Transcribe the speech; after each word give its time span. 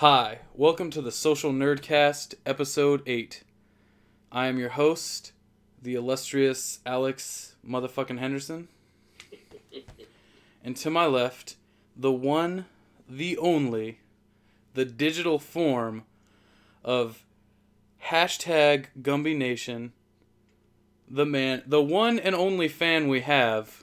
Hi, 0.00 0.40
welcome 0.54 0.90
to 0.90 1.00
the 1.00 1.10
Social 1.10 1.52
Nerdcast, 1.52 2.34
episode 2.44 3.02
8. 3.06 3.42
I 4.30 4.46
am 4.46 4.58
your 4.58 4.68
host, 4.68 5.32
the 5.80 5.94
illustrious 5.94 6.80
Alex 6.84 7.54
motherfucking 7.66 8.18
Henderson. 8.18 8.68
and 10.62 10.76
to 10.76 10.90
my 10.90 11.06
left, 11.06 11.56
the 11.96 12.12
one, 12.12 12.66
the 13.08 13.38
only, 13.38 14.00
the 14.74 14.84
digital 14.84 15.38
form 15.38 16.04
of 16.84 17.24
hashtag 18.04 18.88
Gumby 19.00 19.34
Nation, 19.34 19.94
the 21.08 21.24
man, 21.24 21.62
the 21.66 21.82
one 21.82 22.18
and 22.18 22.34
only 22.34 22.68
fan 22.68 23.08
we 23.08 23.22
have, 23.22 23.82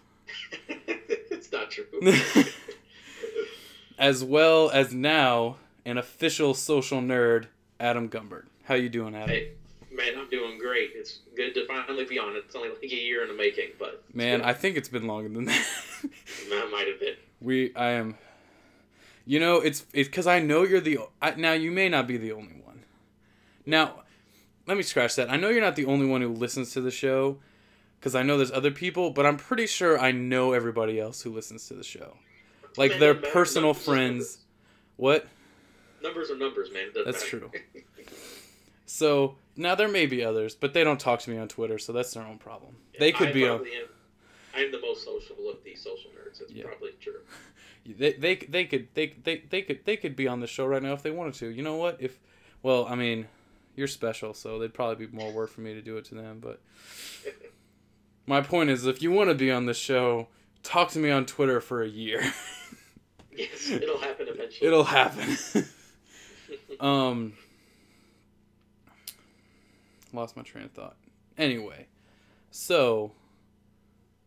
it's 0.69 1.51
not 1.51 1.71
true. 1.71 1.85
as 3.97 4.23
well 4.23 4.69
as 4.69 4.93
now 4.93 5.57
an 5.85 5.97
official 5.97 6.53
social 6.53 7.01
nerd, 7.01 7.47
Adam 7.79 8.09
Gumbert. 8.09 8.45
How 8.65 8.75
you 8.75 8.89
doing, 8.89 9.15
Adam? 9.15 9.29
hey, 9.29 9.51
man, 9.91 10.13
I'm 10.17 10.29
doing 10.29 10.57
great. 10.57 10.91
It's 10.95 11.19
good 11.35 11.53
to 11.55 11.65
finally 11.67 12.05
be 12.05 12.17
on. 12.19 12.35
It's 12.35 12.55
only 12.55 12.69
like 12.69 12.83
a 12.83 12.87
year 12.87 13.23
in 13.23 13.29
the 13.29 13.35
making, 13.35 13.69
but 13.77 14.03
Man, 14.13 14.39
good. 14.39 14.45
I 14.47 14.53
think 14.53 14.77
it's 14.77 14.89
been 14.89 15.07
longer 15.07 15.29
than 15.29 15.45
that. 15.45 15.65
that 16.49 16.69
might 16.71 16.87
have 16.87 16.99
been. 16.99 17.15
we, 17.41 17.75
I 17.75 17.91
am. 17.91 18.17
You 19.25 19.39
know, 19.39 19.57
it's 19.57 19.85
it's 19.93 20.09
because 20.09 20.27
I 20.27 20.39
know 20.39 20.63
you're 20.63 20.81
the. 20.81 20.99
I, 21.21 21.31
now 21.35 21.53
you 21.53 21.71
may 21.71 21.89
not 21.89 22.07
be 22.07 22.17
the 22.17 22.31
only 22.33 22.61
one. 22.65 22.83
Now, 23.65 24.03
let 24.67 24.75
me 24.77 24.83
scratch 24.83 25.15
that. 25.15 25.29
I 25.29 25.37
know 25.37 25.49
you're 25.49 25.61
not 25.61 25.75
the 25.75 25.85
only 25.85 26.05
one 26.05 26.21
who 26.21 26.29
listens 26.29 26.71
to 26.73 26.81
the 26.81 26.91
show, 26.91 27.37
because 27.99 28.15
I 28.15 28.23
know 28.23 28.37
there's 28.37 28.51
other 28.51 28.71
people, 28.71 29.11
but 29.11 29.25
I'm 29.25 29.37
pretty 29.37 29.67
sure 29.67 29.97
I 29.97 30.11
know 30.11 30.51
everybody 30.51 30.99
else 30.99 31.21
who 31.21 31.33
listens 31.33 31.67
to 31.67 31.73
the 31.73 31.83
show, 31.83 32.17
like 32.75 32.91
Man, 32.91 32.99
their 32.99 33.13
man, 33.13 33.31
personal 33.31 33.73
friends. 33.73 34.39
What? 34.97 35.25
Numbers 36.03 36.29
are 36.31 36.37
numbers, 36.37 36.69
man. 36.73 36.89
That's 36.93 37.23
matter. 37.23 37.39
true. 37.39 37.51
So 38.85 39.37
now 39.55 39.75
there 39.75 39.87
may 39.87 40.05
be 40.05 40.23
others, 40.23 40.53
but 40.55 40.73
they 40.73 40.83
don't 40.83 40.99
talk 40.99 41.21
to 41.21 41.29
me 41.31 41.37
on 41.37 41.47
Twitter, 41.47 41.79
so 41.79 41.93
that's 41.93 42.13
their 42.13 42.23
own 42.23 42.37
problem. 42.37 42.75
They 42.99 43.11
could 43.11 43.29
I 43.29 43.31
be 43.31 43.47
on. 43.47 43.61
am, 43.61 43.65
I'm 44.53 44.71
the 44.71 44.81
most 44.81 45.03
social 45.05 45.49
of 45.49 45.63
the 45.63 45.73
social 45.73 46.11
nerds. 46.11 46.39
That's 46.39 46.51
Yeah. 46.51 46.65
probably 46.65 46.91
true. 46.99 47.21
They, 47.85 48.13
they 48.13 48.35
they 48.35 48.63
could 48.65 48.87
they, 48.93 49.13
they 49.23 49.43
they 49.49 49.61
could 49.61 49.79
they 49.83 49.97
could 49.97 50.15
be 50.15 50.25
on 50.27 50.39
the 50.39 50.47
show 50.47 50.65
right 50.65 50.81
now 50.81 50.93
if 50.93 51.01
they 51.03 51.11
wanted 51.11 51.33
to. 51.35 51.47
You 51.49 51.63
know 51.63 51.75
what? 51.75 51.97
If 51.99 52.17
well, 52.61 52.85
I 52.85 52.95
mean, 52.95 53.27
you're 53.75 53.87
special, 53.89 54.33
so 54.33 54.57
they'd 54.57 54.73
probably 54.73 55.05
be 55.05 55.11
more 55.13 55.31
work 55.33 55.49
for 55.49 55.59
me 55.59 55.73
to 55.73 55.81
do 55.81 55.97
it 55.97 56.05
to 56.05 56.15
them. 56.15 56.39
But 56.39 56.61
my 58.25 58.39
point 58.39 58.69
is, 58.69 58.85
if 58.85 59.01
you 59.01 59.11
want 59.11 59.31
to 59.31 59.35
be 59.35 59.51
on 59.51 59.65
the 59.65 59.73
show, 59.73 60.27
talk 60.61 60.91
to 60.91 60.99
me 60.99 61.09
on 61.09 61.25
Twitter 61.25 61.59
for 61.59 61.81
a 61.83 61.87
year. 61.89 62.21
yes, 63.35 63.69
it'll 63.69 63.97
happen 63.99 64.27
eventually. 64.29 64.65
It'll 64.67 64.85
happen. 64.85 65.35
Um, 66.83 67.33
lost 70.11 70.35
my 70.37 70.43
train 70.43 70.65
of 70.65 70.71
thought. 70.71 70.97
Anyway, 71.37 71.87
so 72.51 73.13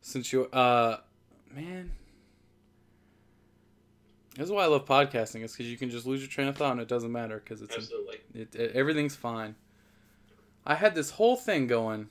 since 0.00 0.32
you 0.32 0.46
uh, 0.46 0.98
man. 1.54 1.92
This 4.36 4.46
is 4.46 4.52
why 4.52 4.64
I 4.64 4.66
love 4.66 4.84
podcasting. 4.84 5.42
Is 5.42 5.52
because 5.52 5.66
you 5.66 5.78
can 5.78 5.88
just 5.88 6.06
lose 6.06 6.20
your 6.20 6.28
train 6.28 6.48
of 6.48 6.56
thought 6.56 6.72
and 6.72 6.80
it 6.80 6.88
doesn't 6.88 7.10
matter 7.10 7.38
because 7.42 7.62
it's 7.62 7.74
Absolutely. 7.74 8.18
it, 8.34 8.54
it, 8.54 8.72
everything's 8.74 9.16
fine. 9.16 9.54
I 10.66 10.74
had 10.74 10.94
this 10.94 11.10
whole 11.10 11.36
thing 11.36 11.66
going, 11.66 12.08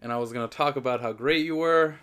and 0.00 0.12
I 0.12 0.18
was 0.18 0.32
gonna 0.32 0.46
talk 0.48 0.76
about 0.76 1.00
how 1.00 1.12
great 1.12 1.44
you 1.44 1.56
were. 1.56 1.96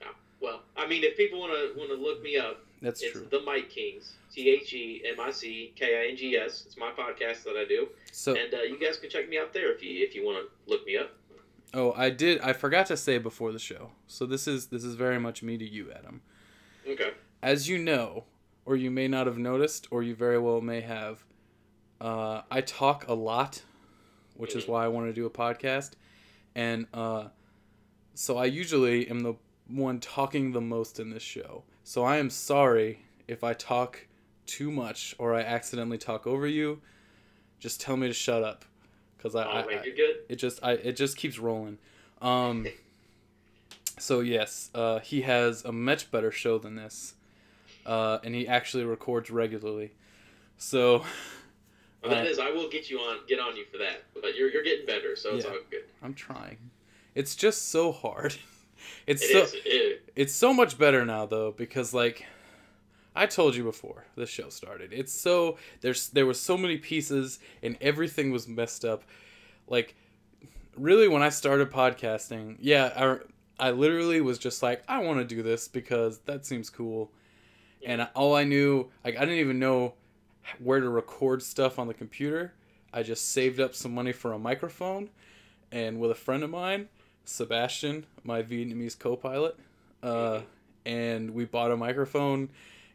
Yeah. 0.00 0.08
Well, 0.40 0.60
I 0.76 0.86
mean, 0.86 1.02
if 1.02 1.16
people 1.16 1.40
want 1.40 1.52
to 1.52 1.78
want 1.78 1.90
to 1.90 1.96
look 1.96 2.22
me 2.22 2.36
up, 2.36 2.64
That's 2.82 3.00
it's 3.02 3.12
true. 3.12 3.26
the 3.30 3.40
Mic 3.40 3.70
Kings. 3.70 4.14
T 4.34 4.50
H 4.50 4.72
E 4.74 5.02
M 5.06 5.20
I 5.20 5.30
C 5.30 5.72
K 5.76 6.04
I 6.06 6.10
N 6.10 6.16
G 6.16 6.36
S. 6.36 6.64
It's 6.66 6.76
my 6.76 6.90
podcast 6.90 7.44
that 7.44 7.56
I 7.56 7.64
do, 7.66 7.88
So, 8.10 8.34
and 8.34 8.52
uh, 8.52 8.62
you 8.62 8.78
guys 8.78 8.96
can 8.98 9.08
check 9.10 9.28
me 9.28 9.38
out 9.38 9.52
there 9.54 9.72
if 9.72 9.82
you 9.82 10.04
if 10.04 10.14
you 10.14 10.24
want 10.24 10.38
to 10.46 10.70
look 10.70 10.84
me 10.86 10.96
up. 10.98 11.10
oh, 11.74 11.92
I 11.96 12.10
did. 12.10 12.40
I 12.40 12.52
forgot 12.52 12.86
to 12.86 12.96
say 12.96 13.18
before 13.18 13.52
the 13.52 13.58
show. 13.58 13.90
So 14.06 14.26
this 14.26 14.46
is 14.48 14.66
this 14.66 14.84
is 14.84 14.94
very 14.96 15.18
much 15.20 15.42
me 15.42 15.56
to 15.58 15.64
you, 15.68 15.90
Adam. 15.92 16.22
Okay. 16.88 17.12
As 17.42 17.68
you 17.68 17.78
know, 17.78 18.24
or 18.64 18.74
you 18.76 18.90
may 18.90 19.06
not 19.08 19.26
have 19.26 19.38
noticed, 19.38 19.86
or 19.90 20.02
you 20.02 20.14
very 20.14 20.38
well 20.38 20.60
may 20.60 20.80
have, 20.80 21.24
uh, 22.00 22.42
I 22.50 22.60
talk 22.62 23.06
a 23.08 23.14
lot, 23.14 23.62
which 24.34 24.54
is 24.56 24.64
Mhm. 24.64 24.68
why 24.68 24.84
I 24.84 24.88
want 24.88 25.06
to 25.08 25.12
do 25.12 25.26
a 25.26 25.30
podcast, 25.30 25.92
and 26.54 26.86
uh, 26.94 27.28
so 28.14 28.38
I 28.38 28.46
usually 28.46 29.08
am 29.08 29.20
the 29.20 29.34
one 29.68 30.00
talking 30.00 30.52
the 30.52 30.60
most 30.60 30.98
in 30.98 31.10
this 31.10 31.22
show. 31.22 31.64
So 31.84 32.04
I 32.04 32.16
am 32.16 32.30
sorry 32.30 33.00
if 33.28 33.42
I 33.44 33.54
talk 33.54 34.06
too 34.46 34.70
much 34.70 35.14
or 35.18 35.34
I 35.34 35.40
accidentally 35.42 35.98
talk 35.98 36.26
over 36.26 36.46
you. 36.46 36.80
Just 37.58 37.80
tell 37.80 37.96
me 37.96 38.08
to 38.08 38.12
shut 38.12 38.42
up, 38.42 38.64
because 39.16 39.34
I, 39.34 39.44
Oh 39.44 39.48
I, 39.48 39.60
I 39.78 39.82
you're 39.84 39.94
good. 39.94 40.16
it 40.28 40.36
just 40.36 40.58
I 40.62 40.72
it 40.72 40.96
just 40.96 41.16
keeps 41.16 41.38
rolling. 41.38 41.78
Um 42.20 42.66
so 43.98 44.20
yes, 44.20 44.70
uh 44.74 44.98
he 45.00 45.22
has 45.22 45.64
a 45.64 45.72
much 45.72 46.10
better 46.10 46.30
show 46.32 46.58
than 46.58 46.74
this. 46.76 47.14
Uh 47.86 48.18
and 48.24 48.34
he 48.34 48.46
actually 48.48 48.84
records 48.84 49.30
regularly. 49.30 49.92
So 50.58 51.04
Well, 52.02 52.10
that 52.10 52.26
uh, 52.26 52.30
is, 52.30 52.40
I 52.40 52.50
will 52.50 52.68
get 52.68 52.90
you 52.90 52.98
on, 52.98 53.18
get 53.28 53.38
on 53.38 53.56
you 53.56 53.64
for 53.70 53.78
that. 53.78 54.02
But 54.20 54.34
you're 54.36 54.50
you're 54.50 54.64
getting 54.64 54.86
better, 54.86 55.14
so 55.14 55.36
it's 55.36 55.44
Yeah. 55.44 55.52
all 55.52 55.58
good. 55.70 55.84
I'm 56.02 56.14
trying. 56.14 56.58
It's 57.14 57.36
just 57.36 57.68
so 57.70 57.92
hard. 57.92 58.34
It's 59.06 59.22
It 59.22 59.32
so 59.32 59.38
is. 59.42 59.54
It, 59.64 60.10
it's 60.14 60.32
so 60.32 60.52
much 60.52 60.78
better 60.78 61.04
now 61.04 61.26
though 61.26 61.52
because 61.52 61.92
like 61.94 62.26
I 63.14 63.26
told 63.26 63.54
you 63.54 63.64
before 63.64 64.04
the 64.14 64.26
show 64.26 64.48
started. 64.48 64.92
It's 64.92 65.12
so 65.12 65.58
there's 65.80 66.08
there 66.10 66.26
was 66.26 66.40
so 66.40 66.56
many 66.56 66.78
pieces 66.78 67.38
and 67.62 67.76
everything 67.80 68.30
was 68.30 68.48
messed 68.48 68.84
up. 68.84 69.04
Like 69.68 69.94
really 70.76 71.08
when 71.08 71.22
I 71.22 71.28
started 71.28 71.70
podcasting, 71.70 72.56
yeah, 72.60 73.18
I 73.58 73.68
I 73.68 73.70
literally 73.70 74.20
was 74.20 74.38
just 74.38 74.62
like 74.62 74.82
I 74.88 74.98
want 75.00 75.18
to 75.18 75.24
do 75.24 75.42
this 75.42 75.68
because 75.68 76.18
that 76.20 76.46
seems 76.46 76.70
cool. 76.70 77.10
And 77.84 78.08
all 78.14 78.34
I 78.34 78.44
knew, 78.44 78.90
like 79.04 79.16
I 79.16 79.20
didn't 79.20 79.40
even 79.40 79.58
know 79.58 79.94
where 80.58 80.80
to 80.80 80.88
record 80.88 81.42
stuff 81.42 81.78
on 81.78 81.88
the 81.88 81.94
computer. 81.94 82.54
I 82.92 83.02
just 83.02 83.32
saved 83.32 83.60
up 83.60 83.74
some 83.74 83.94
money 83.94 84.12
for 84.12 84.32
a 84.32 84.38
microphone 84.38 85.10
and 85.70 85.98
with 85.98 86.10
a 86.10 86.14
friend 86.14 86.42
of 86.42 86.50
mine, 86.50 86.88
Sebastian, 87.24 88.06
my 88.24 88.42
Vietnamese 88.42 88.98
co-pilot, 88.98 89.56
uh, 90.02 90.40
and 90.84 91.30
we 91.32 91.44
bought 91.44 91.70
a 91.70 91.76
microphone 91.76 92.48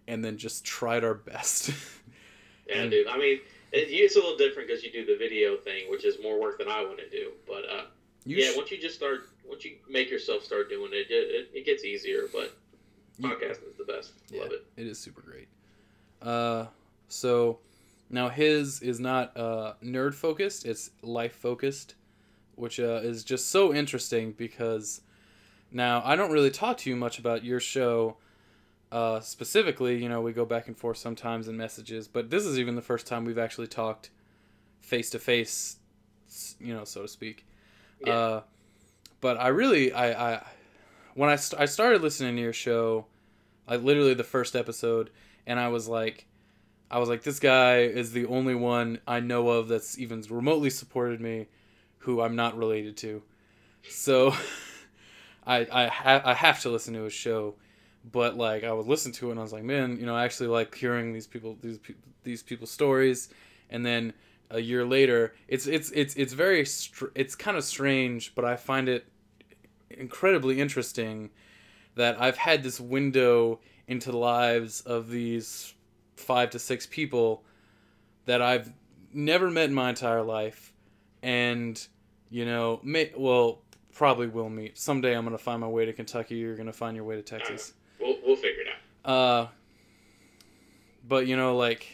and 0.07 0.23
then 0.23 0.37
just 0.37 0.65
tried 0.65 1.03
our 1.03 1.13
best. 1.13 1.69
yeah, 2.67 2.81
And- 2.81 2.91
dude. 2.91 3.07
I 3.07 3.17
mean, 3.17 3.39
it, 3.71 3.87
it's 3.89 4.15
a 4.15 4.19
little 4.19 4.37
different 4.37 4.67
because 4.67 4.83
you 4.83 4.91
do 4.91 5.05
the 5.05 5.17
video 5.17 5.57
thing, 5.57 5.89
which 5.89 6.05
is 6.05 6.17
more 6.21 6.39
work 6.39 6.57
than 6.57 6.69
I 6.69 6.81
want 6.83 6.99
to 6.99 7.09
do. 7.09 7.31
But 7.45 7.63
uh, 7.69 7.85
yeah, 8.25 8.51
sh- 8.51 8.57
once 8.57 8.71
you 8.71 8.79
just 8.79 8.95
start, 8.95 9.29
once 9.47 9.65
you 9.65 9.75
make 9.89 10.09
yourself 10.09 10.43
start 10.43 10.69
doing 10.69 10.91
it, 10.93 11.07
it, 11.09 11.49
it, 11.53 11.65
gets 11.65 11.83
easier. 11.83 12.23
But 12.31 12.57
podcasting 13.21 13.69
is 13.69 13.77
the 13.77 13.83
best. 13.85 14.13
Yeah, 14.29 14.43
Love 14.43 14.51
it. 14.53 14.65
it 14.77 14.87
is 14.87 14.99
super 14.99 15.21
great. 15.21 15.47
Uh, 16.21 16.67
so 17.09 17.59
now 18.09 18.29
his 18.29 18.81
is 18.81 18.99
not 18.99 19.35
uh, 19.35 19.73
nerd 19.83 20.13
focused; 20.13 20.65
it's 20.65 20.91
life 21.01 21.35
focused, 21.35 21.95
which 22.57 22.79
uh, 22.79 22.99
is 23.03 23.23
just 23.23 23.49
so 23.49 23.73
interesting 23.73 24.31
because 24.31 25.01
now 25.71 26.01
I 26.03 26.15
don't 26.15 26.31
really 26.31 26.49
talk 26.51 26.77
to 26.79 26.89
you 26.89 26.95
much 26.95 27.19
about 27.19 27.43
your 27.43 27.59
show. 27.59 28.17
Uh, 28.91 29.19
specifically, 29.19 30.01
you 30.01 30.07
know, 30.07 30.21
we 30.21 30.31
go 30.31 30.45
back 30.45 30.67
and 30.67 30.77
forth 30.77 30.97
sometimes 30.97 31.47
in 31.47 31.57
messages, 31.57 32.07
but 32.07 32.29
this 32.29 32.45
is 32.45 32.57
even 32.57 32.75
the 32.75 32.81
first 32.81 33.05
time 33.05 33.25
we've 33.25 33.37
actually 33.37 33.67
talked 33.67 34.09
face 34.79 35.09
to 35.09 35.19
face, 35.19 35.77
you 36.59 36.73
know, 36.73 36.85
so 36.85 37.01
to 37.01 37.07
speak. 37.07 37.45
Yeah. 38.05 38.13
Uh, 38.13 38.41
but 39.19 39.37
I 39.37 39.49
really, 39.49 39.91
I, 39.91 40.35
I 40.35 40.47
when 41.15 41.29
I, 41.29 41.35
st- 41.35 41.61
I 41.61 41.65
started 41.65 42.01
listening 42.01 42.35
to 42.37 42.41
your 42.41 42.53
show, 42.53 43.05
like 43.67 43.83
literally 43.83 44.13
the 44.13 44.23
first 44.23 44.55
episode, 44.55 45.09
and 45.45 45.59
I 45.59 45.67
was 45.67 45.87
like, 45.87 46.25
I 46.89 46.99
was 46.99 47.09
like, 47.09 47.23
this 47.23 47.39
guy 47.39 47.79
is 47.79 48.13
the 48.13 48.25
only 48.27 48.55
one 48.55 48.99
I 49.05 49.19
know 49.19 49.49
of 49.49 49.67
that's 49.67 49.97
even 49.99 50.23
remotely 50.29 50.69
supported 50.69 51.19
me, 51.19 51.47
who 52.07 52.21
I'm 52.21 52.37
not 52.37 52.57
related 52.57 52.95
to. 52.95 53.21
So, 53.89 54.33
I 55.45 55.67
I 55.69 55.87
ha- 55.87 56.21
I 56.23 56.33
have 56.33 56.61
to 56.61 56.69
listen 56.69 56.93
to 56.93 57.03
his 57.03 57.11
show, 57.11 57.55
but 58.09 58.37
like 58.37 58.63
I 58.63 58.71
would 58.71 58.87
listen 58.87 59.11
to 59.13 59.27
it 59.27 59.31
and 59.31 59.39
I 59.41 59.43
was 59.43 59.51
like, 59.51 59.65
man, 59.65 59.97
you 59.99 60.05
know, 60.05 60.15
I 60.15 60.23
actually 60.23 60.47
like 60.47 60.73
hearing 60.73 61.11
these 61.11 61.27
people 61.27 61.57
these 61.61 61.77
pe- 61.79 61.95
these 62.23 62.41
people's 62.41 62.71
stories, 62.71 63.27
and 63.69 63.85
then 63.85 64.13
a 64.49 64.61
year 64.61 64.85
later, 64.85 65.35
it's 65.49 65.67
it's 65.67 65.91
it's 65.91 66.15
it's 66.15 66.31
very 66.31 66.65
str- 66.65 67.11
it's 67.13 67.35
kind 67.35 67.57
of 67.57 67.65
strange, 67.65 68.33
but 68.35 68.45
I 68.45 68.55
find 68.55 68.87
it 68.87 69.05
incredibly 69.89 70.61
interesting 70.61 71.29
that 71.95 72.21
I've 72.21 72.37
had 72.37 72.63
this 72.63 72.79
window 72.79 73.59
into 73.85 74.11
the 74.11 74.17
lives 74.17 74.79
of 74.79 75.09
these 75.09 75.73
five 76.15 76.51
to 76.51 76.59
six 76.59 76.85
people 76.85 77.43
that 78.23 78.41
I've 78.41 78.71
never 79.11 79.51
met 79.51 79.65
in 79.65 79.73
my 79.73 79.89
entire 79.89 80.23
life, 80.23 80.71
and 81.21 81.85
you 82.29 82.45
know, 82.45 82.79
may 82.83 83.11
well 83.15 83.61
probably 83.93 84.27
will 84.27 84.49
meet 84.49 84.77
someday. 84.77 85.15
I'm 85.15 85.23
gonna 85.23 85.37
find 85.37 85.61
my 85.61 85.67
way 85.67 85.85
to 85.85 85.93
Kentucky. 85.93 86.35
You're 86.35 86.55
gonna 86.55 86.73
find 86.73 86.95
your 86.95 87.05
way 87.05 87.15
to 87.15 87.21
Texas. 87.21 87.73
We'll, 87.99 88.17
we'll 88.25 88.35
figure 88.35 88.61
it 88.61 88.67
out. 89.05 89.11
Uh, 89.11 89.47
but 91.07 91.27
you 91.27 91.37
know, 91.37 91.55
like 91.55 91.87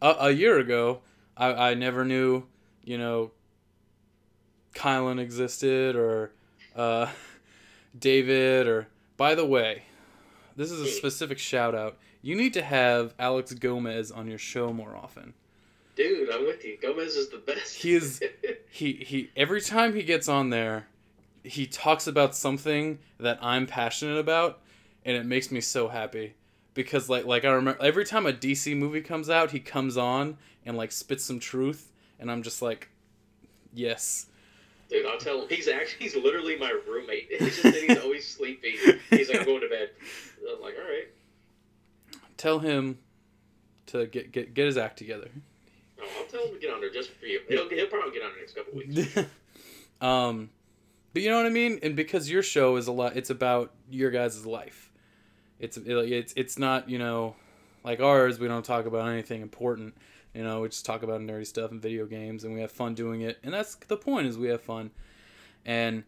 a, 0.00 0.14
a 0.20 0.30
year 0.30 0.58
ago, 0.58 1.00
I, 1.36 1.70
I 1.70 1.74
never 1.74 2.04
knew, 2.04 2.44
you 2.84 2.98
know, 2.98 3.32
Kylan 4.74 5.18
existed 5.18 5.96
or 5.96 6.32
uh, 6.76 7.08
David 7.98 8.66
or. 8.66 8.88
By 9.16 9.34
the 9.34 9.44
way, 9.44 9.82
this 10.56 10.70
is 10.70 10.80
a 10.80 10.86
specific 10.86 11.38
shout 11.38 11.74
out. 11.74 11.98
You 12.22 12.34
need 12.36 12.54
to 12.54 12.62
have 12.62 13.14
Alex 13.18 13.52
Gomez 13.52 14.10
on 14.10 14.28
your 14.28 14.38
show 14.38 14.72
more 14.72 14.96
often. 14.96 15.34
Dude, 15.96 16.30
I'm 16.30 16.46
with 16.46 16.64
you. 16.64 16.78
Gomez 16.80 17.16
is 17.16 17.28
the 17.28 17.38
best. 17.38 17.74
He 17.74 17.94
is 17.94 18.22
he 18.70 18.92
he 18.92 19.30
every 19.36 19.60
time 19.60 19.94
he 19.94 20.02
gets 20.02 20.28
on 20.28 20.50
there, 20.50 20.86
he 21.42 21.66
talks 21.66 22.06
about 22.06 22.34
something 22.34 22.98
that 23.18 23.38
I'm 23.42 23.66
passionate 23.66 24.18
about 24.18 24.60
and 25.04 25.16
it 25.16 25.26
makes 25.26 25.50
me 25.50 25.60
so 25.60 25.88
happy 25.88 26.34
because 26.74 27.08
like 27.08 27.24
like 27.24 27.44
I 27.44 27.50
remember 27.50 27.82
every 27.82 28.04
time 28.04 28.26
a 28.26 28.32
DC 28.32 28.76
movie 28.76 29.00
comes 29.00 29.28
out, 29.28 29.50
he 29.50 29.60
comes 29.60 29.96
on 29.96 30.38
and 30.64 30.76
like 30.76 30.92
spits 30.92 31.24
some 31.24 31.40
truth 31.40 31.90
and 32.18 32.30
I'm 32.30 32.42
just 32.42 32.62
like 32.62 32.88
yes. 33.72 34.26
Dude, 34.88 35.06
I'll 35.06 35.18
tell 35.18 35.42
him. 35.42 35.48
He's 35.48 35.68
actually 35.68 36.04
he's 36.04 36.16
literally 36.16 36.58
my 36.58 36.74
roommate. 36.88 37.28
It's 37.30 37.44
just 37.44 37.62
that 37.62 37.74
he's 37.74 37.98
always 37.98 38.26
sleepy. 38.26 38.76
He's 39.10 39.28
like, 39.28 39.40
I'm 39.40 39.46
going 39.46 39.60
to 39.60 39.68
bed. 39.68 39.90
I'm 40.40 40.60
like, 40.60 40.74
all 40.76 40.84
right. 40.84 41.06
Tell 42.36 42.58
him 42.58 42.98
to 43.86 44.06
get 44.06 44.32
get 44.32 44.54
get 44.54 44.66
his 44.66 44.76
act 44.76 44.98
together. 44.98 45.28
No, 46.00 46.06
I'll 46.18 46.26
tell 46.26 46.46
him 46.46 46.54
to 46.54 46.60
get 46.60 46.72
on 46.72 46.80
there 46.80 46.90
just 46.90 47.10
for 47.12 47.26
you. 47.26 47.40
He'll, 47.48 47.68
he'll 47.68 47.86
probably 47.86 48.12
get 48.12 48.22
on 48.22 48.30
there 48.30 48.40
next 48.40 48.54
couple 48.54 48.74
weeks. 48.74 49.16
um, 50.00 50.50
but 51.12 51.22
you 51.22 51.30
know 51.30 51.36
what 51.36 51.46
I 51.46 51.50
mean. 51.50 51.78
And 51.82 51.96
because 51.96 52.30
your 52.30 52.42
show 52.42 52.76
is 52.76 52.86
a 52.86 52.92
lot, 52.92 53.16
it's 53.16 53.30
about 53.30 53.72
your 53.90 54.10
guys' 54.10 54.46
life. 54.46 54.90
It's 55.58 55.76
it's 55.76 56.32
it's 56.36 56.58
not 56.58 56.88
you 56.88 56.98
know, 56.98 57.36
like 57.84 58.00
ours. 58.00 58.38
We 58.38 58.48
don't 58.48 58.64
talk 58.64 58.86
about 58.86 59.08
anything 59.08 59.42
important. 59.42 59.94
You 60.34 60.44
know, 60.44 60.60
we 60.60 60.68
just 60.68 60.86
talk 60.86 61.02
about 61.02 61.20
nerdy 61.20 61.46
stuff 61.46 61.70
and 61.70 61.82
video 61.82 62.06
games, 62.06 62.44
and 62.44 62.54
we 62.54 62.60
have 62.60 62.70
fun 62.70 62.94
doing 62.94 63.20
it. 63.22 63.38
And 63.42 63.52
that's 63.52 63.74
the 63.74 63.96
point: 63.96 64.26
is 64.26 64.38
we 64.38 64.48
have 64.48 64.62
fun. 64.62 64.90
And 65.66 66.04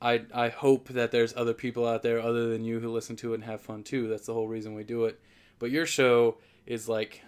I 0.00 0.22
I 0.32 0.48
hope 0.48 0.88
that 0.88 1.10
there's 1.10 1.34
other 1.36 1.54
people 1.54 1.86
out 1.86 2.02
there 2.02 2.20
other 2.20 2.48
than 2.48 2.64
you 2.64 2.80
who 2.80 2.90
listen 2.90 3.16
to 3.16 3.32
it 3.32 3.36
and 3.36 3.44
have 3.44 3.60
fun 3.60 3.82
too. 3.82 4.08
That's 4.08 4.26
the 4.26 4.34
whole 4.34 4.48
reason 4.48 4.74
we 4.74 4.84
do 4.84 5.04
it. 5.04 5.20
But 5.58 5.70
your 5.70 5.86
show 5.86 6.38
is 6.66 6.88
like 6.88 7.22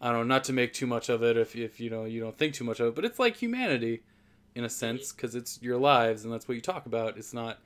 I 0.00 0.10
don't 0.10 0.28
know, 0.28 0.34
not 0.34 0.44
to 0.44 0.52
make 0.52 0.72
too 0.72 0.86
much 0.86 1.08
of 1.08 1.22
it 1.22 1.36
if, 1.36 1.56
if 1.56 1.80
you 1.80 1.90
know 1.90 2.04
you 2.04 2.20
don't 2.20 2.36
think 2.36 2.54
too 2.54 2.64
much 2.64 2.80
of 2.80 2.88
it, 2.88 2.94
but 2.94 3.04
it's 3.04 3.18
like 3.18 3.36
humanity 3.36 4.02
in 4.54 4.64
a 4.64 4.68
sense 4.68 5.12
because 5.12 5.34
it's 5.34 5.60
your 5.62 5.76
lives 5.76 6.24
and 6.24 6.32
that's 6.32 6.48
what 6.48 6.54
you 6.54 6.60
talk 6.60 6.86
about. 6.86 7.16
It's 7.16 7.34
not. 7.34 7.58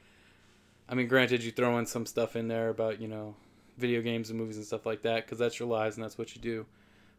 I 0.88 0.94
mean, 0.94 1.08
granted, 1.08 1.42
you 1.42 1.50
throw 1.50 1.78
in 1.78 1.86
some 1.86 2.06
stuff 2.06 2.36
in 2.36 2.48
there 2.48 2.68
about 2.68 3.00
you 3.00 3.08
know 3.08 3.34
video 3.78 4.02
games 4.02 4.30
and 4.30 4.38
movies 4.38 4.56
and 4.56 4.66
stuff 4.66 4.86
like 4.86 5.02
that 5.02 5.24
because 5.24 5.38
that's 5.38 5.58
your 5.58 5.68
lives 5.68 5.96
and 5.96 6.04
that's 6.04 6.18
what 6.18 6.34
you 6.34 6.40
do. 6.40 6.66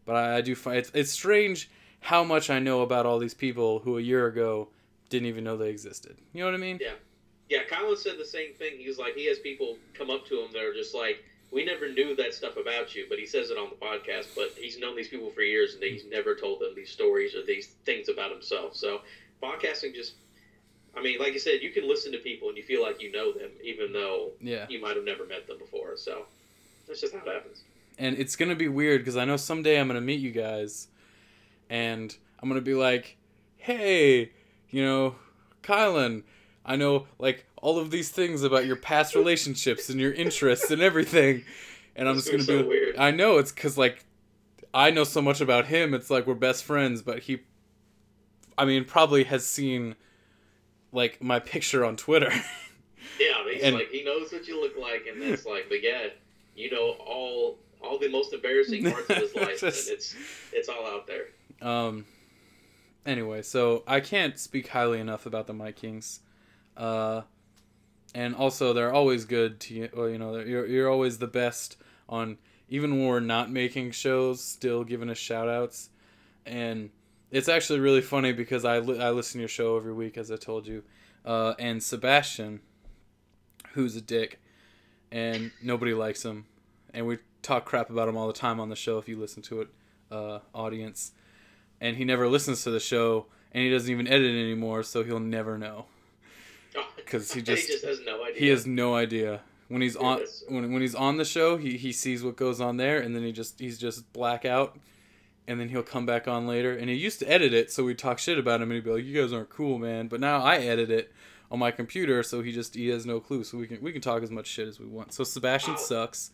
But 0.05 0.15
I, 0.15 0.37
I 0.37 0.41
do 0.41 0.55
find 0.55 0.77
it's, 0.77 0.91
it's 0.93 1.11
strange 1.11 1.69
how 1.99 2.23
much 2.23 2.49
I 2.49 2.59
know 2.59 2.81
about 2.81 3.05
all 3.05 3.19
these 3.19 3.33
people 3.33 3.79
who 3.79 3.97
a 3.97 4.01
year 4.01 4.27
ago 4.27 4.69
didn't 5.09 5.27
even 5.27 5.43
know 5.43 5.57
they 5.57 5.69
existed. 5.69 6.17
You 6.33 6.41
know 6.41 6.47
what 6.47 6.55
I 6.55 6.57
mean? 6.57 6.79
Yeah. 6.81 6.93
Yeah, 7.49 7.59
Colin 7.69 7.97
said 7.97 8.13
the 8.17 8.25
same 8.25 8.53
thing. 8.53 8.77
He 8.79 8.87
was 8.87 8.97
like, 8.97 9.15
he 9.15 9.27
has 9.27 9.37
people 9.37 9.77
come 9.93 10.09
up 10.09 10.25
to 10.27 10.39
him 10.39 10.47
that 10.53 10.63
are 10.63 10.73
just 10.73 10.95
like, 10.95 11.23
we 11.53 11.63
never 11.63 11.87
knew 11.91 12.15
that 12.15 12.33
stuff 12.33 12.57
about 12.57 12.95
you, 12.95 13.05
but 13.09 13.19
he 13.19 13.25
says 13.25 13.49
it 13.51 13.57
on 13.57 13.69
the 13.69 13.75
podcast. 13.75 14.27
But 14.35 14.53
he's 14.57 14.79
known 14.79 14.95
these 14.95 15.07
people 15.09 15.29
for 15.29 15.41
years, 15.41 15.75
and 15.75 15.83
he's 15.83 16.05
never 16.09 16.35
told 16.35 16.59
them 16.61 16.73
these 16.75 16.89
stories 16.89 17.35
or 17.35 17.43
these 17.45 17.67
things 17.85 18.09
about 18.09 18.31
himself. 18.31 18.75
So 18.75 19.01
podcasting 19.41 19.93
just, 19.93 20.13
I 20.97 21.01
mean, 21.01 21.19
like 21.19 21.33
you 21.33 21.39
said, 21.39 21.61
you 21.61 21.71
can 21.71 21.87
listen 21.87 22.11
to 22.13 22.17
people 22.19 22.49
and 22.49 22.57
you 22.57 22.63
feel 22.63 22.81
like 22.81 23.01
you 23.01 23.11
know 23.11 23.31
them, 23.33 23.51
even 23.63 23.93
though 23.93 24.31
Yeah. 24.41 24.65
you 24.69 24.81
might 24.81 24.95
have 24.95 25.05
never 25.05 25.25
met 25.25 25.47
them 25.47 25.57
before. 25.59 25.95
So 25.97 26.25
that's 26.87 27.01
just 27.01 27.13
how 27.13 27.19
it 27.25 27.31
happens. 27.33 27.61
and 27.99 28.17
it's 28.17 28.35
gonna 28.35 28.55
be 28.55 28.67
weird 28.67 29.01
because 29.01 29.17
I 29.17 29.23
know 29.25 29.37
someday 29.37 29.79
I'm 29.79 29.85
gonna 29.87 30.01
meet 30.01 30.19
you 30.19 30.31
guys, 30.31 30.87
and 31.69 32.15
I'm 32.39 32.49
gonna 32.49 32.61
be 32.61 32.73
like, 32.73 33.17
"Hey, 33.57 34.31
you 34.71 34.81
know, 34.83 35.15
Kylan, 35.61 36.23
I 36.65 36.75
know 36.75 37.07
like 37.19 37.45
all 37.63 37.79
of 37.79 37.89
these 37.91 38.09
things 38.09 38.43
about 38.43 38.65
your 38.65 38.75
past 38.75 39.15
relationships 39.15 39.89
and 39.89 39.99
your 39.99 40.11
interests 40.13 40.69
and 40.69 40.81
everything," 40.81 41.43
and 41.95 42.09
I'm 42.09 42.15
just 42.15 42.29
gonna 42.29 42.43
so 42.43 42.61
be, 42.61 42.67
weird. 42.67 42.97
I 42.97 43.11
know 43.11 43.37
it's 43.37 43.51
because 43.51 43.77
like 43.77 44.03
I 44.73 44.91
know 44.91 45.03
so 45.03 45.21
much 45.21 45.39
about 45.41 45.67
him. 45.67 45.93
It's 45.93 46.09
like 46.09 46.27
we're 46.27 46.33
best 46.35 46.63
friends, 46.63 47.01
but 47.01 47.19
he, 47.19 47.39
I 48.57 48.65
mean, 48.65 48.85
probably 48.85 49.23
has 49.25 49.45
seen 49.45 49.95
like 50.91 51.21
my 51.23 51.39
picture 51.39 51.83
on 51.85 51.95
Twitter. 51.97 52.31
Yeah, 53.19 53.43
he's 53.51 53.61
And- 53.61 53.75
like, 53.75 53.89
he 53.91 54.03
knows 54.03 54.31
what 54.31 54.47
you 54.47 54.59
look 54.59 54.73
like, 54.79 55.05
and 55.07 55.21
it's 55.21 55.45
like, 55.45 55.67
but 55.69 55.83
yeah, 55.83 56.07
you 56.55 56.71
know 56.71 56.91
all 56.99 57.59
all 57.81 57.99
the 57.99 58.09
most 58.09 58.33
embarrassing 58.33 58.83
parts 58.91 59.09
of 59.09 59.17
his 59.17 59.35
life, 59.35 59.59
Just- 59.59 59.87
and 59.89 59.97
it's 59.97 60.15
it's 60.51 60.69
all 60.69 60.85
out 60.87 61.05
there. 61.07 61.25
Um. 61.61 62.05
Anyway, 63.05 63.41
so 63.41 63.83
I 63.85 63.99
can't 63.99 64.39
speak 64.39 64.69
highly 64.69 64.99
enough 64.99 65.25
about 65.25 65.45
the 65.47 65.53
Mic 65.53 65.75
Kings, 65.75 66.21
uh, 66.77 67.21
and 68.13 68.35
also 68.35 68.73
they're 68.73 68.93
always 68.93 69.25
good 69.25 69.59
to 69.61 69.73
you. 69.73 69.89
You 69.95 70.17
know, 70.17 70.39
you're 70.39 70.65
you're 70.65 70.89
always 70.89 71.17
the 71.17 71.27
best 71.27 71.77
on 72.07 72.37
even 72.69 72.91
when 72.91 73.07
we're 73.07 73.19
not 73.19 73.51
making 73.51 73.91
shows, 73.91 74.43
still 74.43 74.83
giving 74.83 75.09
us 75.09 75.17
shout 75.17 75.47
outs, 75.49 75.89
and 76.45 76.89
it's 77.31 77.49
actually 77.49 77.79
really 77.79 78.01
funny 78.01 78.33
because 78.33 78.65
I 78.65 78.79
li- 78.79 79.01
I 79.01 79.11
listen 79.11 79.33
to 79.33 79.39
your 79.39 79.49
show 79.49 79.77
every 79.77 79.93
week 79.93 80.17
as 80.17 80.31
I 80.31 80.35
told 80.35 80.67
you, 80.67 80.83
uh, 81.25 81.53
and 81.59 81.81
Sebastian, 81.81 82.61
who's 83.73 83.95
a 83.95 84.01
dick, 84.01 84.39
and 85.11 85.51
nobody 85.61 85.93
likes 85.93 86.23
him, 86.23 86.45
and 86.93 87.07
we 87.07 87.19
talk 87.41 87.65
crap 87.65 87.89
about 87.89 88.07
him 88.07 88.17
all 88.17 88.27
the 88.27 88.33
time 88.33 88.59
on 88.59 88.69
the 88.69 88.75
show 88.75 88.97
if 88.97 89.07
you 89.07 89.19
listen 89.19 89.43
to 89.43 89.61
it, 89.61 89.67
uh, 90.11 90.39
audience. 90.55 91.11
And 91.81 91.97
he 91.97 92.05
never 92.05 92.29
listens 92.29 92.63
to 92.63 92.71
the 92.71 92.79
show 92.79 93.25
and 93.53 93.63
he 93.63 93.69
doesn't 93.69 93.89
even 93.89 94.07
edit 94.07 94.33
it 94.33 94.41
anymore 94.41 94.83
so 94.83 95.03
he'll 95.03 95.19
never 95.19 95.57
know 95.57 95.85
'Cause 97.05 97.31
he 97.33 97.41
just- 97.43 97.67
he 97.67 97.73
just 97.73 97.85
has 97.85 97.99
no 98.05 98.23
idea. 98.23 98.39
he 98.39 98.47
has 98.49 98.65
no 98.67 98.95
idea 98.95 99.41
when 99.69 99.81
he's 99.81 99.95
on 99.95 100.21
when, 100.49 100.71
when 100.73 100.81
he's 100.81 100.95
on 100.95 101.17
the 101.17 101.25
show 101.25 101.57
he, 101.57 101.77
he 101.77 101.91
sees 101.91 102.23
what 102.23 102.35
goes 102.35 102.59
on 102.61 102.77
there 102.77 102.99
and 102.99 103.15
then 103.15 103.23
he 103.23 103.31
just 103.31 103.59
he's 103.59 103.77
just 103.77 104.11
blackout 104.13 104.77
and 105.47 105.59
then 105.59 105.69
he'll 105.69 105.83
come 105.83 106.05
back 106.05 106.27
on 106.27 106.45
later 106.47 106.75
and 106.75 106.89
he 106.89 106.95
used 106.95 107.19
to 107.19 107.25
edit 107.31 107.53
it 107.53 107.71
so 107.71 107.83
we'd 107.83 107.97
talk 107.97 108.19
shit 108.19 108.37
about 108.37 108.61
him 108.61 108.69
and 108.71 108.73
he'd 108.73 108.83
be 108.83 108.91
like 108.91 109.03
you 109.03 109.19
guys 109.19 109.31
aren't 109.33 109.49
cool 109.49 109.77
man 109.79 110.07
but 110.07 110.19
now 110.19 110.41
i 110.41 110.57
edit 110.57 110.89
it 110.91 111.11
on 111.51 111.59
my 111.59 111.71
computer 111.71 112.21
so 112.23 112.41
he 112.41 112.51
just 112.51 112.75
he 112.75 112.89
has 112.89 113.05
no 113.05 113.19
clue 113.19 113.43
so 113.43 113.57
we 113.57 113.65
can 113.67 113.81
we 113.81 113.91
can 113.91 114.01
talk 114.01 114.21
as 114.23 114.29
much 114.31 114.47
shit 114.47 114.67
as 114.67 114.79
we 114.79 114.85
want 114.85 115.11
so 115.13 115.23
sebastian 115.23 115.73
Wow. 115.73 115.79
sucks 115.79 116.31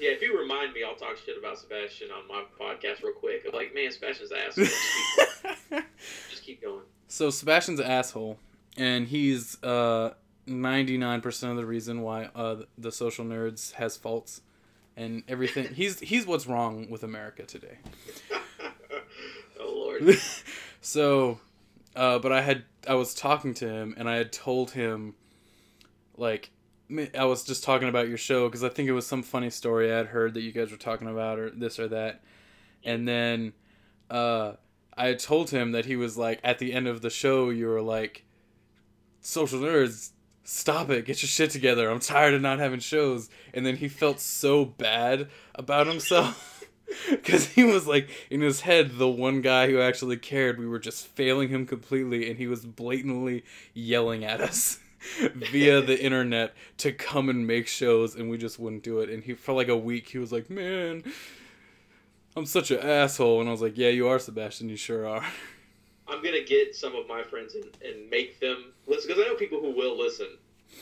Yeah, 0.00 0.10
if 0.10 0.22
you 0.22 0.38
remind 0.38 0.72
me, 0.72 0.84
I'll 0.84 0.94
talk 0.94 1.16
shit 1.16 1.36
about 1.36 1.58
Sebastian 1.58 2.08
on 2.12 2.28
my 2.28 2.44
podcast 2.56 3.02
real 3.02 3.14
quick. 3.14 3.42
I'm 3.44 3.52
like, 3.52 3.74
man, 3.74 3.90
Sebastian's 3.90 4.30
ass. 4.30 4.54
Just 4.54 5.42
keep, 5.70 5.84
just 6.30 6.42
keep 6.44 6.62
going. 6.62 6.82
So 7.08 7.30
Sebastian's 7.30 7.80
an 7.80 7.86
asshole, 7.86 8.38
and 8.78 9.08
he's 9.08 9.62
uh 9.62 10.14
ninety 10.46 10.96
nine 10.96 11.20
percent 11.20 11.50
of 11.50 11.58
the 11.58 11.66
reason 11.66 12.00
why 12.00 12.30
uh 12.34 12.62
the 12.78 12.92
social 12.92 13.24
nerds 13.24 13.72
has 13.72 13.96
faults, 13.96 14.40
and 14.96 15.22
everything. 15.28 15.68
he's 15.74 16.00
he's 16.00 16.26
what's 16.26 16.46
wrong 16.46 16.88
with 16.88 17.02
America 17.02 17.42
today. 17.42 17.78
oh 19.60 19.72
lord. 19.74 20.18
so, 20.80 21.40
uh, 21.96 22.18
but 22.18 22.32
I 22.32 22.40
had 22.40 22.64
I 22.86 22.94
was 22.94 23.14
talking 23.14 23.54
to 23.54 23.68
him, 23.68 23.94
and 23.98 24.08
I 24.08 24.16
had 24.16 24.32
told 24.32 24.70
him, 24.70 25.14
like, 26.16 26.50
I 27.16 27.24
was 27.24 27.44
just 27.44 27.64
talking 27.64 27.88
about 27.88 28.08
your 28.08 28.16
show 28.16 28.48
because 28.48 28.64
I 28.64 28.68
think 28.68 28.88
it 28.88 28.92
was 28.92 29.06
some 29.06 29.22
funny 29.22 29.50
story 29.50 29.92
I 29.92 29.98
had 29.98 30.06
heard 30.06 30.34
that 30.34 30.42
you 30.42 30.52
guys 30.52 30.70
were 30.70 30.78
talking 30.78 31.08
about 31.08 31.38
or 31.38 31.50
this 31.50 31.78
or 31.78 31.88
that, 31.88 32.22
and 32.84 33.06
then, 33.06 33.52
uh, 34.10 34.52
I 34.96 35.06
had 35.06 35.18
told 35.18 35.50
him 35.50 35.72
that 35.72 35.84
he 35.84 35.96
was 35.96 36.16
like 36.16 36.40
at 36.42 36.58
the 36.58 36.72
end 36.72 36.88
of 36.88 37.02
the 37.02 37.10
show 37.10 37.50
you 37.50 37.68
were 37.68 37.82
like, 37.82 38.24
social 39.28 39.60
nerds. 39.60 40.10
Stop 40.44 40.88
it! 40.88 41.04
Get 41.04 41.22
your 41.22 41.28
shit 41.28 41.50
together. 41.50 41.90
I'm 41.90 42.00
tired 42.00 42.32
of 42.32 42.40
not 42.40 42.58
having 42.58 42.80
shows. 42.80 43.28
And 43.52 43.66
then 43.66 43.76
he 43.76 43.88
felt 43.88 44.18
so 44.18 44.64
bad 44.64 45.28
about 45.54 45.86
himself 45.86 46.64
because 47.10 47.46
he 47.48 47.64
was 47.64 47.86
like 47.86 48.08
in 48.30 48.40
his 48.40 48.62
head 48.62 48.96
the 48.96 49.08
one 49.08 49.42
guy 49.42 49.68
who 49.68 49.78
actually 49.78 50.16
cared 50.16 50.58
we 50.58 50.66
were 50.66 50.78
just 50.78 51.06
failing 51.06 51.50
him 51.50 51.66
completely 51.66 52.30
and 52.30 52.38
he 52.38 52.46
was 52.46 52.64
blatantly 52.64 53.44
yelling 53.74 54.24
at 54.24 54.40
us 54.40 54.78
via 55.34 55.82
the 55.82 56.00
internet 56.04 56.54
to 56.78 56.90
come 56.90 57.28
and 57.28 57.46
make 57.46 57.66
shows 57.66 58.14
and 58.14 58.30
we 58.30 58.38
just 58.38 58.58
wouldn't 58.58 58.82
do 58.82 59.00
it 59.00 59.10
and 59.10 59.24
he 59.24 59.34
for 59.34 59.52
like 59.52 59.68
a 59.68 59.76
week 59.76 60.08
he 60.08 60.18
was 60.18 60.32
like 60.32 60.48
man 60.48 61.02
i'm 62.36 62.46
such 62.46 62.70
an 62.70 62.78
asshole 62.78 63.40
and 63.40 63.50
i 63.50 63.52
was 63.52 63.60
like 63.60 63.76
yeah 63.76 63.90
you 63.90 64.08
are 64.08 64.18
sebastian 64.18 64.70
you 64.70 64.76
sure 64.76 65.06
are 65.06 65.26
I'm 66.08 66.22
gonna 66.22 66.44
get 66.44 66.74
some 66.74 66.94
of 66.94 67.06
my 67.08 67.22
friends 67.22 67.54
and, 67.54 67.64
and 67.84 68.08
make 68.10 68.40
them 68.40 68.72
listen 68.86 69.08
because 69.08 69.24
I 69.24 69.28
know 69.28 69.34
people 69.36 69.60
who 69.60 69.70
will 69.72 69.96
listen. 69.98 70.28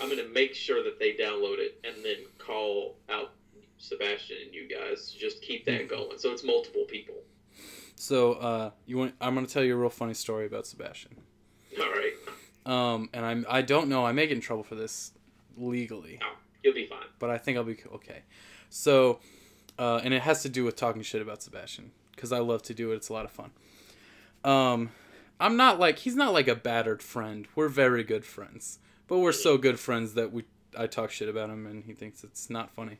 I'm 0.01 0.09
gonna 0.09 0.29
make 0.29 0.55
sure 0.55 0.83
that 0.85 0.99
they 0.99 1.13
download 1.13 1.59
it 1.59 1.79
and 1.85 1.97
then 2.05 2.17
call 2.39 2.97
out 3.09 3.33
Sebastian 3.79 4.37
and 4.45 4.55
you 4.55 4.69
guys. 4.69 5.13
To 5.13 5.19
just 5.19 5.43
keep 5.43 5.65
that 5.67 5.89
going. 5.89 6.19
So 6.19 6.33
it's 6.33 6.45
multiple 6.45 6.85
people. 6.89 7.15
so 7.97 8.35
uh 8.35 8.71
you 8.85 8.99
want 8.99 9.15
i'm 9.23 9.35
gonna 9.35 9.47
tell 9.47 9.65
you 9.65 9.75
a 9.75 9.77
real 9.79 9.89
funny 9.89 10.13
story 10.13 10.45
about 10.45 10.67
sebastian 10.67 11.17
All 11.81 11.87
right, 11.91 12.13
um 12.67 13.09
and 13.15 13.25
i'm 13.25 13.47
i 13.49 13.63
don't 13.63 13.89
know 13.89 14.05
i 14.05 14.13
may 14.13 14.27
get 14.27 14.35
in 14.37 14.43
trouble 14.43 14.63
for 14.65 14.75
this 14.75 15.13
legally 15.57 16.19
No, 16.21 16.27
you'll 16.63 16.75
be 16.75 16.87
fine. 16.87 17.09
but 17.19 17.31
I 17.31 17.39
think 17.39 17.57
I'll 17.57 17.65
be 17.65 17.79
okay. 17.95 18.21
So, 18.69 19.21
uh, 19.79 20.01
and 20.05 20.13
it 20.13 20.21
has 20.23 20.43
to 20.43 20.51
do 20.51 20.65
with 20.65 20.77
talking 20.77 21.01
shit 21.03 21.23
about 21.23 21.41
Sebastian 21.43 21.93
because 22.15 22.33
I 22.33 22.41
love 22.41 22.63
to 22.65 22.75
do 22.75 22.93
it. 22.93 22.97
It's 22.97 23.09
a 23.09 23.15
lot 23.15 23.25
of 23.25 23.31
fun. 23.31 23.51
Um, 24.45 24.91
I'm 25.39 25.57
not 25.57 25.79
like 25.79 25.99
he's 26.01 26.17
not 26.17 26.33
like 26.33 26.49
a 26.49 26.55
battered 26.55 27.03
friend. 27.03 27.47
We're 27.55 27.69
very 27.69 28.03
good 28.05 28.25
friends, 28.25 28.79
but 29.07 29.19
we're 29.19 29.33
so 29.33 29.59
good 29.59 29.79
friends 29.79 30.15
that 30.15 30.33
we 30.33 30.45
I 30.79 30.87
talk 30.87 31.11
shit 31.11 31.29
about 31.29 31.51
him 31.51 31.67
and 31.67 31.85
he 31.85 31.93
thinks 31.93 32.25
it's 32.25 32.49
not 32.51 32.71
funny. 32.71 32.99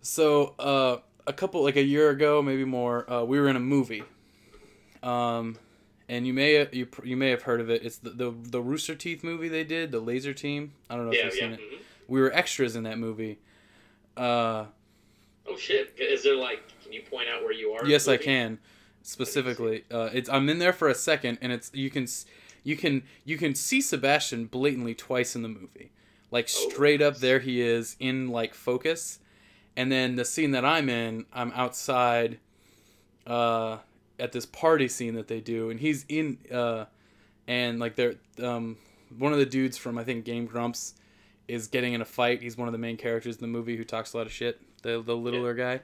So 0.00 0.54
uh, 0.58 0.98
a 1.26 1.32
couple 1.32 1.62
like 1.62 1.76
a 1.76 1.82
year 1.82 2.10
ago, 2.10 2.42
maybe 2.42 2.64
more, 2.64 3.10
uh, 3.10 3.22
we 3.24 3.38
were 3.40 3.48
in 3.48 3.56
a 3.56 3.60
movie. 3.60 4.02
Um, 5.02 5.58
and 6.08 6.26
you 6.26 6.32
may 6.32 6.68
you 6.72 6.88
you 7.02 7.16
may 7.16 7.30
have 7.30 7.42
heard 7.42 7.60
of 7.60 7.70
it. 7.70 7.84
It's 7.84 7.98
the 7.98 8.10
the, 8.10 8.30
the 8.32 8.60
Rooster 8.60 8.94
Teeth 8.94 9.22
movie 9.24 9.48
they 9.48 9.64
did, 9.64 9.92
the 9.92 10.00
Lazer 10.02 10.34
Team. 10.34 10.72
I 10.90 10.96
don't 10.96 11.06
know 11.06 11.12
Yeah, 11.12 11.26
if 11.26 11.34
you've 11.34 11.34
yeah. 11.36 11.40
seen 11.40 11.52
it. 11.52 11.60
mhm. 11.60 11.78
We 12.08 12.20
were 12.20 12.32
extras 12.32 12.76
in 12.76 12.82
that 12.84 12.98
movie. 12.98 13.38
Uh, 14.16 14.66
Oh 15.44 15.56
shit! 15.56 15.92
Is 15.98 16.22
there 16.22 16.36
like? 16.36 16.60
Can 16.84 16.92
you 16.92 17.02
point 17.02 17.28
out 17.28 17.42
where 17.42 17.52
you 17.52 17.72
are? 17.72 17.84
yes, 17.84 18.06
I 18.06 18.16
can. 18.16 18.58
Specifically, 19.02 19.84
uh, 19.90 20.10
it's 20.12 20.28
I'm 20.28 20.48
in 20.48 20.58
there 20.58 20.72
for 20.72 20.88
a 20.88 20.94
second, 20.94 21.38
and 21.40 21.52
it's 21.52 21.70
you 21.74 21.90
can 21.90 22.06
you 22.62 22.76
can 22.76 23.02
you 23.24 23.36
can 23.36 23.54
see 23.54 23.80
Sebastian 23.80 24.46
blatantly 24.46 24.94
twice 24.94 25.34
in 25.34 25.42
the 25.42 25.48
movie, 25.48 25.90
like 26.30 26.48
Oh, 26.56 26.70
straight 26.70 27.02
up 27.02 27.16
there 27.18 27.40
he 27.40 27.60
is 27.60 27.96
in 27.98 28.28
like 28.28 28.54
focus, 28.54 29.18
and 29.76 29.90
then 29.90 30.16
the 30.16 30.24
scene 30.24 30.52
that 30.52 30.64
I'm 30.64 30.88
in, 30.88 31.26
I'm 31.32 31.52
outside, 31.52 32.38
uh, 33.26 33.78
at 34.18 34.32
this 34.32 34.46
party 34.46 34.86
scene 34.88 35.14
that 35.14 35.28
they 35.28 35.40
do, 35.40 35.70
and 35.70 35.80
he's 35.80 36.04
in, 36.08 36.38
uh, 36.52 36.84
and 37.48 37.80
like 37.80 37.96
they're 37.96 38.14
um, 38.42 38.76
one 39.18 39.32
of 39.32 39.38
the 39.38 39.46
dudes 39.46 39.76
from 39.76 39.98
I 39.98 40.04
think 40.04 40.24
Game 40.24 40.46
Grumps 40.46 40.94
is 41.48 41.66
getting 41.66 41.92
in 41.92 42.00
a 42.00 42.04
fight. 42.04 42.40
He's 42.40 42.56
one 42.56 42.68
of 42.68 42.72
the 42.72 42.78
main 42.78 42.96
characters 42.96 43.34
in 43.36 43.40
the 43.40 43.48
movie 43.48 43.76
who 43.76 43.84
talks 43.84 44.12
a 44.12 44.16
lot 44.16 44.26
of 44.26 44.32
shit. 44.32 44.60
The 44.82 45.02
the 45.02 45.16
littler 45.16 45.54
guy. 45.54 45.80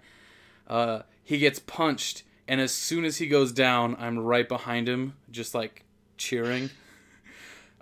Uh, 0.69 1.03
he 1.25 1.39
gets 1.39 1.59
punched, 1.59 2.23
and 2.49 2.61
as 2.61 2.73
soon 2.73 3.05
as 3.05 3.19
he 3.19 3.28
goes 3.28 3.52
down, 3.52 3.97
I'm 3.99 4.19
right 4.19 4.49
behind 4.49 4.88
him, 4.88 5.14
just 5.31 5.55
like 5.55 5.85
cheering. 6.17 6.71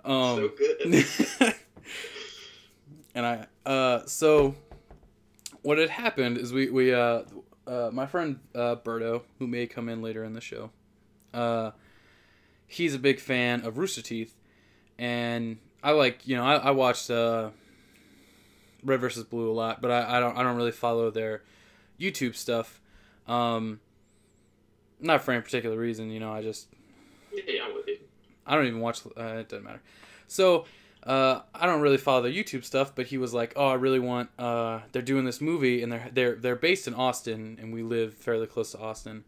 Um, 0.05 0.37
so 0.37 0.51
good. 0.57 1.05
and 3.17 3.25
I 3.25 3.47
uh 3.65 4.05
so 4.05 4.55
what 5.63 5.79
had 5.79 5.89
happened 5.89 6.37
is 6.37 6.53
we 6.53 6.69
we 6.69 6.93
uh, 6.93 7.23
uh 7.65 7.89
my 7.91 8.05
friend 8.05 8.39
uh 8.53 8.75
Berto 8.75 9.23
who 9.39 9.47
may 9.47 9.65
come 9.65 9.89
in 9.89 10.03
later 10.03 10.23
in 10.23 10.33
the 10.33 10.39
show 10.39 10.69
uh 11.33 11.71
he's 12.67 12.93
a 12.93 12.99
big 12.99 13.19
fan 13.19 13.65
of 13.65 13.79
Rooster 13.79 14.03
Teeth 14.03 14.35
and 14.99 15.57
I 15.83 15.91
like 15.91 16.27
you 16.27 16.37
know 16.37 16.45
I, 16.45 16.55
I 16.55 16.71
watched 16.71 17.09
uh 17.09 17.49
Red 18.83 19.01
versus 19.01 19.23
Blue 19.23 19.49
a 19.49 19.53
lot 19.53 19.81
but 19.81 19.89
I, 19.89 20.17
I 20.17 20.19
don't 20.19 20.37
I 20.37 20.43
don't 20.43 20.55
really 20.55 20.71
follow 20.71 21.09
their 21.09 21.41
YouTube 21.99 22.35
stuff 22.35 22.79
um 23.27 23.79
not 24.99 25.23
for 25.23 25.31
any 25.31 25.41
particular 25.41 25.77
reason 25.77 26.09
you 26.09 26.19
know 26.19 26.31
I 26.31 26.41
just 26.41 26.67
yeah, 27.31 27.63
I'm 27.65 27.75
with 27.75 27.87
you. 27.87 27.97
I 28.45 28.55
don't 28.55 28.65
even 28.65 28.79
watch. 28.79 29.01
Uh, 29.05 29.21
it 29.39 29.49
doesn't 29.49 29.63
matter. 29.65 29.81
So 30.27 30.65
uh, 31.03 31.41
I 31.53 31.65
don't 31.65 31.81
really 31.81 31.97
follow 31.97 32.21
their 32.23 32.31
YouTube 32.31 32.63
stuff, 32.63 32.95
but 32.95 33.07
he 33.07 33.17
was 33.17 33.33
like, 33.33 33.53
"Oh, 33.55 33.67
I 33.67 33.73
really 33.75 33.99
want." 33.99 34.29
Uh, 34.39 34.79
they're 34.91 35.01
doing 35.01 35.25
this 35.25 35.39
movie, 35.41 35.83
and 35.83 35.91
they're 35.91 36.09
they're 36.11 36.35
they're 36.35 36.55
based 36.55 36.87
in 36.87 36.93
Austin, 36.93 37.57
and 37.61 37.73
we 37.73 37.83
live 37.83 38.13
fairly 38.15 38.47
close 38.47 38.71
to 38.71 38.79
Austin. 38.79 39.23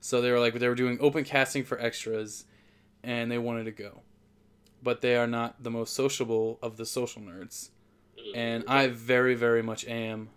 So 0.00 0.20
they 0.20 0.30
were 0.32 0.40
like, 0.40 0.54
they 0.54 0.68
were 0.68 0.74
doing 0.74 0.98
open 1.00 1.24
casting 1.24 1.64
for 1.64 1.78
extras, 1.80 2.44
and 3.02 3.30
they 3.30 3.38
wanted 3.38 3.64
to 3.64 3.70
go, 3.72 4.00
but 4.82 5.00
they 5.00 5.16
are 5.16 5.26
not 5.28 5.62
the 5.62 5.70
most 5.70 5.94
sociable 5.94 6.58
of 6.62 6.76
the 6.76 6.84
social 6.86 7.22
nerds, 7.22 7.70
Mhm. 8.18 8.32
and 8.36 8.64
I 8.66 8.88
very 8.88 9.34
very 9.34 9.62
much 9.62 9.86
am. 9.86 10.28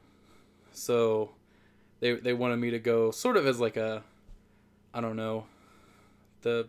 So 0.71 1.31
they 1.99 2.13
they 2.13 2.33
wanted 2.33 2.57
me 2.57 2.69
to 2.71 2.79
go, 2.79 3.11
sort 3.11 3.37
of 3.37 3.45
as 3.47 3.59
like 3.59 3.77
a, 3.77 4.03
I 4.93 5.01
don't 5.01 5.15
know, 5.15 5.45
the 6.41 6.67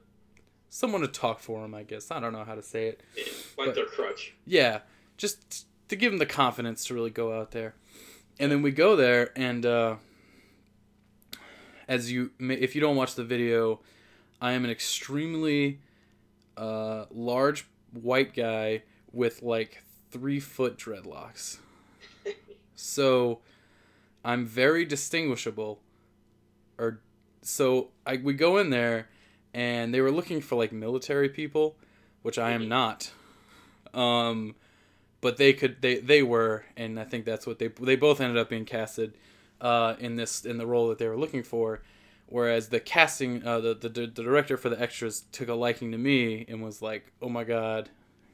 someone 0.70 1.02
to 1.02 1.08
talk 1.08 1.40
for 1.40 1.64
him. 1.64 1.74
I 1.74 1.82
guess. 1.82 2.10
I 2.10 2.20
don't 2.20 2.32
know 2.32 2.44
how 2.44 2.54
to 2.54 2.62
say 2.62 2.88
it. 2.88 3.02
Yeah, 3.16 3.24
like 3.58 3.66
but- 3.68 3.74
their 3.74 3.86
crutch. 3.86 4.34
Yeah, 4.46 4.80
just 5.16 5.66
to 5.88 5.96
give 5.96 6.12
him 6.12 6.18
the 6.18 6.26
confidence 6.26 6.84
to 6.86 6.94
really 6.94 7.10
go 7.10 7.38
out 7.38 7.50
there. 7.52 7.74
And 8.40 8.50
then 8.50 8.62
we 8.62 8.72
go 8.72 8.96
there, 8.96 9.30
and 9.36 9.64
uh, 9.64 9.96
as 11.86 12.10
you, 12.10 12.30
may- 12.38 12.54
if 12.56 12.74
you 12.74 12.80
don't 12.80 12.96
watch 12.96 13.14
the 13.14 13.22
video, 13.24 13.80
I 14.40 14.52
am 14.52 14.64
an 14.64 14.70
extremely 14.70 15.80
uh, 16.56 17.04
large 17.10 17.66
white 17.92 18.34
guy 18.34 18.82
with 19.12 19.42
like 19.42 19.82
three 20.10 20.40
foot 20.40 20.76
dreadlocks. 20.78 21.58
So 22.76 23.38
I'm 24.24 24.44
very 24.44 24.84
distinguishable. 24.84 25.78
Or 26.76 27.00
so 27.44 27.88
I 28.06 28.16
we 28.16 28.34
go 28.34 28.58
in 28.58 28.70
there, 28.70 29.08
and 29.52 29.94
they 29.94 30.00
were 30.00 30.10
looking 30.10 30.40
for 30.40 30.56
like 30.56 30.72
military 30.72 31.28
people, 31.28 31.76
which 32.22 32.38
I 32.38 32.50
am 32.52 32.62
Mhm. 32.64 32.68
not. 32.68 33.12
Um, 33.92 34.56
but 35.20 35.36
they 35.36 35.52
could 35.52 35.80
they 35.80 35.98
they 35.98 36.22
were, 36.22 36.64
and 36.76 36.98
I 36.98 37.04
think 37.04 37.24
that's 37.24 37.46
what 37.46 37.58
they 37.58 37.68
they 37.68 37.96
both 37.96 38.20
ended 38.20 38.36
up 38.38 38.48
being 38.50 38.64
casted, 38.64 39.14
uh, 39.60 39.94
in 39.98 40.16
this 40.16 40.44
in 40.44 40.58
the 40.58 40.66
role 40.66 40.88
that 40.88 40.98
they 40.98 41.08
were 41.08 41.16
looking 41.16 41.42
for. 41.42 41.82
Whereas 42.26 42.70
the 42.70 42.80
casting, 42.80 43.46
uh, 43.46 43.60
the, 43.60 43.74
the 43.74 43.88
the 43.88 44.06
director 44.08 44.56
for 44.56 44.68
the 44.70 44.80
extras 44.80 45.24
took 45.30 45.48
a 45.48 45.54
liking 45.54 45.92
to 45.92 45.98
me 45.98 46.44
and 46.48 46.62
was 46.62 46.80
like, 46.82 47.12
"Oh 47.22 47.28
my 47.28 47.44
god, 47.44 47.90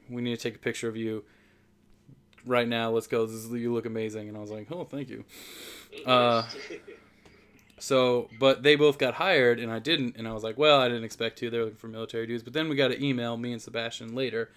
we 0.09 0.21
need 0.21 0.35
to 0.37 0.41
take 0.41 0.55
a 0.55 0.59
picture 0.59 0.87
of 0.87 0.95
you 0.97 1.23
right 2.45 2.67
now. 2.67 2.89
Let's 2.91 3.07
go. 3.07 3.25
This 3.25 3.35
is, 3.35 3.51
you 3.51 3.73
look 3.73 3.85
amazing." 3.85 4.27
And 4.29 4.37
I 4.37 4.39
was 4.39 4.49
like, 4.49 4.71
"Oh, 4.71 4.85
thank 4.85 5.09
you." 5.09 5.23
Uh, 6.05 6.43
So, 7.81 8.29
but 8.37 8.61
they 8.61 8.75
both 8.75 8.99
got 8.99 9.15
hired 9.15 9.59
and 9.59 9.71
I 9.71 9.79
didn't, 9.79 10.15
and 10.15 10.27
I 10.27 10.33
was 10.33 10.43
like, 10.43 10.55
well, 10.55 10.79
I 10.79 10.87
didn't 10.87 11.03
expect 11.03 11.39
to. 11.39 11.49
They're 11.49 11.63
looking 11.63 11.77
for 11.77 11.87
military 11.87 12.27
dudes. 12.27 12.43
But 12.43 12.53
then 12.53 12.69
we 12.69 12.75
got 12.75 12.91
an 12.91 13.03
email, 13.03 13.37
me 13.37 13.51
and 13.51 13.61
Sebastian 13.61 14.13
later, 14.13 14.51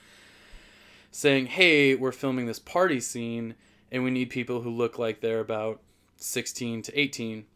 saying, 1.10 1.46
hey, 1.46 1.94
we're 1.94 2.12
filming 2.12 2.44
this 2.44 2.58
party 2.58 3.00
scene 3.00 3.54
and 3.90 4.04
we 4.04 4.10
need 4.10 4.28
people 4.28 4.60
who 4.60 4.68
look 4.68 4.98
like 4.98 5.22
they're 5.22 5.40
about 5.40 5.80
16 6.18 6.82
to 6.82 7.00
18. 7.00 7.46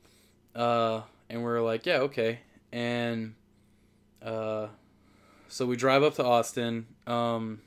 Uh, 0.54 1.02
and 1.28 1.42
we're 1.42 1.60
like, 1.60 1.84
yeah, 1.84 1.98
okay. 1.98 2.40
And 2.72 3.34
uh, 4.22 4.68
so 5.48 5.66
we 5.66 5.76
drive 5.76 6.02
up 6.02 6.14
to 6.14 6.24
Austin, 6.24 6.86
um, 7.06 7.60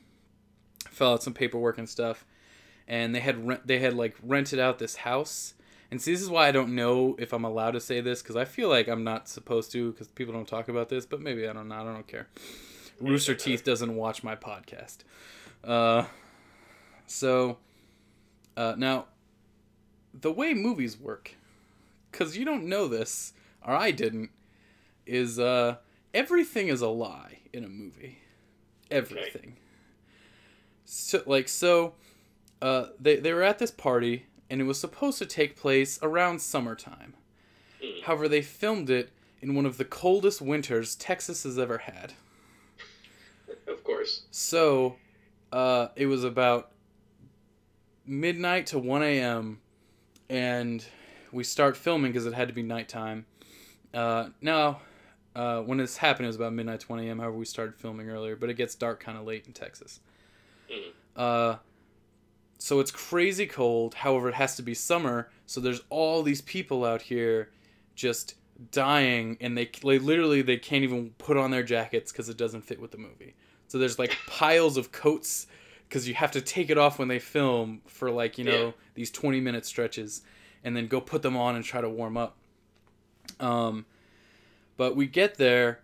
fill 0.89 1.13
out 1.13 1.21
some 1.21 1.35
paperwork 1.35 1.77
and 1.77 1.87
stuff, 1.87 2.25
and 2.87 3.13
they 3.13 3.19
had 3.19 3.47
rent, 3.47 3.67
they 3.67 3.77
had 3.77 3.93
like 3.93 4.15
rented 4.23 4.57
out 4.57 4.79
this 4.79 4.95
house. 4.95 5.53
And 5.91 6.01
see, 6.01 6.13
this 6.13 6.21
is 6.21 6.29
why 6.29 6.47
I 6.47 6.51
don't 6.51 6.73
know 6.73 7.17
if 7.19 7.33
I'm 7.33 7.43
allowed 7.43 7.71
to 7.71 7.81
say 7.81 7.99
this 7.99 8.21
because 8.21 8.37
I 8.37 8.45
feel 8.45 8.69
like 8.69 8.87
I'm 8.87 9.03
not 9.03 9.27
supposed 9.27 9.73
to 9.73 9.91
because 9.91 10.07
people 10.07 10.33
don't 10.33 10.47
talk 10.47 10.69
about 10.69 10.87
this. 10.87 11.05
But 11.05 11.19
maybe 11.21 11.45
I 11.47 11.53
don't 11.53 11.67
know. 11.67 11.75
I 11.75 11.83
don't 11.83 12.07
care. 12.07 12.29
Rooster 13.01 13.35
Teeth 13.35 13.65
doesn't 13.65 13.95
watch 13.95 14.23
my 14.23 14.35
podcast. 14.35 14.99
Uh, 15.63 16.05
so 17.07 17.57
uh, 18.55 18.75
now, 18.77 19.07
the 20.13 20.31
way 20.31 20.53
movies 20.53 20.97
work, 20.97 21.35
because 22.09 22.37
you 22.37 22.45
don't 22.45 22.65
know 22.65 22.87
this, 22.87 23.33
or 23.65 23.73
I 23.73 23.91
didn't, 23.91 24.29
is 25.05 25.39
uh, 25.39 25.77
everything 26.13 26.69
is 26.69 26.81
a 26.81 26.87
lie 26.87 27.39
in 27.51 27.63
a 27.65 27.69
movie. 27.69 28.19
Everything. 28.89 29.57
So 30.85 31.21
like 31.25 31.47
so, 31.47 31.93
uh, 32.61 32.87
they 32.99 33.17
they 33.17 33.33
were 33.33 33.43
at 33.43 33.59
this 33.59 33.71
party 33.71 34.25
and 34.51 34.59
it 34.59 34.65
was 34.65 34.77
supposed 34.77 35.17
to 35.17 35.25
take 35.25 35.55
place 35.55 35.97
around 36.03 36.41
summertime. 36.41 37.13
Hmm. 37.81 38.03
However, 38.03 38.27
they 38.27 38.41
filmed 38.41 38.89
it 38.89 39.09
in 39.41 39.55
one 39.55 39.65
of 39.65 39.77
the 39.77 39.85
coldest 39.85 40.41
winters 40.41 40.93
Texas 40.93 41.43
has 41.43 41.57
ever 41.57 41.79
had. 41.79 42.13
of 43.67 43.81
course. 43.85 44.23
So, 44.29 44.97
uh, 45.53 45.87
it 45.95 46.07
was 46.07 46.25
about 46.25 46.71
midnight 48.05 48.67
to 48.67 48.77
1 48.77 49.01
a.m. 49.03 49.61
and 50.29 50.85
we 51.31 51.45
start 51.45 51.77
filming 51.77 52.11
because 52.11 52.25
it 52.25 52.33
had 52.33 52.49
to 52.49 52.53
be 52.53 52.61
nighttime. 52.61 53.25
Uh, 53.93 54.29
now, 54.41 54.81
uh, 55.33 55.61
when 55.61 55.77
this 55.77 55.95
happened, 55.95 56.25
it 56.25 56.27
was 56.27 56.35
about 56.35 56.51
midnight 56.51 56.81
to 56.81 56.87
1 56.87 56.99
a.m. 56.99 57.19
However, 57.19 57.37
we 57.37 57.45
started 57.45 57.75
filming 57.75 58.09
earlier, 58.09 58.35
but 58.35 58.49
it 58.49 58.55
gets 58.55 58.75
dark 58.75 58.99
kind 58.99 59.17
of 59.17 59.23
late 59.23 59.47
in 59.47 59.53
Texas. 59.53 60.01
Hmm. 60.69 61.21
So 62.63 62.79
it's 62.79 62.91
crazy 62.91 63.47
cold. 63.47 63.95
However, 63.95 64.29
it 64.29 64.35
has 64.35 64.55
to 64.57 64.61
be 64.61 64.75
summer. 64.75 65.31
So 65.47 65.59
there's 65.59 65.81
all 65.89 66.21
these 66.21 66.41
people 66.41 66.85
out 66.85 67.01
here 67.01 67.49
just 67.95 68.35
dying, 68.71 69.35
and 69.41 69.57
they, 69.57 69.65
they 69.83 69.97
literally 69.97 70.43
they 70.43 70.57
can't 70.57 70.83
even 70.83 71.09
put 71.17 71.37
on 71.37 71.49
their 71.49 71.63
jackets 71.63 72.11
because 72.11 72.29
it 72.29 72.37
doesn't 72.37 72.61
fit 72.61 72.79
with 72.79 72.91
the 72.91 72.99
movie. 72.99 73.33
So 73.67 73.79
there's 73.79 73.97
like 73.97 74.15
piles 74.27 74.77
of 74.77 74.91
coats 74.91 75.47
because 75.89 76.07
you 76.07 76.13
have 76.13 76.29
to 76.33 76.39
take 76.41 76.69
it 76.69 76.77
off 76.77 76.99
when 76.99 77.07
they 77.07 77.17
film 77.17 77.81
for 77.87 78.11
like 78.11 78.37
you 78.37 78.43
know 78.43 78.65
Yeah. 78.65 78.71
these 78.93 79.09
20 79.09 79.41
minute 79.41 79.65
stretches, 79.65 80.21
and 80.63 80.77
then 80.77 80.85
go 80.85 81.01
put 81.01 81.23
them 81.23 81.35
on 81.35 81.55
and 81.55 81.65
try 81.65 81.81
to 81.81 81.89
warm 81.89 82.15
up. 82.15 82.35
Um, 83.39 83.87
but 84.77 84.95
we 84.95 85.07
get 85.07 85.35
there 85.37 85.79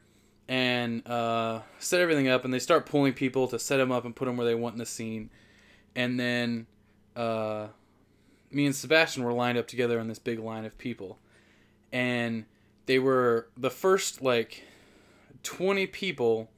and 0.48 1.06
uh, 1.08 1.62
set 1.80 2.02
everything 2.02 2.28
up, 2.28 2.46
and 2.46 2.54
they 2.54 2.60
start 2.60 2.86
pulling 2.86 3.14
people 3.14 3.48
to 3.48 3.58
set 3.58 3.78
them 3.78 3.92
up 3.92 4.06
and 4.06 4.16
put 4.16 4.26
them 4.26 4.38
where 4.38 4.46
they 4.46 4.54
want 4.54 4.76
in 4.76 4.80
the 4.80 4.86
scene, 4.86 5.32
and 5.98 6.18
then 6.20 6.68
uh, 7.16 7.68
me 8.52 8.68
and 8.68 8.76
Sebastian 8.76 9.24
were 9.24 9.34
lined 9.34 9.58
up 9.58 9.68
together 9.68 10.00
in 10.00 10.08
this 10.08 10.20
big 10.20 10.40
line 10.40 10.64
of 10.64 10.78
people, 10.78 11.18
and 11.92 12.46
they 12.86 13.00
were 13.00 13.50
the 13.58 13.72
first 13.72 14.22
like 14.22 14.64
twenty 15.44 15.88
people. 15.88 16.50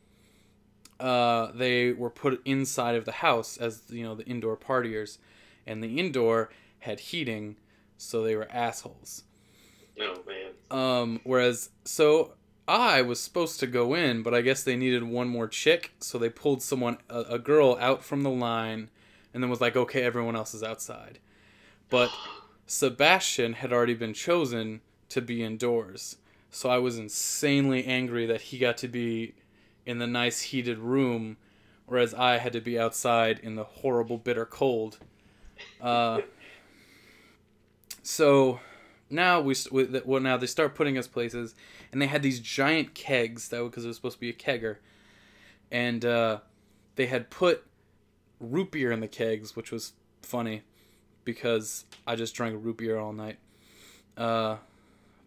Uh, 1.00 1.54
they 1.54 1.94
were 1.94 2.10
put 2.10 2.42
inside 2.44 2.96
of 2.96 3.06
the 3.06 3.14
house 3.14 3.56
as 3.56 3.84
you 3.90 4.04
know 4.04 4.14
the 4.14 4.26
indoor 4.26 4.58
partiers, 4.58 5.18
and 5.66 5.82
the 5.82 5.98
indoor 5.98 6.50
had 6.80 7.00
heating, 7.00 7.56
so 7.98 8.22
they 8.22 8.36
were 8.36 8.48
assholes. 8.52 9.24
Oh 10.00 10.22
man. 10.28 10.52
Um, 10.70 11.22
whereas, 11.24 11.70
so 11.84 12.34
I 12.68 13.02
was 13.02 13.20
supposed 13.20 13.60
to 13.62 13.68
go 13.68 13.94
in, 13.94 14.22
but 14.22 14.34
I 14.34 14.42
guess 14.42 14.64
they 14.64 14.76
needed 14.76 15.04
one 15.04 15.30
more 15.30 15.48
chick, 15.48 15.94
so 16.00 16.18
they 16.18 16.30
pulled 16.30 16.62
someone, 16.62 16.98
a, 17.10 17.22
a 17.22 17.40
girl, 17.40 17.78
out 17.80 18.04
from 18.04 18.24
the 18.24 18.30
line, 18.30 18.90
and 19.34 19.44
then 19.44 19.50
was 19.50 19.62
like, 19.62 19.76
okay, 19.76 20.04
everyone 20.04 20.36
else 20.36 20.54
is 20.54 20.64
outside. 20.64 21.20
But 21.90 22.12
Sebastian 22.66 23.54
had 23.54 23.74
already 23.74 23.94
been 23.94 24.14
chosen 24.14 24.82
to 25.10 25.22
be 25.22 25.44
indoors, 25.44 26.18
so 26.52 26.70
I 26.70 26.78
was 26.78 26.98
insanely 26.98 27.86
angry 27.86 28.26
that 28.26 28.42
he 28.42 28.58
got 28.58 28.78
to 28.78 28.88
be 28.88 29.34
in 29.86 30.00
the 30.00 30.08
nice 30.08 30.42
heated 30.42 30.78
room, 30.78 31.38
whereas 31.86 32.14
I 32.14 32.38
had 32.38 32.54
to 32.54 32.62
be 32.62 32.80
outside 32.80 33.40
in 33.40 33.56
the 33.56 33.64
horrible 33.64 34.18
bitter 34.18 34.46
cold. 34.46 35.00
Uh, 35.82 36.22
so 38.04 38.60
now 39.10 39.42
we 39.42 39.56
well 40.06 40.22
now 40.22 40.38
they 40.38 40.46
start 40.46 40.76
putting 40.76 40.98
us 40.98 41.08
places 41.08 41.56
and 41.92 42.02
they 42.02 42.08
had 42.08 42.22
these 42.22 42.40
giant 42.40 42.94
kegs 42.94 43.50
that 43.50 43.64
because 43.64 43.84
it 43.84 43.88
was 43.88 43.96
supposed 43.96 44.16
to 44.16 44.20
be 44.20 44.30
a 44.30 44.34
kegger 44.34 44.78
and 45.72 46.06
uh, 46.06 46.40
they 46.96 47.08
had 47.08 47.30
put 47.30 47.66
root 48.40 48.72
beer 48.72 48.92
in 48.92 49.00
the 49.00 49.08
kegs 49.08 49.56
which 49.56 49.72
was 49.72 49.94
funny 50.22 50.62
because 51.26 51.86
i 52.08 52.16
just 52.16 52.34
drank 52.36 52.58
root 52.64 52.78
beer 52.78 52.98
all 52.98 53.14
night 53.14 53.38
uh, 54.18 54.58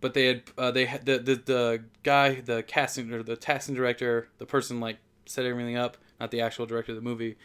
but 0.00 0.14
they 0.14 0.26
had 0.26 0.42
uh, 0.58 0.70
they 0.70 0.84
had 0.86 1.06
the, 1.06 1.18
the 1.18 1.34
the 1.36 1.84
guy 2.02 2.34
the 2.40 2.62
casting 2.62 3.12
or 3.12 3.22
the 3.22 3.36
casting 3.36 3.74
director 3.74 4.28
the 4.38 4.46
person 4.46 4.80
like 4.80 4.98
set 5.26 5.44
everything 5.46 5.76
up 5.76 5.96
not 6.20 6.30
the 6.30 6.40
actual 6.40 6.66
director 6.66 6.92
of 6.92 6.96
the 6.96 7.02
movie 7.02 7.36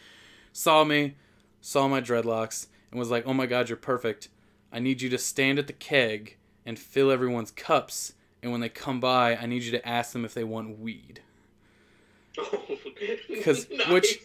saw 0.52 0.84
me 0.84 1.14
saw 1.60 1.86
my 1.88 2.00
dreadlocks 2.00 2.66
and 2.90 2.98
was 2.98 3.10
like 3.10 3.26
oh 3.26 3.32
my 3.34 3.46
god 3.46 3.68
you're 3.68 3.76
perfect 3.76 4.28
I 4.70 4.80
need 4.80 5.00
you 5.00 5.08
to 5.08 5.16
stand 5.16 5.58
at 5.58 5.66
the 5.66 5.72
keg 5.72 6.36
and 6.66 6.78
fill 6.78 7.10
everyone's 7.10 7.50
cups. 7.50 8.12
And 8.42 8.52
when 8.52 8.60
they 8.60 8.68
come 8.68 9.00
by, 9.00 9.34
I 9.34 9.46
need 9.46 9.62
you 9.62 9.70
to 9.70 9.88
ask 9.88 10.12
them 10.12 10.26
if 10.26 10.34
they 10.34 10.44
want 10.44 10.78
weed. 10.78 11.22
'Cause- 13.42 13.66
which- 13.88 14.20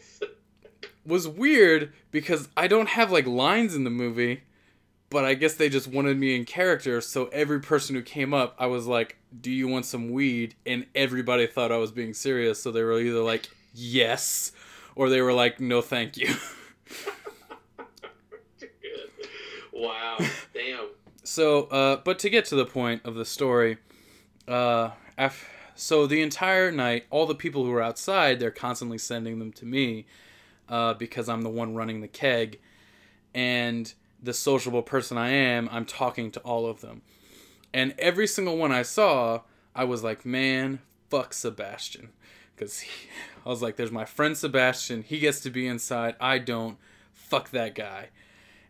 Was 1.05 1.27
weird 1.27 1.91
because 2.11 2.47
I 2.55 2.67
don't 2.67 2.89
have 2.89 3.11
like 3.11 3.27
lines 3.27 3.75
in 3.75 3.83
the 3.83 3.89
movie, 3.89 4.43
but 5.09 5.25
I 5.25 5.33
guess 5.33 5.55
they 5.55 5.67
just 5.69 5.87
wanted 5.87 6.17
me 6.17 6.35
in 6.35 6.45
character. 6.45 7.01
So 7.01 7.25
every 7.27 7.59
person 7.59 7.95
who 7.95 8.01
came 8.01 8.33
up, 8.33 8.55
I 8.57 8.67
was 8.67 8.87
like, 8.87 9.17
"Do 9.41 9.51
you 9.51 9.67
want 9.67 9.85
some 9.85 10.11
weed?" 10.11 10.55
And 10.65 10.85
everybody 10.95 11.45
thought 11.45 11.71
I 11.71 11.77
was 11.77 11.91
being 11.91 12.13
serious, 12.13 12.61
so 12.61 12.71
they 12.71 12.83
were 12.83 12.99
either 12.99 13.21
like, 13.21 13.49
"Yes," 13.73 14.53
or 14.95 15.09
they 15.09 15.21
were 15.21 15.33
like, 15.33 15.59
"No, 15.59 15.81
thank 15.81 16.15
you." 16.17 16.33
Wow. 19.73 20.17
Damn. 20.53 20.87
So, 21.23 21.63
uh, 21.63 21.97
but 22.03 22.19
to 22.19 22.29
get 22.29 22.45
to 22.45 22.55
the 22.55 22.65
point 22.65 23.01
of 23.05 23.15
the 23.15 23.25
story, 23.25 23.77
uh, 24.47 24.91
af- 25.17 25.49
so 25.75 26.05
the 26.05 26.21
entire 26.21 26.71
night, 26.71 27.05
all 27.09 27.25
the 27.25 27.35
people 27.35 27.65
who 27.65 27.71
were 27.71 27.81
outside, 27.81 28.39
they're 28.39 28.51
constantly 28.51 28.97
sending 28.97 29.39
them 29.39 29.51
to 29.53 29.65
me, 29.65 30.05
uh, 30.73 30.95
because 30.95 31.29
I'm 31.29 31.43
the 31.43 31.49
one 31.49 31.75
running 31.75 32.01
the 32.01 32.07
keg, 32.07 32.59
and 33.31 33.93
the 34.21 34.33
sociable 34.33 34.81
person 34.81 35.19
I 35.19 35.29
am, 35.29 35.69
I'm 35.71 35.85
talking 35.85 36.31
to 36.31 36.39
all 36.39 36.65
of 36.65 36.81
them, 36.81 37.03
and 37.71 37.93
every 37.99 38.25
single 38.25 38.57
one 38.57 38.71
I 38.71 38.81
saw, 38.81 39.41
I 39.75 39.83
was 39.83 40.03
like, 40.03 40.25
man, 40.25 40.79
fuck 41.11 41.31
Sebastian, 41.35 42.09
because 42.55 42.83
I 43.45 43.49
was 43.49 43.61
like, 43.61 43.75
there's 43.75 43.91
my 43.91 44.05
friend 44.05 44.35
Sebastian, 44.35 45.03
he 45.03 45.19
gets 45.19 45.41
to 45.41 45.51
be 45.51 45.67
inside, 45.67 46.15
I 46.19 46.39
don't, 46.39 46.79
fuck 47.13 47.51
that 47.51 47.75
guy, 47.75 48.09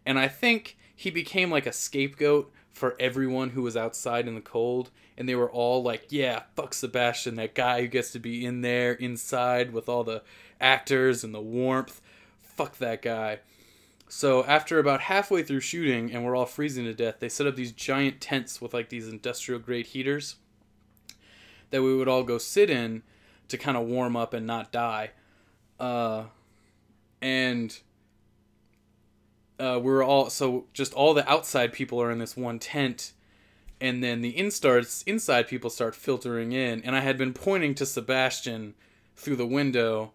and 0.06 0.20
I 0.20 0.28
think 0.28 0.76
he 0.94 1.10
became 1.10 1.50
like 1.50 1.66
a 1.66 1.72
scapegoat 1.72 2.52
for 2.74 2.98
everyone 3.00 3.52
who 3.52 3.62
was 3.62 3.78
outside 3.78 4.28
in 4.28 4.36
the 4.36 4.42
cold 4.42 4.92
and 5.16 5.30
they 5.30 5.36
were 5.36 5.52
all 5.52 5.84
like 5.84 6.08
yeah 6.10 6.42
fuck 6.56 6.74
sebastian. 6.74 7.36
That 7.36 7.54
guy 7.54 7.82
who 7.82 7.88
gets 7.88 8.12
to 8.14 8.20
be 8.20 8.44
in 8.44 8.62
there 8.62 8.94
inside 8.94 9.72
with 9.72 9.88
all 9.88 10.04
the 10.04 10.24
actors 10.64 11.24
and 11.24 11.34
the 11.34 11.42
warmth. 11.42 12.02
Fuck 12.42 12.78
that 12.78 13.02
guy. 13.02 13.40
So 14.08 14.44
after 14.46 14.80
about 14.80 15.02
halfway 15.02 15.44
through 15.44 15.62
shooting 15.62 16.12
and 16.12 16.24
we're 16.24 16.36
all 16.36 16.46
freezing 16.46 16.86
to 16.86 16.94
death 16.94 17.16
they 17.20 17.30
set 17.30 17.48
up 17.48 17.56
these 17.56 17.72
giant 17.72 18.22
tents 18.22 18.62
with 18.62 18.74
like 18.74 18.90
these 18.90 19.08
industrial 19.08 19.60
grade 19.60 19.88
heaters 19.88 20.36
that 21.72 21.82
we 21.82 21.96
would 21.96 22.08
all 22.08 22.22
go 22.24 22.38
sit 22.38 22.70
in 22.70 23.02
to 23.48 23.58
kind 23.58 23.76
of 23.76 23.88
warm 23.88 24.16
up 24.16 24.34
and 24.34 24.46
not 24.46 24.72
die. 24.72 25.12
Uh, 25.80 26.26
and 27.22 27.80
uh, 29.60 29.80
we're 29.82 30.04
all 30.04 30.30
so 30.30 30.66
just 30.74 30.94
all 30.94 31.16
the 31.16 31.28
outside 31.28 31.74
people 31.74 32.00
are 32.00 32.12
in 32.12 32.20
this 32.20 32.38
one 32.38 32.60
tent 32.60 33.14
and 33.82 34.04
then 34.04 34.22
the 34.22 34.34
instarts 34.34 35.04
inside 35.08 35.48
people 35.48 35.70
start 35.70 35.96
filtering 35.96 36.52
in. 36.52 36.84
And 36.84 36.96
i 36.96 37.00
had 37.00 37.18
been 37.18 37.34
pointing 37.34 37.74
to 37.76 37.86
sebastian 37.86 38.76
through 39.16 39.38
the 39.38 39.48
window 39.48 40.12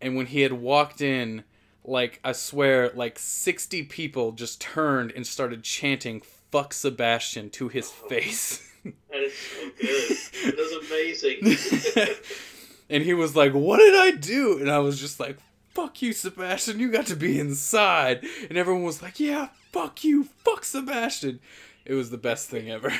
and 0.00 0.16
when 0.16 0.26
he 0.26 0.42
had 0.42 0.52
walked 0.52 1.00
in 1.00 1.44
like 1.84 2.20
i 2.24 2.32
swear 2.32 2.90
like 2.94 3.18
60 3.18 3.84
people 3.84 4.32
just 4.32 4.60
turned 4.60 5.12
and 5.12 5.26
started 5.26 5.62
chanting 5.62 6.20
fuck 6.50 6.72
sebastian 6.72 7.50
to 7.50 7.68
his 7.68 7.90
face 8.08 8.64
That 9.10 9.22
is 9.22 9.34
so 9.34 9.70
good. 9.80 10.56
That's 10.56 10.72
amazing. 10.90 12.14
and 12.90 13.02
he 13.02 13.14
was 13.14 13.34
like 13.36 13.52
what 13.52 13.78
did 13.78 13.94
i 13.94 14.10
do 14.12 14.58
and 14.58 14.70
i 14.70 14.78
was 14.78 15.00
just 15.00 15.18
like 15.20 15.38
fuck 15.70 16.00
you 16.02 16.12
sebastian 16.12 16.80
you 16.80 16.90
got 16.90 17.06
to 17.06 17.16
be 17.16 17.38
inside 17.38 18.24
and 18.48 18.56
everyone 18.58 18.82
was 18.82 19.02
like 19.02 19.20
yeah 19.20 19.48
fuck 19.72 20.02
you 20.04 20.24
fuck 20.24 20.64
sebastian 20.64 21.38
it 21.84 21.94
was 21.94 22.10
the 22.10 22.18
best 22.18 22.48
thing 22.48 22.70
ever 22.70 22.92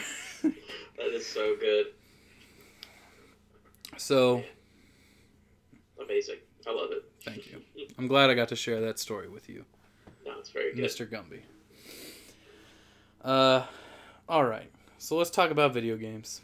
that 0.42 1.12
is 1.12 1.26
so 1.26 1.56
good. 1.60 1.86
so 3.96 4.42
Amazing. 6.02 6.36
I 6.68 6.72
love 6.72 6.90
it. 6.92 7.02
thank 7.24 7.50
you 7.50 7.62
i'm 7.98 8.06
glad 8.06 8.28
i 8.30 8.34
got 8.34 8.48
to 8.48 8.56
share 8.56 8.80
that 8.82 8.98
story 8.98 9.28
with 9.28 9.48
you 9.48 9.64
No, 10.26 10.38
it's 10.38 10.50
very 10.50 10.74
good. 10.74 10.84
mr 10.84 11.10
gumby 11.10 11.40
uh 13.24 13.64
all 14.28 14.44
right 14.44 14.70
so 14.98 15.16
let's 15.16 15.30
talk 15.30 15.50
about 15.50 15.72
video 15.72 15.96
games 15.96 16.42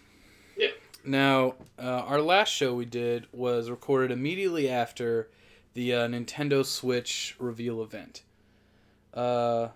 Yeah. 0.56 0.68
now 1.04 1.54
uh, 1.78 1.82
our 1.82 2.20
last 2.20 2.48
show 2.52 2.74
we 2.74 2.84
did 2.86 3.26
was 3.32 3.68
recorded 3.70 4.10
immediately 4.10 4.68
after 4.68 5.28
the 5.74 5.92
uh, 5.94 6.08
nintendo 6.08 6.64
switch 6.64 7.36
reveal 7.38 7.82
event 7.82 8.22
uh 9.12 9.68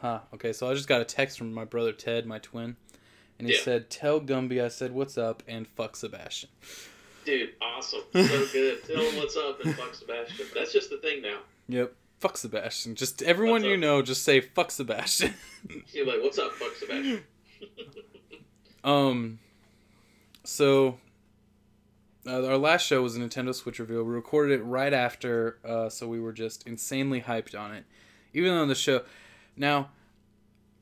huh 0.00 0.20
okay 0.34 0.52
so 0.52 0.70
i 0.70 0.74
just 0.74 0.88
got 0.88 1.00
a 1.00 1.04
text 1.04 1.38
from 1.38 1.52
my 1.52 1.64
brother 1.64 1.92
ted 1.92 2.26
my 2.26 2.38
twin 2.38 2.76
and 3.38 3.48
he 3.48 3.54
Yeah. 3.54 3.60
said 3.60 3.90
tell 3.90 4.20
gumby 4.20 4.62
i 4.62 4.68
said 4.68 4.92
what's 4.92 5.16
up 5.18 5.42
and 5.48 5.66
fuck 5.66 5.96
sebastian 5.96 6.50
Dude, 7.24 7.50
awesome. 7.60 8.00
So 8.12 8.46
good. 8.52 8.84
Tell 8.84 9.00
him 9.00 9.16
what's 9.16 9.36
up 9.36 9.64
and 9.64 9.74
fuck 9.76 9.94
Sebastian. 9.94 10.46
That's 10.54 10.72
just 10.72 10.90
the 10.90 10.98
thing 10.98 11.22
now. 11.22 11.38
yep 11.68 11.94
fuck 12.20 12.36
sebastian 12.36 12.94
just 12.94 13.20
everyone 13.22 13.64
you 13.64 13.76
know 13.76 14.00
just 14.00 14.22
say 14.22 14.40
fuck 14.40 14.70
sebastian 14.70 15.34
You're 15.92 16.06
like, 16.06 16.22
what's 16.22 16.38
up, 16.38 16.52
fuck 16.52 16.74
Sebastian? 16.76 17.22
Um, 18.84 19.38
so 20.44 20.98
uh, 22.26 22.44
our 22.46 22.56
last 22.58 22.84
show 22.86 23.00
was 23.02 23.16
a 23.16 23.20
Nintendo 23.20 23.54
Switch 23.54 23.78
reveal. 23.78 24.02
We 24.02 24.12
recorded 24.12 24.58
it 24.60 24.64
right 24.64 24.92
after, 24.92 25.58
uh, 25.64 25.88
so 25.88 26.08
we 26.08 26.18
were 26.18 26.32
just 26.32 26.66
insanely 26.66 27.20
hyped 27.20 27.58
on 27.58 27.72
it. 27.72 27.84
Even 28.34 28.50
though 28.50 28.66
the 28.66 28.74
show, 28.74 29.02
now, 29.56 29.90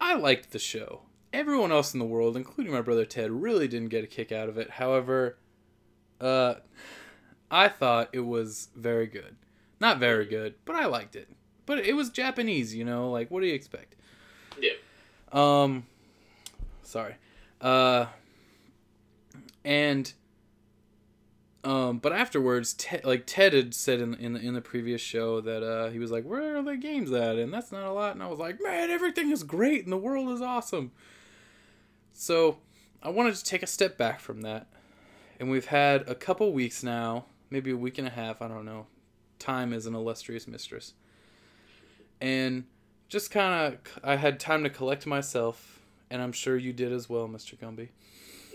I 0.00 0.14
liked 0.14 0.52
the 0.52 0.58
show. 0.58 1.02
Everyone 1.32 1.70
else 1.72 1.92
in 1.92 1.98
the 2.00 2.06
world, 2.06 2.36
including 2.38 2.72
my 2.72 2.80
brother 2.80 3.04
Ted, 3.04 3.30
really 3.30 3.68
didn't 3.68 3.90
get 3.90 4.02
a 4.04 4.06
kick 4.06 4.32
out 4.32 4.48
of 4.48 4.56
it. 4.56 4.70
However, 4.70 5.36
uh, 6.20 6.54
I 7.50 7.68
thought 7.68 8.10
it 8.12 8.20
was 8.20 8.68
very 8.74 9.06
good. 9.06 9.36
Not 9.80 9.98
very 9.98 10.26
good, 10.26 10.54
but 10.64 10.76
I 10.76 10.86
liked 10.86 11.16
it. 11.16 11.28
But 11.66 11.78
it 11.78 11.94
was 11.94 12.10
Japanese, 12.10 12.74
you 12.74 12.84
know. 12.84 13.10
Like, 13.10 13.30
what 13.30 13.40
do 13.40 13.46
you 13.46 13.54
expect? 13.54 13.96
Yeah. 14.60 14.72
Um, 15.32 15.86
sorry. 16.82 17.14
Uh, 17.60 18.06
and 19.64 20.12
um, 21.62 21.98
but 21.98 22.12
afterwards, 22.12 22.72
Ted, 22.72 23.04
like 23.04 23.24
Ted 23.26 23.52
had 23.52 23.74
said 23.74 24.00
in 24.00 24.14
in 24.14 24.32
the, 24.32 24.40
in 24.40 24.54
the 24.54 24.62
previous 24.62 25.00
show 25.00 25.40
that 25.42 25.62
uh 25.62 25.90
he 25.90 25.98
was 25.98 26.10
like, 26.10 26.24
"Where 26.24 26.56
are 26.56 26.62
the 26.62 26.76
games 26.76 27.12
at?" 27.12 27.36
And 27.36 27.52
that's 27.52 27.70
not 27.70 27.84
a 27.84 27.92
lot. 27.92 28.14
And 28.14 28.22
I 28.22 28.28
was 28.28 28.38
like, 28.38 28.58
"Man, 28.62 28.90
everything 28.90 29.30
is 29.30 29.42
great 29.42 29.84
and 29.84 29.92
the 29.92 29.98
world 29.98 30.30
is 30.30 30.40
awesome." 30.40 30.92
So 32.12 32.58
I 33.02 33.10
wanted 33.10 33.34
to 33.34 33.44
take 33.44 33.62
a 33.62 33.66
step 33.66 33.98
back 33.98 34.20
from 34.20 34.40
that, 34.42 34.68
and 35.40 35.50
we've 35.50 35.66
had 35.66 36.08
a 36.08 36.14
couple 36.14 36.52
weeks 36.52 36.82
now, 36.82 37.24
maybe 37.48 37.70
a 37.70 37.76
week 37.76 37.98
and 37.98 38.06
a 38.06 38.10
half. 38.10 38.42
I 38.42 38.46
don't 38.46 38.66
know. 38.66 38.86
Time 39.38 39.72
is 39.72 39.86
an 39.86 39.94
illustrious 39.94 40.46
mistress, 40.46 40.92
and 42.20 42.64
just 43.08 43.30
kind 43.30 43.74
of 43.74 43.98
I 44.04 44.16
had 44.16 44.38
time 44.38 44.62
to 44.64 44.70
collect 44.70 45.06
myself, 45.06 45.80
and 46.10 46.20
I'm 46.20 46.32
sure 46.32 46.58
you 46.58 46.74
did 46.74 46.92
as 46.92 47.08
well, 47.08 47.26
Mr. 47.26 47.58
Gumby. 47.58 47.88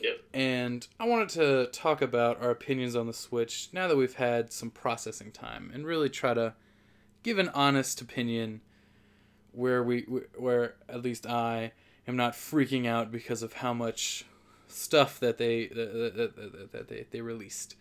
Yep. 0.01 0.17
And 0.33 0.87
I 0.99 1.07
wanted 1.07 1.29
to 1.29 1.69
talk 1.71 2.03
about 2.03 2.39
our 2.39 2.51
opinions 2.51 2.95
on 2.95 3.07
the 3.07 3.13
Switch 3.13 3.69
now 3.73 3.87
that 3.87 3.97
we've 3.97 4.13
had 4.13 4.53
some 4.53 4.69
processing 4.69 5.31
time, 5.31 5.71
and 5.73 5.87
really 5.87 6.09
try 6.09 6.35
to 6.35 6.53
give 7.23 7.39
an 7.39 7.49
honest 7.49 7.99
opinion 7.99 8.61
where 9.51 9.81
we 9.83 10.01
where 10.37 10.75
at 10.87 11.01
least 11.01 11.25
I 11.25 11.71
am 12.07 12.15
not 12.15 12.33
freaking 12.33 12.85
out 12.85 13.11
because 13.11 13.41
of 13.41 13.53
how 13.53 13.73
much 13.73 14.25
stuff 14.67 15.19
that 15.19 15.37
they 15.37 15.67
that, 15.67 16.13
that, 16.15 16.71
that 16.71 16.87
they, 16.87 17.05
they 17.11 17.21
released. 17.21 17.75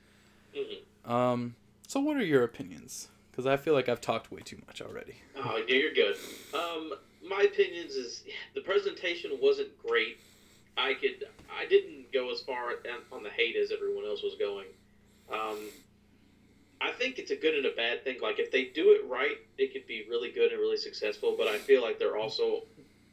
Mhm. 0.54 1.10
Um, 1.10 1.56
so 1.86 2.00
what 2.00 2.16
are 2.16 2.24
your 2.24 2.44
opinions? 2.44 3.08
Because 3.30 3.46
I 3.46 3.56
feel 3.56 3.74
like 3.74 3.88
I've 3.88 4.00
talked 4.00 4.30
way 4.30 4.40
too 4.40 4.58
much 4.66 4.80
already. 4.80 5.16
Oh, 5.46 5.62
yeah, 5.68 5.74
you're 5.76 5.92
good. 5.92 6.16
Um, 6.54 6.94
my 7.28 7.42
opinions 7.42 7.92
is 7.92 8.24
the 8.54 8.62
presentation 8.62 9.30
wasn't 9.42 9.76
great. 9.86 10.18
I 10.78 10.94
could, 10.94 11.24
I 11.54 11.66
didn't 11.66 12.12
go 12.12 12.32
as 12.32 12.40
far 12.40 12.70
on 13.12 13.22
the 13.22 13.28
hate 13.28 13.54
as 13.56 13.70
everyone 13.70 14.06
else 14.06 14.22
was 14.22 14.36
going. 14.36 14.66
Um, 15.30 15.58
I 16.80 16.92
think 16.92 17.18
it's 17.18 17.30
a 17.30 17.36
good 17.36 17.54
and 17.54 17.66
a 17.66 17.72
bad 17.76 18.04
thing. 18.04 18.20
Like 18.22 18.38
if 18.38 18.50
they 18.50 18.66
do 18.66 18.92
it 18.92 19.06
right, 19.08 19.36
it 19.58 19.72
could 19.72 19.86
be 19.86 20.06
really 20.08 20.30
good 20.30 20.50
and 20.52 20.60
really 20.60 20.76
successful. 20.76 21.34
But 21.36 21.48
I 21.48 21.58
feel 21.58 21.82
like 21.82 21.98
they're 21.98 22.16
also 22.16 22.62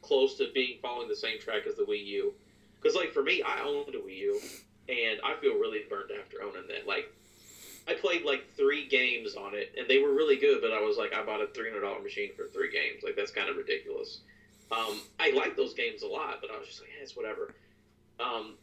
close 0.00 0.36
to 0.38 0.50
being 0.52 0.78
following 0.80 1.08
the 1.08 1.16
same 1.16 1.38
track 1.38 1.66
as 1.66 1.74
the 1.76 1.84
Wii 1.84 2.04
U. 2.06 2.34
Because 2.82 2.96
like 2.96 3.12
for 3.12 3.22
me, 3.22 3.42
I 3.42 3.62
owned 3.62 3.94
a 3.94 3.98
Wii 3.98 4.16
U, 4.18 4.40
and 4.88 5.20
I 5.24 5.34
feel 5.40 5.54
really 5.54 5.82
burned 5.88 6.10
after 6.18 6.42
owning 6.42 6.66
that. 6.68 6.86
Like 6.86 7.12
I 7.86 7.94
played 7.94 8.24
like 8.24 8.44
three 8.56 8.88
games 8.88 9.34
on 9.34 9.54
it, 9.54 9.74
and 9.78 9.86
they 9.88 9.98
were 9.98 10.12
really 10.12 10.36
good. 10.36 10.60
But 10.60 10.72
I 10.72 10.80
was 10.80 10.96
like, 10.96 11.12
I 11.12 11.24
bought 11.24 11.40
a 11.40 11.46
three 11.48 11.70
hundred 11.70 11.82
dollar 11.82 12.00
machine 12.00 12.30
for 12.36 12.46
three 12.46 12.70
games. 12.70 13.02
Like 13.02 13.16
that's 13.16 13.30
kind 13.30 13.48
of 13.48 13.56
ridiculous. 13.56 14.20
Um, 14.70 15.00
I 15.20 15.32
like 15.32 15.56
those 15.56 15.74
games 15.74 16.02
a 16.02 16.08
lot, 16.08 16.38
but 16.40 16.50
I 16.50 16.58
was 16.58 16.66
just 16.66 16.80
like, 16.80 16.90
yeah, 16.96 17.02
it's 17.02 17.16
whatever. 17.16 17.54
Um, 18.18 18.54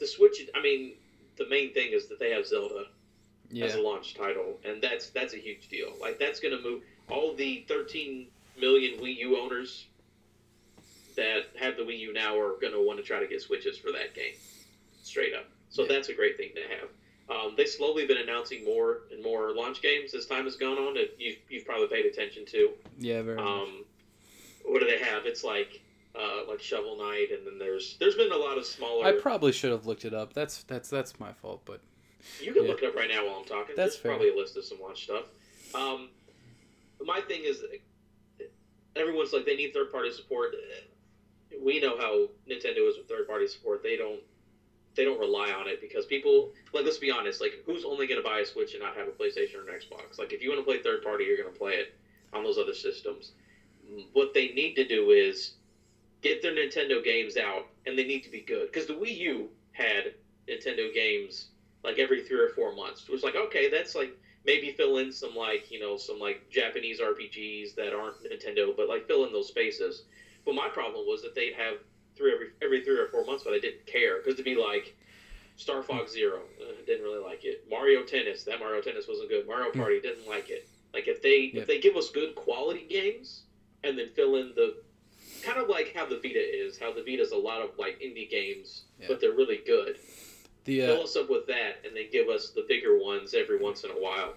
the 0.00 0.06
Switch. 0.06 0.40
I 0.54 0.60
mean, 0.60 0.94
the 1.38 1.48
main 1.48 1.72
thing 1.72 1.90
is 1.92 2.08
that 2.08 2.18
they 2.18 2.30
have 2.30 2.46
Zelda 2.46 2.86
as 3.60 3.74
a 3.74 3.80
launch 3.80 4.14
title, 4.14 4.58
and 4.64 4.82
that's 4.82 5.10
that's 5.10 5.34
a 5.34 5.38
huge 5.38 5.68
deal. 5.68 5.92
Like 6.00 6.18
that's 6.18 6.40
going 6.40 6.56
to 6.56 6.62
move 6.62 6.82
all 7.08 7.34
the 7.34 7.64
13 7.68 8.26
million 8.58 9.00
Wii 9.00 9.16
U 9.18 9.38
owners 9.38 9.86
that 11.16 11.42
have 11.58 11.76
the 11.76 11.82
Wii 11.82 11.98
U 12.00 12.12
now 12.12 12.38
are 12.38 12.58
going 12.60 12.72
to 12.72 12.80
want 12.84 12.98
to 12.98 13.04
try 13.04 13.20
to 13.20 13.26
get 13.26 13.40
Switches 13.42 13.76
for 13.78 13.92
that 13.92 14.14
game, 14.14 14.34
straight 15.02 15.34
up. 15.34 15.46
So 15.70 15.82
Yeah. 15.82 15.88
that's 15.88 16.08
a 16.08 16.14
great 16.14 16.36
thing 16.36 16.50
to 16.54 16.62
have. 16.62 16.88
Um, 17.28 17.54
they've 17.56 17.68
slowly 17.68 18.04
been 18.06 18.18
announcing 18.18 18.64
more 18.64 19.02
and 19.10 19.22
more 19.22 19.54
launch 19.54 19.80
games 19.80 20.12
as 20.14 20.26
time 20.26 20.44
has 20.44 20.56
gone 20.56 20.76
on. 20.78 20.94
That 20.94 21.14
you've, 21.18 21.38
you've 21.48 21.64
probably 21.64 21.86
paid 21.86 22.04
attention 22.06 22.44
to. 22.46 22.70
Yeah, 22.98 23.22
very 23.22 23.36
much. 23.36 23.46
Um, 23.46 23.84
what 24.64 24.80
do 24.80 24.86
they 24.86 24.98
have? 24.98 25.24
It's 25.24 25.42
like 25.44 25.80
uh, 26.14 26.40
like 26.48 26.60
Shovel 26.60 26.96
Knight, 26.98 27.28
and 27.32 27.46
then 27.46 27.58
there's 27.58 27.96
there's 27.98 28.16
been 28.16 28.32
a 28.32 28.36
lot 28.36 28.58
of 28.58 28.66
smaller. 28.66 29.06
I 29.06 29.12
probably 29.12 29.52
should 29.52 29.70
have 29.70 29.86
looked 29.86 30.04
it 30.04 30.12
up. 30.12 30.34
That's 30.34 30.62
that's 30.64 30.90
that's 30.90 31.18
my 31.18 31.32
fault, 31.32 31.62
but 31.64 31.80
You 32.40 32.52
can 32.52 32.64
Yeah. 32.64 32.68
look 32.70 32.82
it 32.82 32.88
up 32.88 32.94
right 32.96 33.08
now 33.08 33.24
while 33.26 33.36
I'm 33.38 33.44
talking. 33.46 33.76
That's 33.76 33.96
fair. 33.96 34.12
probably 34.12 34.28
a 34.30 34.36
list 34.36 34.56
of 34.58 34.64
some 34.64 34.80
launch 34.80 35.04
stuff. 35.04 35.24
Um, 35.74 36.10
my 37.00 37.20
thing 37.22 37.42
is, 37.44 37.62
everyone's 38.96 39.32
like 39.32 39.46
they 39.46 39.56
need 39.56 39.72
third 39.72 39.90
party 39.90 40.12
support. 40.12 40.54
We 41.60 41.80
know 41.80 41.96
how 41.96 42.28
Nintendo 42.48 42.88
is 42.88 42.96
with 42.96 43.08
third 43.08 43.26
party 43.26 43.46
support. 43.46 43.82
They 43.82 43.96
don't 43.96 44.20
they 44.94 45.04
don't 45.04 45.18
rely 45.18 45.50
on 45.50 45.68
it 45.68 45.80
because 45.80 46.04
people 46.04 46.50
like 46.72 46.84
let's 46.84 46.98
be 46.98 47.10
honest. 47.10 47.40
Like 47.40 47.62
who's 47.66 47.84
only 47.84 48.06
going 48.06 48.22
to 48.22 48.28
buy 48.28 48.40
a 48.40 48.46
Switch 48.46 48.74
and 48.74 48.82
not 48.82 48.96
have 48.96 49.08
a 49.08 49.10
PlayStation 49.10 49.56
or 49.56 49.68
an 49.68 49.78
Xbox? 49.78 50.18
Like 50.18 50.32
if 50.32 50.42
you 50.42 50.50
want 50.50 50.60
to 50.60 50.64
play 50.64 50.82
third 50.82 51.02
party, 51.02 51.24
you're 51.24 51.36
going 51.36 51.52
to 51.52 51.58
play 51.58 51.74
it 51.74 51.94
on 52.32 52.44
those 52.44 52.58
other 52.58 52.74
systems. 52.74 53.32
What 54.12 54.32
they 54.34 54.48
need 54.48 54.74
to 54.74 54.86
do 54.86 55.10
is 55.10 55.54
get 56.22 56.40
their 56.40 56.52
Nintendo 56.52 57.02
games 57.02 57.36
out, 57.36 57.66
and 57.86 57.98
they 57.98 58.04
need 58.04 58.22
to 58.24 58.30
be 58.30 58.40
good 58.40 58.70
because 58.72 58.86
the 58.86 58.94
Wii 58.94 59.16
U 59.18 59.48
had 59.72 60.14
Nintendo 60.48 60.92
games 60.92 61.48
like 61.84 61.98
every 61.98 62.22
three 62.22 62.38
or 62.38 62.50
four 62.50 62.74
months. 62.74 63.04
It 63.08 63.10
was 63.10 63.22
like, 63.22 63.34
okay, 63.34 63.68
that's 63.68 63.94
like 63.94 64.16
maybe 64.44 64.72
fill 64.72 64.98
in 64.98 65.12
some 65.12 65.34
like 65.34 65.70
you 65.70 65.80
know 65.80 65.96
some 65.96 66.18
like 66.18 66.48
Japanese 66.50 67.00
RPGs 67.00 67.74
that 67.76 67.92
aren't 67.92 68.22
Nintendo, 68.22 68.74
but 68.76 68.88
like 68.88 69.06
fill 69.06 69.24
in 69.24 69.32
those 69.32 69.48
spaces. 69.48 70.04
But 70.44 70.54
my 70.54 70.68
problem 70.68 71.06
was 71.06 71.22
that 71.22 71.34
they'd 71.34 71.54
have 71.54 71.76
three 72.16 72.32
every 72.32 72.48
every 72.62 72.84
three 72.84 72.98
or 72.98 73.08
four 73.08 73.24
months, 73.24 73.44
but 73.44 73.52
I 73.54 73.58
didn't 73.58 73.86
care 73.86 74.18
because 74.18 74.36
to 74.36 74.42
be 74.42 74.54
like 74.56 74.94
Star 75.56 75.82
Fox 75.82 76.12
Zero, 76.12 76.40
uh, 76.60 76.72
didn't 76.86 77.04
really 77.04 77.22
like 77.22 77.44
it. 77.44 77.64
Mario 77.70 78.02
Tennis, 78.02 78.44
that 78.44 78.58
Mario 78.58 78.80
Tennis 78.80 79.06
wasn't 79.08 79.28
good. 79.28 79.46
Mario 79.46 79.70
Party 79.72 80.00
didn't 80.00 80.26
like 80.26 80.50
it. 80.50 80.68
Like 80.92 81.08
if 81.08 81.22
they 81.22 81.50
Yeah. 81.54 81.62
if 81.62 81.66
they 81.66 81.78
give 81.78 81.96
us 81.96 82.10
good 82.10 82.34
quality 82.34 82.86
games 82.88 83.42
and 83.84 83.98
then 83.98 84.08
fill 84.08 84.36
in 84.36 84.52
the 84.54 84.76
kind 85.42 85.58
of 85.58 85.68
like 85.68 85.92
how 85.94 86.04
the 86.06 86.16
Vita 86.16 86.38
is, 86.40 86.78
how 86.78 86.92
the 86.92 87.02
Vita's 87.02 87.32
a 87.32 87.36
lot 87.36 87.60
of 87.62 87.78
like 87.78 87.98
indie 88.00 88.28
games, 88.28 88.84
Yeah. 89.00 89.06
but 89.08 89.20
they're 89.20 89.32
really 89.32 89.58
good 89.58 89.98
the 90.64 90.82
uh, 90.82 90.86
fill 90.86 91.02
us 91.02 91.16
up 91.16 91.28
with 91.28 91.44
that 91.48 91.78
and 91.84 91.96
then 91.96 92.04
give 92.12 92.28
us 92.28 92.50
the 92.50 92.64
bigger 92.68 92.96
ones 92.96 93.34
every 93.34 93.58
once 93.58 93.82
in 93.82 93.90
a 93.90 93.94
while 93.94 94.34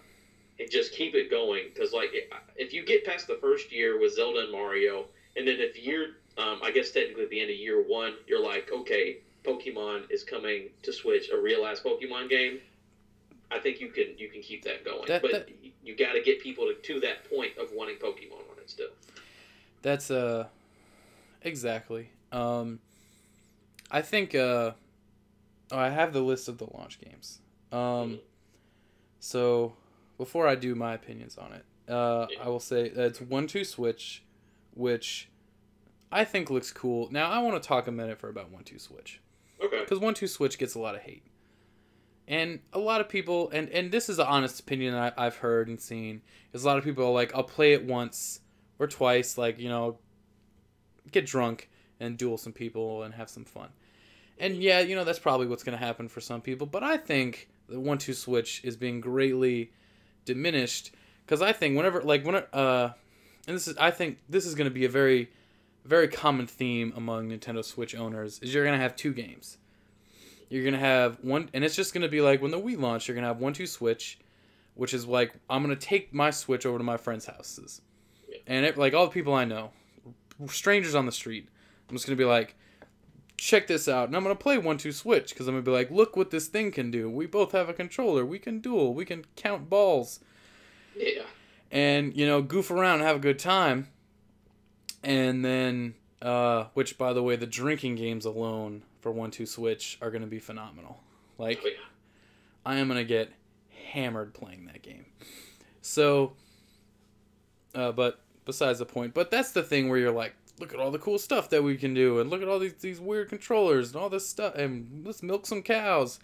and 0.59 0.71
just 0.71 0.91
keep 0.91 1.13
it 1.13 1.29
going 1.29 1.65
because 1.71 1.93
like 1.93 2.09
if 2.55 2.73
you 2.73 2.83
get 2.83 3.05
past 3.05 3.27
the 3.27 3.37
first 3.39 3.71
year 3.71 3.99
with 3.99 4.11
zelda 4.15 4.39
and 4.39 4.51
mario 4.51 5.05
and 5.35 5.47
then 5.47 5.57
if 5.59 5.77
year 5.77 6.15
um, 6.37 6.59
i 6.63 6.71
guess 6.71 6.91
technically 6.91 7.23
at 7.23 7.29
the 7.29 7.39
end 7.41 7.49
of 7.49 7.55
year 7.55 7.83
one 7.87 8.13
you're 8.27 8.43
like 8.43 8.69
okay 8.73 9.17
pokemon 9.43 10.09
is 10.09 10.23
coming 10.23 10.69
to 10.81 10.91
switch 10.91 11.29
a 11.31 11.37
real 11.39 11.65
ass 11.65 11.79
pokemon 11.79 12.29
game 12.29 12.59
i 13.51 13.59
think 13.59 13.79
you 13.79 13.89
can 13.89 14.07
you 14.17 14.27
can 14.29 14.41
keep 14.41 14.63
that 14.63 14.83
going 14.83 15.05
That- 15.07 15.21
but 15.21 15.31
that- 15.31 15.49
you, 15.83 15.95
got 15.95 16.13
to 16.13 16.21
get 16.21 16.41
people 16.41 16.65
to, 16.65 16.73
to 16.93 16.99
that 17.01 17.29
point 17.29 17.57
of 17.59 17.69
wanting 17.71 17.97
pokemon 17.97 18.39
on 18.51 18.57
it 18.59 18.69
still 18.69 18.89
That's 19.83 20.09
uh 20.09 20.47
exactly. 21.43 22.09
Um 22.31 22.79
I 23.91 24.01
think 24.01 24.33
uh 24.33 24.71
oh, 25.71 25.77
I 25.77 25.89
have 25.89 26.11
the 26.11 26.21
list 26.21 26.47
of 26.47 26.57
the 26.57 26.65
launch 26.73 26.99
games. 26.99 27.39
Um 27.71 28.19
so 29.19 29.75
before 30.17 30.47
I 30.47 30.55
do 30.55 30.73
my 30.75 30.93
opinions 30.95 31.37
on 31.37 31.53
it, 31.53 31.65
uh 31.87 32.25
Yeah. 32.31 32.43
I 32.43 32.49
will 32.49 32.59
say 32.59 32.89
that 32.89 33.05
it's 33.05 33.19
1-2 33.19 33.63
Switch 33.65 34.23
which 34.75 35.29
I 36.11 36.23
think 36.23 36.49
looks 36.49 36.71
cool. 36.71 37.09
Now 37.11 37.31
I 37.31 37.39
want 37.39 37.61
to 37.61 37.67
talk 37.67 37.87
a 37.87 37.91
minute 37.91 38.19
for 38.19 38.29
about 38.29 38.53
1-2 38.53 38.79
Switch 38.79 39.19
okay 39.63 39.79
because 39.81 39.99
1-2 39.99 40.29
Switch 40.29 40.57
gets 40.57 40.75
a 40.75 40.79
lot 40.79 40.95
of 40.95 41.01
hate. 41.01 41.23
And 42.27 42.59
a 42.73 42.79
lot 42.79 43.01
of 43.01 43.09
people, 43.09 43.51
and, 43.51 43.69
and 43.69 43.91
this 43.91 44.09
is 44.09 44.17
an 44.17 44.25
honest 44.25 44.59
opinion 44.59 44.93
that 44.93 45.13
I, 45.17 45.27
I've 45.27 45.37
heard 45.37 45.67
and 45.67 45.79
seen, 45.79 46.21
is 46.53 46.63
a 46.63 46.67
lot 46.67 46.77
of 46.77 46.83
people 46.83 47.05
are 47.05 47.11
like, 47.11 47.35
I'll 47.35 47.43
play 47.43 47.73
it 47.73 47.83
once 47.83 48.39
or 48.79 48.87
twice, 48.87 49.37
like, 49.37 49.59
you 49.59 49.69
know, 49.69 49.99
get 51.11 51.27
drunk 51.27 51.69
and 51.99 52.17
duel 52.17 52.37
some 52.37 52.51
people 52.51 53.03
and 53.03 53.13
have 53.13 53.29
some 53.29 53.45
fun. 53.45 53.69
And 54.39 54.55
yeah, 54.55 54.79
you 54.79 54.95
know, 54.95 55.03
that's 55.03 55.19
probably 55.19 55.45
what's 55.45 55.63
going 55.63 55.77
to 55.77 55.85
happen 55.85 56.07
for 56.07 56.19
some 56.19 56.41
people, 56.41 56.65
but 56.65 56.83
I 56.83 56.97
think 56.97 57.47
the 57.69 57.79
1 57.79 57.97
2 57.99 58.13
Switch 58.13 58.61
is 58.63 58.75
being 58.75 59.01
greatly 59.01 59.71
diminished 60.25 60.91
because 61.25 61.43
I 61.43 61.51
think 61.53 61.77
whenever, 61.77 62.01
like, 62.01 62.25
when, 62.25 62.35
uh, 62.53 62.93
and 63.47 63.55
this 63.55 63.67
is, 63.67 63.77
I 63.77 63.91
think 63.91 64.19
this 64.29 64.45
is 64.45 64.55
going 64.55 64.69
to 64.69 64.73
be 64.73 64.85
a 64.85 64.89
very, 64.89 65.29
very 65.83 66.07
common 66.07 66.47
theme 66.47 66.93
among 66.95 67.29
Nintendo 67.29 67.63
Switch 67.63 67.95
owners 67.95 68.39
is 68.39 68.53
you're 68.53 68.63
going 68.63 68.77
to 68.77 68.81
have 68.81 68.95
two 68.95 69.13
games. 69.13 69.57
You're 70.49 70.63
going 70.63 70.73
to 70.73 70.79
have 70.79 71.17
one, 71.21 71.49
and 71.53 71.63
it's 71.63 71.75
just 71.75 71.93
going 71.93 72.03
to 72.03 72.09
be 72.09 72.21
like 72.21 72.41
when 72.41 72.51
the 72.51 72.59
Wii 72.59 72.79
launched, 72.79 73.07
you're 73.07 73.15
going 73.15 73.23
to 73.23 73.29
have 73.29 73.39
1 73.39 73.53
2 73.53 73.67
Switch, 73.67 74.19
which 74.75 74.93
is 74.93 75.05
like, 75.05 75.33
I'm 75.49 75.63
going 75.63 75.75
to 75.75 75.85
take 75.85 76.13
my 76.13 76.29
Switch 76.29 76.65
over 76.65 76.77
to 76.77 76.83
my 76.83 76.97
friends' 76.97 77.25
houses. 77.25 77.81
Yeah. 78.29 78.37
And 78.47 78.65
it, 78.65 78.77
like 78.77 78.93
all 78.93 79.05
the 79.05 79.11
people 79.11 79.33
I 79.33 79.45
know, 79.45 79.71
strangers 80.47 80.95
on 80.95 81.05
the 81.05 81.11
street, 81.11 81.49
I'm 81.89 81.95
just 81.95 82.05
going 82.05 82.17
to 82.17 82.21
be 82.21 82.27
like, 82.27 82.55
check 83.37 83.67
this 83.67 83.87
out. 83.87 84.07
And 84.07 84.15
I'm 84.15 84.23
going 84.23 84.35
to 84.35 84.41
play 84.41 84.57
1 84.57 84.77
2 84.77 84.91
Switch 84.91 85.29
because 85.29 85.47
I'm 85.47 85.55
going 85.55 85.65
to 85.65 85.69
be 85.69 85.75
like, 85.75 85.91
look 85.91 86.15
what 86.15 86.31
this 86.31 86.47
thing 86.47 86.71
can 86.71 86.91
do. 86.91 87.09
We 87.09 87.25
both 87.25 87.51
have 87.51 87.69
a 87.69 87.73
controller. 87.73 88.25
We 88.25 88.39
can 88.39 88.59
duel. 88.59 88.93
We 88.93 89.05
can 89.05 89.25
count 89.35 89.69
balls 89.69 90.19
yeah 90.95 91.23
and 91.71 92.15
you 92.15 92.25
know 92.25 92.41
goof 92.41 92.71
around 92.71 92.95
and 92.95 93.03
have 93.03 93.17
a 93.17 93.19
good 93.19 93.39
time. 93.39 93.87
And 95.03 95.43
then 95.43 95.95
uh 96.21 96.65
which 96.73 96.97
by 96.97 97.13
the 97.13 97.23
way 97.23 97.35
the 97.35 97.47
drinking 97.47 97.95
games 97.95 98.25
alone 98.25 98.83
for 99.01 99.11
one 99.11 99.31
two 99.31 99.45
switch 99.45 99.97
are 100.01 100.09
going 100.09 100.21
to 100.21 100.27
be 100.27 100.39
phenomenal. 100.39 101.01
Like 101.37 101.61
oh, 101.63 101.67
yeah. 101.67 101.73
i 102.65 102.77
am 102.77 102.87
going 102.87 102.99
to 102.99 103.05
get 103.05 103.31
hammered 103.91 104.33
playing 104.33 104.65
that 104.65 104.81
game. 104.81 105.05
So 105.81 106.33
uh 107.73 107.91
but 107.91 108.21
besides 108.45 108.79
the 108.79 108.85
point 108.85 109.13
but 109.13 109.31
that's 109.31 109.51
the 109.51 109.63
thing 109.63 109.89
where 109.89 109.97
you're 109.97 110.11
like 110.11 110.35
look 110.59 110.73
at 110.73 110.79
all 110.79 110.91
the 110.91 110.99
cool 110.99 111.19
stuff 111.19 111.49
that 111.49 111.63
we 111.63 111.75
can 111.75 111.93
do 111.93 112.19
and 112.19 112.29
look 112.29 112.41
at 112.41 112.47
all 112.47 112.59
these 112.59 112.75
these 112.75 112.99
weird 112.99 113.29
controllers 113.29 113.91
and 113.91 114.01
all 114.01 114.09
this 114.09 114.27
stuff 114.27 114.55
and 114.55 115.05
let's 115.05 115.21
milk 115.21 115.45
some 115.45 115.61
cows 115.61 116.19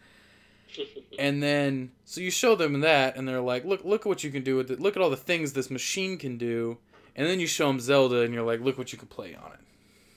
and 1.19 1.41
then 1.41 1.91
so 2.05 2.21
you 2.21 2.31
show 2.31 2.55
them 2.55 2.79
that 2.81 3.15
and 3.15 3.27
they're 3.27 3.41
like 3.41 3.65
look 3.65 3.83
look 3.83 4.01
at 4.01 4.07
what 4.07 4.23
you 4.23 4.31
can 4.31 4.43
do 4.43 4.55
with 4.55 4.71
it. 4.71 4.79
Look 4.79 4.95
at 4.95 5.01
all 5.01 5.09
the 5.09 5.17
things 5.17 5.53
this 5.53 5.69
machine 5.69 6.17
can 6.17 6.37
do. 6.37 6.77
And 7.15 7.27
then 7.27 7.39
you 7.39 7.47
show 7.47 7.67
them 7.67 7.79
zelda 7.79 8.21
and 8.21 8.33
you're 8.33 8.43
like 8.43 8.61
look 8.61 8.77
what 8.77 8.91
you 8.91 8.97
can 8.99 9.07
play 9.07 9.35
on 9.35 9.51
it. 9.53 9.59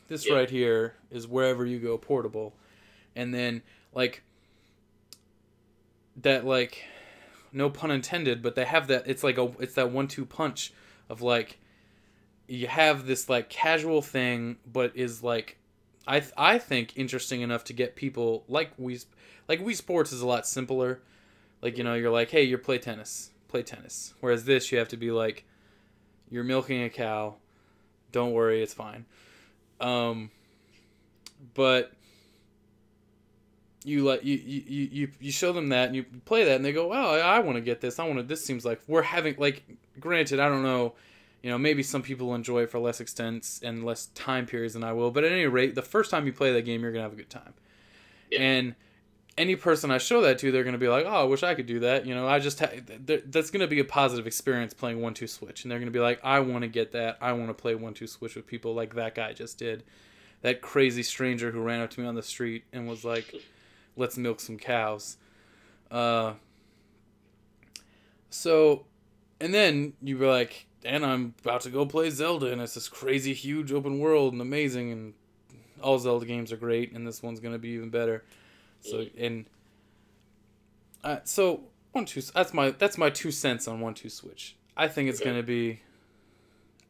This 0.08 0.26
Yeah. 0.26 0.34
right 0.34 0.50
here 0.50 0.94
is 1.10 1.26
wherever 1.26 1.64
you 1.66 1.78
go 1.78 1.98
portable. 1.98 2.54
And 3.16 3.34
then 3.34 3.62
like 3.92 4.22
that 6.16 6.44
like 6.44 6.84
no 7.52 7.70
pun 7.70 7.90
intended 7.90 8.42
but 8.42 8.54
they 8.54 8.64
have 8.64 8.86
that 8.88 9.04
it's 9.06 9.22
like 9.24 9.38
a 9.38 9.52
it's 9.58 9.74
that 9.74 9.90
one 9.90 10.08
two 10.08 10.24
punch 10.24 10.72
of 11.08 11.22
like 11.22 11.58
you 12.46 12.66
have 12.66 13.06
this 13.06 13.28
like 13.28 13.48
casual 13.48 14.02
thing, 14.02 14.56
but 14.70 14.92
is 14.94 15.22
like, 15.22 15.56
I 16.06 16.20
th- 16.20 16.32
I 16.36 16.58
think 16.58 16.96
interesting 16.96 17.40
enough 17.40 17.64
to 17.64 17.72
get 17.72 17.96
people 17.96 18.44
like 18.48 18.72
we 18.76 18.98
like 19.48 19.60
Wii 19.60 19.76
Sports 19.76 20.12
is 20.12 20.20
a 20.20 20.26
lot 20.26 20.46
simpler. 20.46 21.00
Like 21.62 21.78
you 21.78 21.84
know, 21.84 21.94
you're 21.94 22.10
like, 22.10 22.30
hey, 22.30 22.42
you 22.42 22.58
play 22.58 22.78
tennis, 22.78 23.30
play 23.48 23.62
tennis. 23.62 24.14
Whereas 24.20 24.44
this, 24.44 24.70
you 24.70 24.78
have 24.78 24.88
to 24.88 24.96
be 24.96 25.10
like, 25.10 25.44
you're 26.30 26.44
milking 26.44 26.82
a 26.82 26.90
cow. 26.90 27.36
Don't 28.12 28.32
worry, 28.32 28.62
it's 28.62 28.74
fine. 28.74 29.06
Um, 29.80 30.30
but 31.54 31.92
you 33.84 34.04
let 34.04 34.24
you, 34.24 34.36
you 34.36 34.88
you 34.90 35.08
you 35.20 35.32
show 35.32 35.52
them 35.52 35.68
that 35.68 35.86
and 35.86 35.96
you 35.96 36.04
play 36.24 36.44
that 36.44 36.56
and 36.56 36.64
they 36.64 36.72
go, 36.72 36.86
wow, 36.88 37.10
I, 37.10 37.18
I 37.18 37.38
want 37.40 37.56
to 37.56 37.62
get 37.62 37.80
this. 37.80 37.98
I 37.98 38.04
want 38.04 38.18
to. 38.18 38.22
This 38.22 38.44
seems 38.44 38.64
like 38.64 38.80
we're 38.86 39.02
having 39.02 39.36
like. 39.38 39.62
Granted, 40.00 40.40
I 40.40 40.48
don't 40.48 40.64
know. 40.64 40.94
You 41.44 41.50
know, 41.50 41.58
maybe 41.58 41.82
some 41.82 42.00
people 42.00 42.34
enjoy 42.34 42.62
it 42.62 42.70
for 42.70 42.78
less 42.78 43.02
extents 43.02 43.60
and 43.62 43.84
less 43.84 44.06
time 44.14 44.46
periods 44.46 44.72
than 44.72 44.82
I 44.82 44.94
will. 44.94 45.10
But 45.10 45.24
at 45.24 45.32
any 45.32 45.44
rate, 45.44 45.74
the 45.74 45.82
first 45.82 46.10
time 46.10 46.24
you 46.24 46.32
play 46.32 46.54
that 46.54 46.62
game, 46.62 46.80
you're 46.80 46.90
gonna 46.90 47.02
have 47.02 47.12
a 47.12 47.16
good 47.16 47.28
time. 47.28 47.52
Yeah. 48.30 48.40
And 48.40 48.74
any 49.36 49.54
person 49.54 49.90
I 49.90 49.98
show 49.98 50.22
that 50.22 50.38
to, 50.38 50.50
they're 50.50 50.64
gonna 50.64 50.78
be 50.78 50.88
like, 50.88 51.04
"Oh, 51.04 51.10
I 51.10 51.24
wish 51.24 51.42
I 51.42 51.54
could 51.54 51.66
do 51.66 51.80
that." 51.80 52.06
You 52.06 52.14
know, 52.14 52.26
I 52.26 52.38
just 52.38 52.60
ha- 52.60 52.70
th- 53.06 53.24
that's 53.26 53.50
gonna 53.50 53.66
be 53.66 53.78
a 53.78 53.84
positive 53.84 54.26
experience 54.26 54.72
playing 54.72 55.02
one 55.02 55.12
two 55.12 55.26
switch, 55.26 55.64
and 55.64 55.70
they're 55.70 55.78
gonna 55.78 55.90
be 55.90 56.00
like, 56.00 56.18
"I 56.24 56.40
want 56.40 56.62
to 56.62 56.68
get 56.68 56.92
that. 56.92 57.18
I 57.20 57.32
want 57.32 57.48
to 57.48 57.54
play 57.54 57.74
one 57.74 57.92
two 57.92 58.06
switch 58.06 58.36
with 58.36 58.46
people 58.46 58.72
like 58.72 58.94
that 58.94 59.14
guy 59.14 59.34
just 59.34 59.58
did." 59.58 59.84
That 60.40 60.62
crazy 60.62 61.02
stranger 61.02 61.50
who 61.50 61.60
ran 61.60 61.82
up 61.82 61.90
to 61.90 62.00
me 62.00 62.06
on 62.06 62.14
the 62.14 62.22
street 62.22 62.64
and 62.72 62.88
was 62.88 63.04
like, 63.04 63.34
"Let's 63.98 64.16
milk 64.16 64.40
some 64.40 64.56
cows." 64.56 65.18
Uh. 65.90 66.34
So, 68.30 68.86
and 69.42 69.52
then 69.52 69.92
you 70.00 70.16
were 70.16 70.26
like, 70.26 70.68
"And 70.84 71.04
I'm 71.04 71.34
about 71.42 71.62
to 71.62 71.70
go 71.70 71.86
play 71.86 72.10
Zelda, 72.10 72.52
and 72.52 72.60
it's 72.60 72.74
this 72.74 72.88
crazy, 72.88 73.32
huge 73.34 73.72
open 73.72 73.98
world 73.98 74.32
and 74.32 74.42
amazing, 74.42 74.92
and 74.92 75.14
all 75.82 75.98
Zelda 75.98 76.26
games 76.26 76.52
are 76.52 76.56
great, 76.56 76.92
and 76.92 77.06
this 77.06 77.22
one's 77.22 77.40
gonna 77.40 77.58
be 77.58 77.70
even 77.70 77.90
better." 77.90 78.24
So 78.82 79.06
and 79.16 79.46
uh, 81.02 81.18
so 81.24 81.64
one 81.92 82.04
two 82.04 82.20
that's 82.20 82.52
my 82.54 82.70
that's 82.70 82.98
my 82.98 83.10
two 83.10 83.30
cents 83.30 83.66
on 83.68 83.80
one 83.80 83.94
two 83.94 84.08
switch. 84.10 84.56
I 84.76 84.88
think 84.88 85.08
it's 85.08 85.20
Okay. 85.20 85.30
gonna 85.30 85.42
be. 85.42 85.80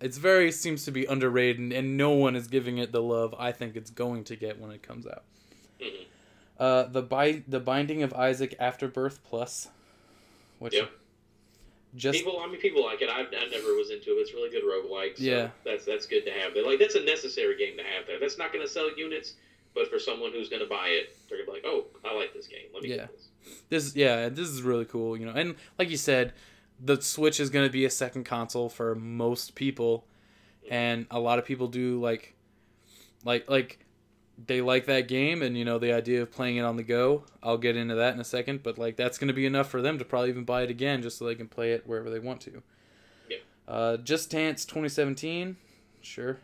It's 0.01 0.19
very 0.19 0.51
seems 0.53 0.85
to 0.85 0.91
be 0.91 1.07
underrated, 1.07 1.59
and, 1.61 1.73
and 1.73 1.97
no 1.97 2.11
one 2.11 2.37
is 2.37 2.47
giving 2.49 2.79
it 2.79 2.93
the 2.93 3.01
love 3.03 3.35
I 3.39 3.53
think 3.53 3.77
it's 3.77 3.91
going 3.91 4.25
to 4.25 4.37
get 4.37 4.59
when 4.61 4.71
it 4.71 4.83
comes 4.83 5.07
out. 5.07 5.23
Mhm. 5.81 6.05
Uh, 6.59 6.83
the 6.85 7.03
bi- 7.03 7.43
the 7.49 7.61
Binding 7.61 8.03
of 8.03 8.13
Isaac 8.13 8.55
Afterbirth 8.59 9.23
Plus, 9.25 9.69
which 10.59 10.75
Yeah. 10.75 10.87
Just 11.97 12.19
people, 12.19 12.41
I 12.41 12.47
mean, 12.49 12.59
people 12.61 12.85
like 12.85 13.01
it. 13.03 13.09
I, 13.09 13.21
I 13.21 13.49
never 13.51 13.75
was 13.75 13.91
into 13.91 14.11
it. 14.11 14.21
It's 14.21 14.33
really 14.35 14.51
good 14.51 14.65
roguelike. 14.65 15.17
So 15.17 15.23
Yeah. 15.25 15.49
that's 15.65 15.85
that's 15.85 16.07
good 16.07 16.25
to 16.25 16.31
have. 16.33 16.55
There. 16.55 16.65
Like 16.67 16.79
that's 16.79 16.95
a 16.97 17.05
necessary 17.05 17.57
game 17.57 17.77
to 17.77 17.83
have 17.85 18.07
there. 18.07 18.19
That's 18.19 18.39
not 18.39 18.53
going 18.53 18.65
to 18.67 18.71
sell 18.73 18.91
units, 18.97 19.35
but 19.75 19.89
for 19.91 19.99
someone 19.99 20.33
who's 20.33 20.49
going 20.49 20.63
to 20.63 20.69
buy 20.69 20.89
it, 20.89 21.17
they're 21.29 21.39
gonna 21.39 21.47
be 21.47 21.53
like, 21.53 21.65
oh, 21.67 21.85
I 22.05 22.15
like 22.17 22.33
this 22.35 22.47
game. 22.47 22.67
Let 22.73 22.83
me 22.83 22.91
Yeah. 22.91 22.97
get 22.97 23.13
this. 23.13 23.29
this 23.69 23.97
yeah 23.97 24.29
this 24.31 24.49
is 24.49 24.63
really 24.63 24.87
cool 24.87 25.17
you 25.19 25.27
know 25.27 25.33
and 25.33 25.55
like 25.79 25.91
you 25.91 25.99
said 25.99 26.33
the 26.81 27.01
switch 27.03 27.39
is 27.39 27.51
going 27.51 27.67
to 27.67 27.71
be 27.73 27.85
a 27.85 27.91
second 27.91 28.25
console 28.25 28.69
for 28.71 28.95
most 28.95 29.55
people 29.55 30.07
mm-hmm. 30.65 30.73
and 30.73 31.07
a 31.11 31.21
lot 31.21 31.39
of 31.39 31.45
people 31.45 31.69
do 31.69 32.01
like 32.01 32.35
like 33.25 33.49
like 33.51 33.84
they 34.47 34.61
like 34.61 34.87
that 34.87 35.07
game 35.09 35.43
and 35.43 35.57
you 35.57 35.65
know 35.65 35.79
the 35.79 35.93
idea 35.93 36.21
of 36.21 36.31
playing 36.31 36.57
it 36.57 36.63
on 36.63 36.77
the 36.77 36.83
go 36.83 37.23
i'll 37.43 37.57
get 37.59 37.77
into 37.77 37.95
that 37.95 38.15
in 38.15 38.21
a 38.21 38.25
second 38.25 38.63
but 38.63 38.77
like 38.79 38.97
that's 38.97 39.17
going 39.17 39.29
to 39.29 39.35
be 39.35 39.47
enough 39.47 39.69
for 39.71 39.81
them 39.81 39.97
to 39.99 40.05
probably 40.05 40.29
even 40.29 40.45
buy 40.45 40.63
it 40.63 40.71
again 40.71 41.01
just 41.03 41.19
so 41.19 41.25
they 41.25 41.35
can 41.37 41.47
play 41.49 41.73
it 41.73 41.87
wherever 41.87 42.11
they 42.11 42.19
want 42.19 42.41
to 42.41 42.63
Yeah. 43.31 43.37
uh 43.69 43.97
just 43.99 44.31
dance 44.31 44.65
2017 44.65 45.57
sure 46.03 46.39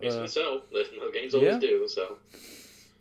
It's 0.00 0.14
Uh, 0.14 0.26
sell. 0.26 0.62
The 0.70 0.84
games 1.14 1.34
always 1.34 1.54
yeah. 1.54 1.58
do. 1.58 1.88
So 1.88 2.18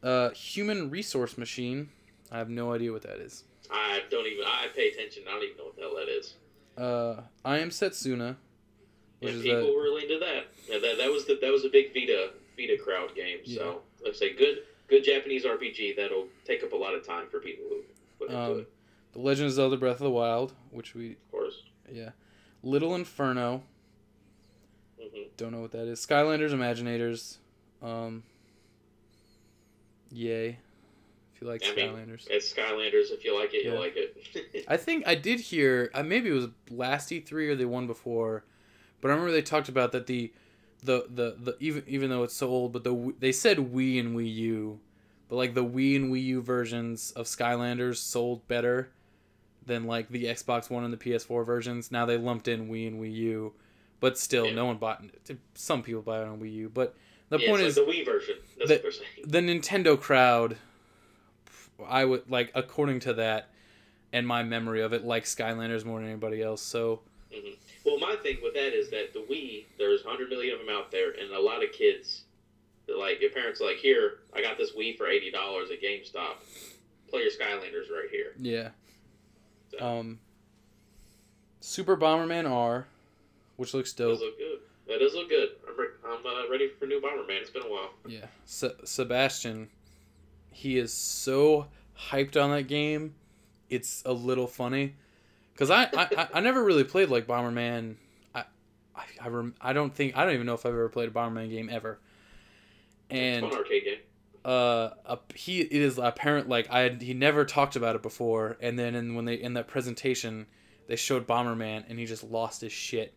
uh 0.04 0.30
human 0.30 0.90
resource 0.90 1.38
machine 1.38 1.90
i 2.32 2.38
have 2.38 2.50
no 2.50 2.74
idea 2.74 2.92
what 2.92 3.02
that 3.02 3.18
is 3.20 3.44
I 3.70 4.00
don't 4.10 4.26
even. 4.26 4.46
I 4.46 4.68
pay 4.74 4.88
attention. 4.92 5.24
I 5.28 5.32
don't 5.34 5.44
even 5.44 5.58
know 5.58 5.66
what 5.66 5.76
the 5.76 5.82
hell 5.82 5.96
that 5.96 6.08
is. 6.08 6.36
uh 6.78 7.22
i 7.44 7.58
am 7.60 7.70
setsuna 7.70 8.38
which 9.20 9.34
is 9.34 9.42
people 9.42 9.58
a, 9.60 9.82
really 9.82 10.04
into 10.04 10.20
that. 10.20 10.44
Yeah, 10.70 10.78
that. 10.80 10.98
That 11.00 11.10
was 11.12 11.26
the 11.26 11.38
that 11.42 11.52
was 11.52 11.66
a 11.66 11.70
big 11.70 11.92
Vita 11.94 12.30
Vita 12.56 12.78
crowd 12.78 13.14
game. 13.16 13.40
So 13.46 13.82
let's 14.04 14.20
say 14.20 14.34
good 14.34 14.60
good 14.88 15.04
Japanese 15.04 15.44
RPG 15.46 15.96
that'll 15.98 16.28
take 16.46 16.64
up 16.64 16.72
a 16.74 16.76
lot 16.76 16.94
of 16.96 17.06
time 17.06 17.28
for 17.30 17.40
people 17.40 17.66
who 17.70 17.82
put 18.20 18.30
into 18.30 18.42
Um, 18.42 18.60
it. 18.62 18.72
The 19.14 19.20
Legend 19.20 19.48
of 19.48 19.54
Zelda: 19.54 19.78
Breath 19.78 19.96
of 19.96 20.00
the 20.06 20.12
Wild, 20.12 20.54
which 20.72 20.94
we 20.96 21.12
Of 21.12 21.32
course. 21.32 21.64
yeah, 21.92 22.12
Little 22.64 22.96
Inferno. 22.96 23.64
hmm 25.00 25.22
Don't 25.38 25.52
know 25.52 25.62
what 25.62 25.72
that 25.72 25.88
is. 25.88 26.06
Skylanders 26.06 26.52
Imaginators. 26.52 27.38
Um. 27.82 28.24
Yay, 30.10 30.58
if 31.36 31.42
you 31.42 31.48
like 31.48 31.62
I 31.66 31.76
mean, 31.76 31.90
Skylanders. 31.90 32.28
It's 32.30 32.54
Skylanders. 32.54 33.12
If 33.12 33.26
you 33.26 33.38
like 33.38 33.54
it, 33.54 33.66
Yeah. 33.66 33.74
you 33.74 33.80
like 33.80 33.94
it. 33.98 34.66
I 34.68 34.78
think 34.78 35.06
I 35.08 35.16
did 35.16 35.40
hear. 35.42 35.92
Uh, 35.94 36.04
maybe 36.04 36.30
it 36.30 36.34
was 36.34 36.48
last 36.70 37.12
E 37.12 37.20
three 37.20 37.50
or 37.50 37.56
the 37.56 37.66
one 37.66 37.88
before, 37.88 38.46
but 39.02 39.10
I 39.10 39.12
remember 39.12 39.32
they 39.34 39.42
talked 39.42 39.68
about 39.70 39.92
that 39.92 40.08
the, 40.08 40.32
the 40.84 41.06
the 41.10 41.36
the 41.40 41.56
even 41.60 41.84
even 41.88 42.10
though 42.10 42.24
it's 42.24 42.36
so 42.36 42.48
old, 42.50 42.72
but 42.74 42.84
the 42.84 43.14
they 43.20 43.32
said 43.32 43.58
Wii 43.58 44.00
and 44.00 44.16
Wii 44.16 44.34
U, 44.36 44.80
but 45.30 45.36
like 45.38 45.54
the 45.54 45.64
Wii 45.66 45.96
and 45.96 46.12
Wii 46.14 46.24
U 46.26 46.42
versions 46.42 47.12
of 47.12 47.26
Skylanders 47.26 47.98
sold 47.98 48.48
better 48.48 48.90
than 49.66 49.86
like 49.86 50.10
the 50.10 50.26
Xbox 50.26 50.70
One 50.70 50.84
and 50.84 50.94
the 50.94 50.98
PS4 50.98 51.46
versions. 51.46 51.92
Now 51.92 52.06
they 52.06 52.18
lumped 52.18 52.48
in 52.48 52.70
Wii 52.70 52.88
and 52.88 53.02
Wii 53.02 53.14
U, 53.14 53.54
but 54.00 54.18
still 54.18 54.46
Yeah. 54.48 54.54
no 54.56 54.66
one 54.66 54.78
bought 54.78 55.04
it. 55.30 55.38
Some 55.56 55.84
people 55.84 56.02
buy 56.02 56.22
it 56.22 56.28
on 56.28 56.40
Wii 56.40 56.54
U, 56.54 56.70
but 56.74 56.96
the 57.30 57.38
yeah, 57.40 57.50
point 57.50 57.64
is 57.64 57.76
like 57.78 57.86
the 57.88 57.92
Wii 57.92 58.06
version. 58.06 58.36
That's 58.66 58.70
the- 58.70 59.04
the 59.26 59.40
Nintendo 59.40 60.00
crowd, 60.00 60.56
I 61.86 62.06
would 62.06 62.30
like 62.30 62.52
according 62.56 63.02
to 63.02 63.14
that, 63.16 63.50
and 64.14 64.26
my 64.26 64.44
memory 64.44 64.82
of 64.82 64.94
it, 64.94 65.04
like 65.04 65.26
Skylanders 65.26 65.84
more 65.86 66.00
than 66.00 66.08
anybody 66.10 66.42
else. 66.42 66.62
So 66.62 67.02
Well, 67.86 68.00
my 68.00 68.16
thing 68.22 68.38
with 68.44 68.54
that 68.56 68.74
is 68.74 68.90
that 68.92 69.14
the 69.14 69.20
Wii, 69.30 69.66
there's 69.78 70.04
100 70.04 70.30
million 70.30 70.54
of 70.60 70.66
them 70.66 70.76
out 70.76 70.92
there, 70.92 71.12
and 71.12 71.32
a 71.32 71.40
lot 71.40 71.64
of 71.64 71.72
kids, 71.72 72.24
like, 72.88 73.22
your 73.22 73.32
parents 73.32 73.62
are 73.62 73.66
like, 73.66 73.78
here, 73.78 74.20
I 74.34 74.42
got 74.42 74.58
this 74.58 74.72
Wii 74.72 74.98
for 74.98 75.06
$80 75.06 75.34
at 75.72 75.82
GameStop. 75.82 76.36
Play 77.10 77.22
your 77.22 77.32
Skylanders 77.32 77.90
right 77.92 78.10
here. 78.12 78.34
yeah, 78.38 78.70
So, 79.72 79.86
um, 79.86 80.20
Super 81.62 81.98
Bomberman 81.98 82.50
R, 82.50 82.86
which 83.56 83.74
looks 83.74 83.94
does 83.94 84.20
dope. 84.20 84.28
look 84.28 84.38
good. 84.38 84.60
That 84.88 85.00
does 85.00 85.14
look 85.16 85.30
good. 85.30 85.50
I'm, 85.68 85.78
re- 85.78 85.88
I'm 86.06 86.26
uh, 86.26 86.50
ready 86.50 86.70
for 86.80 86.86
new 86.86 87.02
Bomberman. 87.02 87.42
It's 87.42 87.50
been 87.50 87.64
a 87.64 87.70
while. 87.70 87.92
Yeah, 88.08 88.26
Se- 88.46 88.76
Sebastian, 88.84 89.70
he 90.52 90.78
is 90.78 90.94
so 90.94 91.68
hyped 92.10 92.42
on 92.42 92.52
that 92.52 92.64
game. 92.68 93.16
It's 93.70 94.02
a 94.06 94.14
little 94.14 94.48
funny, 94.48 94.96
cause 95.58 95.70
I 95.70 95.84
I, 95.96 96.28
I- 96.36 96.40
never 96.40 96.64
really 96.64 96.84
played 96.86 97.10
like 97.10 97.28
Bomberman. 97.28 97.96
I 98.34 98.46
I 98.96 99.04
I, 99.22 99.28
rem- 99.28 99.56
I 99.60 99.74
don't 99.74 99.94
think 99.94 100.16
I 100.16 100.24
don't 100.26 100.34
even 100.36 100.46
know 100.46 100.54
if 100.54 100.66
I've 100.66 100.72
ever 100.74 100.90
played 100.90 101.10
a 101.10 101.12
Bomberman 101.12 101.50
game 101.50 101.70
ever. 101.70 102.00
And 103.10 103.46
it's 103.46 103.56
arcade 103.56 103.84
game. 103.86 103.98
uh, 104.44 104.90
a, 105.06 105.20
he 105.34 105.62
it 105.62 105.72
is 105.72 105.98
apparent 105.98 106.50
like 106.50 106.70
I 106.70 106.82
had, 106.82 107.02
he 107.02 107.14
never 107.14 107.46
talked 107.46 107.76
about 107.76 107.96
it 107.96 108.02
before, 108.04 108.58
and 108.62 108.78
then 108.78 108.96
in, 108.96 109.16
when 109.16 109.26
they 109.26 109.36
in 109.36 109.54
that 109.54 109.68
presentation 109.68 110.46
they 110.88 110.96
showed 110.96 111.28
Bomberman, 111.28 111.86
and 111.90 112.00
he 112.00 112.06
just 112.06 112.24
lost 112.24 112.62
his 112.62 112.72
shit, 112.74 113.14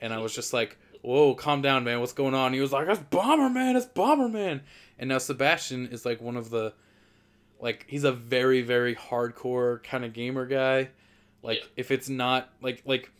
and 0.00 0.12
I 0.12 0.18
was 0.18 0.34
just 0.34 0.52
like, 0.52 0.78
"Whoa, 1.02 1.34
calm 1.34 1.62
down, 1.62 1.84
man, 1.84 2.00
what's 2.00 2.12
going 2.12 2.34
on?" 2.34 2.52
He 2.52 2.60
was 2.60 2.72
like, 2.72 2.86
"It's 2.88 3.00
Bomberman, 3.00 3.76
it's 3.76 3.86
Bomberman," 3.86 4.60
and 4.98 5.08
now 5.08 5.18
Sebastian 5.18 5.88
is 5.88 6.04
like 6.04 6.20
one 6.20 6.36
of 6.36 6.50
the, 6.50 6.74
like 7.60 7.86
he's 7.88 8.04
a 8.04 8.12
very 8.12 8.60
very 8.62 8.94
hardcore 8.94 9.82
kind 9.82 10.04
of 10.04 10.12
gamer 10.12 10.44
guy, 10.46 10.90
like 11.42 11.58
Yeah. 11.58 11.64
if 11.76 11.90
it's 11.90 12.08
not 12.08 12.50
like 12.60 12.82
like. 12.84 13.10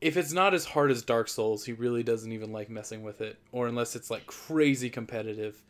If 0.00 0.16
it's 0.16 0.32
not 0.32 0.54
as 0.54 0.64
hard 0.64 0.90
as 0.90 1.02
Dark 1.02 1.28
Souls, 1.28 1.62
he 1.66 1.72
really 1.74 2.02
doesn't 2.02 2.32
even 2.32 2.52
like 2.52 2.70
messing 2.70 3.02
with 3.02 3.20
it, 3.20 3.36
or 3.52 3.66
unless 3.68 3.94
it's 3.94 4.10
like 4.10 4.26
crazy 4.26 4.88
competitive 4.88 5.62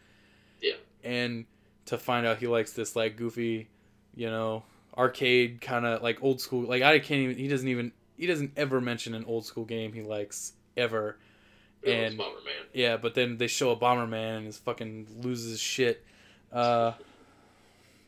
Yeah. 0.63 0.75
and 1.03 1.47
to 1.87 1.99
find 1.99 2.25
out 2.25 2.39
he 2.39 2.47
likes 2.47 2.73
this 2.73 2.95
like 2.95 3.17
goofy, 3.17 3.69
you 4.15 4.29
know, 4.31 4.63
arcade 4.97 5.61
kind 5.61 5.85
of 5.85 6.01
like 6.03 6.23
old 6.23 6.41
school. 6.41 6.63
Like 6.63 6.83
I 6.85 7.01
can't 7.01 7.23
even. 7.23 7.37
He 7.39 7.49
doesn't 7.49 7.67
even. 7.67 7.91
He 8.17 8.29
doesn't 8.29 8.53
ever 8.57 8.81
mention 8.81 9.15
an 9.15 9.25
old 9.25 9.47
school 9.47 9.65
game 9.65 9.93
he 9.93 10.03
likes 10.03 10.53
ever. 10.77 11.19
It 11.83 11.91
and- 11.93 12.17
Bomberman. 12.19 12.67
Yeah, 12.73 12.99
but 12.99 13.15
then 13.17 13.37
they 13.37 13.49
show 13.49 13.73
a 13.73 13.77
Bomberman 13.77 14.37
and 14.37 14.47
his 14.47 14.59
fucking 14.59 15.09
loses 15.23 15.59
shit. 15.59 16.05
Uh, 16.53 16.93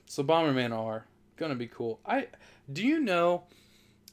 so 0.06 0.22
Bomberman 0.22 0.70
R 0.76 1.04
gonna 1.36 1.56
be 1.56 1.66
cool. 1.66 1.98
I 2.06 2.28
do 2.70 2.84
you 2.86 3.00
know 3.00 3.44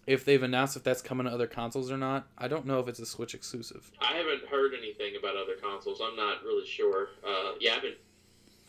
if 0.08 0.26
they've 0.26 0.42
announced 0.42 0.76
if 0.76 0.84
that's 0.84 1.02
coming 1.02 1.26
to 1.28 1.32
other 1.34 1.48
consoles 1.48 1.92
or 1.92 1.98
not? 1.98 2.28
I 2.38 2.48
don't 2.48 2.66
know 2.66 2.80
if 2.80 2.88
it's 2.88 3.00
a 3.00 3.06
Switch 3.06 3.34
exclusive. 3.36 3.92
I 4.02 4.14
haven't 4.14 4.48
heard 4.48 4.74
anything 4.78 5.16
about 5.18 5.36
other 5.36 5.56
consoles. 5.62 6.00
I'm 6.04 6.16
not 6.16 6.44
really 6.44 6.66
sure. 6.66 7.10
Uh, 7.28 7.54
yeah, 7.60 7.72
I 7.72 7.76
haven't. 7.76 7.96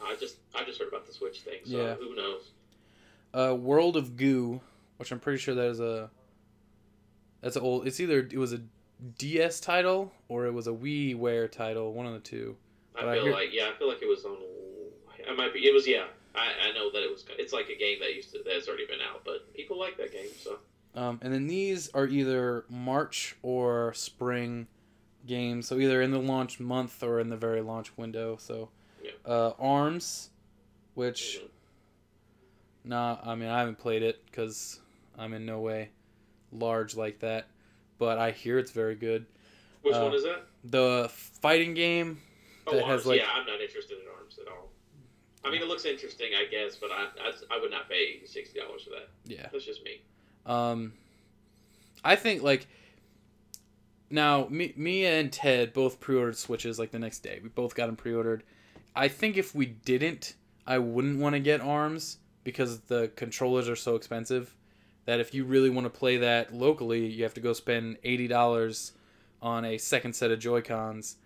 I 0.03 0.17
just 0.19 0.37
I 0.55 0.65
just 0.65 0.79
heard 0.79 0.89
about 0.89 1.07
the 1.07 1.13
Switch 1.13 1.41
thing. 1.41 1.61
So 1.65 1.77
Yeah. 1.77 1.95
who 1.95 2.15
knows? 2.15 2.51
uh, 3.33 3.55
World 3.55 3.97
of 3.97 4.17
Goo, 4.17 4.61
which 4.97 5.13
I'm 5.13 5.21
pretty 5.21 5.39
sure 5.39 5.55
that 5.55 5.67
is 5.67 5.81
a 5.81 6.11
that's 7.41 7.57
a 7.57 7.61
old. 7.61 7.87
It's 7.87 8.01
either 8.01 8.19
it 8.21 8.37
was 8.39 8.53
a 8.53 8.61
DS 9.19 9.61
title 9.61 10.13
or 10.29 10.47
it 10.47 10.53
was 10.53 10.67
a 10.67 10.73
WiiWare 10.73 11.51
title, 11.51 11.93
one 11.95 12.07
of 12.07 12.13
the 12.13 12.19
two. 12.21 12.57
I 12.95 13.01
But 13.01 13.09
I 13.09 13.15
feel 13.15 13.25
hear- 13.25 13.33
like 13.33 13.49
yeah, 13.53 13.71
I 13.75 13.79
feel 13.79 13.89
like 13.89 14.03
it 14.03 14.09
was 14.09 14.25
on. 14.25 14.37
I 15.29 15.35
might 15.35 15.53
be. 15.55 15.61
It 15.67 15.73
was 15.73 15.87
yeah. 15.87 16.07
I, 16.35 16.69
I 16.69 16.73
know 16.73 16.91
that 16.93 17.03
it 17.03 17.11
was. 17.11 17.25
It's 17.39 17.53
like 17.53 17.69
a 17.69 17.77
game 17.77 17.99
that 18.01 18.15
used 18.15 18.33
to 18.33 18.41
that's 18.45 18.69
already 18.69 18.87
been 18.87 19.01
out, 19.01 19.23
but 19.25 19.53
people 19.55 19.79
like 19.79 19.97
that 19.99 20.13
game. 20.13 20.29
So 20.43 20.59
Um, 20.95 21.19
and 21.23 21.33
then 21.33 21.47
these 21.47 21.89
are 21.95 22.07
either 22.07 22.65
March 22.69 23.37
or 23.43 23.93
spring 23.95 24.67
games, 25.27 25.67
so 25.69 25.79
either 25.79 26.01
in 26.03 26.11
the 26.13 26.19
launch 26.21 26.61
month 26.61 27.03
or 27.03 27.21
in 27.21 27.29
the 27.29 27.37
very 27.37 27.61
launch 27.61 27.97
window. 27.97 28.37
So, 28.41 28.71
Yeah. 29.03 29.11
uh, 29.27 29.53
Arms, 29.59 30.31
which, 30.95 31.41
Mhm. 31.43 31.49
nah, 32.85 33.19
I 33.23 33.35
mean, 33.35 33.49
I 33.49 33.59
haven't 33.61 33.79
played 33.79 34.03
it 34.03 34.25
because 34.27 34.81
I'm 35.19 35.35
in 35.35 35.45
no 35.47 35.61
way 35.61 35.91
large 36.53 36.97
like 36.97 37.19
that, 37.21 37.49
but 37.99 38.19
I 38.19 38.31
hear 38.31 38.59
it's 38.59 38.71
very 38.73 38.95
good. 38.95 39.27
which 39.83 39.95
Uh, 39.95 40.03
one 40.03 40.15
is 40.15 40.23
that? 40.25 40.47
The 40.65 41.09
fighting 41.11 41.73
game 41.75 42.21
Oh, 42.67 42.73
that 42.75 42.83
arms. 42.85 42.93
has, 43.03 43.07
like- 43.07 43.21
yeah, 43.21 43.31
I'm 43.33 43.47
not 43.47 43.61
interested 43.63 43.99
in 43.99 44.07
arms 44.09 44.39
at 44.39 44.47
all. 44.49 44.70
I 45.45 45.51
mean, 45.51 45.63
it 45.63 45.69
looks 45.69 45.85
interesting, 45.85 46.31
I 46.39 46.45
guess, 46.51 46.77
but 46.77 46.91
I 46.91 47.07
I, 47.23 47.33
I 47.57 47.61
would 47.61 47.71
not 47.71 47.89
pay 47.89 48.21
sixty 48.25 48.59
dollars 48.61 48.83
for 48.83 48.91
that. 48.91 49.09
yeah, 49.25 49.49
That's 49.53 49.65
just 49.65 49.83
me. 49.85 50.01
Um, 50.47 50.93
I 52.05 52.17
think 52.17 52.43
like 52.43 52.67
now 54.11 54.47
me, 54.51 54.73
me 54.77 55.05
and 55.07 55.33
Ted 55.33 55.73
both 55.73 56.01
pre-ordered 56.01 56.37
Switches 56.37 56.79
like 56.79 56.91
the 56.91 56.99
next 56.99 57.21
day. 57.21 57.41
We 57.43 57.49
both 57.49 57.75
got 57.75 57.87
them 57.87 57.97
pre-ordered. 57.97 58.43
I 58.95 59.09
think 59.09 59.37
if 59.37 59.55
we 59.55 59.67
didn't, 59.67 60.35
I 60.67 60.79
wouldn't 60.79 61.19
want 61.21 61.35
to 61.35 61.41
get 61.41 61.61
Arms 61.61 62.19
because 62.45 62.81
the 62.81 63.11
controllers 63.17 63.69
are 63.69 63.77
so 63.77 63.95
expensive. 63.95 64.55
That 65.07 65.19
if 65.21 65.33
you 65.35 65.45
really 65.45 65.71
want 65.71 65.87
to 65.87 65.91
play 65.91 66.19
that 66.19 66.55
locally, 66.55 67.07
you 67.07 67.23
have 67.25 67.35
to 67.35 67.41
go 67.41 67.53
spend 67.53 67.97
eighty 68.05 68.29
dollars 68.29 68.93
on 69.41 69.65
a 69.65 69.79
second 69.79 70.15
set 70.15 70.31
of 70.31 70.39
Joy 70.39 70.61
Cons. 70.61 71.17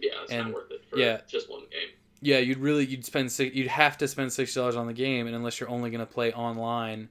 Yeah, 0.00 0.10
it's 0.22 0.30
And- 0.32 0.48
not 0.48 0.54
worth 0.54 0.70
it 0.70 0.84
for 0.90 0.98
yeah. 0.98 1.20
just 1.26 1.50
one 1.50 1.62
game. 1.70 1.88
Yeah, 2.24 2.38
you'd 2.38 2.56
really 2.56 2.86
you'd 2.86 3.04
spend 3.04 3.30
six, 3.30 3.54
you'd 3.54 3.66
have 3.66 3.98
to 3.98 4.08
spend 4.08 4.32
sixty 4.32 4.58
dollars 4.58 4.76
on 4.76 4.86
the 4.86 4.94
game, 4.94 5.26
and 5.26 5.36
unless 5.36 5.60
you're 5.60 5.68
only 5.68 5.90
gonna 5.90 6.06
play 6.06 6.32
online, 6.32 7.10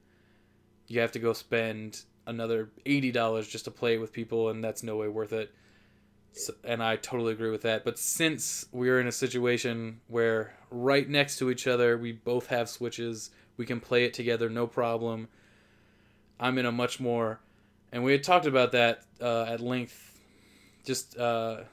you 0.87 1.01
have 1.01 1.11
to 1.11 1.19
go 1.19 1.33
spend 1.33 2.01
another 2.25 2.71
eighty 2.87 3.11
dollars 3.11 3.47
just 3.47 3.65
to 3.65 3.71
play 3.71 3.93
it 3.93 4.01
with 4.01 4.11
people, 4.11 4.49
and 4.49 4.63
that's 4.63 4.81
no 4.81 4.95
way 4.95 5.07
worth 5.07 5.31
it. 5.31 5.53
So, 6.31 6.55
and 6.63 6.81
I 6.81 6.95
totally 6.95 7.31
agree 7.31 7.51
with 7.51 7.61
that. 7.61 7.85
But 7.85 7.99
since 7.99 8.65
we're 8.71 8.99
in 8.99 9.05
a 9.05 9.11
situation 9.11 10.01
where 10.07 10.55
right 10.71 11.07
next 11.07 11.37
to 11.37 11.51
each 11.51 11.67
other, 11.67 11.95
we 11.95 12.13
both 12.13 12.47
have 12.47 12.67
switches, 12.67 13.29
we 13.55 13.67
can 13.67 13.79
play 13.79 14.05
it 14.05 14.15
together, 14.15 14.49
no 14.49 14.65
problem. 14.65 15.27
I'm 16.39 16.57
in 16.57 16.65
a 16.65 16.71
much 16.71 16.99
more, 16.99 17.39
and 17.91 18.03
we 18.03 18.13
had 18.13 18.23
talked 18.23 18.47
about 18.47 18.71
that 18.71 19.03
uh, 19.21 19.43
at 19.43 19.59
length, 19.59 20.19
just 20.83 21.15
uh, 21.19 21.65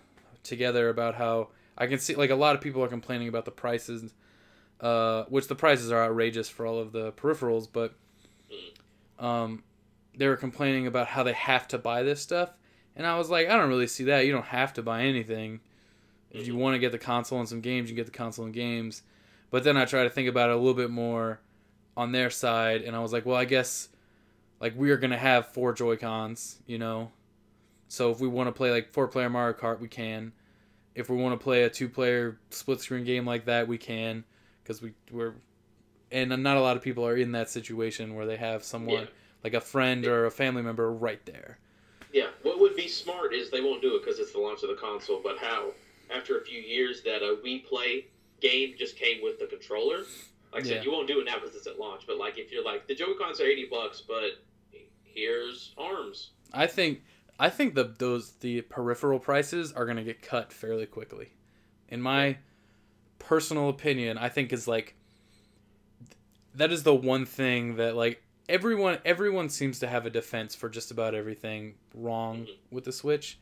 together 0.43 0.91
about 0.91 1.15
how 1.15 1.49
I 1.81 1.87
can 1.87 1.99
see 1.99 2.15
like 2.15 2.31
a 2.31 2.37
lot 2.37 2.55
of 2.55 2.61
people 2.61 2.85
are 2.85 2.89
complaining 2.89 3.27
about 3.27 3.47
the 3.47 3.51
prices, 3.51 4.13
uh, 4.81 5.25
which 5.31 5.49
the 5.49 5.55
prices 5.55 5.91
are 5.91 6.05
outrageous 6.05 6.49
for 6.49 6.67
all 6.67 6.79
of 6.79 6.93
the 6.93 7.13
peripherals, 7.13 7.67
but 7.73 7.95
um, 9.19 9.65
they 10.15 10.29
were 10.29 10.37
complaining 10.37 10.87
about 10.87 11.09
how 11.09 11.23
they 11.23 11.33
have 11.33 11.67
to 11.69 11.79
buy 11.79 12.03
this 12.03 12.21
stuff, 12.21 12.51
and 12.95 13.07
I 13.07 13.17
was 13.17 13.31
like, 13.31 13.49
I 13.49 13.57
don't 13.57 13.71
really 13.71 13.87
see 13.87 14.05
that. 14.05 14.27
You 14.27 14.33
don't 14.33 14.45
have 14.45 14.75
to 14.75 14.83
buy 14.83 15.03
anything. 15.03 15.61
If 16.31 16.47
you 16.47 16.55
want 16.55 16.75
to 16.75 16.79
get 16.79 16.93
the 16.93 16.99
console 16.99 17.41
and 17.41 17.49
some 17.49 17.63
games, 17.63 17.91
you 17.91 17.97
get 17.97 18.07
the 18.07 18.13
console 18.13 18.45
and 18.45 18.55
games. 18.55 19.03
But 19.51 19.65
then 19.65 19.77
I 19.77 19.85
try 19.85 20.05
to 20.05 20.11
think 20.11 20.29
about 20.29 20.51
it 20.51 20.53
a 20.53 20.59
little 20.59 20.75
bit 20.75 20.91
more 20.91 21.41
on 21.97 22.13
their 22.13 22.31
side, 22.31 22.83
and 22.83 22.95
I 22.95 23.01
was 23.01 23.13
like, 23.13 23.25
well, 23.25 23.37
I 23.37 23.47
guess 23.47 23.89
like 24.61 24.75
we 24.77 24.91
are 24.91 24.99
gonna 24.99 25.19
have 25.19 25.47
four 25.47 25.73
Joy 25.73 25.97
Cons, 25.97 26.61
you 26.67 26.79
know. 26.79 27.11
So 27.89 28.11
if 28.11 28.21
we 28.21 28.29
want 28.29 28.49
to 28.49 28.53
play 28.53 28.71
like 28.71 28.93
four 28.93 29.09
player 29.09 29.31
Mario 29.31 29.57
Kart, 29.59 29.81
we 29.81 29.89
can. 29.89 30.33
If 30.95 31.09
we 31.09 31.17
want 31.17 31.39
to 31.39 31.43
play 31.43 31.63
a 31.63 31.71
two 31.71 31.89
player 31.89 32.39
split 32.51 32.81
screen 32.81 33.05
game 33.05 33.25
like 33.25 33.45
that, 33.47 33.69
we 33.69 33.79
can, 33.79 34.25
because 34.63 34.83
we 34.83 34.93
we're, 35.11 35.35
and 36.11 36.31
not 36.43 36.57
a 36.57 36.61
lot 36.61 36.77
of 36.77 36.83
people 36.83 37.07
are 37.07 37.17
in 37.17 37.33
that 37.33 37.49
situation 37.49 38.15
where 38.15 38.27
they 38.27 38.37
have 38.37 38.65
someone 38.65 39.03
Yeah. 39.03 39.09
like 39.45 39.55
a 39.55 39.61
friend 39.61 40.05
or 40.07 40.27
a 40.27 40.31
family 40.31 40.63
member 40.63 40.93
right 40.93 41.25
there. 41.27 41.59
Yeah, 42.13 42.31
what 42.43 42.59
would 42.59 42.75
be 42.75 42.89
smart 42.89 43.33
is 43.33 43.51
they 43.51 43.61
won't 43.61 43.83
do 43.83 43.95
it 43.95 44.05
because 44.05 44.19
it's 44.19 44.33
the 44.33 44.41
launch 44.41 44.65
of 44.65 44.69
the 44.69 44.75
console. 44.75 45.21
But 45.23 45.39
how, 45.39 45.71
after 46.13 46.39
a 46.39 46.45
few 46.45 46.59
years, 46.61 47.03
that 47.03 47.23
a 47.23 47.37
Wii 47.45 47.65
Play 47.65 48.07
game 48.41 48.75
just 48.77 48.97
came 48.97 49.23
with 49.23 49.39
the 49.39 49.47
controller. 49.47 49.99
Like 50.53 50.65
I 50.65 50.67
Yeah. 50.67 50.75
said, 50.75 50.85
you 50.85 50.91
won't 50.91 51.07
do 51.07 51.21
it 51.21 51.25
now 51.27 51.39
because 51.39 51.55
it's 51.55 51.69
at 51.69 51.79
launch. 51.79 52.03
But 52.09 52.19
like, 52.19 52.37
if 52.37 52.51
you're 52.51 52.65
like 52.65 52.89
the 52.89 52.97
Joy 52.97 53.15
Cons 53.17 53.41
are 53.41 53.45
eighty 53.45 53.67
bucks, 53.71 54.01
but 54.01 54.43
here's 55.05 55.73
arms. 55.79 56.31
I 56.53 56.67
think 56.67 57.03
I 57.41 57.49
think 57.49 57.75
the 57.75 57.85
those 57.85 58.33
the 58.33 58.61
peripheral 58.61 59.19
prices 59.19 59.73
are 59.73 59.87
gonna 59.87 60.05
get 60.05 60.21
cut 60.21 60.53
fairly 60.53 60.85
quickly. 60.85 61.31
In 61.89 62.03
my 62.03 62.37
personal 63.19 63.71
opinion, 63.71 64.19
I 64.19 64.29
think 64.29 64.53
is 64.53 64.69
like 64.69 64.95
that 66.55 66.71
is 66.71 66.83
the 66.83 66.95
one 66.95 67.25
thing 67.25 67.77
that 67.77 67.97
like 67.97 68.23
everyone 68.47 68.99
everyone 69.07 69.49
seems 69.49 69.79
to 69.79 69.87
have 69.89 70.05
a 70.05 70.11
defense 70.11 70.55
for 70.55 70.69
just 70.69 70.91
about 70.91 71.15
everything 71.15 71.77
wrong 71.95 72.43
Mhm. 72.45 72.57
with 72.71 72.85
the 72.85 72.93
Switch. 72.93 73.39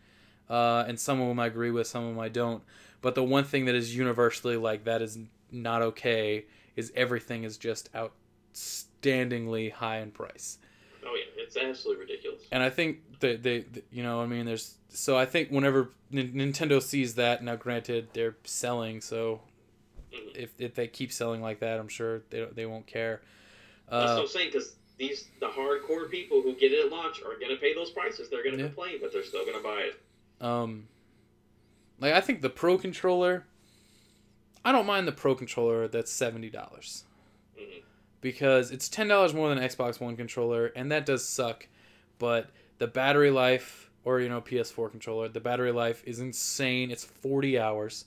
Uh, 0.48 0.84
and 0.87 0.98
some 0.98 1.20
of 1.20 1.28
them 1.28 1.40
I 1.40 1.46
agree 1.46 1.72
with, 1.72 1.88
some 1.88 2.04
of 2.04 2.11
them 2.14 2.20
I 2.20 2.28
don't. 2.28 2.62
But 3.02 3.16
the 3.16 3.24
one 3.24 3.44
thing 3.44 3.64
that 3.64 3.74
is 3.74 3.96
universally 3.96 4.56
like 4.56 4.84
that 4.84 5.02
is 5.02 5.18
not 5.50 5.82
okay 5.82 6.46
is 6.76 6.92
everything 6.94 7.42
is 7.42 7.58
just 7.58 7.90
outstandingly 7.92 9.72
high 9.72 9.98
in 9.98 10.12
price 10.12 10.58
it's 11.48 11.56
absolutely 11.56 12.04
ridiculous. 12.04 12.42
and 12.52 12.62
I 12.62 12.70
think 12.70 13.20
that 13.20 13.42
they, 13.42 13.61
th 13.62 13.84
you 13.90 14.02
know, 14.02 14.20
I 14.20 14.26
mean, 14.26 14.44
there's 14.46 14.74
so 14.90 15.16
I 15.16 15.26
think 15.26 15.50
whenever 15.50 15.90
N- 16.12 16.32
Nintendo 16.34 16.80
sees 16.82 17.14
that, 17.16 17.42
now 17.42 17.56
granted 17.56 18.08
they're 18.12 18.37
selling, 18.44 19.00
so 19.00 19.40
Mhm. 20.12 20.37
if, 20.37 20.50
if 20.58 20.74
they 20.74 20.87
keep 20.88 21.12
selling 21.12 21.42
like 21.42 21.58
that, 21.61 21.78
I'm 21.80 21.88
sure 21.88 22.22
they 22.30 22.44
they 22.52 22.66
won't 22.66 22.87
care. 22.87 23.22
That's 23.90 24.11
what 24.12 24.18
Uh, 24.18 24.22
I'm 24.22 24.28
saying 24.28 24.48
because 24.52 24.76
these 24.98 25.28
the 25.40 25.48
hardcore 25.48 26.11
people 26.11 26.42
who 26.42 26.54
get 26.54 26.72
it 26.72 26.84
at 26.87 26.90
launch 26.92 27.22
are 27.22 27.38
gonna 27.38 27.56
pay 27.56 27.74
those 27.74 27.90
prices. 27.90 28.28
They're 28.30 28.44
gonna 28.44 28.56
Yeah. 28.58 28.66
complain, 28.66 28.98
but 29.00 29.12
they're 29.12 29.24
still 29.24 29.44
gonna 29.46 29.62
buy 29.62 29.82
it. 29.82 30.00
um, 30.40 30.87
like 32.00 32.12
I 32.14 32.20
think 32.20 32.42
the 32.42 32.50
Pro 32.50 32.78
controller, 32.78 33.44
I 34.64 34.70
don't 34.72 34.87
mind 34.87 35.08
the 35.08 35.12
Pro 35.12 35.34
controller 35.34 35.88
that's 35.88 36.12
seventy 36.12 36.48
dollars. 36.50 37.04
Because 38.20 38.70
it's 38.70 38.88
ten 38.88 39.09
dollars 39.09 39.35
more 39.35 39.48
than 39.48 39.59
an 39.59 39.68
Xbox 39.68 40.00
One 40.00 40.16
controller, 40.16 40.66
and 40.66 40.90
that 40.92 41.07
does 41.07 41.26
suck. 41.26 41.66
But 42.18 42.50
the 42.78 42.87
battery 42.87 43.31
life, 43.31 43.90
or 44.04 44.20
you 44.20 44.28
know, 44.28 44.40
PS4 44.40 44.90
controller, 44.90 45.28
the 45.28 45.40
battery 45.40 45.72
life 45.72 46.02
is 46.07 46.20
insane. 46.20 46.90
It's 46.90 47.04
forty 47.04 47.59
hours. 47.59 48.04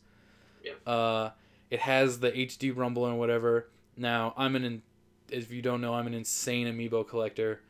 Yeah. 0.64 0.92
Uh, 0.92 1.32
it 1.70 1.80
has 1.80 2.20
the 2.20 2.32
HD 2.32 2.76
rumble 2.76 3.06
and 3.06 3.18
whatever. 3.18 3.70
Now 3.98 4.34
I'm 4.38 4.56
an, 4.56 4.64
in- 4.64 4.82
if 5.30 5.52
you 5.52 5.62
don't 5.62 5.82
know, 5.82 5.94
I'm 5.94 6.08
an 6.08 6.14
insane 6.14 6.68
amiibo 6.68 7.08
collector. 7.08 7.62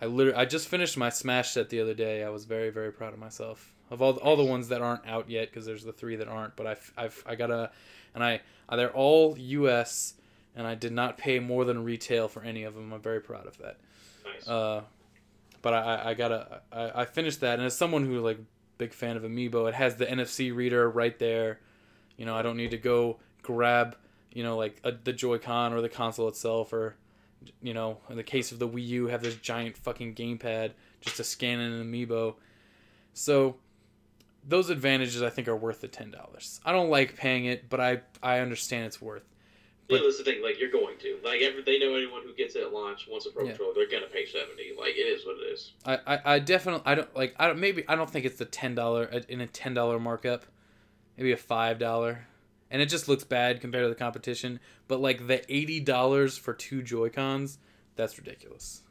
I 0.00 0.06
literally, 0.06 0.38
I 0.38 0.44
just 0.44 0.68
finished 0.68 0.96
my 0.96 1.10
Smash 1.10 1.50
set 1.50 1.70
the 1.70 1.80
other 1.80 1.94
day. 1.94 2.22
I 2.22 2.30
was 2.30 2.44
very, 2.44 2.70
very 2.70 2.92
proud 2.92 3.12
of 3.12 3.18
myself. 3.18 3.74
Of 3.90 4.00
all, 4.00 4.12
all 4.18 4.36
the 4.36 4.44
ones 4.44 4.68
that 4.68 4.80
aren't 4.80 5.06
out 5.06 5.28
yet, 5.28 5.50
because 5.50 5.66
there's 5.66 5.82
the 5.82 5.92
three 5.92 6.16
that 6.16 6.28
aren't. 6.28 6.54
But 6.56 6.66
I've, 6.66 6.92
I've, 6.96 7.24
I 7.26 7.34
got 7.34 7.50
a, 7.50 7.70
and 8.14 8.22
I, 8.22 8.40
they're 8.70 8.92
all 8.92 9.36
U.S. 9.36 10.14
and 10.58 10.66
I 10.66 10.74
did 10.74 10.92
not 10.92 11.16
pay 11.16 11.38
more 11.38 11.64
than 11.64 11.84
retail 11.84 12.26
for 12.26 12.42
any 12.42 12.64
of 12.64 12.74
them. 12.74 12.92
I'm 12.92 13.00
very 13.00 13.20
proud 13.20 13.46
of 13.46 13.56
that. 13.58 13.76
Nice. 14.26 14.48
Uh, 14.48 14.82
but 15.62 15.72
I, 15.72 16.10
I, 16.10 16.14
gotta, 16.14 16.62
I, 16.72 17.02
I 17.02 17.04
finished 17.04 17.40
that, 17.40 17.58
and 17.58 17.66
as 17.66 17.76
someone 17.76 18.04
who 18.04 18.18
like 18.20 18.38
big 18.76 18.92
fan 18.92 19.16
of 19.16 19.22
Amiibo, 19.22 19.68
it 19.68 19.74
has 19.74 19.96
the 19.96 20.06
NFC 20.06 20.54
reader 20.54 20.90
right 20.90 21.16
there. 21.18 21.60
You 22.16 22.26
know, 22.26 22.34
I 22.34 22.42
don't 22.42 22.56
need 22.56 22.72
to 22.72 22.76
go 22.76 23.18
grab, 23.42 23.96
you 24.32 24.42
know, 24.42 24.56
like 24.56 24.80
a, 24.82 24.90
the 24.92 25.12
Joy-Con 25.12 25.72
or 25.72 25.80
the 25.80 25.88
console 25.88 26.26
itself, 26.26 26.72
or, 26.72 26.96
you 27.62 27.72
know, 27.72 27.98
in 28.10 28.16
the 28.16 28.24
case 28.24 28.50
of 28.50 28.58
the 28.58 28.68
Wii 28.68 28.86
U, 28.88 29.06
have 29.06 29.22
this 29.22 29.36
giant 29.36 29.76
fucking 29.76 30.16
gamepad 30.16 30.72
just 31.00 31.16
to 31.18 31.24
scan 31.24 31.60
in 31.60 31.72
an 31.72 31.92
Amiibo. 31.92 32.34
So, 33.14 33.56
those 34.46 34.70
advantages 34.70 35.22
I 35.22 35.30
think 35.30 35.46
are 35.46 35.56
worth 35.56 35.80
the 35.80 35.88
ten 35.88 36.10
dollars. 36.10 36.60
I 36.64 36.72
don't 36.72 36.90
like 36.90 37.16
paying 37.16 37.44
it, 37.44 37.68
but 37.68 37.80
I 37.80 38.00
I 38.22 38.40
understand 38.40 38.86
it's 38.86 39.00
worth. 39.00 39.24
Yeah, 39.88 39.98
but- 39.98 40.04
that's 40.04 40.18
the 40.18 40.24
thing. 40.24 40.42
Like 40.42 40.58
you're 40.60 40.70
going 40.70 40.98
to 40.98 41.18
like 41.24 41.40
every, 41.42 41.62
they 41.62 41.78
know 41.78 41.94
anyone 41.94 42.22
who 42.24 42.34
gets 42.34 42.54
it 42.56 42.62
at 42.62 42.72
launch 42.72 43.06
wants 43.08 43.26
a 43.26 43.30
pro 43.30 43.44
Yeah. 43.44 43.50
controller, 43.50 43.74
they're 43.74 43.88
gonna 43.90 44.10
pay 44.12 44.26
seventy. 44.26 44.72
Like 44.78 44.94
it 44.96 45.06
is 45.06 45.24
what 45.26 45.36
it 45.36 45.52
is. 45.52 45.72
I, 45.84 45.98
I, 46.06 46.34
I 46.34 46.38
definitely 46.38 46.82
I 46.86 46.94
don't 46.94 47.16
like 47.16 47.34
I 47.38 47.46
don't 47.46 47.58
maybe 47.58 47.84
I 47.88 47.96
don't 47.96 48.08
think 48.10 48.24
it's 48.26 48.38
the 48.38 48.44
ten 48.44 48.74
dollar 48.74 49.04
in 49.04 49.40
a 49.40 49.46
ten 49.46 49.74
dollar 49.74 49.98
markup, 49.98 50.44
maybe 51.16 51.32
a 51.32 51.36
five 51.36 51.78
dollar, 51.78 52.26
and 52.70 52.82
it 52.82 52.86
just 52.86 53.08
looks 53.08 53.24
bad 53.24 53.60
compared 53.60 53.84
to 53.84 53.88
the 53.88 53.94
competition. 53.94 54.60
But 54.88 55.00
like 55.00 55.26
the 55.26 55.42
eighty 55.52 55.80
dollars 55.80 56.36
for 56.36 56.52
two 56.54 56.82
Joy 56.82 57.08
Cons, 57.10 57.58
that's 57.96 58.18
ridiculous. 58.18 58.82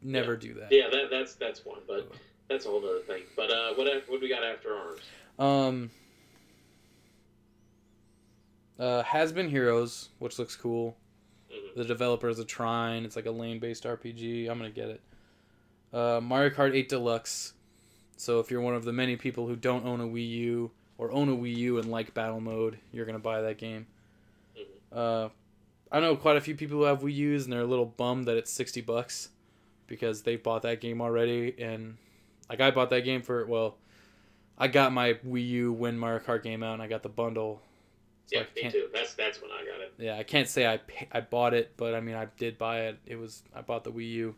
Never 0.00 0.36
do 0.36 0.54
that. 0.54 0.68
Yeah, 0.70 0.88
that 0.90 1.10
that's 1.10 1.34
that's 1.34 1.64
one, 1.64 1.80
but 1.86 2.10
that's 2.48 2.66
a 2.66 2.68
whole 2.68 2.78
other 2.84 3.00
thing. 3.00 3.22
But 3.36 3.50
uh, 3.50 3.74
what 3.74 3.86
what 4.08 4.20
do 4.20 4.20
we 4.20 4.28
got 4.28 4.44
after 4.44 4.74
arms? 4.74 5.00
Um. 5.38 5.90
Uh, 8.78 9.02
has 9.02 9.32
been 9.32 9.48
Heroes, 9.48 10.10
which 10.18 10.38
looks 10.38 10.54
cool. 10.54 10.96
Mhm. 11.50 11.86
The 11.86 12.28
is 12.28 12.38
a 12.38 12.44
Trine. 12.44 13.04
It's 13.04 13.16
like 13.16 13.26
a 13.26 13.30
lane 13.30 13.58
based 13.58 13.84
RPG. 13.84 14.48
I'm 14.48 14.58
gonna 14.58 14.70
get 14.70 14.88
it. 14.88 15.00
Uh, 15.92 16.20
Mario 16.22 16.50
Kart 16.50 16.74
8 16.74 16.88
Deluxe. 16.88 17.54
So 18.16 18.40
if 18.40 18.50
you're 18.50 18.60
one 18.60 18.74
of 18.74 18.84
the 18.84 18.92
many 18.92 19.16
people 19.16 19.46
who 19.46 19.56
don't 19.56 19.86
own 19.86 20.00
a 20.00 20.06
Wii 20.06 20.28
U 20.28 20.70
or 20.98 21.10
own 21.12 21.28
a 21.28 21.32
Wii 21.36 21.56
U 21.56 21.78
and 21.78 21.90
like 21.90 22.14
battle 22.14 22.40
mode, 22.40 22.78
you're 22.92 23.06
gonna 23.06 23.18
buy 23.18 23.40
that 23.42 23.58
game. 23.58 23.86
Mhm. 24.56 24.64
Uh, 24.96 25.28
I 25.90 26.00
know 26.00 26.16
quite 26.16 26.36
a 26.36 26.40
few 26.40 26.54
people 26.54 26.78
who 26.78 26.84
have 26.84 27.00
Wii 27.00 27.14
U's 27.14 27.44
and 27.44 27.52
they're 27.52 27.60
a 27.62 27.66
little 27.66 27.86
bummed 27.86 28.26
that 28.26 28.36
it's 28.36 28.50
sixty 28.50 28.80
bucks 28.80 29.30
because 29.86 30.22
they 30.22 30.36
bought 30.36 30.62
that 30.62 30.80
game 30.80 31.00
already 31.00 31.54
and 31.58 31.96
like 32.50 32.60
I 32.60 32.70
bought 32.70 32.90
that 32.90 33.00
game 33.00 33.22
for 33.22 33.46
well, 33.46 33.76
I 34.58 34.68
got 34.68 34.92
my 34.92 35.14
Wii 35.14 35.48
U 35.48 35.72
when 35.72 35.98
Mario 35.98 36.20
Kart 36.20 36.42
came 36.42 36.62
out 36.62 36.74
and 36.74 36.82
I 36.82 36.88
got 36.88 37.02
the 37.02 37.08
bundle. 37.08 37.62
So 38.28 38.36
yeah, 38.38 38.42
I 38.42 38.64
me 38.64 38.70
too. 38.70 38.88
That's 38.92 39.14
that's 39.14 39.40
when 39.42 39.50
I 39.50 39.64
got 39.64 39.80
it. 39.80 39.92
yeah, 39.98 40.16
I 40.16 40.22
can't 40.22 40.48
say 40.48 40.66
I 40.66 40.78
I 41.12 41.20
bought 41.20 41.54
it, 41.54 41.72
but 41.76 41.94
I 41.94 42.00
mean 42.00 42.14
I 42.14 42.26
did 42.38 42.56
buy 42.58 42.82
it. 42.82 42.98
It 43.06 43.16
was 43.16 43.42
I 43.54 43.60
bought 43.62 43.84
the 43.84 43.90
Wii 43.92 44.08
U. 44.12 44.34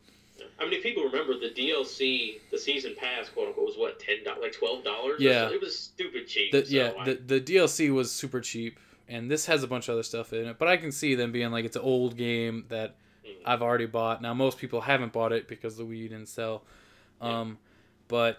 I 0.59 0.65
mean, 0.65 0.73
if 0.75 0.83
people 0.83 1.03
remember 1.05 1.35
the 1.39 1.51
DLC, 1.51 2.39
the 2.51 2.59
season 2.59 2.95
pass, 2.99 3.29
quote 3.29 3.49
unquote, 3.49 3.67
was 3.67 3.77
what 3.77 3.99
ten 4.01 4.25
dollars, 4.25 4.41
like 4.43 4.53
twelve 4.53 4.83
dollars. 4.85 5.21
Yeah. 5.21 5.51
it 5.51 5.61
was 5.61 5.79
stupid 5.79 6.27
cheap. 6.29 6.53
The, 6.53 6.65
so 6.65 6.71
yeah, 6.75 6.93
I- 6.99 7.05
the 7.05 7.15
the 7.15 7.41
DLC 7.41 7.93
was 7.93 8.11
super 8.11 8.41
cheap, 8.41 8.79
and 9.09 9.31
this 9.31 9.45
has 9.47 9.63
a 9.63 9.67
bunch 9.67 9.89
of 9.89 9.95
other 9.95 10.03
stuff 10.03 10.33
in 10.33 10.47
it. 10.47 10.59
But 10.59 10.69
I 10.69 10.77
can 10.79 10.93
see 10.93 11.15
them 11.15 11.31
being 11.33 11.51
like, 11.51 11.65
it's 11.67 11.77
an 11.77 11.83
old 11.83 12.17
game 12.17 12.65
that 12.69 12.97
Mhm. 13.27 13.31
I've 13.45 13.61
already 13.63 13.87
bought. 13.87 14.23
Now 14.23 14.33
most 14.35 14.57
people 14.59 14.81
haven't 14.83 15.13
bought 15.13 15.33
it 15.33 15.47
because 15.49 15.77
the 15.77 15.85
Wii 15.85 16.09
didn't 16.09 16.27
sell, 16.29 16.63
Yeah. 17.21 17.41
um, 17.41 17.59
but 18.09 18.39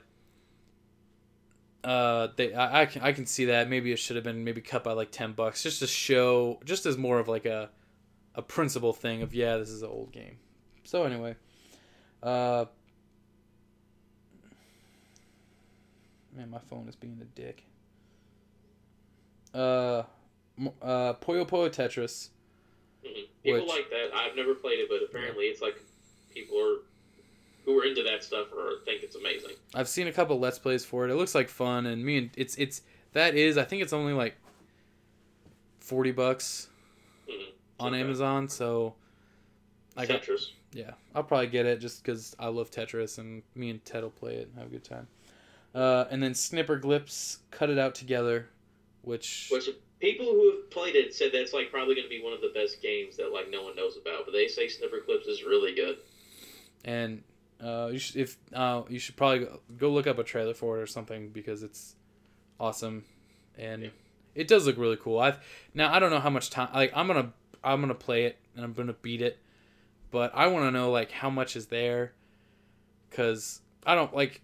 uh, 1.84 2.28
they 2.36 2.54
I, 2.54 2.82
I 2.82 2.86
can 2.86 3.02
I 3.02 3.12
can 3.12 3.26
see 3.26 3.46
that 3.46 3.70
maybe 3.70 3.92
it 3.92 3.98
should 3.98 4.16
have 4.16 4.24
been 4.26 4.44
maybe 4.44 4.62
cut 4.62 4.84
by 4.84 4.94
like 4.94 5.12
ten 5.12 5.34
bucks 5.34 5.64
just 5.64 5.80
to 5.80 5.88
show 5.88 6.60
just 6.66 6.86
as 6.86 6.98
more 6.98 7.20
of 7.20 7.28
like 7.28 7.46
a 7.46 7.70
a 8.36 8.42
principle 8.42 8.94
thing 8.94 9.22
of 9.24 9.34
yeah 9.34 9.58
this 9.58 9.70
is 9.70 9.82
an 9.82 9.90
old 9.90 10.12
game. 10.12 10.38
So 10.84 11.04
anyway, 11.04 11.36
uh. 12.24 12.66
Man, 16.34 16.50
my 16.50 16.60
phone 16.60 16.88
is 16.88 16.96
being 16.96 17.20
a 17.22 17.26
dick. 17.26 17.66
Uh, 19.54 20.04
uh, 20.82 21.14
Puyo 21.16 21.46
Puyo 21.46 21.70
Tetris. 21.70 22.30
Mhm. 23.06 23.28
People 23.44 23.60
Which- 23.62 23.70
like 23.70 23.90
that. 23.90 24.12
I've 24.14 24.36
never 24.36 24.56
played 24.56 24.80
it, 24.80 24.88
but 24.90 25.02
apparently 25.04 25.46
it's 25.46 25.62
like 25.62 25.76
people 26.30 26.58
are 26.58 26.78
who 27.66 27.78
are 27.80 27.86
into 27.86 28.04
that 28.04 28.24
stuff 28.24 28.48
or 28.56 28.80
think 28.86 29.04
it's 29.04 29.16
amazing. 29.16 29.52
I've 29.76 29.88
seen 29.88 30.08
a 30.08 30.12
couple 30.12 30.40
let's 30.40 30.60
plays 30.60 30.84
for 30.86 31.06
it. 31.06 31.12
It 31.12 31.16
looks 31.16 31.36
like 31.36 31.50
fun, 31.50 31.86
and 31.86 32.04
me 32.04 32.18
and 32.18 32.30
it's 32.36 32.56
it's 32.56 32.82
that 33.14 33.36
is 33.36 33.58
I 33.58 33.64
think 33.64 33.82
it's 33.82 33.94
only 33.94 34.14
like 34.14 34.36
forty 35.80 36.12
bucks 36.12 36.68
Mhm. 37.30 37.48
on 37.80 37.94
Okay. 37.94 38.02
Amazon. 38.02 38.50
So 38.50 38.96
I 39.98 40.06
got 40.06 40.28
yeah, 40.74 40.92
I'll 41.14 41.24
probably 41.24 41.48
get 41.48 41.66
it 41.66 41.80
just 41.82 42.02
because 42.04 42.34
I 42.40 42.48
love 42.48 42.72
Tetris, 42.72 43.18
and 43.18 43.44
me 43.56 43.70
and 43.70 43.84
Ted 43.84 44.04
will 44.04 44.10
play 44.12 44.36
it 44.36 44.48
and 44.48 44.58
have 44.58 44.68
a 44.68 44.70
good 44.70 44.86
time. 44.86 45.08
Uh, 45.76 46.06
and 46.10 46.22
then 46.24 46.32
Snipperclips 46.34 47.38
cut 47.52 47.70
it 47.70 47.78
out 47.78 47.94
together, 47.96 48.48
which 49.02 49.50
Which 49.52 49.70
people 50.00 50.26
who 50.28 50.52
have 50.52 50.70
played 50.72 50.96
it 50.96 51.14
said 51.14 51.32
that's 51.34 51.54
like 51.54 51.72
probably 51.72 51.96
going 51.96 52.06
to 52.06 52.10
be 52.10 52.22
one 52.24 52.34
of 52.34 52.42
the 52.42 52.52
best 52.54 52.82
games 52.82 53.18
that 53.18 53.32
like 53.34 53.50
no 53.50 53.64
one 53.64 53.76
knows 53.76 53.98
about. 53.98 54.26
But 54.26 54.32
they 54.32 54.48
say 54.48 54.68
Snipperclips 54.68 55.28
is 55.28 55.44
really 55.44 55.76
good. 55.76 55.98
and 56.86 57.22
uh, 57.62 57.90
you 57.92 58.00
should 58.00 58.16
if 58.18 58.38
uh, 58.54 58.82
you 58.90 59.00
should 59.00 59.16
probably 59.16 59.40
go, 59.46 59.60
go 59.78 59.90
look 59.92 60.08
up 60.08 60.18
a 60.20 60.24
trailer 60.24 60.54
for 60.54 60.78
it 60.80 60.82
or 60.82 60.88
something 60.88 61.30
because 61.30 61.64
it's 61.64 61.96
awesome 62.60 63.04
and 63.58 63.84
Yeah. 63.84 63.90
it 64.36 64.48
does 64.48 64.66
look 64.66 64.78
really 64.78 64.98
cool. 64.98 65.20
I 65.20 65.36
now 65.74 65.94
I 65.94 66.00
don't 66.00 66.10
know 66.12 66.20
how 66.20 66.30
much 66.30 66.50
time 66.50 66.70
like 66.74 66.92
I'm 66.96 67.08
gonna 67.08 67.34
I'm 67.64 67.80
gonna 67.82 67.94
play 67.94 68.26
it 68.26 68.38
and 68.56 68.66
I'm 68.66 68.74
gonna 68.74 68.94
beat 69.02 69.22
it, 69.22 69.38
but 70.10 70.32
I 70.34 70.48
want 70.48 70.66
to 70.66 70.72
know 70.72 70.90
like 70.92 71.12
how 71.12 71.30
much 71.30 71.56
is 71.56 71.68
there, 71.68 72.14
cause 73.12 73.62
I 73.86 73.96
don't 73.96 74.14
like. 74.16 74.42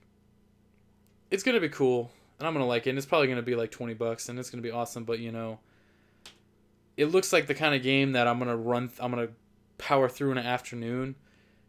It's 1.32 1.44
gonna 1.44 1.60
be 1.60 1.70
cool 1.70 2.12
and 2.40 2.48
I'm 2.48 2.54
gonna 2.54 2.66
like 2.68 2.88
it. 2.88 2.92
and 2.92 2.98
It's 2.98 3.06
probably 3.08 3.28
gonna 3.28 3.42
be 3.42 3.56
like 3.56 3.72
twenty 3.72 3.94
bucks 3.94 4.30
and 4.30 4.38
it's 4.40 4.50
gonna 4.50 4.62
be 4.64 4.72
awesome. 4.72 5.04
But 5.04 5.20
you 5.20 5.32
know, 5.32 5.60
it 6.96 7.08
looks 7.08 7.34
like 7.34 7.48
the 7.48 7.54
kind 7.56 7.76
of 7.76 7.82
game 7.84 8.14
that 8.14 8.28
I'm 8.28 8.40
gonna 8.40 8.56
run. 8.58 8.90
I'm 9.00 9.12
gonna 9.12 9.30
power 9.78 10.08
through 10.10 10.32
in 10.32 10.38
an 10.38 10.46
afternoon 10.46 11.16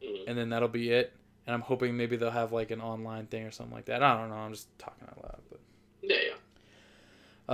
Mhm. 0.02 0.24
and 0.28 0.38
then 0.38 0.48
that'll 0.50 0.68
be 0.68 0.90
it. 0.90 1.12
And 1.48 1.54
I'm 1.54 1.62
hoping 1.62 1.96
maybe 1.96 2.16
they'll 2.16 2.30
have 2.30 2.52
like 2.52 2.70
an 2.70 2.82
online 2.82 3.24
thing 3.26 3.44
or 3.44 3.50
something 3.50 3.74
like 3.74 3.86
that. 3.86 4.02
I 4.02 4.18
don't 4.18 4.28
know. 4.28 4.34
I'm 4.36 4.52
just 4.52 4.68
talking 4.78 5.08
out 5.08 5.16
loud, 5.24 5.40
but 5.48 5.60
Yeah, 6.02 6.16
yeah. 6.28 6.34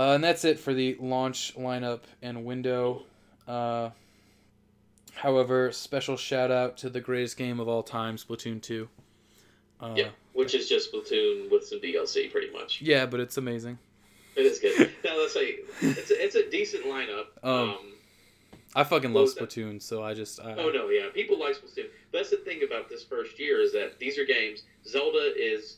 uh, 0.01 0.15
and 0.15 0.21
that's 0.23 0.43
it 0.43 0.59
for 0.59 0.73
the 0.73 0.97
launch 0.99 1.55
lineup 1.57 2.01
and 2.21 2.43
window. 2.43 3.03
Uh, 3.47 3.91
however, 5.13 5.71
special 5.71 6.17
shout 6.17 6.51
out 6.51 6.75
to 6.79 6.89
the 6.89 6.99
greatest 6.99 7.37
game 7.37 7.61
of 7.61 7.69
all 7.69 7.83
time, 7.83 8.17
Splatoon 8.17 8.61
two. 8.61 8.89
Uh, 9.79 9.93
Yeah. 9.95 10.09
Which 10.33 10.53
is 10.53 10.67
just 10.67 10.91
Splatoon 10.91 11.49
with 11.49 11.65
some 11.65 11.79
DLC, 11.79 12.29
pretty 12.29 12.51
much. 12.51 12.81
yeah, 12.81 13.05
but 13.05 13.21
it's 13.21 13.37
amazing. 13.37 13.77
It 14.35 14.45
is 14.45 14.59
good. 14.59 14.91
now 15.05 15.17
let's 15.17 15.33
say 15.33 15.59
it's 15.79 16.11
a, 16.11 16.21
it's 16.21 16.35
a 16.35 16.49
decent 16.49 16.83
lineup. 16.85 17.27
Um, 17.41 17.69
um 17.69 17.77
I 18.75 18.83
fucking 18.83 19.13
love? 19.13 19.29
Splatoon, 19.29 19.81
so 19.81 20.03
I 20.03 20.13
just 20.13 20.39
I, 20.39 20.53
Oh 20.53 20.69
no, 20.69 20.89
yeah, 20.89 21.07
people 21.13 21.39
like 21.39 21.55
Splatoon. 21.55 21.87
That's 22.11 22.29
the 22.29 22.37
thing 22.37 22.61
about 22.63 22.89
this 22.89 23.03
first 23.03 23.39
year 23.39 23.61
is 23.61 23.71
that 23.73 23.97
these 23.99 24.19
are 24.19 24.25
games. 24.25 24.63
Zelda 24.85 25.33
is 25.37 25.77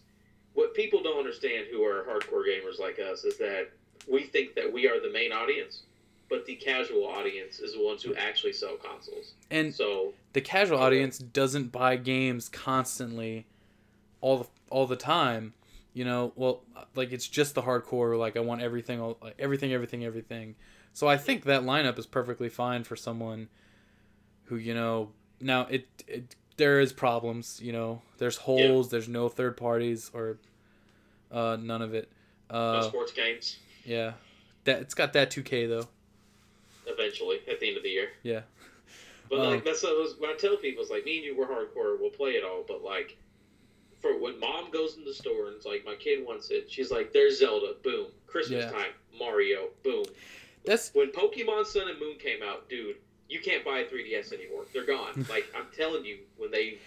what 0.53 0.73
people 0.73 1.03
don't 1.03 1.19
understand 1.19 1.67
who 1.71 1.83
are 1.83 2.03
hardcore 2.03 2.43
gamers 2.47 2.79
like 2.79 2.97
us 2.99 3.23
is 3.23 3.37
that 3.37 3.69
we 4.11 4.23
think 4.23 4.55
that 4.55 4.71
we 4.71 4.87
are 4.87 4.99
the 4.99 5.11
main 5.11 5.31
audience, 5.31 5.83
but 6.29 6.45
the 6.47 6.55
casual 6.55 7.05
audience 7.05 7.59
is 7.59 7.73
the 7.73 7.83
ones 7.85 8.01
who 8.01 8.15
actually 8.15 8.53
sell 8.53 8.75
consoles. 8.77 9.33
and 9.51 9.73
So 9.73 10.13
the 10.33 10.41
casual 10.41 10.79
audience 10.79 11.19
doesn't 11.19 11.71
buy 11.71 11.97
games 11.97 12.49
constantly 12.49 13.45
all 14.21 14.39
the 14.39 14.47
all 14.69 14.87
the 14.87 14.95
time 14.95 15.53
you 15.93 16.03
know 16.03 16.31
well 16.35 16.61
like 16.95 17.11
it's 17.11 17.27
just 17.27 17.55
the 17.55 17.61
hardcore 17.61 18.17
like 18.17 18.35
i 18.35 18.39
want 18.39 18.61
everything 18.61 18.99
all 18.99 19.17
everything 19.39 19.71
everything 19.73 20.03
everything 20.03 20.55
so 20.97 21.07
i 21.07 21.15
think 21.15 21.43
that 21.43 21.61
lineup 21.61 21.99
is 21.99 22.07
perfectly 22.07 22.49
fine 22.49 22.83
for 22.83 22.95
someone 22.95 23.47
who 24.45 24.55
you 24.55 24.73
know 24.73 25.11
now 25.39 25.61
it, 25.69 25.87
it 26.07 26.35
there 26.57 26.79
is 26.79 26.91
problems 26.91 27.59
you 27.61 27.71
know 27.71 28.01
there's 28.17 28.37
holes 28.37 28.89
there's 28.89 29.07
no 29.07 29.29
third 29.29 29.55
parties 29.55 30.09
or 30.11 30.37
uh 31.31 31.55
none 31.61 31.83
of 31.83 31.93
it 31.93 32.09
no 32.49 32.57
uh 32.57 32.81
sports 32.81 33.11
games 33.11 33.57
yeah 33.85 34.13
that 34.63 34.81
it's 34.81 34.95
got 34.95 35.13
that 35.13 35.29
2k 35.29 35.67
though 35.69 35.87
eventually 36.87 37.41
at 37.47 37.59
the 37.59 37.67
end 37.67 37.77
of 37.77 37.83
the 37.83 37.89
year. 37.89 38.09
yeah 38.23 38.41
But 39.29 39.39
Um, 39.39 39.45
like 39.51 39.65
that's 39.65 39.83
what 39.83 39.91
I 39.91 39.99
was, 40.01 40.15
I 40.23 40.35
tell 40.39 40.57
people 40.57 40.81
it's 40.81 40.89
like 40.89 41.05
me 41.05 41.17
and 41.17 41.25
you 41.25 41.37
were 41.37 41.45
hardcore, 41.45 41.99
we'll 41.99 42.09
play 42.09 42.31
it 42.31 42.43
all, 42.43 42.63
but 42.67 42.81
like 42.81 43.17
for 44.01 44.17
when 44.17 44.39
mom 44.39 44.71
goes 44.71 44.95
in 44.97 45.03
the 45.03 45.13
store 45.13 45.47
and 45.47 45.55
it's 45.57 45.65
like 45.65 45.85
my 45.85 45.95
kid 45.95 46.25
wants 46.25 46.49
it, 46.49 46.71
she's 46.71 46.91
like, 46.91 47.11
"There's 47.13 47.37
Zelda, 47.39 47.75
boom. 47.83 48.07
Christmas 48.25 48.65
Yeah. 48.65 48.71
time, 48.71 48.93
Mario, 49.19 49.69
boom." 49.83 50.05
That's 50.65 50.91
When 50.93 51.11
Pokemon 51.11 51.65
Sun 51.65 51.89
and 51.89 51.99
Moon 51.99 52.17
came 52.17 52.43
out, 52.43 52.69
dude, 52.69 52.97
you 53.29 53.39
can't 53.39 53.63
buy 53.63 53.79
a 53.79 53.85
3DS 53.85 54.33
anymore. 54.33 54.65
They're 54.73 54.85
gone. 54.85 55.25
like 55.29 55.45
I'm 55.55 55.67
telling 55.75 56.05
you, 56.05 56.19
when 56.37 56.51
they 56.51 56.79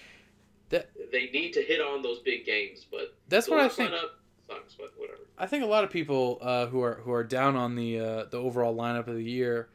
That- 0.71 0.91
they 1.13 1.31
need 1.31 1.53
to 1.53 1.63
hit 1.63 1.81
on 1.81 2.03
those 2.03 2.21
big 2.21 2.45
games, 2.45 2.87
but 2.91 3.15
that's 3.29 3.49
what 3.49 3.61
i 3.61 3.69
think 3.69 3.91
lineup 3.91 4.11
sucks, 4.47 4.75
but 4.75 4.93
whatever. 4.97 5.19
I 5.39 5.47
think 5.47 5.65
a 5.65 5.67
lot 5.67 5.85
of 5.85 5.91
people 5.91 6.39
uh, 6.41 6.67
who 6.67 6.83
are 6.83 7.01
who 7.05 7.13
are 7.13 7.25
down 7.25 7.57
on 7.57 7.75
the 7.75 7.99
uh, 7.99 8.25
the 8.25 8.37
overall 8.39 8.75
lineup 8.77 9.07
of 9.07 9.15
the 9.15 9.25
year. 9.25 9.69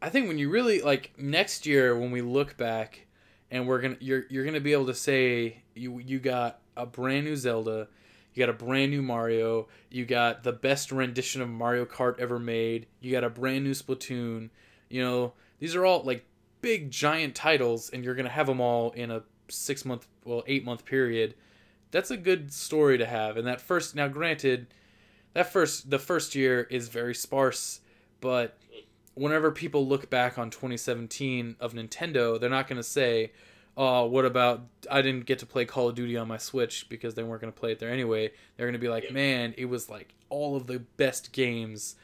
I 0.00 0.08
think 0.10 0.28
when 0.28 0.38
you 0.38 0.50
really 0.50 0.82
like 0.82 1.12
next 1.18 1.66
year 1.66 1.98
when 1.98 2.10
we 2.10 2.20
look 2.20 2.56
back, 2.56 3.06
and 3.50 3.66
we're 3.66 3.80
gonna 3.80 3.96
you're 4.00 4.24
you're 4.30 4.44
gonna 4.44 4.60
be 4.60 4.72
able 4.72 4.86
to 4.86 4.94
say 4.94 5.62
you 5.74 5.98
you 5.98 6.18
got 6.18 6.60
a 6.76 6.86
brand 6.86 7.24
new 7.24 7.36
Zelda, 7.36 7.88
you 8.36 8.46
got 8.46 8.50
a 8.50 8.64
brand 8.64 8.90
new 8.92 9.02
Mario, 9.02 9.66
you 9.90 10.04
got 10.04 10.44
the 10.44 10.52
best 10.52 10.92
rendition 10.92 11.42
of 11.42 11.48
Mario 11.48 11.84
Kart 11.84 12.18
ever 12.20 12.38
made, 12.38 12.86
you 13.00 13.10
got 13.10 13.24
a 13.24 13.30
brand 13.30 13.64
new 13.64 13.72
Splatoon. 13.72 14.50
You 14.88 15.02
know 15.02 15.32
these 15.58 15.74
are 15.74 15.84
all 15.84 16.02
like 16.04 16.24
big 16.60 16.90
giant 16.90 17.34
titles, 17.34 17.90
and 17.90 18.04
you're 18.04 18.14
gonna 18.14 18.28
have 18.28 18.46
them 18.46 18.60
all 18.60 18.92
in 18.92 19.10
a 19.10 19.22
six 19.48 19.84
month 19.84 20.06
well 20.24 20.44
eight 20.46 20.64
month 20.64 20.84
period 20.84 21.34
that's 21.90 22.10
a 22.10 22.16
good 22.16 22.52
story 22.52 22.98
to 22.98 23.06
have. 23.06 23.36
And 23.36 23.46
that 23.46 23.60
first, 23.60 23.94
now 23.94 24.08
granted, 24.08 24.66
that 25.32 25.52
first, 25.52 25.90
the 25.90 25.98
first 25.98 26.34
year 26.34 26.62
is 26.70 26.88
very 26.88 27.14
sparse, 27.14 27.80
but 28.20 28.58
whenever 29.14 29.50
people 29.50 29.86
look 29.86 30.10
back 30.10 30.38
on 30.38 30.50
2017 30.50 31.56
of 31.58 31.72
Nintendo, 31.72 32.38
they're 32.38 32.50
not 32.50 32.68
to 32.76 32.82
say, 32.82 33.32
oh, 33.76 34.06
what 34.06 34.24
about, 34.24 34.62
I 34.90 35.02
didn't 35.02 35.26
get 35.26 35.38
to 35.40 35.46
play 35.46 35.64
Call 35.66 35.88
of 35.90 35.94
Duty 35.94 36.16
on 36.16 36.26
my 36.28 36.38
Switch 36.38 36.88
because 36.88 37.14
they 37.14 37.22
weren't 37.22 37.42
going 37.42 37.52
to 37.52 37.58
play 37.58 37.72
it 37.72 37.78
there 37.78 37.90
anyway. 37.90 38.32
They're 38.56 38.66
going 38.66 38.72
to 38.72 38.78
be 38.78 38.88
like, 38.88 39.04
Yeah. 39.04 39.12
man, 39.12 39.54
it 39.58 39.66
was 39.66 39.90
like 39.90 40.14
all 40.30 40.56
of 40.56 40.66
the 40.66 40.78
best 40.78 41.32
games 41.32 41.96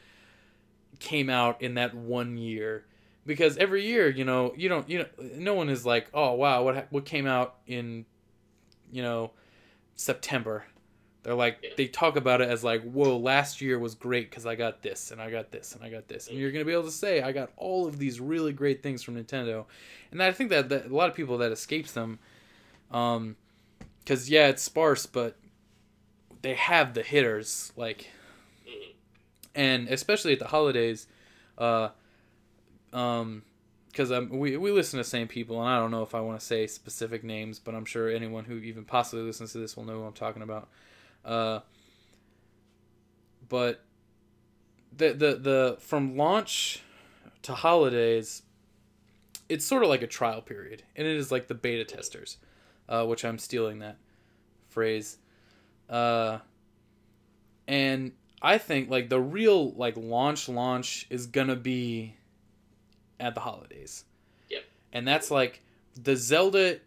came 0.99 1.29
out 1.29 1.61
in 1.61 1.73
that 1.75 1.93
one 1.95 2.37
year. 2.37 2.85
Because 3.25 3.57
every 3.57 3.85
year, 3.85 4.09
you 4.09 4.25
know, 4.25 4.53
you 4.57 4.67
don't, 4.69 4.87
you 4.89 4.99
know, 4.99 5.05
no 5.35 5.53
one 5.53 5.69
is 5.69 5.85
like, 5.85 6.07
oh 6.13 6.33
wow, 6.33 6.61
what 6.63 6.75
ha- 6.75 6.83
what 6.89 7.05
came 7.05 7.25
out 7.25 7.55
in, 7.65 8.05
you 8.91 9.01
know, 9.01 9.31
September. 9.95 10.65
They're 11.23 11.33
like 11.33 11.59
Yeah. 11.63 11.69
they 11.77 11.87
talk 11.87 12.15
about 12.17 12.41
it 12.41 12.49
as 12.49 12.63
like, 12.63 12.83
whoa, 12.83 13.17
last 13.17 13.61
year 13.61 13.79
was 13.79 13.95
great 13.95 14.29
because 14.29 14.45
I 14.45 14.55
got 14.55 14.81
this 14.81 15.11
and 15.11 15.21
I 15.21 15.31
got 15.31 15.51
this 15.51 15.73
and 15.73 15.83
I 15.83 15.89
got 15.89 16.07
this, 16.07 16.27
and 16.27 16.37
you're 16.37 16.51
gonna 16.51 16.65
be 16.65 16.73
able 16.73 16.83
to 16.83 16.91
say 16.91 17.21
I 17.21 17.31
got 17.31 17.51
all 17.57 17.87
of 17.87 17.97
these 17.97 18.19
really 18.19 18.53
great 18.53 18.83
things 18.83 19.01
from 19.03 19.15
Nintendo, 19.15 19.65
and 20.11 20.21
I 20.21 20.31
think 20.31 20.49
that, 20.49 20.69
that 20.69 20.85
a 20.87 20.95
lot 20.95 21.09
of 21.09 21.15
people 21.15 21.37
that 21.39 21.51
escapes 21.51 21.93
them, 21.93 22.19
um, 22.91 23.37
because 23.99 24.29
yeah, 24.29 24.47
it's 24.47 24.61
sparse, 24.61 25.05
but 25.05 25.37
they 26.41 26.55
have 26.55 26.93
the 26.93 27.03
hitters 27.03 27.71
like 27.77 28.09
Mhm. 28.67 28.93
and 29.55 29.87
especially 29.87 30.33
at 30.33 30.39
the 30.39 30.47
holidays 30.47 31.07
uh 31.57 31.89
um 32.91 33.43
because 33.91 34.11
um, 34.11 34.29
we, 34.29 34.57
we 34.57 34.71
listen 34.71 34.97
to 34.97 35.03
the 35.03 35.09
same 35.09 35.27
people 35.27 35.59
and 35.61 35.69
i 35.69 35.77
don't 35.77 35.91
know 35.91 36.01
if 36.03 36.13
i 36.15 36.19
want 36.19 36.39
to 36.39 36.45
say 36.45 36.67
specific 36.67 37.23
names 37.23 37.59
but 37.59 37.73
i'm 37.75 37.85
sure 37.85 38.09
anyone 38.09 38.43
who 38.45 38.57
even 38.57 38.83
possibly 38.83 39.23
listens 39.23 39.51
to 39.53 39.59
this 39.59 39.77
will 39.77 39.85
know 39.85 39.93
who 39.99 40.03
i'm 40.03 40.13
talking 40.13 40.41
about 40.41 40.67
uh 41.25 41.59
but 43.49 43.83
the 44.95 45.13
the 45.13 45.35
the 45.35 45.77
from 45.79 46.15
launch 46.17 46.81
to 47.41 47.53
holidays 47.53 48.43
it's 49.49 49.65
sort 49.65 49.83
of 49.83 49.89
like 49.89 50.01
a 50.01 50.07
trial 50.07 50.41
period 50.41 50.83
and 50.95 51.07
it 51.07 51.15
is 51.15 51.31
like 51.31 51.47
the 51.47 51.53
beta 51.55 51.83
testers 51.83 52.37
uh, 52.89 53.05
which 53.05 53.23
i'm 53.25 53.37
stealing 53.37 53.79
that 53.79 53.97
phrase. 54.69 55.17
Uh, 55.89 56.39
and 57.67 58.11
i 58.41 58.57
think 58.57 58.89
like 58.89 59.09
the 59.09 59.19
real 59.19 59.71
like 59.73 59.95
launch 59.95 60.49
launch 60.49 61.05
is 61.09 61.27
gonna 61.27 61.55
be 61.55 62.15
at 63.19 63.35
the 63.35 63.41
holidays. 63.41 64.03
Yep. 64.49 64.63
and 64.91 65.07
that's 65.07 65.31
like 65.31 65.61
the 66.01 66.15
zelda 66.15 66.79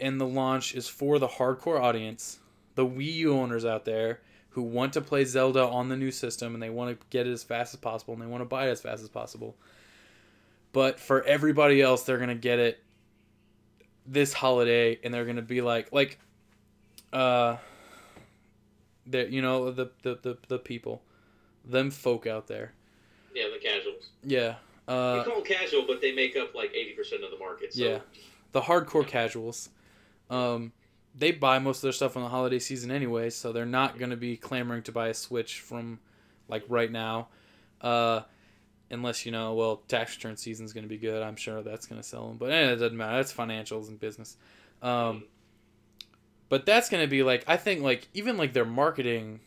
and 0.00 0.20
the 0.20 0.26
launch 0.26 0.74
is 0.74 0.88
for 0.88 1.18
the 1.18 1.28
hardcore 1.28 1.80
audience 1.80 2.38
the 2.74 2.84
wii 2.86 3.12
u 3.14 3.32
owners 3.32 3.64
out 3.64 3.84
there 3.84 4.20
who 4.50 4.62
want 4.62 4.92
to 4.92 5.00
play 5.00 5.24
zelda 5.24 5.62
on 5.64 5.88
the 5.88 5.96
new 5.96 6.10
system 6.10 6.54
and 6.54 6.62
they 6.62 6.70
want 6.70 6.98
to 7.00 7.06
get 7.10 7.26
it 7.26 7.32
as 7.32 7.42
fast 7.42 7.74
as 7.74 7.80
possible 7.80 8.14
and 8.14 8.22
they 8.22 8.26
want 8.26 8.40
to 8.40 8.46
buy 8.46 8.66
it 8.68 8.70
as 8.70 8.80
fast 8.80 9.02
as 9.02 9.08
possible 9.08 9.56
but 10.72 10.98
for 10.98 11.22
everybody 11.24 11.80
else 11.82 12.02
they're 12.04 12.18
gonna 12.18 12.34
get 12.34 12.58
it 12.58 12.80
this 14.06 14.32
holiday 14.32 14.98
and 15.02 15.12
they're 15.14 15.24
gonna 15.24 15.40
be 15.42 15.60
like 15.60 15.92
like 15.92 16.18
uh 17.12 17.56
that 19.06 19.30
you 19.30 19.40
know 19.42 19.70
the, 19.70 19.90
the 20.02 20.18
the 20.22 20.38
the 20.48 20.58
people 20.58 21.02
them 21.64 21.90
folk 21.90 22.26
out 22.26 22.46
there 22.46 22.72
Yeah, 23.34 23.44
the 23.52 23.58
casuals. 23.58 24.08
yeah 24.22 24.56
uh 24.88 25.24
call 25.24 25.36
them 25.36 25.44
casual, 25.44 25.84
but 25.86 26.00
they 26.02 26.12
make 26.12 26.36
up 26.36 26.54
like 26.54 26.72
eighty 26.74 26.92
percent 26.92 27.24
of 27.24 27.30
the 27.30 27.38
market. 27.38 27.72
So 27.72 27.84
Yeah. 27.84 27.98
the 28.52 28.60
hardcore 28.60 29.06
casuals 29.06 29.70
um 30.28 30.72
they 31.14 31.30
buy 31.30 31.58
most 31.58 31.78
of 31.78 31.82
their 31.82 31.92
stuff 31.92 32.16
on 32.16 32.22
the 32.22 32.28
holiday 32.28 32.58
season 32.58 32.90
anyway 32.90 33.30
so 33.30 33.52
they're 33.52 33.66
not 33.66 33.98
going 33.98 34.10
to 34.10 34.16
be 34.16 34.36
clamoring 34.36 34.82
to 34.82 34.92
buy 34.92 35.08
a 35.08 35.14
switch 35.14 35.60
from 35.60 35.98
like 36.48 36.64
right 36.68 36.90
now. 36.90 37.28
Uh 37.80 38.22
unless 38.90 39.24
you 39.24 39.32
know 39.32 39.54
well 39.54 39.76
tax 39.88 40.14
return 40.16 40.36
season's 40.36 40.72
going 40.72 40.84
to 40.84 40.88
be 40.88 40.98
good 40.98 41.22
i'm 41.22 41.36
sure 41.36 41.62
that's 41.62 41.86
going 41.86 42.00
to 42.00 42.06
sell 42.06 42.28
them 42.28 42.36
but 42.36 42.52
eh, 42.52 42.72
it 42.72 42.76
doesn't 42.76 42.96
matter 42.96 43.16
that's 43.16 43.32
financials 43.32 43.88
and 43.88 43.98
business. 43.98 44.36
Um 44.82 45.24
but 46.48 46.66
that's 46.66 46.88
going 46.88 47.02
to 47.02 47.08
be 47.08 47.22
like 47.22 47.44
i 47.48 47.56
think 47.56 47.82
like 47.82 48.08
even 48.14 48.36
like 48.36 48.52
their 48.52 48.66
marketing 48.66 49.40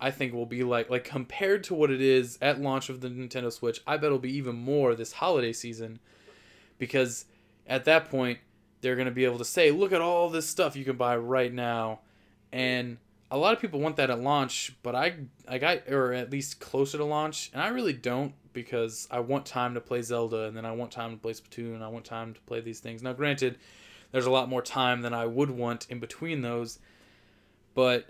i 0.00 0.10
think 0.10 0.32
will 0.32 0.46
be 0.46 0.64
like 0.64 0.88
like 0.90 1.04
compared 1.04 1.62
to 1.64 1.74
what 1.74 1.90
it 1.90 2.00
is 2.00 2.38
at 2.40 2.60
launch 2.60 2.88
of 2.88 3.00
the 3.00 3.08
nintendo 3.08 3.52
switch 3.52 3.80
i 3.86 3.96
bet 3.96 4.06
it'll 4.06 4.18
be 4.18 4.34
even 4.36 4.56
more 4.56 4.94
this 4.94 5.12
holiday 5.12 5.52
season. 5.52 6.00
Because 6.78 7.26
at 7.66 7.84
that 7.84 8.08
point 8.08 8.38
they're 8.80 8.96
going 8.96 9.06
to 9.06 9.12
be 9.12 9.24
able 9.24 9.38
to 9.38 9.44
say 9.44 9.70
look 9.70 9.92
at 9.92 10.00
all 10.00 10.28
this 10.30 10.48
stuff 10.48 10.76
you 10.76 10.84
can 10.84 10.96
buy 10.96 11.16
right 11.16 11.52
now 11.52 12.00
and 12.52 12.98
a 13.30 13.36
lot 13.36 13.52
of 13.52 13.60
people 13.60 13.80
want 13.80 13.96
that 13.96 14.10
at 14.10 14.20
launch 14.20 14.76
but 14.82 14.94
i 14.94 15.14
i 15.46 15.58
got 15.58 15.88
or 15.88 16.12
at 16.12 16.30
least 16.30 16.60
closer 16.60 16.98
to 16.98 17.04
launch 17.04 17.50
and 17.52 17.62
i 17.62 17.68
really 17.68 17.92
don't 17.92 18.32
because 18.52 19.06
i 19.10 19.20
want 19.20 19.44
time 19.44 19.74
to 19.74 19.80
play 19.80 20.02
zelda 20.02 20.44
and 20.44 20.56
then 20.56 20.64
i 20.64 20.72
want 20.72 20.90
time 20.90 21.10
to 21.10 21.16
play 21.16 21.32
splatoon 21.32 21.82
i 21.82 21.88
want 21.88 22.04
time 22.04 22.34
to 22.34 22.40
play 22.42 22.60
these 22.60 22.80
things 22.80 23.02
now 23.02 23.12
granted 23.12 23.58
there's 24.12 24.26
a 24.26 24.30
lot 24.30 24.48
more 24.48 24.62
time 24.62 25.02
than 25.02 25.12
i 25.12 25.26
would 25.26 25.50
want 25.50 25.86
in 25.90 25.98
between 25.98 26.42
those 26.42 26.78
but 27.74 28.06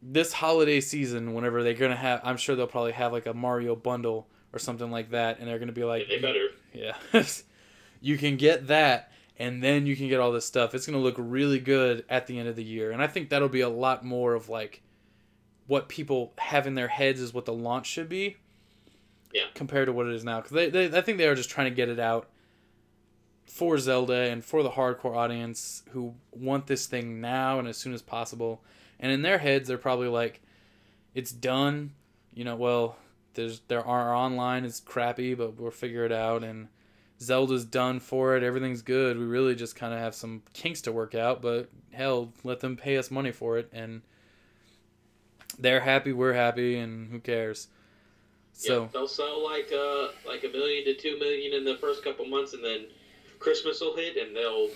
this 0.00 0.32
holiday 0.32 0.80
season 0.80 1.34
whenever 1.34 1.62
they're 1.62 1.74
going 1.74 1.90
to 1.90 1.96
have 1.96 2.20
i'm 2.24 2.36
sure 2.36 2.54
they'll 2.54 2.66
probably 2.66 2.92
have 2.92 3.12
like 3.12 3.26
a 3.26 3.34
mario 3.34 3.74
bundle 3.74 4.28
or 4.52 4.58
something 4.58 4.90
like 4.90 5.10
that 5.10 5.38
and 5.38 5.48
they're 5.48 5.58
going 5.58 5.68
to 5.68 5.74
be 5.74 5.84
like 5.84 6.06
they 6.08 6.18
better. 6.18 6.48
yeah. 6.72 6.96
you 8.00 8.18
can 8.18 8.36
get 8.36 8.66
that 8.68 9.10
and 9.38 9.62
then 9.62 9.86
you 9.86 9.96
can 9.96 10.08
get 10.08 10.20
all 10.20 10.32
this 10.32 10.44
stuff. 10.44 10.74
It's 10.74 10.86
going 10.86 10.98
to 10.98 11.02
look 11.02 11.16
really 11.18 11.58
good 11.58 12.04
at 12.08 12.26
the 12.26 12.38
end 12.38 12.48
of 12.48 12.56
the 12.56 12.64
year. 12.64 12.90
And 12.90 13.02
I 13.02 13.06
think 13.06 13.30
that'll 13.30 13.48
be 13.48 13.60
a 13.60 13.68
lot 13.68 14.04
more 14.04 14.34
of 14.34 14.48
like 14.48 14.82
what 15.66 15.88
people 15.88 16.32
have 16.38 16.66
in 16.66 16.74
their 16.74 16.88
heads 16.88 17.20
is 17.20 17.32
what 17.32 17.44
the 17.44 17.52
launch 17.52 17.86
should 17.86 18.08
be. 18.08 18.36
Yeah. 19.32 19.44
Compared 19.54 19.86
to 19.86 19.92
what 19.92 20.06
it 20.06 20.14
is 20.14 20.24
now. 20.24 20.40
Because 20.40 20.52
they, 20.52 20.68
they, 20.68 20.96
I 20.96 21.00
think 21.00 21.18
they 21.18 21.26
are 21.26 21.34
just 21.34 21.50
trying 21.50 21.70
to 21.70 21.74
get 21.74 21.88
it 21.88 21.98
out 21.98 22.28
for 23.46 23.78
Zelda 23.78 24.30
and 24.30 24.44
for 24.44 24.62
the 24.62 24.70
hardcore 24.70 25.16
audience 25.16 25.82
who 25.90 26.14
want 26.30 26.66
this 26.66 26.86
thing 26.86 27.20
now 27.20 27.58
and 27.58 27.66
as 27.66 27.78
soon 27.78 27.94
as 27.94 28.02
possible. 28.02 28.62
And 29.00 29.10
in 29.10 29.22
their 29.22 29.38
heads, 29.38 29.68
they're 29.68 29.78
probably 29.78 30.08
like, 30.08 30.40
it's 31.14 31.32
done. 31.32 31.92
You 32.34 32.44
know, 32.44 32.56
well, 32.56 32.96
there's 33.34 33.60
there 33.68 33.84
our 33.84 34.14
online 34.14 34.64
is 34.64 34.80
crappy, 34.80 35.34
but 35.34 35.58
we'll 35.58 35.70
figure 35.70 36.04
it 36.04 36.12
out. 36.12 36.44
And 36.44 36.68
Zelda's 37.22 37.64
done 37.64 38.00
for 38.00 38.36
it. 38.36 38.42
Everything's 38.42 38.82
good. 38.82 39.16
We 39.18 39.24
really 39.24 39.54
just 39.54 39.76
kind 39.76 39.94
of 39.94 40.00
have 40.00 40.14
some 40.14 40.42
kinks 40.52 40.82
to 40.82 40.92
work 40.92 41.14
out, 41.14 41.40
but 41.40 41.68
hell, 41.92 42.32
let 42.44 42.60
them 42.60 42.76
pay 42.76 42.98
us 42.98 43.10
money 43.10 43.32
for 43.32 43.58
it, 43.58 43.68
and 43.72 44.02
they're 45.58 45.80
happy, 45.80 46.12
we're 46.12 46.32
happy, 46.32 46.76
and 46.78 47.10
who 47.10 47.20
cares? 47.20 47.68
So 48.52 48.82
yeah, 48.82 48.88
they'll 48.92 49.08
sell 49.08 49.42
like 49.42 49.72
uh 49.72 50.08
like 50.26 50.44
a 50.44 50.48
million 50.48 50.84
to 50.84 50.94
two 50.94 51.18
million 51.18 51.54
in 51.54 51.64
the 51.64 51.76
first 51.76 52.04
couple 52.04 52.26
months, 52.26 52.52
and 52.52 52.62
then 52.62 52.86
Christmas 53.38 53.80
will 53.80 53.96
hit, 53.96 54.16
and 54.16 54.36
they'll 54.36 54.68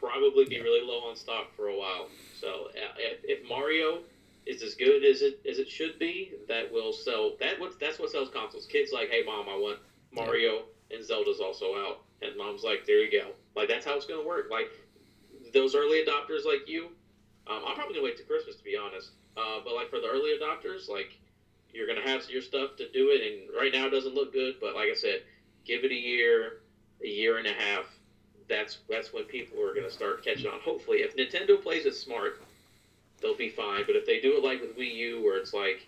probably 0.00 0.44
be 0.44 0.60
really 0.60 0.86
low 0.86 1.08
on 1.08 1.16
stock 1.16 1.54
for 1.56 1.68
a 1.68 1.76
while. 1.76 2.08
So 2.38 2.68
if, 2.98 3.20
if 3.24 3.48
Mario 3.48 4.00
is 4.44 4.62
as 4.62 4.74
good 4.74 5.04
as 5.04 5.22
it 5.22 5.40
as 5.50 5.58
it 5.58 5.68
should 5.68 5.98
be, 5.98 6.32
that 6.48 6.70
will 6.70 6.92
sell. 6.92 7.32
That 7.40 7.58
what 7.58 7.80
that's 7.80 7.98
what 7.98 8.10
sells 8.10 8.28
consoles. 8.30 8.66
Kids 8.66 8.92
like, 8.92 9.08
hey 9.10 9.22
mom, 9.24 9.48
I 9.48 9.56
want 9.56 9.78
Mario, 10.12 10.62
and 10.90 11.04
Zelda's 11.04 11.40
also 11.40 11.74
out, 11.74 12.02
and 12.22 12.36
mom's 12.36 12.62
like, 12.62 12.86
there 12.86 13.02
you 13.02 13.10
go. 13.10 13.32
Like 13.54 13.68
that's 13.68 13.84
how 13.84 13.96
it's 13.96 14.06
gonna 14.06 14.26
work. 14.26 14.48
Like 14.50 14.70
those 15.52 15.74
early 15.74 16.02
adopters 16.04 16.44
like 16.44 16.68
you, 16.68 16.86
um, 17.46 17.62
I'm 17.66 17.74
probably 17.74 17.94
gonna 17.94 18.04
wait 18.04 18.16
till 18.16 18.26
Christmas 18.26 18.56
to 18.56 18.64
be 18.64 18.76
honest. 18.76 19.10
Uh, 19.36 19.60
but 19.64 19.74
like 19.74 19.90
for 19.90 20.00
the 20.00 20.06
early 20.06 20.30
adopters, 20.36 20.88
like 20.88 21.18
you're 21.72 21.86
gonna 21.86 22.06
have 22.06 22.28
your 22.30 22.42
stuff 22.42 22.76
to 22.76 22.88
do 22.90 23.10
it, 23.10 23.20
and 23.22 23.56
right 23.56 23.72
now 23.72 23.86
it 23.86 23.90
doesn't 23.90 24.14
look 24.14 24.32
good. 24.32 24.54
But 24.60 24.74
like 24.74 24.88
I 24.90 24.94
said, 24.94 25.22
give 25.64 25.84
it 25.84 25.90
a 25.90 25.94
year, 25.94 26.58
a 27.02 27.08
year 27.08 27.38
and 27.38 27.46
a 27.46 27.52
half. 27.52 27.84
That's 28.48 28.78
that's 28.88 29.12
when 29.12 29.24
people 29.24 29.60
are 29.62 29.74
gonna 29.74 29.90
start 29.90 30.24
catching 30.24 30.46
on. 30.46 30.60
Hopefully, 30.60 30.98
if 30.98 31.16
Nintendo 31.16 31.60
plays 31.60 31.84
it 31.84 31.94
smart, 31.94 32.40
they'll 33.20 33.36
be 33.36 33.48
fine. 33.48 33.84
But 33.86 33.96
if 33.96 34.06
they 34.06 34.20
do 34.20 34.36
it 34.36 34.42
like 34.42 34.60
with 34.60 34.76
Wii 34.76 34.94
U, 34.94 35.22
where 35.22 35.36
it's 35.36 35.52
like 35.52 35.86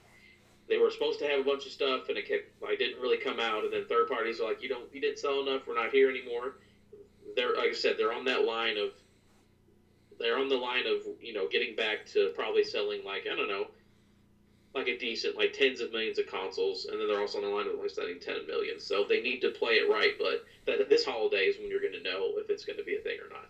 they 0.68 0.78
were 0.78 0.90
supposed 0.90 1.18
to 1.20 1.26
have 1.26 1.40
a 1.40 1.44
bunch 1.44 1.66
of 1.66 1.72
stuff 1.72 2.08
and 2.08 2.18
it 2.18 2.28
kept 2.28 2.62
like 2.62 2.78
didn't 2.78 3.00
really 3.00 3.18
come 3.18 3.40
out, 3.40 3.64
and 3.64 3.72
then 3.72 3.84
third 3.88 4.08
parties 4.08 4.40
are 4.40 4.48
like, 4.48 4.62
you 4.62 4.68
don't, 4.68 4.92
you 4.92 5.00
didn't 5.00 5.18
sell 5.18 5.40
enough, 5.40 5.66
we're 5.66 5.74
not 5.74 5.90
here 5.90 6.10
anymore. 6.10 6.56
They're 7.36 7.56
like 7.56 7.70
I 7.70 7.74
said, 7.74 7.96
they're 7.98 8.12
on 8.12 8.24
that 8.24 8.44
line 8.44 8.76
of 8.76 8.90
they're 10.18 10.38
on 10.38 10.48
the 10.48 10.56
line 10.56 10.86
of 10.86 11.02
you 11.20 11.32
know 11.32 11.48
getting 11.48 11.76
back 11.76 12.06
to 12.12 12.32
probably 12.34 12.64
selling 12.64 13.04
like 13.04 13.26
I 13.30 13.36
don't 13.36 13.48
know 13.48 13.68
like 14.74 14.88
a 14.88 14.98
decent 14.98 15.36
like 15.36 15.52
tens 15.52 15.80
of 15.80 15.92
millions 15.92 16.18
of 16.18 16.26
consoles, 16.26 16.86
and 16.86 17.00
then 17.00 17.08
they're 17.08 17.20
also 17.20 17.38
on 17.38 17.44
the 17.44 17.50
line 17.50 17.66
of 17.66 17.78
like 17.80 17.90
selling 17.90 18.18
ten 18.20 18.46
million. 18.46 18.80
So 18.80 19.04
they 19.08 19.20
need 19.20 19.40
to 19.40 19.50
play 19.50 19.72
it 19.74 19.90
right. 19.90 20.12
But 20.18 20.88
this 20.88 21.04
holiday 21.04 21.44
is 21.44 21.58
when 21.58 21.68
you're 21.68 21.80
going 21.80 21.94
to 21.94 22.02
know 22.02 22.32
if 22.36 22.50
it's 22.50 22.64
going 22.64 22.78
to 22.78 22.84
be 22.84 22.96
a 22.96 23.00
thing 23.00 23.18
or 23.24 23.32
not. 23.32 23.46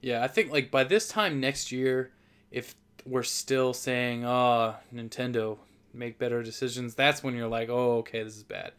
Yeah, 0.00 0.22
I 0.22 0.28
think 0.28 0.52
like 0.52 0.70
by 0.70 0.84
this 0.84 1.08
time 1.08 1.40
next 1.40 1.72
year, 1.72 2.12
if 2.50 2.74
we're 3.04 3.24
still 3.24 3.74
saying, 3.74 4.24
"Oh, 4.24 4.76
Nintendo 4.94 5.58
make 5.92 6.18
better 6.18 6.42
decisions," 6.42 6.94
that's 6.94 7.22
when 7.22 7.34
you're 7.34 7.48
like, 7.48 7.68
"Oh, 7.68 7.98
okay, 7.98 8.22
this 8.22 8.36
is 8.36 8.42
bad." 8.42 8.72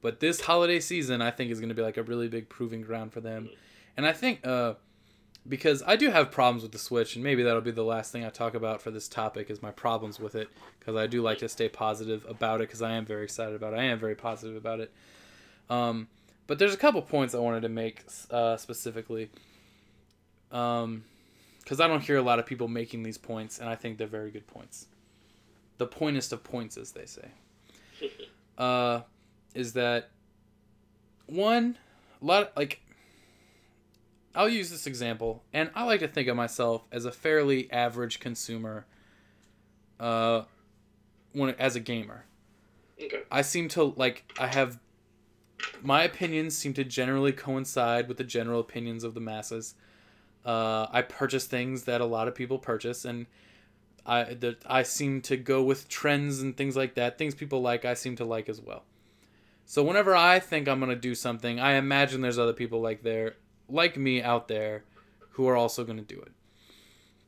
But 0.00 0.20
this 0.20 0.40
holiday 0.40 0.80
season, 0.80 1.22
I 1.22 1.30
think 1.30 1.50
is 1.50 1.60
going 1.60 1.68
to 1.68 1.74
be 1.74 1.82
like 1.82 1.96
a 1.96 2.02
really 2.02 2.28
big 2.28 2.48
proving 2.48 2.82
ground 2.82 3.12
for 3.12 3.20
them, 3.20 3.50
and 3.96 4.06
I 4.06 4.12
think 4.12 4.46
uh, 4.46 4.74
because 5.48 5.82
I 5.86 5.96
do 5.96 6.10
have 6.10 6.30
problems 6.30 6.62
with 6.62 6.72
the 6.72 6.78
Switch, 6.78 7.14
and 7.16 7.24
maybe 7.24 7.42
that'll 7.42 7.60
be 7.60 7.70
the 7.70 7.84
last 7.84 8.12
thing 8.12 8.24
I 8.24 8.30
talk 8.30 8.54
about 8.54 8.80
for 8.80 8.90
this 8.90 9.08
topic 9.08 9.50
is 9.50 9.62
my 9.62 9.70
problems 9.70 10.20
with 10.20 10.34
it, 10.34 10.48
because 10.78 10.96
I 10.96 11.06
do 11.06 11.22
like 11.22 11.38
to 11.38 11.48
stay 11.48 11.68
positive 11.68 12.24
about 12.28 12.60
it, 12.60 12.68
because 12.68 12.82
I 12.82 12.92
am 12.92 13.04
very 13.04 13.24
excited 13.24 13.54
about 13.54 13.74
it. 13.74 13.78
I 13.78 13.84
am 13.84 13.98
very 13.98 14.14
positive 14.14 14.56
about 14.56 14.80
it. 14.80 14.92
Um, 15.68 16.08
but 16.46 16.58
there's 16.58 16.74
a 16.74 16.76
couple 16.76 17.02
points 17.02 17.34
I 17.34 17.38
wanted 17.38 17.62
to 17.62 17.68
make 17.68 18.04
uh, 18.30 18.56
specifically. 18.56 19.30
Um, 20.50 21.04
because 21.60 21.80
I 21.80 21.86
don't 21.86 22.02
hear 22.02 22.16
a 22.16 22.22
lot 22.22 22.38
of 22.38 22.46
people 22.46 22.68
making 22.68 23.02
these 23.04 23.18
points, 23.18 23.58
and 23.58 23.68
I 23.68 23.76
think 23.76 23.96
they're 23.96 24.06
very 24.06 24.30
good 24.30 24.46
points. 24.46 24.86
The 25.82 25.88
pointest 25.88 26.32
of 26.32 26.44
points, 26.44 26.76
as 26.76 26.92
they 26.92 27.06
say, 27.06 27.28
uh, 28.58 29.00
is 29.52 29.72
that 29.72 30.10
one, 31.26 31.76
a 32.22 32.24
lot 32.24 32.56
like 32.56 32.80
I'll 34.32 34.48
use 34.48 34.70
this 34.70 34.86
example, 34.86 35.42
and 35.52 35.72
I 35.74 35.82
like 35.82 35.98
to 35.98 36.06
think 36.06 36.28
of 36.28 36.36
myself 36.36 36.84
as 36.92 37.04
a 37.04 37.10
fairly 37.10 37.68
average 37.72 38.20
consumer. 38.20 38.86
Uh, 39.98 40.42
when 41.32 41.50
as 41.56 41.74
a 41.74 41.80
gamer, 41.80 42.26
Okay. 43.02 43.22
I 43.28 43.42
seem 43.42 43.66
to 43.70 43.82
like 43.96 44.32
I 44.38 44.46
have 44.46 44.78
my 45.82 46.04
opinions 46.04 46.56
seem 46.56 46.74
to 46.74 46.84
generally 46.84 47.32
coincide 47.32 48.06
with 48.06 48.18
the 48.18 48.24
general 48.24 48.60
opinions 48.60 49.02
of 49.02 49.14
the 49.14 49.20
masses. 49.20 49.74
Uh, 50.46 50.86
I 50.92 51.02
purchase 51.02 51.46
things 51.46 51.82
that 51.84 52.00
a 52.00 52.06
lot 52.06 52.28
of 52.28 52.36
people 52.36 52.60
purchase, 52.60 53.04
and 53.04 53.26
I 54.04 54.34
that 54.34 54.62
I 54.66 54.82
seem 54.82 55.20
to 55.22 55.36
go 55.36 55.62
with 55.62 55.88
trends 55.88 56.40
and 56.40 56.56
things 56.56 56.76
like 56.76 56.94
that. 56.94 57.18
Things 57.18 57.34
people 57.34 57.62
like, 57.62 57.84
I 57.84 57.94
seem 57.94 58.16
to 58.16 58.24
like 58.24 58.48
as 58.48 58.60
well. 58.60 58.84
So 59.64 59.82
whenever 59.82 60.14
I 60.14 60.38
think 60.38 60.68
I'm 60.68 60.80
gonna 60.80 60.96
do 60.96 61.14
something, 61.14 61.60
I 61.60 61.74
imagine 61.74 62.20
there's 62.20 62.38
other 62.38 62.52
people 62.52 62.80
like 62.80 63.02
there, 63.02 63.36
like 63.68 63.96
me 63.96 64.22
out 64.22 64.48
there, 64.48 64.84
who 65.30 65.48
are 65.48 65.56
also 65.56 65.84
gonna 65.84 66.02
do 66.02 66.20
it. 66.20 66.32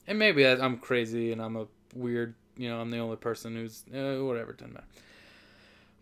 And 0.07 0.19
maybe 0.19 0.47
I'm 0.47 0.79
crazy 0.79 1.33
and 1.33 1.41
I'm 1.41 1.57
a 1.57 1.67
weird, 1.95 2.35
you 2.57 2.69
know, 2.69 2.81
I'm 2.81 2.91
the 2.91 2.99
only 2.99 3.17
person 3.17 3.55
who's 3.55 3.85
uh, 3.95 4.23
whatever, 4.23 4.53
doesn't 4.53 4.75
matter. 4.75 4.87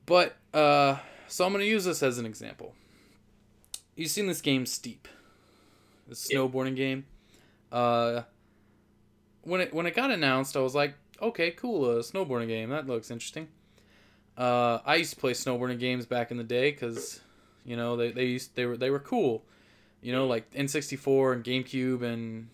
But 0.06 0.36
uh, 0.52 0.96
so 1.28 1.44
I'm 1.44 1.52
gonna 1.52 1.64
use 1.64 1.84
this 1.84 2.02
as 2.02 2.18
an 2.18 2.26
example. 2.26 2.74
You've 3.94 4.10
seen 4.10 4.26
this 4.26 4.40
game 4.40 4.66
Steep, 4.66 5.06
the 6.08 6.14
snowboarding 6.14 6.76
game. 6.76 7.04
Uh, 7.70 8.22
when 9.42 9.60
it 9.60 9.74
when 9.74 9.86
it 9.86 9.94
got 9.94 10.10
announced, 10.10 10.56
I 10.56 10.60
was 10.60 10.74
like, 10.74 10.94
okay, 11.20 11.50
cool, 11.50 11.90
a 11.90 12.00
snowboarding 12.00 12.48
game. 12.48 12.70
That 12.70 12.86
looks 12.86 13.10
interesting. 13.10 13.48
Uh, 14.36 14.78
I 14.84 14.96
used 14.96 15.14
to 15.14 15.20
play 15.20 15.32
snowboarding 15.32 15.78
games 15.78 16.06
back 16.06 16.30
in 16.30 16.38
the 16.38 16.44
day 16.44 16.70
because, 16.70 17.20
you 17.64 17.76
know, 17.76 17.96
they, 17.96 18.12
they 18.12 18.24
used 18.24 18.54
they 18.56 18.66
were 18.66 18.76
they 18.76 18.90
were 18.90 19.00
cool. 19.00 19.44
You 20.00 20.12
know, 20.12 20.26
like 20.26 20.52
N64 20.52 21.34
and 21.34 21.44
GameCube, 21.44 22.02
and 22.02 22.48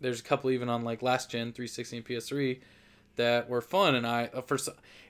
there's 0.00 0.20
a 0.20 0.22
couple 0.22 0.50
even 0.50 0.68
on 0.68 0.82
like 0.82 1.02
last 1.02 1.30
gen 1.30 1.52
360 1.52 1.96
and 1.98 2.06
PS3 2.06 2.60
that 3.16 3.48
were 3.48 3.60
fun. 3.60 3.94
And 3.94 4.06
I 4.06 4.30
uh, 4.32 4.40
for 4.40 4.58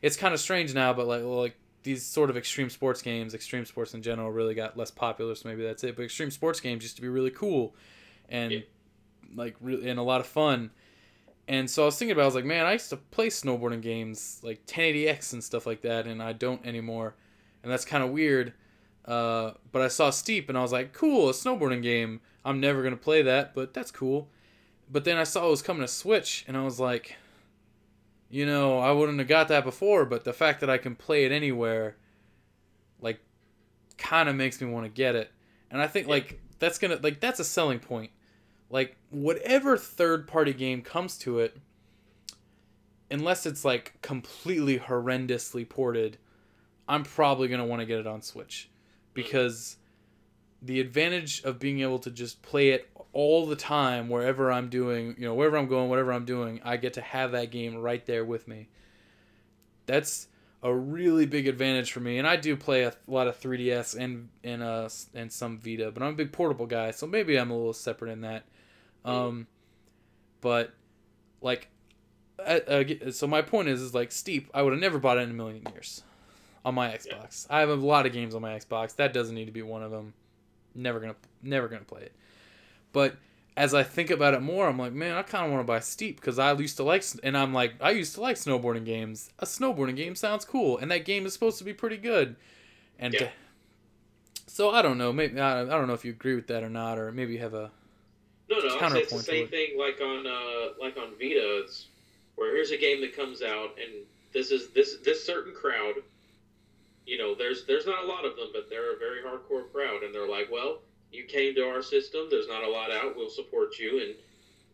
it's 0.03 0.17
kind 0.17 0.35
of 0.35 0.41
strange 0.41 0.75
now, 0.75 0.93
but 0.93 1.07
like 1.07 1.23
like 1.23 1.57
these 1.83 2.05
sort 2.05 2.31
of 2.31 2.37
extreme 2.37 2.71
sports 2.71 3.03
games, 3.03 3.35
extreme 3.35 3.65
sports 3.65 3.95
in 3.95 4.03
general, 4.03 4.31
really 4.31 4.55
got 4.55 4.77
less 4.77 4.91
popular. 4.91 5.35
So 5.35 5.49
maybe 5.49 5.63
that's 5.63 5.85
it. 5.85 5.97
But 5.97 6.03
extreme 6.05 6.31
sports 6.31 6.61
games 6.61 6.83
used 6.83 6.97
to 6.97 7.03
be 7.03 7.09
really 7.09 7.31
cool, 7.31 7.75
and 8.29 8.53
yeah. 8.53 8.61
like 9.35 9.57
really 9.61 9.89
and 9.89 9.99
a 9.99 10.03
lot 10.03 10.21
of 10.21 10.27
fun. 10.27 10.71
And 11.51 11.69
so 11.69 11.83
I 11.83 11.87
was 11.87 11.99
thinking 11.99 12.13
about, 12.13 12.21
it, 12.21 12.27
I 12.27 12.27
was 12.27 12.35
like, 12.37 12.45
man, 12.45 12.65
I 12.65 12.75
used 12.75 12.91
to 12.91 12.97
play 12.97 13.27
snowboarding 13.27 13.83
games 13.83 14.39
like 14.45 14.65
1080x 14.67 15.33
and 15.33 15.43
stuff 15.43 15.67
like 15.67 15.83
that, 15.83 16.07
and 16.07 16.23
I 16.23 16.33
don't 16.33 16.65
anymore, 16.65 17.17
and 17.65 17.73
that's 17.73 17.85
kind 17.85 18.05
of 18.05 18.11
weird. 18.11 18.53
Uh, 19.05 19.55
but 19.73 19.83
I 19.83 19.89
saw 19.89 20.11
Steep, 20.11 20.49
and 20.49 20.57
I 20.57 20.63
was 20.63 20.71
like, 20.71 20.93
cool, 20.93 21.29
a 21.29 21.33
snowboarding 21.33 21.83
game. 21.83 22.21
I'm 22.45 22.61
never 22.61 22.85
gonna 22.85 22.97
play 22.97 23.23
that, 23.23 23.53
but 23.53 23.75
that's 23.75 23.91
cool. 23.91 24.29
But 24.89 25.03
then 25.03 25.17
I 25.17 25.25
saw 25.25 25.45
it 25.45 25.51
was 25.51 25.61
coming 25.61 25.83
to 25.83 25.89
Switch, 25.89 26.45
and 26.47 26.57
I 26.57 26.63
was 26.63 26.79
like, 26.79 27.17
you 28.29 28.47
know, 28.47 28.79
I 28.79 28.93
wouldn't 28.93 29.19
have 29.19 29.27
got 29.27 29.49
that 29.49 29.65
before, 29.65 30.05
but 30.05 30.23
the 30.23 30.33
fact 30.33 30.61
that 30.61 30.71
I 30.71 30.79
can 30.79 30.95
play 30.95 31.25
it 31.25 31.33
anywhere, 31.33 31.97
like, 33.01 33.19
kind 33.99 34.29
of 34.29 34.37
makes 34.37 34.61
me 34.61 34.71
want 34.71 34.87
to 34.87 34.89
get 34.89 35.17
it. 35.17 35.33
And 35.69 35.83
I 35.83 35.89
think 35.89 36.07
like 36.07 36.41
that's 36.61 36.79
gonna 36.79 37.01
like 37.03 37.19
that's 37.19 37.41
a 37.41 37.45
selling 37.45 37.81
point 37.81 38.13
like 38.71 38.97
whatever 39.11 39.77
third 39.77 40.27
party 40.27 40.53
game 40.53 40.81
comes 40.81 41.19
to 41.19 41.41
it 41.41 41.57
unless 43.11 43.45
it's 43.45 43.65
like 43.65 44.01
completely 44.01 44.79
horrendously 44.79 45.69
ported 45.69 46.17
i'm 46.91 47.05
probably 47.05 47.49
going 47.49 47.61
to 47.61 47.67
want 47.67 47.81
to 47.81 47.87
get 47.87 48.01
it 48.01 48.07
on 48.07 48.21
switch. 48.21 48.69
Because 49.15 49.77
the 50.63 50.81
advantage 50.81 51.43
of 51.45 51.59
being 51.59 51.81
able 51.81 51.99
to 52.01 52.11
just 52.11 52.43
play 52.43 52.71
it 52.71 52.89
all 53.13 53.47
the 53.47 53.57
time 53.57 54.09
wherever 54.09 54.53
i'm 54.53 54.69
doing 54.69 55.17
you 55.19 55.25
know 55.25 55.35
wherever 55.35 55.57
i'm 55.57 55.67
going 55.67 55.89
whatever 55.89 56.13
i'm 56.13 56.25
doing 56.25 56.61
i 56.65 56.77
get 56.77 56.93
to 56.93 57.01
have 57.01 57.33
that 57.33 57.51
game 57.51 57.77
right 57.77 58.05
there 58.07 58.25
with 58.25 58.47
me. 58.47 58.69
That's 59.87 60.29
a 60.63 60.73
really 60.73 61.27
big 61.27 61.49
advantage 61.49 61.91
for 61.91 62.01
me 62.01 62.19
and 62.19 62.27
i 62.27 62.37
do 62.37 62.55
play 62.57 62.83
a 62.83 62.93
lot 63.07 63.27
of 63.27 63.41
3ds 63.41 63.97
and 63.99 64.29
and 64.45 64.63
uh 64.63 64.89
and 65.15 65.33
some 65.33 65.59
vita 65.59 65.91
but 65.91 66.03
i'm 66.03 66.11
a 66.11 66.17
big 66.17 66.33
portable 66.33 66.67
guy 66.67 66.91
so 66.91 67.07
maybe 67.07 67.39
i'm 67.39 67.51
a 67.51 67.57
little 67.57 67.73
separate 67.73 68.11
in 68.11 68.21
that 68.21 68.45
um, 69.05 69.47
but 70.41 70.73
like, 71.41 71.69
uh, 72.45 72.83
so 73.11 73.27
my 73.27 73.43
point 73.43 73.69
is, 73.69 73.81
is 73.81 73.95
like 73.95 74.13
Steep. 74.13 74.51
I 74.55 74.63
would 74.63 74.73
have 74.73 74.81
never 74.81 74.99
bought 74.99 75.19
it 75.19 75.23
in 75.23 75.31
a 75.31 75.35
million 75.35 75.63
years 75.73 76.03
on 76.65 76.75
my 76.75 76.89
Xbox. 76.89 77.47
Yeah. 77.49 77.57
I 77.57 77.61
have 77.61 77.69
a 77.71 77.75
lot 77.75 78.07
of 78.07 78.13
games 78.13 78.35
on 78.35 78.43
my 78.43 78.59
Xbox. 78.59 78.97
That 78.97 79.13
doesn't 79.13 79.35
need 79.35 79.47
to 79.47 79.53
be 79.53 79.63
one 79.63 79.83
of 79.83 79.91
them. 79.91 80.15
Never 80.75 81.01
gonna, 81.01 81.17
never 81.43 81.69
gonna 81.69 81.85
play 81.85 82.03
it. 82.03 82.13
But 82.93 83.17
as 83.57 83.75
I 83.75 83.83
think 83.83 84.11
about 84.11 84.35
it 84.35 84.41
more, 84.41 84.69
I'm 84.69 84.79
like, 84.79 84.93
man, 84.93 85.17
I 85.17 85.23
kind 85.23 85.45
of 85.45 85.53
want 85.53 85.61
to 85.61 85.67
buy 85.67 85.81
Steep 85.81 86.17
because 86.17 86.39
I 86.39 86.53
used 86.53 86.77
to 86.79 86.83
like, 86.83 87.05
and 87.23 87.37
I'm 87.37 87.53
like, 87.53 87.75
I 87.81 87.91
used 87.91 88.15
to 88.15 88.21
like 88.21 88.37
snowboarding 88.37 88.85
games. 88.85 89.31
A 89.39 89.45
snowboarding 89.45 89.97
game 89.97 90.15
sounds 90.15 90.45
cool, 90.45 90.79
and 90.79 90.91
that 90.91 91.05
game 91.05 91.27
is 91.27 91.33
supposed 91.33 91.59
to 91.59 91.65
be 91.65 91.75
pretty 91.75 91.97
good. 91.97 92.37
And 92.99 93.13
yeah. 93.15 93.21
to, 93.21 93.31
so 94.47 94.71
I 94.71 94.83
don't 94.83 94.99
know, 94.99 95.13
maybe 95.13 95.41
I, 95.41 95.63
I 95.63 95.65
don't 95.65 95.87
know 95.87 95.95
if 95.95 96.05
you 96.05 96.13
agree 96.13 96.35
with 96.35 96.47
that 96.47 96.63
or 96.63 96.71
not, 96.71 96.99
or 96.99 97.13
maybe 97.13 97.35
you 97.35 97.39
have 97.41 97.55
a 97.55 97.71
no, 98.51 98.59
no, 98.59 98.67
it's, 98.67 98.95
it's 98.95 99.13
the 99.13 99.19
same 99.19 99.49
thing 99.49 99.79
like 99.79 100.01
on 100.01 100.27
uh, 100.27 100.75
like 100.81 100.97
on 100.97 101.11
Vita. 101.19 101.63
It's 101.63 101.87
where 102.37 102.55
here's 102.55 102.71
a 102.71 102.77
game 102.77 103.01
that 103.03 103.15
comes 103.15 103.43
out, 103.43 103.79
and 103.81 104.05
this 104.33 104.51
is 104.51 104.71
this 104.71 104.97
this 105.05 105.25
certain 105.25 105.55
crowd. 105.55 105.95
You 107.07 107.19
know, 107.19 107.35
there's 107.35 107.65
there's 107.67 107.87
not 107.87 108.05
a 108.05 108.07
lot 108.07 108.25
of 108.25 108.37
them, 108.37 108.49
but 108.53 108.69
they're 108.69 108.95
a 108.95 108.99
very 108.99 109.21
hardcore 109.23 109.71
crowd, 109.73 110.03
and 110.03 110.15
they're 110.15 110.29
like, 110.29 110.49
well, 110.51 110.79
you 111.13 111.25
came 111.25 111.55
to 111.55 111.63
our 111.69 111.83
system. 111.83 112.27
There's 112.31 112.49
not 112.49 112.65
a 112.65 112.69
lot 112.69 112.91
out. 112.91 113.17
We'll 113.17 113.31
support 113.31 113.79
you, 113.79 114.01
and 114.03 114.15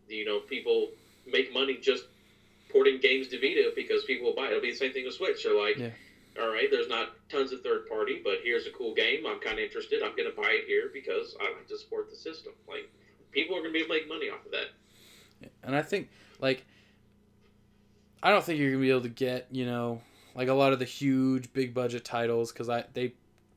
you 0.08 0.24
know, 0.24 0.40
people 0.40 0.88
make 1.26 1.52
money 1.52 1.78
just 1.80 2.04
porting 2.70 3.00
games 3.00 3.28
to 3.28 3.40
Vita 3.40 3.72
because 3.74 4.04
people 4.04 4.28
will 4.28 4.34
buy 4.34 4.46
it. 4.46 4.50
It'll 4.50 4.62
be 4.62 4.72
the 4.72 4.76
same 4.76 4.92
thing 4.92 5.04
with 5.04 5.14
Switch. 5.14 5.44
They're 5.44 5.58
like, 5.58 5.78
yeah. 5.78 5.90
all 6.40 6.52
right, 6.52 6.68
there's 6.70 6.88
not 6.88 7.10
tons 7.28 7.52
of 7.52 7.62
third 7.62 7.88
party, 7.88 8.20
but 8.22 8.38
here's 8.42 8.66
a 8.66 8.70
cool 8.70 8.94
game. 8.94 9.26
I'm 9.26 9.40
kind 9.40 9.58
of 9.58 9.64
interested. 9.64 10.02
I'm 10.02 10.16
going 10.16 10.30
to 10.30 10.36
buy 10.36 10.50
it 10.50 10.66
here 10.66 10.90
because 10.92 11.36
I 11.40 11.44
like 11.44 11.68
to 11.68 11.78
support 11.78 12.10
the 12.10 12.16
system. 12.16 12.52
Like 12.68 12.90
people 13.36 13.54
are 13.54 13.60
going 13.60 13.72
to 13.72 13.78
be 13.78 13.84
able 13.84 13.94
to 13.94 14.00
make 14.00 14.08
money 14.08 14.30
off 14.30 14.44
of 14.46 14.52
that. 14.52 15.50
And 15.62 15.76
I 15.76 15.82
think 15.82 16.08
like 16.40 16.64
I 18.22 18.30
don't 18.30 18.42
think 18.42 18.58
you're 18.58 18.70
going 18.70 18.80
to 18.80 18.86
be 18.86 18.90
able 18.90 19.02
to 19.02 19.08
get, 19.10 19.46
you 19.50 19.66
know, 19.66 20.00
like 20.34 20.48
a 20.48 20.54
lot 20.54 20.72
of 20.72 20.78
the 20.78 20.86
huge 20.86 21.52
big 21.52 21.74
budget 21.74 22.04
titles 22.04 22.50
cuz 22.50 22.68
I 22.68 22.84
they 22.94 23.12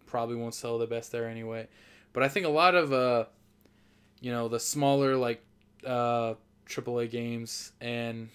probably 0.05 0.35
won't 0.35 0.53
sell 0.53 0.77
the 0.77 0.87
best 0.87 1.11
there 1.11 1.27
anyway. 1.27 1.67
But 2.11 2.23
I 2.23 2.27
think 2.27 2.45
a 2.45 2.49
lot 2.49 2.75
of 2.75 2.91
uh 2.91 3.25
you 4.21 4.31
know, 4.31 4.49
the 4.49 4.59
smaller 4.59 5.15
like 5.15 5.41
uh 5.85 6.33
AAA 6.67 7.09
games 7.09 7.71
and 7.79 8.29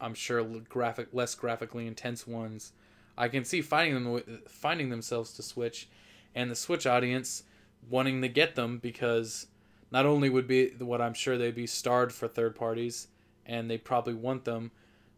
I'm 0.00 0.14
sure 0.14 0.42
graphic 0.68 1.08
less 1.12 1.34
graphically 1.34 1.86
intense 1.86 2.26
ones 2.26 2.72
I 3.16 3.28
can 3.28 3.44
see 3.44 3.60
finding 3.60 4.02
them 4.02 4.42
finding 4.48 4.88
themselves 4.88 5.32
to 5.34 5.42
Switch 5.42 5.88
and 6.34 6.50
the 6.50 6.56
Switch 6.56 6.86
audience 6.86 7.44
wanting 7.88 8.22
to 8.22 8.28
get 8.28 8.54
them 8.54 8.78
because 8.78 9.46
not 9.90 10.06
only 10.06 10.28
would 10.28 10.46
be 10.46 10.70
what 10.78 11.00
I'm 11.00 11.14
sure 11.14 11.38
they'd 11.38 11.54
be 11.54 11.66
starred 11.66 12.12
for 12.12 12.28
third 12.28 12.56
parties, 12.56 13.08
and 13.46 13.70
they 13.70 13.78
probably 13.78 14.14
want 14.14 14.44
them 14.44 14.70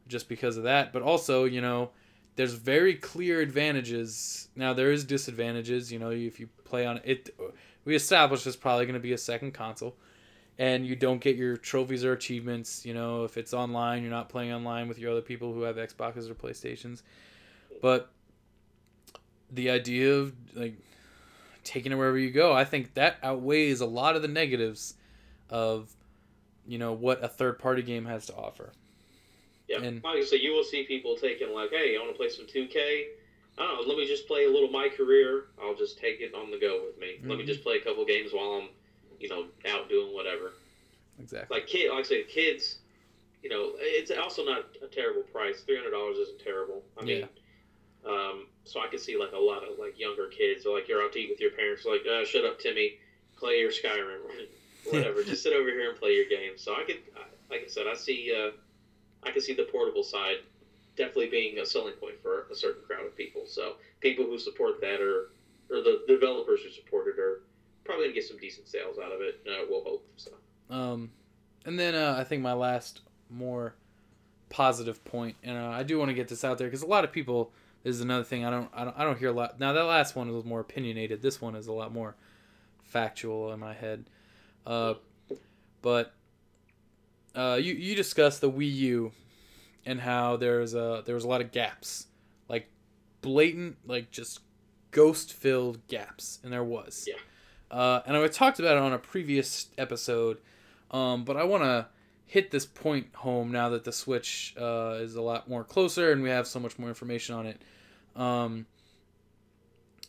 just 0.09 0.29
because 0.29 0.57
of 0.57 0.65
that, 0.65 0.93
but 0.93 1.03
also, 1.03 1.45
you 1.45 1.61
know, 1.61 1.91
there's 2.37 2.55
very 2.55 2.95
clear 2.95 3.41
advantages. 3.41 4.49
Now 4.55 4.73
there 4.73 4.93
is 4.93 5.05
disadvantages, 5.05 5.91
you 5.93 5.99
know, 5.99 6.11
if 6.11 6.39
you 6.39 6.49
play 6.65 6.87
on 6.87 7.01
it 7.05 7.31
we 7.85 7.95
established 7.95 8.47
it's 8.47 8.57
probably 8.57 8.85
going 8.85 8.95
to 8.95 9.01
be 9.01 9.13
a 9.13 9.19
second 9.19 9.53
console 9.53 9.97
and 10.59 10.87
you 10.87 10.97
don't 10.97 11.21
get 11.21 11.37
your 11.37 11.57
trophies 11.57 12.05
or 12.05 12.13
achievements, 12.13 12.85
you 12.85 12.95
know, 12.95 13.25
if 13.25 13.37
it's 13.37 13.55
online, 13.55 14.03
you're 14.03 14.11
not 14.11 14.29
playing 14.29 14.53
online 14.53 14.89
with 14.89 14.99
your 14.99 15.13
other 15.13 15.21
people 15.21 15.53
who 15.53 15.63
have 15.63 15.77
Xboxes 15.77 16.31
or 16.31 16.35
PlayStations. 16.35 17.03
But 17.83 18.11
the 19.51 19.71
idea 19.71 20.15
of 20.15 20.33
like 20.55 20.77
taking 21.67 21.93
it 21.93 21.97
wherever 21.97 22.17
you 22.17 22.31
go. 22.31 22.55
I 22.55 22.65
think 22.65 22.95
that 22.95 23.19
outweighs 23.23 23.81
a 23.81 23.87
lot 23.87 24.17
of 24.17 24.23
the 24.23 24.29
negatives 24.29 24.95
of 25.51 25.95
you 26.67 26.79
know 26.79 26.93
what 26.93 27.23
a 27.23 27.29
third 27.29 27.59
party 27.59 27.83
game 27.83 28.07
has 28.07 28.27
to 28.27 28.35
offer. 28.35 28.73
Yeah, 29.69 29.83
and, 29.83 30.01
obviously 30.05 30.41
you 30.41 30.53
will 30.53 30.65
see 30.65 30.85
people 30.85 31.17
taking 31.17 31.53
like, 31.53 31.71
hey, 31.71 31.97
I 31.97 32.01
want 32.01 32.13
to 32.13 32.17
play 32.17 32.29
some 32.29 32.47
2K. 32.47 32.77
I 33.59 33.63
don't 33.63 33.75
know, 33.75 33.89
let 33.89 33.99
me 33.99 34.07
just 34.07 34.29
play 34.29 34.45
a 34.45 34.51
little 34.51 34.71
my 34.71 34.89
career. 34.89 35.47
I'll 35.61 35.75
just 35.75 35.99
take 35.99 36.21
it 36.21 36.35
on 36.35 36.51
the 36.51 36.59
go 36.59 36.83
with 36.87 36.99
me. 37.01 37.15
Mm-hmm. 37.19 37.29
Let 37.29 37.37
me 37.37 37.43
mm-hmm. 37.43 37.49
just 37.49 37.65
play 37.65 37.77
a 37.77 37.81
couple 37.81 38.05
games 38.05 38.31
while 38.33 38.61
I'm, 38.61 38.69
you 39.19 39.29
know, 39.29 39.47
out 39.69 39.89
doing 39.89 40.15
whatever. 40.15 40.53
Exactly. 41.19 41.57
Like 41.57 41.67
kid, 41.67 41.91
like 41.91 42.05
I 42.05 42.09
say, 42.09 42.23
kids, 42.25 42.79
you 43.43 43.51
know, 43.51 43.73
it's 43.79 44.11
also 44.11 44.45
not 44.45 44.67
a 44.85 44.87
terrible 44.87 45.23
price. 45.23 45.63
Three 45.63 45.77
hundred 45.77 45.93
dollars 45.93 46.17
isn't 46.19 46.41
terrible. 46.41 46.83
I 47.01 47.05
mean, 47.05 47.21
yeah. 47.21 47.27
Um, 48.09 48.47
so 48.65 48.81
I 48.81 48.89
could 48.89 49.01
see 49.01 49.19
like 49.19 49.33
a 49.33 49.39
lot 49.39 49.63
of 49.63 49.79
like 49.79 49.99
younger 49.99 50.29
kids, 50.29 50.65
or 50.67 50.75
like 50.75 50.89
you're 50.89 51.03
out 51.03 51.13
to 51.13 51.19
eat 51.19 51.31
with 51.31 51.41
your 51.41 51.51
parents, 51.51 51.85
like, 51.85 52.03
uh, 52.07 52.25
shut 52.25 52.45
up, 52.45 52.59
Timmy, 52.59 52.99
play 53.37 53.59
your 53.59 53.71
Skyrim, 53.71 54.21
whatever. 54.91 55.23
Just 55.25 55.43
sit 55.43 55.53
over 55.53 55.69
here 55.69 55.91
and 55.91 55.99
play 55.99 56.13
your 56.13 56.29
game. 56.29 56.53
So 56.57 56.75
I 56.75 56.85
could, 56.85 56.99
like 57.51 57.63
I 57.65 57.69
said, 57.69 57.87
I 57.91 57.95
see, 57.95 58.33
uh, 58.37 58.51
I 59.27 59.31
can 59.31 59.41
see 59.41 59.55
the 59.55 59.65
portable 59.65 60.05
side 60.05 60.37
definitely 60.97 61.29
being 61.29 61.59
a 61.59 61.67
selling 61.67 61.95
point 61.95 62.21
for 62.23 62.47
a 62.51 62.55
certain 62.55 62.83
crowd 62.87 63.05
of 63.05 63.17
people. 63.17 63.43
So 63.47 63.75
people 64.01 64.25
who 64.25 64.39
support 64.39 64.81
that, 64.81 65.01
or 65.01 65.31
or 65.69 65.83
the 65.83 66.05
developers 66.07 66.63
who 66.63 66.71
support 66.71 67.09
it, 67.09 67.19
are 67.19 67.43
probably 67.85 68.07
gonna 68.07 68.15
get 68.15 68.25
some 68.25 68.39
decent 68.39 68.69
sales 68.69 68.99
out 68.99 69.13
of 69.13 69.21
it. 69.21 69.41
Uh, 69.47 69.65
we'll 69.69 69.85
hope 69.85 70.07
so. 70.17 70.33
Um, 70.71 71.11
and 71.65 71.79
then 71.79 71.95
uh, 71.95 72.17
I 72.19 72.25
think 72.25 72.43
my 72.43 72.53
last 72.53 73.03
more 73.31 73.75
positive 74.49 75.05
point, 75.05 75.37
and 75.43 75.59
uh, 75.59 75.71
I 75.71 75.83
do 75.83 75.99
want 75.99 76.09
to 76.09 76.15
get 76.15 76.29
this 76.29 76.45
out 76.45 76.59
there 76.59 76.69
because 76.69 76.83
a 76.83 76.87
lot 76.87 77.05
of 77.05 77.13
people 77.13 77.51
this 77.83 77.95
is 77.95 78.01
another 78.01 78.25
thing 78.25 78.45
I 78.45 78.51
don't, 78.51 78.69
I 78.75 78.85
don't 78.85 78.99
I 78.99 79.05
don't 79.05 79.19
hear 79.19 79.29
a 79.29 79.33
lot. 79.33 79.61
Now 79.61 79.73
that 79.73 79.85
last 79.85 80.17
one 80.17 80.33
was 80.33 80.45
more 80.45 80.61
opinionated. 80.61 81.23
This 81.23 81.41
one 81.41 81.55
is 81.55 81.67
a 81.67 81.73
lot 81.73 81.93
more 81.93 82.17
factual 82.83 83.53
in 83.53 83.61
my 83.61 83.75
head. 83.75 84.05
Uh, 84.67 84.95
but 85.83 86.13
uh, 87.35 87.59
you 87.61 87.75
you 87.75 87.95
discussed 87.95 88.41
the 88.41 88.51
Wii 88.51 88.75
U 88.75 89.13
and 89.85 90.01
how 90.01 90.37
there's 90.37 90.75
a 90.75 91.03
there 91.07 91.15
was 91.15 91.25
a 91.25 91.29
lot 91.29 91.41
of 91.41 91.53
gaps, 91.53 92.07
like 92.49 92.69
blatant, 93.23 93.77
like 93.87 94.11
just 94.11 94.41
ghost 94.91 95.33
filled 95.33 95.87
gaps, 95.87 96.41
and 96.43 96.53
there 96.53 96.65
was. 96.65 97.07
Yeah. 97.07 97.15
Uh, 97.71 98.01
and 98.07 98.17
I 98.17 98.27
talked 98.29 98.59
about 98.59 98.77
it 98.77 98.83
on 98.83 98.93
a 98.93 98.99
previous 98.99 99.69
episode, 99.77 100.39
um, 100.91 101.25
but 101.25 101.37
I 101.37 101.45
want 101.45 101.65
to 101.65 101.87
hit 102.27 102.51
this 102.51 102.67
point 102.67 103.15
home 103.15 103.53
now 103.53 103.71
that 103.71 103.85
the 103.85 103.93
Switch 103.93 104.55
uh, 104.61 104.99
is 105.01 105.15
a 105.15 105.23
lot 105.23 105.49
more 105.49 105.65
closer 105.65 106.13
and 106.13 106.23
we 106.23 106.29
have 106.29 106.47
so 106.47 106.59
much 106.59 106.79
more 106.79 106.89
information 106.89 107.35
on 107.35 107.47
it. 107.47 107.63
Um, 108.15 108.67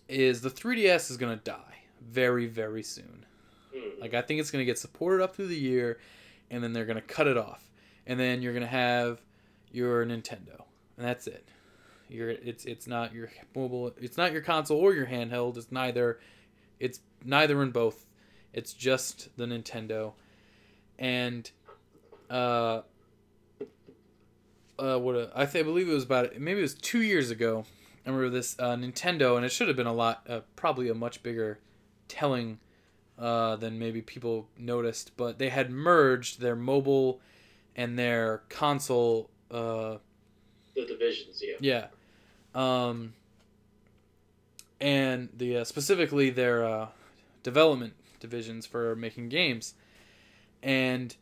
is 0.07 0.41
the 0.41 0.49
3DS 0.49 1.11
is 1.11 1.17
gonna 1.17 1.35
die 1.35 1.83
very 2.01 2.47
very 2.47 2.83
soon. 2.83 3.25
Hmm. 3.75 4.01
Like 4.01 4.13
I 4.13 4.21
think 4.21 4.39
it's 4.39 4.51
gonna 4.51 4.65
get 4.65 4.79
supported 4.79 5.23
up 5.23 5.35
through 5.35 5.47
the 5.47 5.57
year, 5.57 5.99
and 6.49 6.63
then 6.63 6.73
they're 6.73 6.85
gonna 6.85 7.01
cut 7.01 7.27
it 7.27 7.37
off, 7.37 7.69
and 8.05 8.19
then 8.19 8.41
you're 8.41 8.53
gonna 8.53 8.65
have 8.65 9.21
your 9.71 10.05
Nintendo, 10.05 10.63
and 10.97 11.05
that's 11.05 11.27
it. 11.27 11.47
You're 12.09 12.29
it's 12.29 12.65
it's 12.65 12.87
not 12.87 13.13
your 13.13 13.29
mobile, 13.55 13.93
it's 13.97 14.17
not 14.17 14.31
your 14.31 14.41
console 14.41 14.79
or 14.79 14.93
your 14.93 15.07
handheld. 15.07 15.57
It's 15.57 15.71
neither. 15.71 16.19
It's 16.79 16.99
neither 17.25 17.61
in 17.63 17.71
both. 17.71 18.05
It's 18.53 18.73
just 18.73 19.35
the 19.35 19.45
Nintendo, 19.45 20.13
and 20.97 21.49
uh, 22.29 22.81
uh, 24.79 24.97
what 24.99 25.15
a, 25.15 25.31
I 25.35 25.45
think 25.45 25.63
I 25.63 25.67
believe 25.67 25.89
it 25.89 25.93
was 25.93 26.03
about 26.03 26.37
maybe 26.39 26.59
it 26.59 26.63
was 26.63 26.75
two 26.75 27.01
years 27.01 27.31
ago. 27.31 27.65
I 28.05 28.09
remember 28.09 28.29
this 28.29 28.55
uh, 28.59 28.75
Nintendo, 28.75 29.35
and 29.35 29.45
it 29.45 29.51
should 29.51 29.67
have 29.67 29.75
been 29.75 29.87
a 29.87 29.93
lot, 29.93 30.25
uh, 30.29 30.41
probably 30.55 30.87
a 30.87 30.93
much 30.93 31.23
bigger 31.23 31.59
telling 32.07 32.59
uh, 33.19 33.57
than 33.57 33.77
maybe 33.77 34.01
people 34.01 34.47
noticed. 34.57 35.17
But 35.17 35.39
they 35.39 35.49
had 35.49 35.71
merged 35.71 36.39
their 36.39 36.55
mobile 36.55 37.19
and 37.75 37.99
their 37.99 38.43
console. 38.49 39.29
Uh, 39.51 39.97
The 40.75 40.85
divisions, 40.85 41.43
yeah. 41.43 41.57
yeah, 41.59 41.87
um, 42.55 43.13
and 44.79 45.29
the 45.35 45.57
uh, 45.57 45.63
specifically 45.63 46.29
their 46.29 46.65
uh, 46.65 46.87
development 47.43 47.93
divisions 48.19 48.65
for 48.65 48.95
making 48.95 49.29
games, 49.29 49.73
and 50.63 51.15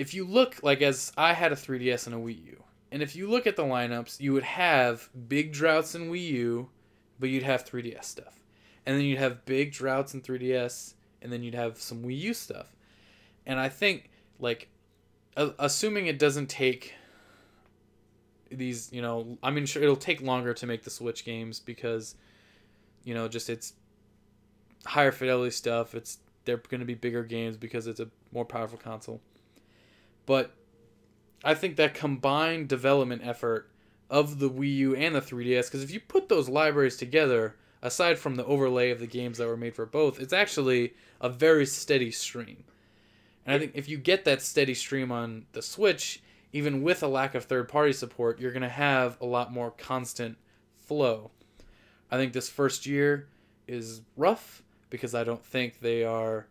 if 0.00 0.14
you 0.14 0.24
look 0.24 0.62
like 0.62 0.80
as 0.80 1.12
I 1.18 1.34
had 1.34 1.52
a 1.52 1.54
3DS 1.54 2.06
and 2.06 2.16
a 2.16 2.18
Wii 2.18 2.46
U, 2.46 2.62
and 2.90 3.02
if 3.02 3.14
you 3.14 3.28
look 3.28 3.46
at 3.46 3.54
the 3.54 3.64
lineups, 3.64 4.18
you 4.18 4.32
would 4.32 4.44
have 4.44 5.10
big 5.28 5.52
droughts 5.52 5.94
in 5.94 6.10
Wii 6.10 6.26
U, 6.28 6.70
but 7.18 7.28
you'd 7.28 7.42
have 7.42 7.66
3DS 7.66 8.04
stuff, 8.04 8.40
and 8.86 8.96
then 8.96 9.04
you'd 9.04 9.18
have 9.18 9.44
big 9.44 9.72
droughts 9.72 10.14
in 10.14 10.22
3DS, 10.22 10.94
and 11.20 11.30
then 11.30 11.42
you'd 11.42 11.54
have 11.54 11.78
some 11.78 12.02
Wii 12.02 12.18
U 12.18 12.32
stuff, 12.32 12.74
and 13.44 13.60
I 13.60 13.68
think 13.68 14.08
like, 14.38 14.68
a- 15.36 15.52
assuming 15.58 16.06
it 16.06 16.18
doesn't 16.18 16.48
take 16.48 16.94
these, 18.50 18.90
you 18.90 19.02
know, 19.02 19.36
I 19.42 19.50
mean, 19.50 19.66
sure, 19.66 19.82
it'll 19.82 19.96
take 19.96 20.22
longer 20.22 20.54
to 20.54 20.66
make 20.66 20.82
the 20.82 20.90
Switch 20.90 21.26
games 21.26 21.60
because, 21.60 22.14
you 23.04 23.12
know, 23.12 23.28
just 23.28 23.50
it's 23.50 23.74
higher 24.86 25.12
fidelity 25.12 25.50
stuff. 25.50 25.94
It's 25.94 26.20
they're 26.46 26.56
going 26.56 26.80
to 26.80 26.86
be 26.86 26.94
bigger 26.94 27.22
games 27.22 27.58
because 27.58 27.86
it's 27.86 28.00
a 28.00 28.08
more 28.32 28.46
powerful 28.46 28.78
console. 28.78 29.20
But 30.26 30.54
I 31.44 31.54
think 31.54 31.76
that 31.76 31.94
combined 31.94 32.68
development 32.68 33.22
effort 33.24 33.70
of 34.08 34.38
the 34.38 34.50
Wii 34.50 34.76
U 34.76 34.96
and 34.96 35.14
the 35.14 35.20
3DS, 35.20 35.66
because 35.66 35.82
if 35.82 35.90
you 35.90 36.00
put 36.00 36.28
those 36.28 36.48
libraries 36.48 36.96
together, 36.96 37.56
aside 37.82 38.18
from 38.18 38.34
the 38.34 38.44
overlay 38.44 38.90
of 38.90 39.00
the 39.00 39.06
games 39.06 39.38
that 39.38 39.46
were 39.46 39.56
made 39.56 39.74
for 39.74 39.86
both, 39.86 40.20
it's 40.20 40.32
actually 40.32 40.94
a 41.20 41.28
very 41.28 41.64
steady 41.64 42.10
stream. 42.10 42.64
And 43.46 43.54
I 43.54 43.58
think 43.58 43.72
if 43.74 43.88
you 43.88 43.96
get 43.96 44.24
that 44.24 44.42
steady 44.42 44.74
stream 44.74 45.10
on 45.10 45.46
the 45.52 45.62
Switch, 45.62 46.22
even 46.52 46.82
with 46.82 47.02
a 47.02 47.08
lack 47.08 47.34
of 47.34 47.44
third 47.44 47.68
party 47.68 47.92
support, 47.92 48.40
you're 48.40 48.52
going 48.52 48.62
to 48.62 48.68
have 48.68 49.16
a 49.20 49.26
lot 49.26 49.52
more 49.52 49.70
constant 49.70 50.36
flow. 50.76 51.30
I 52.10 52.16
think 52.16 52.32
this 52.32 52.48
first 52.48 52.86
year 52.86 53.28
is 53.66 54.02
rough 54.16 54.62
because 54.90 55.14
I 55.14 55.24
don't 55.24 55.44
think 55.44 55.80
they 55.80 56.04
are, 56.04 56.48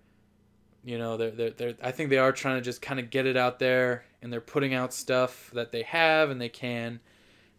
you 0.84 0.98
know, 0.98 1.18
they're, 1.18 1.32
they're, 1.32 1.50
they're 1.52 1.76
I 1.82 1.92
think 1.92 2.10
they 2.10 2.18
are 2.18 2.32
trying 2.32 2.56
to 2.58 2.62
just 2.62 2.82
kind 2.82 3.00
of 3.00 3.10
get 3.10 3.26
it 3.26 3.38
out 3.38 3.60
there 3.60 4.06
and 4.22 4.32
they're 4.32 4.42
putting 4.42 4.74
out 4.74 4.94
stuff 4.94 5.52
that 5.54 5.72
they 5.72 5.84
have 5.84 6.30
and 6.30 6.40
they 6.40 6.50
can. 6.50 7.00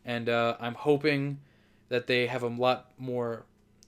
And 0.04 0.28
uh, 0.28 0.56
I'm 0.60 0.74
hoping 0.74 1.40
that 1.88 2.06
they 2.06 2.26
have 2.26 2.42
a 2.42 2.48
lot 2.48 2.92
more, 2.98 3.44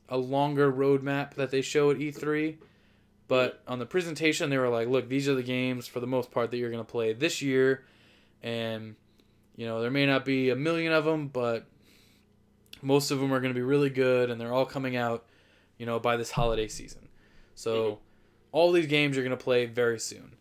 a 0.09 0.16
longer 0.18 0.70
roadmap 0.70 1.35
that 1.35 1.51
they 1.51 1.62
show 1.62 1.91
at 1.91 1.99
E3. 1.99 2.57
But 3.28 3.62
on 3.66 3.78
the 3.78 3.87
presentation, 3.87 4.51
they 4.51 4.59
were 4.59 4.68
like, 4.68 4.89
look, 4.89 5.09
these 5.09 5.28
are 5.28 5.35
the 5.35 5.43
games 5.43 5.87
for 5.87 6.01
the 6.01 6.07
most 6.07 6.30
part 6.30 6.51
that 6.51 6.59
you're 6.59 6.70
going 6.70 6.85
to 6.85 6.91
play 6.91 7.12
this 7.14 7.41
year 7.41 7.85
and 8.43 8.97
you 9.57 9.66
know 9.66 9.80
there 9.80 9.91
may 9.91 10.05
not 10.07 10.24
be 10.24 10.51
a 10.51 10.57
million 10.57 10.93
of 10.93 11.05
them 11.05 11.28
but 11.28 11.64
most 12.83 13.11
of 13.11 13.20
them 13.20 13.33
are 13.33 13.41
going 13.41 13.53
to 13.53 13.59
be 13.59 13.62
really 13.62 13.91
good 13.91 14.30
and 14.30 14.41
they're 14.41 14.53
all 14.53 14.66
coming 14.66 14.97
out 14.97 15.24
you 15.78 15.87
know 15.87 16.01
by 16.01 16.16
this 16.16 16.30
holiday 16.33 16.66
season 16.68 17.09
so 17.55 17.74
Mhm. 17.74 17.99
All 18.53 18.70
these 18.72 18.86
games 18.86 19.16
you're 19.16 19.24
going 19.24 19.36
to 19.36 19.42
play 19.42 19.66
very 19.66 19.98
soon 19.98 20.32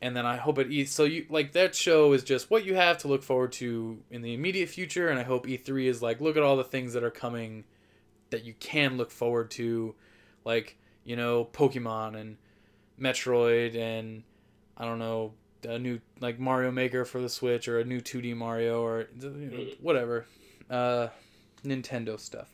and 0.00 0.16
then 0.16 0.26
i 0.26 0.36
hope 0.36 0.58
it 0.58 0.70
e 0.70 0.84
so 0.84 1.04
you 1.04 1.24
like 1.30 1.52
that 1.52 1.74
show 1.74 2.12
is 2.12 2.24
just 2.24 2.50
what 2.50 2.64
you 2.64 2.74
have 2.74 2.98
to 2.98 3.08
look 3.08 3.22
forward 3.22 3.52
to 3.52 3.98
in 4.10 4.22
the 4.22 4.34
immediate 4.34 4.68
future 4.68 5.08
and 5.08 5.18
i 5.18 5.22
hope 5.22 5.46
e3 5.46 5.84
is 5.86 6.02
like 6.02 6.20
look 6.20 6.36
at 6.36 6.42
all 6.42 6.56
the 6.56 6.64
things 6.64 6.92
that 6.94 7.04
are 7.04 7.10
coming 7.10 7.64
that 8.30 8.44
you 8.44 8.54
can 8.58 8.96
look 8.96 9.10
forward 9.10 9.50
to 9.50 9.94
like 10.44 10.76
you 11.04 11.14
know 11.16 11.44
pokemon 11.52 12.16
and 12.18 12.36
metroid 13.00 13.76
and 13.76 14.22
i 14.76 14.84
don't 14.84 14.98
know 14.98 15.32
a 15.68 15.78
new 15.78 16.00
like 16.20 16.40
Mario 16.40 16.72
Maker 16.72 17.04
for 17.04 17.20
the 17.20 17.28
Switch 17.28 17.68
or 17.68 17.78
a 17.78 17.84
new 17.84 18.00
2D 18.00 18.34
Mario 18.34 18.82
or 18.82 19.06
you 19.20 19.28
know, 19.30 19.56
Mhm. 19.58 19.80
whatever, 19.80 20.26
uh, 20.68 21.06
Nintendo 21.64 22.18
stuff. 22.18 22.52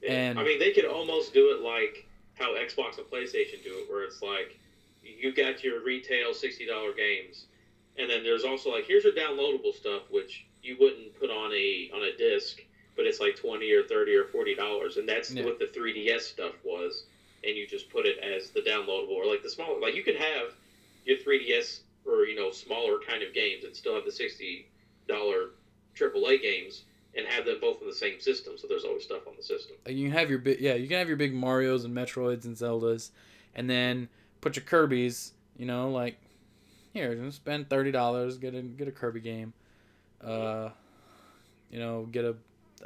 Yeah. 0.00 0.12
And- 0.12 0.38
I 0.38 0.44
mean, 0.44 0.60
they 0.60 0.70
could 0.72 0.84
almost 0.84 1.34
do 1.34 1.50
it 1.50 1.60
like 1.60 2.06
how 2.38 2.54
Xbox 2.54 2.98
and 2.98 3.06
PlayStation 3.06 3.62
do 3.62 3.78
it, 3.78 3.90
where 3.90 4.04
it's 4.04 4.22
like 4.22 4.56
you 5.02 5.32
got 5.32 5.62
your 5.62 5.82
retail 5.82 6.32
sixty 6.32 6.64
dollar 6.66 6.92
games, 6.92 7.46
and 7.96 8.08
then 8.08 8.22
there's 8.22 8.44
also 8.44 8.70
like 8.70 8.84
here's 8.86 9.04
your 9.04 9.12
downloadable 9.12 9.74
stuff, 9.74 10.02
which 10.10 10.44
you 10.62 10.76
wouldn't 10.78 11.14
put 11.14 11.30
on 11.30 11.52
a 11.52 11.90
on 11.94 12.02
a 12.02 12.16
disc, 12.16 12.62
but 12.96 13.06
it's 13.06 13.20
like 13.20 13.34
twenty 13.36 13.70
or 13.72 13.82
thirty 13.82 14.14
or 14.14 14.24
forty 14.24 14.54
dollars, 14.54 14.96
and 14.96 15.08
that's 15.08 15.30
Yeah. 15.32 15.44
what 15.44 15.58
the 15.58 15.66
3DS 15.66 16.20
stuff 16.22 16.54
was, 16.62 17.04
and 17.44 17.56
you 17.56 17.66
just 17.66 17.88
put 17.88 18.06
it 18.06 18.18
as 18.18 18.50
the 18.50 18.60
downloadable 18.60 19.10
or 19.10 19.26
like 19.26 19.42
the 19.42 19.50
smaller, 19.50 19.80
like 19.80 19.94
you 19.94 20.02
could 20.02 20.16
have 20.16 20.54
your 21.04 21.16
3DS 21.16 21.80
or 22.06 22.24
you 22.24 22.34
know 22.34 22.50
smaller 22.50 22.98
kind 22.98 23.22
of 23.22 23.32
games 23.32 23.64
and 23.64 23.74
still 23.74 23.94
have 23.94 24.04
the 24.04 24.10
sixty 24.12 24.64
dollar 25.06 25.50
AAA 25.94 26.40
games 26.40 26.82
and 27.14 27.26
have 27.26 27.44
them 27.46 27.58
both 27.60 27.80
in 27.80 27.88
the 27.88 27.94
same 27.94 28.20
system, 28.20 28.54
so 28.56 28.66
there's 28.68 28.84
always 28.84 29.04
stuff 29.04 29.26
on 29.26 29.34
the 29.36 29.42
system. 29.42 29.76
You 29.86 30.08
can 30.08 30.16
have 30.16 30.30
your 30.30 30.38
big 30.38 30.60
yeah, 30.60 30.74
you 30.74 30.88
can 30.88 30.98
have 30.98 31.08
your 31.08 31.16
big 31.16 31.34
Mario's 31.34 31.84
and 31.84 31.94
Metroids 31.96 32.44
and 32.44 32.56
Zeldas, 32.56 33.10
and 33.54 33.68
then 33.68 34.08
put 34.40 34.56
your 34.56 34.64
Kirby's. 34.64 35.32
You 35.56 35.66
know, 35.66 35.90
like 35.90 36.18
here, 36.92 37.14
just 37.14 37.36
spend 37.36 37.68
thirty 37.68 37.90
dollars, 37.90 38.38
get 38.38 38.54
a 38.54 38.62
get 38.62 38.88
a 38.88 38.92
Kirby 38.92 39.20
game. 39.20 39.52
Uh, 40.22 40.70
you 41.70 41.78
know, 41.78 42.06
get 42.10 42.24
a 42.24 42.36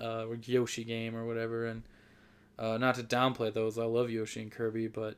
uh, 0.01 0.27
Yoshi 0.45 0.85
game 0.85 1.17
or 1.17 1.27
whatever, 1.27 1.67
and 1.67 1.83
uh, 2.59 2.79
not 2.79 2.95
to 2.97 3.03
downplay 3.03 3.53
those. 3.53 3.79
I 3.79 3.85
love 3.85 4.11
Yoshi 4.11 4.43
and 4.43 4.51
Kirby, 4.51 4.89
but 4.89 5.17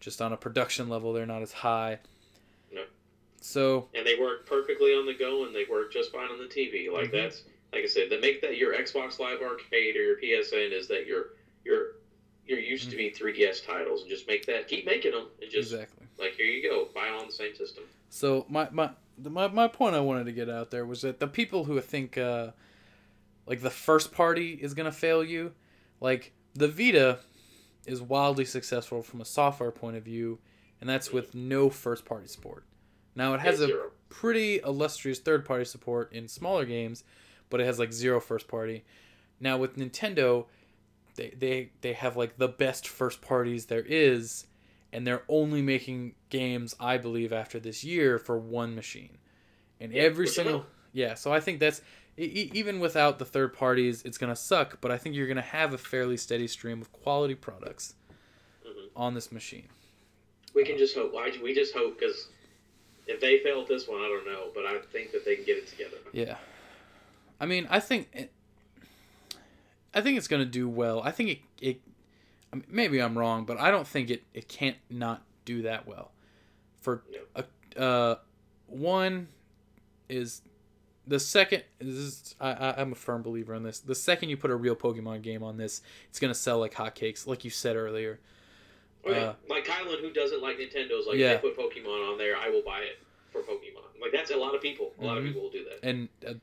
just 0.00 0.20
on 0.20 0.32
a 0.32 0.36
production 0.36 0.88
level, 0.88 1.12
they're 1.12 1.26
not 1.26 1.42
as 1.42 1.52
high. 1.52 1.98
No. 2.72 2.84
So 3.40 3.88
and 3.94 4.06
they 4.06 4.18
work 4.18 4.46
perfectly 4.46 4.90
on 4.92 5.06
the 5.06 5.14
go 5.14 5.44
and 5.44 5.54
they 5.54 5.64
work 5.70 5.92
just 5.92 6.12
fine 6.12 6.28
on 6.30 6.38
the 6.38 6.46
TV. 6.46 6.90
Like 6.92 7.10
Mhm. 7.10 7.12
that's 7.12 7.42
like 7.76 7.84
I 7.84 7.88
said, 7.88 8.08
that 8.10 8.22
make 8.22 8.40
that 8.40 8.56
your 8.56 8.74
Xbox 8.74 9.18
Live 9.18 9.42
Arcade 9.42 9.96
or 9.96 10.02
your 10.02 10.16
PSN 10.16 10.72
is 10.72 10.88
that 10.88 11.06
you're 11.06 11.26
you're 11.64 11.96
you're 12.46 12.58
used 12.58 12.90
to 12.90 12.96
be 12.96 13.10
3DS 13.10 13.66
titles 13.66 14.02
and 14.02 14.10
just 14.10 14.26
make 14.26 14.46
that 14.46 14.66
keep 14.66 14.86
making 14.86 15.12
them 15.12 15.26
and 15.42 15.50
just 15.50 15.72
exactly. 15.72 16.06
like 16.18 16.32
here 16.36 16.46
you 16.46 16.66
go 16.68 16.88
buy 16.94 17.08
on 17.08 17.26
the 17.26 17.32
same 17.32 17.54
system. 17.54 17.84
So 18.08 18.46
my 18.48 18.68
my 18.70 18.90
the- 19.18 19.30
my 19.30 19.48
my 19.48 19.68
point 19.68 19.94
I 19.94 20.00
wanted 20.00 20.24
to 20.24 20.32
get 20.32 20.48
out 20.48 20.70
there 20.70 20.86
was 20.86 21.02
that 21.02 21.20
the 21.20 21.26
people 21.26 21.64
who 21.64 21.78
think 21.82 22.16
uh, 22.16 22.52
like 23.46 23.60
the 23.60 23.70
first 23.70 24.10
party 24.10 24.54
is 24.54 24.72
gonna 24.72 24.92
fail 24.92 25.22
you, 25.22 25.52
like 26.00 26.32
the 26.54 26.68
Vita, 26.68 27.18
is 27.84 28.00
wildly 28.00 28.46
successful 28.46 29.02
from 29.02 29.20
a 29.20 29.26
software 29.26 29.70
point 29.70 29.98
of 29.98 30.02
view, 30.02 30.38
and 30.80 30.88
that's 30.88 31.12
with 31.12 31.34
no 31.34 31.68
first 31.68 32.06
party 32.06 32.26
support. 32.26 32.64
Now 33.14 33.34
it 33.34 33.40
has 33.40 33.60
a 33.60 33.68
pretty 34.08 34.60
illustrious 34.60 35.18
third 35.18 35.44
party 35.44 35.64
support 35.66 36.12
in 36.12 36.28
smaller 36.28 36.64
games, 36.64 37.04
but 37.50 37.60
it 37.60 37.64
has 37.66 37.78
like 37.78 37.92
zero 37.92 38.20
first 38.20 38.48
party. 38.48 38.84
Now 39.40 39.56
with 39.56 39.76
Nintendo, 39.76 40.46
they 41.16 41.30
they 41.38 41.70
they 41.80 41.92
have 41.92 42.16
like 42.16 42.38
the 42.38 42.48
best 42.48 42.88
first 42.88 43.20
parties 43.22 43.66
there 43.66 43.84
is, 43.86 44.46
and 44.92 45.06
they're 45.06 45.22
only 45.28 45.62
making 45.62 46.14
games 46.30 46.74
I 46.80 46.98
believe 46.98 47.32
after 47.32 47.58
this 47.60 47.84
year 47.84 48.18
for 48.18 48.38
one 48.38 48.74
machine, 48.74 49.18
and 49.80 49.92
Yeah, 49.92 50.02
every 50.02 50.26
single 50.26 50.66
yeah. 50.92 51.14
So 51.14 51.32
I 51.32 51.40
think 51.40 51.60
that's 51.60 51.82
e- 52.18 52.50
even 52.54 52.80
without 52.80 53.18
the 53.18 53.24
third 53.26 53.52
parties, 53.52 54.02
it's 54.04 54.18
gonna 54.18 54.36
suck. 54.36 54.80
But 54.80 54.90
I 54.90 54.98
think 54.98 55.14
you're 55.14 55.28
gonna 55.28 55.42
have 55.42 55.72
a 55.74 55.78
fairly 55.78 56.16
steady 56.16 56.46
stream 56.46 56.80
of 56.80 56.90
quality 56.92 57.34
products 57.34 57.94
Mhm. 58.66 58.88
on 58.96 59.14
this 59.14 59.30
machine. 59.30 59.68
We 60.54 60.64
can 60.64 60.78
just 60.78 60.94
hope. 60.94 61.12
Why 61.12 61.30
we 61.42 61.54
just 61.54 61.74
hope 61.74 61.98
because 61.98 62.28
if 63.06 63.20
they 63.20 63.38
failed 63.40 63.68
this 63.68 63.86
one, 63.86 64.00
I 64.00 64.08
don't 64.08 64.26
know, 64.26 64.50
but 64.54 64.64
I 64.64 64.78
think 64.78 65.12
that 65.12 65.24
they 65.26 65.36
can 65.36 65.44
get 65.44 65.58
it 65.58 65.66
together. 65.68 65.98
Yeah. 66.12 66.38
I 67.40 67.46
mean, 67.46 67.66
I 67.70 67.80
think 67.80 68.08
it, 68.12 68.32
I 69.94 70.00
think 70.00 70.18
it's 70.18 70.28
gonna 70.28 70.44
do 70.44 70.68
well. 70.68 71.02
I 71.02 71.10
think 71.10 71.30
it 71.30 71.38
it 71.60 71.80
I 72.52 72.56
mean, 72.56 72.64
maybe 72.68 73.00
I'm 73.00 73.16
wrong, 73.16 73.44
but 73.44 73.58
I 73.58 73.70
don't 73.70 73.86
think 73.86 74.10
it 74.10 74.22
it 74.34 74.48
can't 74.48 74.76
not 74.90 75.22
do 75.44 75.62
that 75.62 75.86
well. 75.86 76.12
For 76.80 77.02
a 77.34 77.44
uh, 77.80 78.16
one 78.68 79.28
is 80.08 80.42
the 81.06 81.20
second 81.20 81.62
is 81.80 82.34
I, 82.40 82.52
I 82.52 82.80
I'm 82.80 82.92
a 82.92 82.96
firm 82.96 83.22
believer 83.22 83.54
in 83.54 83.62
this. 83.62 83.80
The 83.80 83.94
second 83.94 84.28
you 84.30 84.36
put 84.36 84.50
a 84.50 84.56
real 84.56 84.76
Pokemon 84.76 85.22
game 85.22 85.42
on 85.42 85.56
this, 85.56 85.82
it's 86.08 86.18
gonna 86.18 86.34
sell 86.34 86.58
like 86.58 86.74
hotcakes, 86.74 87.26
like 87.26 87.44
you 87.44 87.50
said 87.50 87.76
earlier. 87.76 88.18
Yeah. 89.04 89.12
Uh, 89.12 89.34
like 89.48 89.64
Kylan, 89.64 90.00
who 90.00 90.12
doesn't 90.12 90.42
like 90.42 90.58
Nintendo's, 90.58 91.06
like 91.06 91.16
Yeah. 91.16 91.32
if 91.34 91.42
they 91.42 91.50
put 91.50 91.56
Pokemon 91.58 92.10
on 92.12 92.18
there, 92.18 92.36
I 92.36 92.48
will 92.48 92.62
buy 92.62 92.80
it 92.80 92.98
for 93.30 93.40
Pokemon. 93.40 94.00
Like 94.00 94.10
that's 94.12 94.30
a 94.32 94.36
lot 94.36 94.54
of 94.54 94.60
people. 94.60 94.92
A 95.00 95.04
lot 95.04 95.16
of 95.16 95.22
Mhm. 95.22 95.28
people 95.28 95.42
will 95.42 95.50
do 95.50 95.64
that. 95.64 95.88
and 95.88 96.08
uh, 96.26 96.34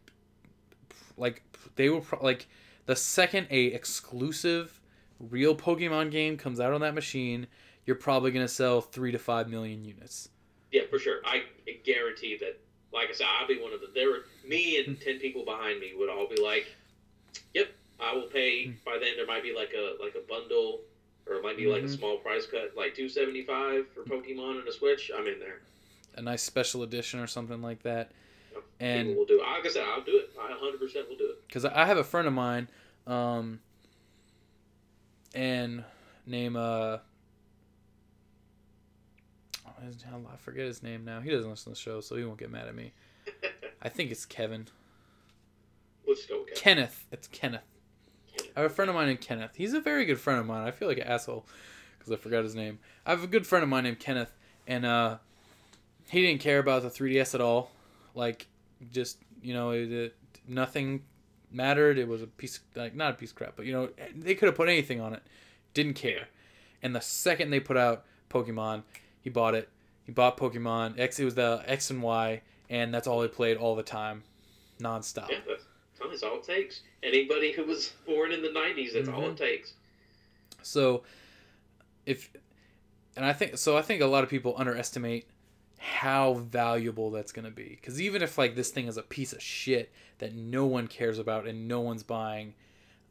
like 1.18 1.42
they 1.76 1.90
will 1.90 2.02
pro- 2.02 2.24
like 2.24 2.48
the 2.86 2.96
second 2.96 3.48
a 3.50 3.66
exclusive 3.66 4.80
real 5.20 5.56
Pokemon 5.56 6.12
game 6.12 6.38
comes 6.38 6.60
out 6.60 6.74
on 6.74 6.82
that 6.82 6.94
machine, 6.94 7.48
you're 7.86 7.96
probably 7.96 8.32
gonna 8.32 8.48
sell 8.48 8.82
three 8.82 9.12
to 9.12 9.20
five 9.20 9.48
million 9.50 9.84
units. 9.86 10.30
Yeah, 10.72 10.82
for 10.90 11.00
sure. 11.00 11.20
I 11.26 11.44
guarantee 11.86 12.38
that. 12.40 12.60
Like 12.92 13.10
I 13.10 13.14
said, 13.14 13.26
I'll 13.40 13.48
be 13.48 13.60
one 13.60 13.74
of 13.74 13.82
the. 13.82 13.88
There 13.96 14.10
were 14.10 14.26
me 14.48 14.84
Hmm. 14.84 14.92
and 14.92 15.02
ten 15.06 15.20
people 15.20 15.44
behind 15.46 15.80
me 15.80 15.94
would 15.98 16.10
all 16.10 16.28
be 16.28 16.40
like, 16.42 16.68
"Yep, 17.56 17.68
I 18.00 18.14
will 18.14 18.28
pay." 18.28 18.66
Hmm. 18.68 18.72
By 18.86 18.98
then, 19.00 19.16
there 19.18 19.26
might 19.26 19.42
be 19.44 19.54
like 19.56 19.74
a 19.76 19.96
like 20.04 20.14
a 20.16 20.28
bundle, 20.28 20.82
or 21.28 21.36
it 21.36 21.44
might 21.44 21.58
be 21.58 21.66
like 21.68 21.82
a 21.82 21.86
Mhm. 21.86 21.98
small 21.98 22.18
price 22.18 22.46
cut, 22.46 22.74
like 22.78 22.94
two 22.96 23.10
seventy 23.10 23.44
five 23.44 23.88
for 23.94 24.04
Pokemon 24.04 24.60
and 24.60 24.68
a 24.68 24.72
Switch. 24.72 25.10
I'm 25.16 25.26
in 25.28 25.40
there. 25.40 25.62
A 26.16 26.22
nice 26.22 26.44
special 26.44 26.84
edition 26.84 27.20
or 27.20 27.26
something 27.28 27.62
like 27.64 27.82
that. 27.84 28.12
People 28.54 28.70
And 28.80 29.16
will 29.16 29.26
do. 29.26 29.40
it. 29.40 29.44
Like 29.44 29.66
I 29.66 29.70
said, 29.70 29.84
I'll 29.86 30.02
do 30.04 30.18
it. 30.18 30.30
I 30.40 30.50
100 30.52 30.80
percent 30.80 31.10
will 31.10 31.18
do 31.18 31.26
it. 31.32 31.48
because 31.48 31.66
I 31.66 31.86
have 31.86 31.98
a 31.98 32.04
friend 32.04 32.28
of 32.28 32.34
mine, 32.34 32.68
um, 33.08 33.60
and 35.34 35.84
name 36.26 36.56
uh, 36.56 36.98
oh, 39.68 40.26
I 40.32 40.36
forget 40.38 40.66
his 40.66 40.84
name 40.84 41.06
now. 41.06 41.20
He 41.22 41.30
doesn't 41.30 41.50
listen 41.50 41.66
to 41.66 41.70
the 41.72 41.76
show, 41.76 42.02
so 42.02 42.16
he 42.16 42.24
won't 42.24 42.40
get 42.40 42.52
mad 42.52 42.68
at 42.68 42.76
me. 42.76 42.94
I 43.82 43.90
think 43.90 44.12
it's 44.12 44.26
Kevin. 44.26 44.68
Let's 46.08 46.26
go 46.26 46.44
Kevin. 46.44 46.56
Kenneth. 46.56 47.06
It's 47.12 47.28
Kenneth. 47.28 47.62
I 48.56 48.62
have 48.62 48.72
a 48.72 48.74
friend 48.74 48.90
of 48.90 48.96
mine 48.96 49.08
named 49.08 49.22
Kenneth. 49.22 49.52
He's 49.56 49.74
a 49.74 49.82
very 49.82 50.06
good 50.06 50.20
friend 50.20 50.40
of 50.40 50.46
mine. 50.46 50.68
I 50.68 50.72
feel 50.72 50.88
like 50.88 50.98
an 50.98 51.08
asshole 51.08 51.46
because 51.98 52.12
I 52.12 52.16
forgot 52.18 52.44
his 52.44 52.56
name. 52.56 52.80
I 53.06 53.12
have 53.12 53.24
a 53.24 53.28
good 53.28 53.46
friend 53.48 53.64
of 53.64 53.70
mine 53.70 53.84
named 53.84 54.00
Kenneth, 54.00 54.34
and 54.68 54.86
uh, 54.86 55.18
he 56.10 56.22
didn't 56.22 56.42
care 56.42 56.60
about 56.60 56.82
the 56.84 56.90
3DS 56.90 57.34
at 57.36 57.42
all. 57.42 57.72
Like, 58.16 58.48
just 58.92 59.18
you 59.42 59.54
know, 59.54 59.72
it, 59.72 59.92
it, 59.92 60.16
nothing 60.48 61.04
mattered. 61.52 61.98
It 61.98 62.08
was 62.08 62.22
a 62.22 62.28
piece, 62.28 62.60
like 62.76 62.96
not 62.96 63.12
a 63.12 63.14
piece 63.16 63.32
of 63.32 63.36
crap, 63.36 63.56
but 63.56 63.66
you 63.66 63.74
know, 63.74 63.90
they 64.16 64.36
could 64.36 64.48
have 64.48 64.56
put 64.56 64.70
anything 64.70 65.02
on 65.02 65.14
it. 65.14 65.24
Didn't 65.74 65.94
care. 65.96 66.28
And 66.82 66.96
the 66.96 67.02
second 67.02 67.50
they 67.50 67.60
put 67.60 67.78
out 67.78 68.04
Pokemon, 68.30 68.84
he 69.22 69.30
bought 69.30 69.56
it. 69.56 69.70
He 70.06 70.12
bought 70.12 70.38
Pokemon 70.38 71.00
X. 71.00 71.20
It 71.20 71.26
was 71.26 71.36
the 71.36 71.64
X 71.66 71.90
and 71.90 72.02
Y, 72.02 72.42
and 72.70 72.94
that's 72.94 73.08
all 73.08 73.22
he 73.22 73.28
played 73.30 73.58
all 73.58 73.76
the 73.76 73.84
time, 73.84 74.24
nonstop. 74.80 75.30
Yeah, 75.30 75.38
that's, 75.48 75.64
that's 76.00 76.24
all 76.24 76.38
it 76.38 76.44
takes. 76.44 76.82
Anybody 77.02 77.54
who 77.54 77.64
was 77.64 77.94
born 78.06 78.32
in 78.34 78.42
the 78.42 78.50
90s, 78.50 78.94
that's 78.94 79.08
all 79.08 79.22
Mhm. 79.22 79.32
it 79.32 79.38
takes. 79.38 79.74
So, 80.62 81.04
if, 82.06 82.30
and 83.16 83.26
I 83.26 83.32
think 83.34 83.58
so, 83.58 83.78
I 83.78 83.82
think 83.82 84.02
a 84.02 84.06
lot 84.08 84.24
of 84.24 84.30
people 84.30 84.56
underestimate 84.58 85.26
how 85.84 86.36
valuable 86.36 87.12
that's 87.12 87.34
gonna 87.34 87.52
be. 87.52 87.78
Because 87.80 88.02
even 88.02 88.22
if 88.22 88.38
like 88.38 88.56
this 88.56 88.70
thing 88.70 88.88
is 88.88 88.96
a 88.96 89.04
piece 89.04 89.34
of 89.34 89.42
shit 89.42 89.92
that 90.20 90.34
no 90.34 90.66
one 90.66 90.88
cares 90.88 91.20
about 91.20 91.46
and 91.46 91.68
no 91.68 91.82
one's 91.82 92.04
buying, 92.04 92.54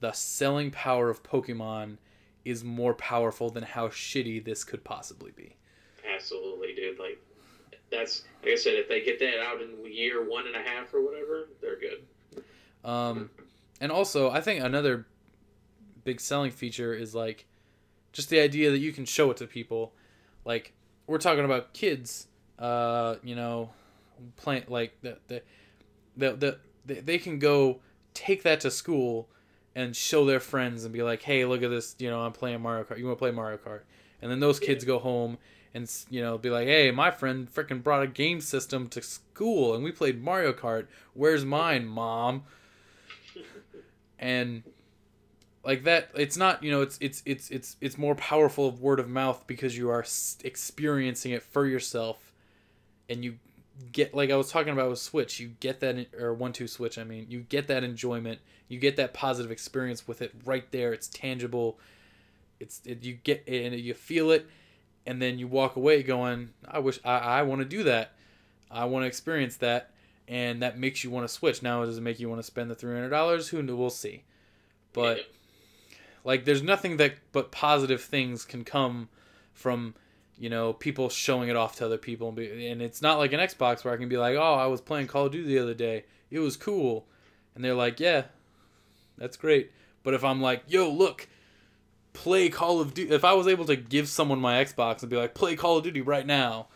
the 0.00 0.12
selling 0.12 0.70
power 0.70 1.10
of 1.10 1.22
Pokemon 1.22 1.98
is 2.46 2.64
more 2.64 2.94
powerful 2.94 3.50
than 3.50 3.62
how 3.62 3.88
shitty 3.88 4.42
this 4.42 4.64
could 4.64 4.82
possibly 4.84 5.32
be. 5.32 5.54
Absolutely, 6.14 6.74
dude. 6.74 6.98
Like, 6.98 7.20
that's, 7.90 8.24
like 8.42 8.52
I 8.52 8.56
said, 8.56 8.74
if 8.74 8.88
they 8.88 9.02
get 9.02 9.18
that 9.18 9.40
out 9.44 9.60
in 9.60 9.92
year 9.92 10.28
one 10.28 10.46
and 10.46 10.56
a 10.56 10.62
half 10.62 10.94
or 10.94 11.04
whatever, 11.04 11.48
they're 11.60 11.78
good. 11.78 12.42
Um, 12.84 13.30
and 13.82 13.92
also, 13.92 14.30
I 14.30 14.40
think 14.40 14.64
another 14.64 15.06
big 16.04 16.20
selling 16.20 16.50
feature 16.50 16.94
is 16.94 17.14
like 17.14 17.46
just 18.12 18.30
the 18.30 18.40
idea 18.40 18.70
that 18.70 18.78
you 18.78 18.92
can 18.92 19.04
show 19.04 19.30
it 19.30 19.36
to 19.36 19.46
people. 19.46 19.92
Like 20.44 20.72
we're 21.06 21.18
talking 21.18 21.44
about 21.44 21.74
kids, 21.74 22.28
uh, 22.62 23.16
you 23.24 23.34
know, 23.34 23.70
playing 24.36 24.64
like 24.68 24.96
the 25.02 25.18
the 25.26 25.42
the, 26.16 26.58
the 26.86 27.00
they 27.00 27.18
can 27.18 27.38
go 27.40 27.80
take 28.14 28.44
that 28.44 28.60
to 28.60 28.70
school 28.70 29.28
and 29.74 29.96
show 29.96 30.24
their 30.24 30.38
friends 30.40 30.84
and 30.84 30.92
be 30.92 31.02
like, 31.02 31.22
"Hey, 31.22 31.44
look 31.44 31.62
at 31.62 31.70
this! 31.70 31.96
You 31.98 32.08
know, 32.08 32.20
I'm 32.20 32.32
playing 32.32 32.62
Mario 32.62 32.84
Kart. 32.84 32.98
You 32.98 33.06
want 33.06 33.18
to 33.18 33.18
play 33.18 33.32
Mario 33.32 33.58
Kart?" 33.58 33.80
And 34.22 34.30
then 34.30 34.38
those 34.38 34.60
kids 34.60 34.84
go 34.84 35.00
home 35.00 35.38
and 35.74 35.90
you 36.08 36.22
know 36.22 36.38
be 36.38 36.50
like, 36.50 36.68
"Hey, 36.68 36.92
my 36.92 37.10
friend 37.10 37.52
freaking 37.52 37.82
brought 37.82 38.04
a 38.04 38.06
game 38.06 38.40
system 38.40 38.88
to 38.90 39.02
school 39.02 39.74
and 39.74 39.82
we 39.82 39.90
played 39.90 40.22
Mario 40.22 40.52
Kart. 40.52 40.86
Where's 41.14 41.44
mine, 41.44 41.84
mom?" 41.84 42.44
and 44.20 44.62
like 45.64 45.82
that 45.82 46.10
it's 46.14 46.36
not 46.36 46.62
you 46.62 46.70
know 46.70 46.80
it's 46.80 46.96
it's 47.00 47.22
it's 47.26 47.50
it's 47.50 47.76
it's 47.80 47.98
more 47.98 48.14
powerful 48.14 48.68
of 48.68 48.80
word 48.80 49.00
of 49.00 49.08
mouth 49.08 49.44
because 49.48 49.76
you 49.76 49.90
are 49.90 50.04
experiencing 50.44 51.32
it 51.32 51.42
for 51.42 51.66
yourself 51.66 52.31
and 53.12 53.24
you 53.24 53.36
get 53.92 54.14
like 54.14 54.30
i 54.30 54.36
was 54.36 54.50
talking 54.50 54.72
about 54.72 54.88
with 54.88 54.98
switch 54.98 55.40
you 55.40 55.48
get 55.60 55.80
that 55.80 56.06
or 56.18 56.32
one 56.34 56.52
two 56.52 56.66
switch 56.66 56.98
i 56.98 57.04
mean 57.04 57.26
you 57.28 57.40
get 57.40 57.66
that 57.66 57.84
enjoyment 57.84 58.38
you 58.68 58.78
get 58.78 58.96
that 58.96 59.12
positive 59.12 59.50
experience 59.50 60.06
with 60.06 60.22
it 60.22 60.32
right 60.44 60.70
there 60.72 60.92
it's 60.92 61.08
tangible 61.08 61.78
it's 62.60 62.80
it, 62.84 63.02
you 63.04 63.14
get 63.14 63.42
it 63.46 63.64
and 63.64 63.80
you 63.80 63.94
feel 63.94 64.30
it 64.30 64.46
and 65.06 65.20
then 65.20 65.38
you 65.38 65.46
walk 65.48 65.76
away 65.76 66.02
going 66.02 66.50
i 66.68 66.78
wish 66.78 67.00
i, 67.04 67.18
I 67.18 67.42
want 67.42 67.60
to 67.60 67.64
do 67.64 67.82
that. 67.84 68.12
I 68.70 68.86
want 68.86 69.02
to 69.02 69.06
experience 69.06 69.56
that 69.58 69.90
and 70.28 70.62
that 70.62 70.78
makes 70.78 71.04
you 71.04 71.10
want 71.10 71.28
to 71.28 71.32
switch. 71.32 71.62
Now 71.62 71.84
does 71.84 71.98
it 71.98 72.00
make 72.00 72.18
you 72.18 72.28
want 72.28 72.38
to 72.38 72.46
spend 72.46 72.70
the 72.70 72.74
$300 72.74 73.48
who 73.48 73.62
knew 73.62 73.76
we'll 73.76 73.90
see. 73.90 74.24
But 74.92 75.26
like 76.24 76.44
there's 76.44 76.62
nothing 76.62 76.96
that 76.96 77.16
but 77.32 77.52
positive 77.52 78.00
things 78.00 78.44
can 78.44 78.64
come 78.64 79.08
from 79.52 79.94
you 80.42 80.50
know 80.50 80.72
people 80.72 81.08
showing 81.08 81.48
it 81.48 81.54
off 81.54 81.76
to 81.76 81.86
other 81.86 81.96
people 81.96 82.26
and, 82.26 82.36
be, 82.36 82.66
and 82.66 82.82
it's 82.82 83.00
not 83.00 83.16
like 83.16 83.32
an 83.32 83.38
xbox 83.38 83.84
where 83.84 83.94
i 83.94 83.96
can 83.96 84.08
be 84.08 84.16
like 84.16 84.34
oh 84.34 84.54
i 84.54 84.66
was 84.66 84.80
playing 84.80 85.06
call 85.06 85.26
of 85.26 85.32
duty 85.32 85.46
the 85.46 85.58
other 85.62 85.72
day 85.72 86.04
it 86.32 86.40
was 86.40 86.56
cool 86.56 87.06
and 87.54 87.64
they're 87.64 87.76
like 87.76 88.00
yeah 88.00 88.24
that's 89.16 89.36
great 89.36 89.70
but 90.02 90.14
if 90.14 90.24
i'm 90.24 90.42
like 90.42 90.64
yo 90.66 90.90
look 90.90 91.28
play 92.12 92.48
call 92.48 92.80
of 92.80 92.92
duty 92.92 93.14
if 93.14 93.24
i 93.24 93.32
was 93.32 93.46
able 93.46 93.64
to 93.64 93.76
give 93.76 94.08
someone 94.08 94.40
my 94.40 94.64
xbox 94.64 95.00
and 95.02 95.10
be 95.10 95.16
like 95.16 95.32
play 95.32 95.54
call 95.54 95.78
of 95.78 95.84
duty 95.84 96.00
right 96.00 96.26
now 96.26 96.66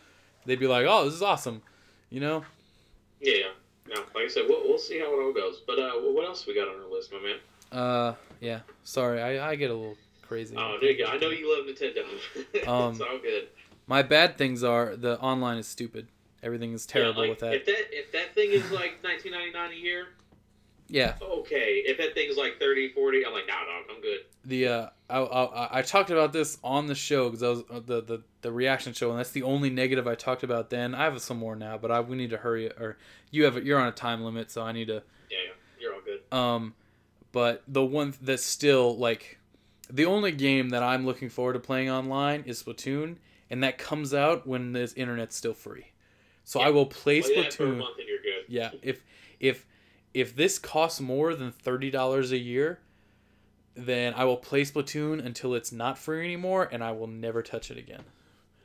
they'd 0.44 0.60
be 0.60 0.68
like 0.68 0.86
oh 0.88 1.04
this 1.04 1.14
is 1.14 1.22
awesome 1.22 1.60
you 2.08 2.20
know 2.20 2.44
Yeah, 3.20 3.34
yeah. 3.34 3.46
No, 3.88 4.00
like 4.14 4.24
I 4.24 4.28
said, 4.28 4.44
we'll, 4.48 4.62
we'll 4.64 4.78
see 4.78 4.98
how 4.98 5.06
it 5.06 5.22
all 5.22 5.32
goes. 5.32 5.62
But 5.64 5.78
uh, 5.78 5.92
what 5.92 6.24
else 6.24 6.44
we 6.44 6.56
got 6.56 6.66
on 6.66 6.82
our 6.82 6.90
list, 6.90 7.12
my 7.12 7.20
man? 7.20 7.36
uh 7.72 8.14
yeah 8.40 8.60
sorry 8.84 9.20
i, 9.20 9.50
I 9.50 9.56
get 9.56 9.70
a 9.70 9.74
little 9.74 9.96
crazy 10.26 10.54
Oh, 10.58 10.76
there 10.80 10.90
you 10.90 11.04
go. 11.04 11.10
I 11.10 11.18
know 11.18 11.30
you 11.30 11.46
love 11.56 11.66
Nintendo. 11.66 12.04
Um, 12.68 12.92
it's 12.92 13.00
all 13.00 13.18
good. 13.18 13.48
my 13.86 14.02
bad 14.02 14.36
things 14.38 14.62
are 14.64 14.96
the 14.96 15.18
online 15.20 15.58
is 15.58 15.66
stupid 15.68 16.08
everything 16.42 16.72
is 16.72 16.86
terrible 16.86 17.22
yeah, 17.24 17.30
like, 17.30 17.30
with 17.30 17.38
that 17.40 17.54
If 17.54 17.66
that 17.66 17.84
if 17.90 18.12
that 18.12 18.34
thing 18.34 18.50
is 18.52 18.70
like 18.70 19.02
19.99 19.24 19.70
a 19.70 19.74
year, 19.76 20.06
yeah 20.88 21.14
okay. 21.20 21.82
If 21.86 21.98
that 21.98 22.14
thing's 22.14 22.36
like 22.36 22.58
30, 22.60 22.90
40, 22.92 23.26
I'm 23.26 23.32
like, 23.32 23.46
nah, 23.48 23.54
dog, 23.54 23.84
I'm 23.94 24.00
good. 24.00 24.20
the 24.44 24.68
uh 24.68 24.88
I, 25.08 25.18
I, 25.20 25.78
I 25.78 25.82
talked 25.82 26.10
about 26.10 26.32
this 26.32 26.58
on 26.64 26.86
the 26.86 26.94
show 26.94 27.28
because 27.28 27.42
I 27.42 27.48
was 27.48 27.60
uh, 27.70 27.80
the, 27.84 28.02
the 28.02 28.22
the 28.42 28.50
reaction 28.52 28.92
show 28.92 29.10
and 29.10 29.18
that's 29.18 29.30
the 29.30 29.42
only 29.44 29.70
negative 29.70 30.06
I 30.08 30.14
talked 30.16 30.42
about 30.42 30.70
then 30.70 30.94
I 30.94 31.04
have 31.04 31.20
some 31.22 31.38
more 31.38 31.54
now 31.56 31.78
but 31.78 31.90
I 31.92 32.00
we 32.00 32.16
need 32.16 32.30
to 32.30 32.36
hurry 32.38 32.70
or 32.72 32.96
you 33.30 33.44
have 33.44 33.64
you're 33.64 33.78
on 33.78 33.86
a 33.88 33.92
time 33.92 34.22
limit 34.24 34.50
so 34.50 34.62
I 34.62 34.72
need 34.72 34.86
to 34.88 35.02
Yeah, 35.30 35.38
yeah. 35.46 35.52
You're 35.80 35.94
all 35.94 36.00
good. 36.04 36.36
um 36.36 36.74
but 37.32 37.62
the 37.68 37.84
one 37.84 38.14
that's 38.20 38.44
still 38.44 38.96
like 38.96 39.38
the 39.90 40.04
only 40.04 40.32
game 40.32 40.70
that 40.70 40.82
I'm 40.82 41.06
looking 41.06 41.28
forward 41.28 41.54
to 41.54 41.60
playing 41.60 41.90
online 41.90 42.42
is 42.46 42.62
Splatoon 42.62 43.16
and 43.50 43.62
that 43.62 43.78
comes 43.78 44.12
out 44.12 44.46
when 44.46 44.72
this 44.72 44.92
internet's 44.94 45.36
still 45.36 45.54
free 45.54 45.92
so 46.44 46.60
I 46.60 46.70
will 46.70 46.86
play 46.86 47.22
Play 47.22 47.42
that 47.42 47.52
for 47.52 47.64
a 47.64 47.66
Splatoon 47.66 47.78
month 47.78 47.98
and 47.98 48.08
you're 48.08 48.18
good. 48.18 48.44
yeah 48.48 48.70
if 48.82 49.02
if 49.40 49.66
if 50.16 50.34
this 50.34 50.58
costs 50.58 50.98
more 50.98 51.34
than 51.34 51.52
thirty 51.52 51.90
dollars 51.90 52.32
a 52.32 52.38
year, 52.38 52.78
then 53.74 54.14
I 54.14 54.24
will 54.24 54.38
play 54.38 54.62
Splatoon 54.62 55.22
until 55.22 55.54
it's 55.54 55.70
not 55.70 55.98
free 55.98 56.24
anymore, 56.24 56.66
and 56.72 56.82
I 56.82 56.92
will 56.92 57.06
never 57.06 57.42
touch 57.42 57.70
it 57.70 57.76
again. 57.76 58.04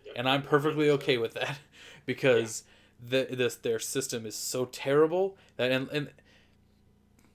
Yep. 0.06 0.14
And 0.16 0.30
I'm 0.30 0.44
perfectly 0.44 0.90
okay 0.92 1.18
with 1.18 1.34
that 1.34 1.60
because 2.06 2.64
the 3.06 3.28
this 3.30 3.56
their 3.56 3.80
system 3.80 4.26
is 4.26 4.34
so 4.34 4.64
terrible 4.64 5.36
that 5.58 5.72
and, 5.72 5.90
and 5.90 6.12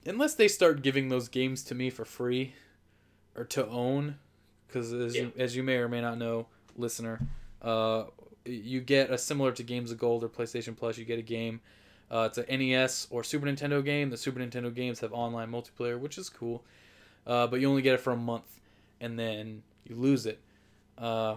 unless 0.03 0.33
they 0.33 0.47
start 0.47 0.81
giving 0.81 1.09
those 1.09 1.27
games 1.27 1.61
to 1.65 1.75
me 1.75 1.91
for 1.91 2.03
free 2.03 2.55
or 3.37 3.45
to 3.45 3.67
own, 3.67 4.15
because 4.67 4.91
as 4.91 5.15
you, 5.15 5.31
as 5.37 5.55
you 5.55 5.63
may 5.63 5.75
or 5.77 5.87
may 5.87 6.01
not 6.01 6.17
know, 6.17 6.47
listener, 6.75 7.19
uh, 7.61 8.05
you 8.45 8.81
get 8.81 9.11
a 9.11 9.17
similar 9.17 9.51
to 9.53 9.63
Games 9.63 9.91
of 9.91 9.97
Gold 9.97 10.23
or 10.23 10.29
PlayStation 10.29 10.75
Plus. 10.75 10.97
You 10.97 11.05
get 11.05 11.19
a 11.19 11.23
game. 11.23 11.61
Uh, 12.09 12.29
it's 12.29 12.37
an 12.37 12.45
NES 12.49 13.07
or 13.09 13.23
Super 13.23 13.45
Nintendo 13.45 13.83
game. 13.83 14.09
The 14.09 14.17
Super 14.17 14.39
Nintendo 14.39 14.73
games 14.73 15.01
have 15.01 15.13
online 15.13 15.51
multiplayer, 15.51 15.99
which 15.99 16.17
is 16.17 16.29
cool. 16.29 16.63
Uh, 17.25 17.47
but 17.47 17.59
you 17.59 17.69
only 17.69 17.81
get 17.81 17.93
it 17.93 17.99
for 17.99 18.13
a 18.13 18.17
month, 18.17 18.61
and 19.01 19.19
then 19.19 19.61
you 19.85 19.95
lose 19.95 20.25
it. 20.25 20.39
Uh, 20.97 21.35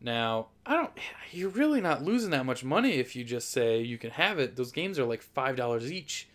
now, 0.00 0.48
I 0.64 0.76
don't. 0.76 0.90
You're 1.30 1.50
really 1.50 1.80
not 1.80 2.02
losing 2.02 2.30
that 2.30 2.46
much 2.46 2.64
money 2.64 2.92
if 2.94 3.14
you 3.14 3.24
just 3.24 3.50
say 3.50 3.80
you 3.82 3.98
can 3.98 4.10
have 4.10 4.38
it. 4.38 4.56
Those 4.56 4.72
games 4.72 4.98
are 4.98 5.04
like 5.04 5.22
five 5.22 5.56
dollars 5.56 5.92
each. 5.92 6.28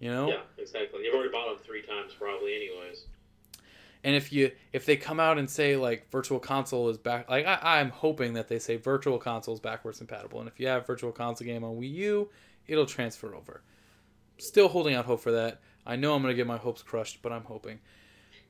You 0.00 0.10
know. 0.10 0.28
Yeah, 0.28 0.40
exactly. 0.58 1.04
You've 1.04 1.14
already 1.14 1.30
bought 1.30 1.46
them 1.46 1.64
three 1.64 1.82
times, 1.82 2.12
probably, 2.18 2.54
anyways. 2.54 3.04
And 4.06 4.14
if 4.14 4.32
you 4.32 4.52
if 4.72 4.86
they 4.86 4.96
come 4.96 5.18
out 5.18 5.36
and 5.36 5.50
say 5.50 5.74
like 5.74 6.08
Virtual 6.12 6.38
Console 6.38 6.88
is 6.88 6.96
back, 6.96 7.28
like 7.28 7.44
I, 7.44 7.80
I'm 7.80 7.90
hoping 7.90 8.34
that 8.34 8.46
they 8.46 8.60
say 8.60 8.76
Virtual 8.76 9.18
Console 9.18 9.54
is 9.54 9.58
backwards 9.58 9.98
compatible, 9.98 10.38
and 10.38 10.48
if 10.48 10.60
you 10.60 10.68
have 10.68 10.86
Virtual 10.86 11.10
Console 11.10 11.44
game 11.44 11.64
on 11.64 11.74
Wii 11.74 11.92
U, 11.94 12.28
it'll 12.68 12.86
transfer 12.86 13.34
over. 13.34 13.62
Still 14.38 14.68
holding 14.68 14.94
out 14.94 15.06
hope 15.06 15.18
for 15.22 15.32
that. 15.32 15.60
I 15.84 15.96
know 15.96 16.14
I'm 16.14 16.22
gonna 16.22 16.34
get 16.34 16.46
my 16.46 16.56
hopes 16.56 16.82
crushed, 16.82 17.20
but 17.20 17.32
I'm 17.32 17.42
hoping. 17.42 17.80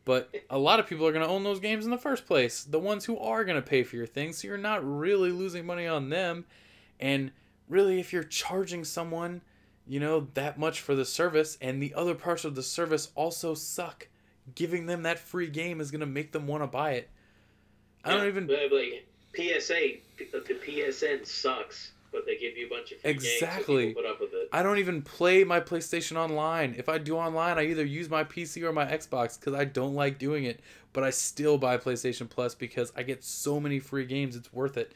But 0.04 0.28
a 0.50 0.58
lot 0.58 0.78
of 0.78 0.86
people 0.86 1.06
are 1.06 1.12
gonna 1.12 1.26
own 1.26 1.42
those 1.42 1.58
games 1.58 1.86
in 1.86 1.90
the 1.90 1.96
first 1.96 2.26
place. 2.26 2.62
The 2.62 2.78
ones 2.78 3.06
who 3.06 3.18
are 3.18 3.42
gonna 3.42 3.62
pay 3.62 3.82
for 3.82 3.96
your 3.96 4.06
things, 4.06 4.36
so 4.36 4.48
you're 4.48 4.58
not 4.58 4.84
really 4.86 5.32
losing 5.32 5.64
money 5.64 5.86
on 5.86 6.10
them. 6.10 6.44
And 7.00 7.32
really, 7.66 7.98
if 7.98 8.12
you're 8.12 8.24
charging 8.24 8.84
someone, 8.84 9.40
you 9.86 10.00
know, 10.00 10.28
that 10.34 10.58
much 10.58 10.82
for 10.82 10.94
the 10.94 11.06
service, 11.06 11.56
and 11.62 11.82
the 11.82 11.94
other 11.94 12.14
parts 12.14 12.44
of 12.44 12.56
the 12.56 12.62
service 12.62 13.10
also 13.14 13.54
suck, 13.54 14.08
giving 14.54 14.86
them 14.86 15.02
that 15.02 15.18
free 15.18 15.48
game 15.48 15.80
is 15.80 15.90
gonna 15.90 16.06
make 16.06 16.32
them 16.32 16.46
want 16.46 16.62
to 16.62 16.66
buy 16.66 16.92
it. 16.92 17.08
I 18.04 18.10
don't 18.14 18.26
even 18.26 18.46
like 18.46 19.04
PSA. 19.34 19.98
The 20.18 20.54
PSN 20.54 21.26
sucks, 21.26 21.90
but 22.12 22.24
they 22.24 22.36
give 22.36 22.56
you 22.56 22.66
a 22.66 22.70
bunch 22.70 22.92
of 22.92 23.00
free 23.00 23.12
games, 23.12 23.24
so 23.24 23.28
Exactly. 23.46 23.86
people 23.88 24.02
put 24.02 24.10
up 24.10 24.20
with 24.20 24.32
it. 24.32 24.48
I 24.52 24.62
don't 24.62 24.78
even 24.78 25.02
play 25.02 25.44
my 25.44 25.60
PlayStation 25.60 26.16
online. 26.16 26.74
If 26.78 26.88
I 26.88 26.98
do 26.98 27.16
online, 27.16 27.58
I 27.58 27.66
either 27.66 27.84
use 27.84 28.08
my 28.08 28.24
PC 28.24 28.62
or 28.62 28.72
my 28.72 28.86
Xbox 28.86 29.38
because 29.38 29.54
I 29.54 29.64
don't 29.64 29.94
like 29.94 30.18
doing 30.18 30.44
it. 30.44 30.60
But 30.92 31.04
I 31.04 31.10
still 31.10 31.58
buy 31.58 31.76
PlayStation 31.76 32.30
Plus 32.30 32.54
because 32.54 32.90
I 32.96 33.02
get 33.02 33.22
so 33.22 33.60
many 33.60 33.78
free 33.80 34.06
games. 34.06 34.34
It's 34.34 34.50
worth 34.52 34.78
it. 34.78 34.92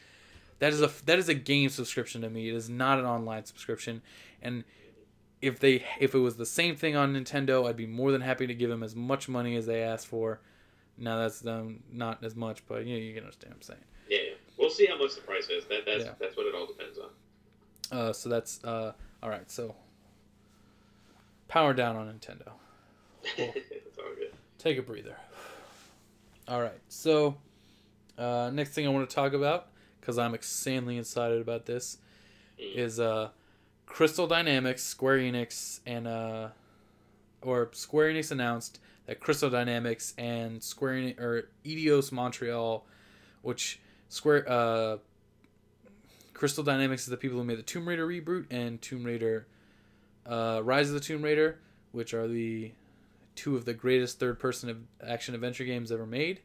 That 0.61 0.73
is 0.73 0.81
a 0.81 0.91
that 1.05 1.19
is 1.19 1.29
a 1.29 1.35
game 1.35 1.69
subscription 1.69 2.23
to 2.23 2.31
me. 2.31 2.49
It 2.49 2.55
is 2.55 2.71
not 2.71 2.99
an 2.99 3.05
online 3.05 3.45
subscription. 3.45 4.01
And 4.41 4.65
if 5.43 5.59
they 5.59 5.85
if 5.99 6.15
it 6.15 6.19
was 6.19 6.37
the 6.37 6.47
same 6.47 6.77
thing 6.77 6.97
on 6.97 7.15
Nintendo, 7.15 7.69
I'd 7.69 7.77
be 7.77 7.87
more 7.87 8.13
than 8.13 8.21
happy 8.21 8.47
to 8.47 8.55
give 8.55 8.69
them 8.71 8.83
as 8.83 8.95
much 8.95 9.29
money 9.29 9.57
as 9.57 9.67
they 9.67 9.83
asked 9.83 10.07
for. 10.07 10.41
Now 10.99 11.19
that's 11.19 11.47
um, 11.47 11.83
not 11.91 12.23
as 12.23 12.37
much, 12.37 12.63
but 12.67 12.85
you 12.85 12.95
know, 12.95 13.01
you 13.01 13.15
can 13.15 13.25
understand 13.25 13.53
what 13.55 13.57
I'm 13.57 13.63
saying. 13.63 13.85
Yeah, 14.09 14.19
yeah. 14.19 14.35
we'll 14.59 14.71
see 14.71 14.87
how 14.87 14.99
much 14.99 15.15
the 15.15 15.23
price 15.23 15.49
is. 15.49 15.65
That 15.67 15.87
that's 15.87 16.05
Yeah. 16.05 16.13
that's 16.21 16.37
what 16.37 16.47
it 16.47 16.55
all 16.55 16.67
depends 16.67 16.99
on. 16.99 17.99
Uh, 17.99 18.13
so 18.13 18.29
that's 18.29 18.63
uh, 18.65 18.93
all 19.23 19.31
right. 19.31 19.51
So 19.51 19.75
power 21.49 21.73
down 21.75 21.97
on 21.97 22.07
Nintendo. 22.07 22.53
Cool. 23.37 23.53
it's 23.57 23.99
all 23.99 24.15
good. 24.17 24.33
Take 24.59 24.79
a 24.79 24.83
breather. 24.83 25.17
All 26.49 26.61
right. 26.61 26.81
So 26.89 27.37
uh, 28.19 28.51
next 28.53 28.71
thing 28.71 28.87
I 28.87 28.91
want 28.91 29.09
to 29.09 29.15
talk 29.15 29.33
about, 29.33 29.69
because 30.01 30.19
I'm 30.19 30.35
insanely 30.35 30.99
excited 30.99 31.41
about 31.41 31.67
this, 31.67 31.99
Mm. 32.61 32.77
is 32.77 33.01
uh, 33.01 33.31
Crystal 33.91 34.27
Dynamics, 34.27 34.83
Square 34.83 35.19
Enix, 35.19 35.81
and 35.85 36.07
uh, 36.07 36.49
or 37.43 37.69
Square 37.73 38.13
Enix 38.15 38.31
announced 38.31 38.79
that 39.07 39.21
Crystal 39.21 39.51
Dynamics 39.51 40.15
and 40.17 40.63
Square 40.63 40.95
Enix, 40.95 41.21
or 41.21 41.49
Eidos 41.65 42.13
Montreal, 42.13 42.87
which 43.43 43.81
Square 44.09 44.49
uh, 44.51 44.97
Crystal 46.33 46.65
Dynamics 46.65 47.03
is 47.03 47.09
the 47.09 47.17
people 47.17 47.37
who 47.39 47.45
made 47.45 47.59
the 47.59 47.63
Tomb 47.63 47.87
Raider 47.89 48.07
reboot 48.07 48.47
and 48.51 48.81
Tomb 48.81 49.05
Raider 49.05 49.47
uh, 50.27 50.61
Rise 50.65 50.89
of 50.89 50.95
the 50.95 51.01
Tomb 51.01 51.23
Raider, 51.23 51.59
which 51.93 52.15
are 52.15 52.29
the 52.29 52.73
two 53.35 53.57
of 53.57 53.65
the 53.65 53.75
greatest 53.75 54.21
third-person 54.21 54.87
action 55.07 55.35
adventure 55.35 55.65
games 55.65 55.91
ever 55.91 56.07
made, 56.07 56.41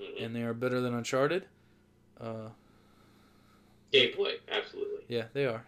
Mhm. 0.00 0.24
and 0.24 0.34
they 0.36 0.42
are 0.42 0.54
better 0.54 0.80
than 0.80 0.94
Uncharted. 0.94 1.44
Uh, 2.18 2.48
Gameplay, 3.92 4.38
absolutely. 4.50 5.04
yeah, 5.08 5.26
they 5.34 5.44
are. 5.46 5.64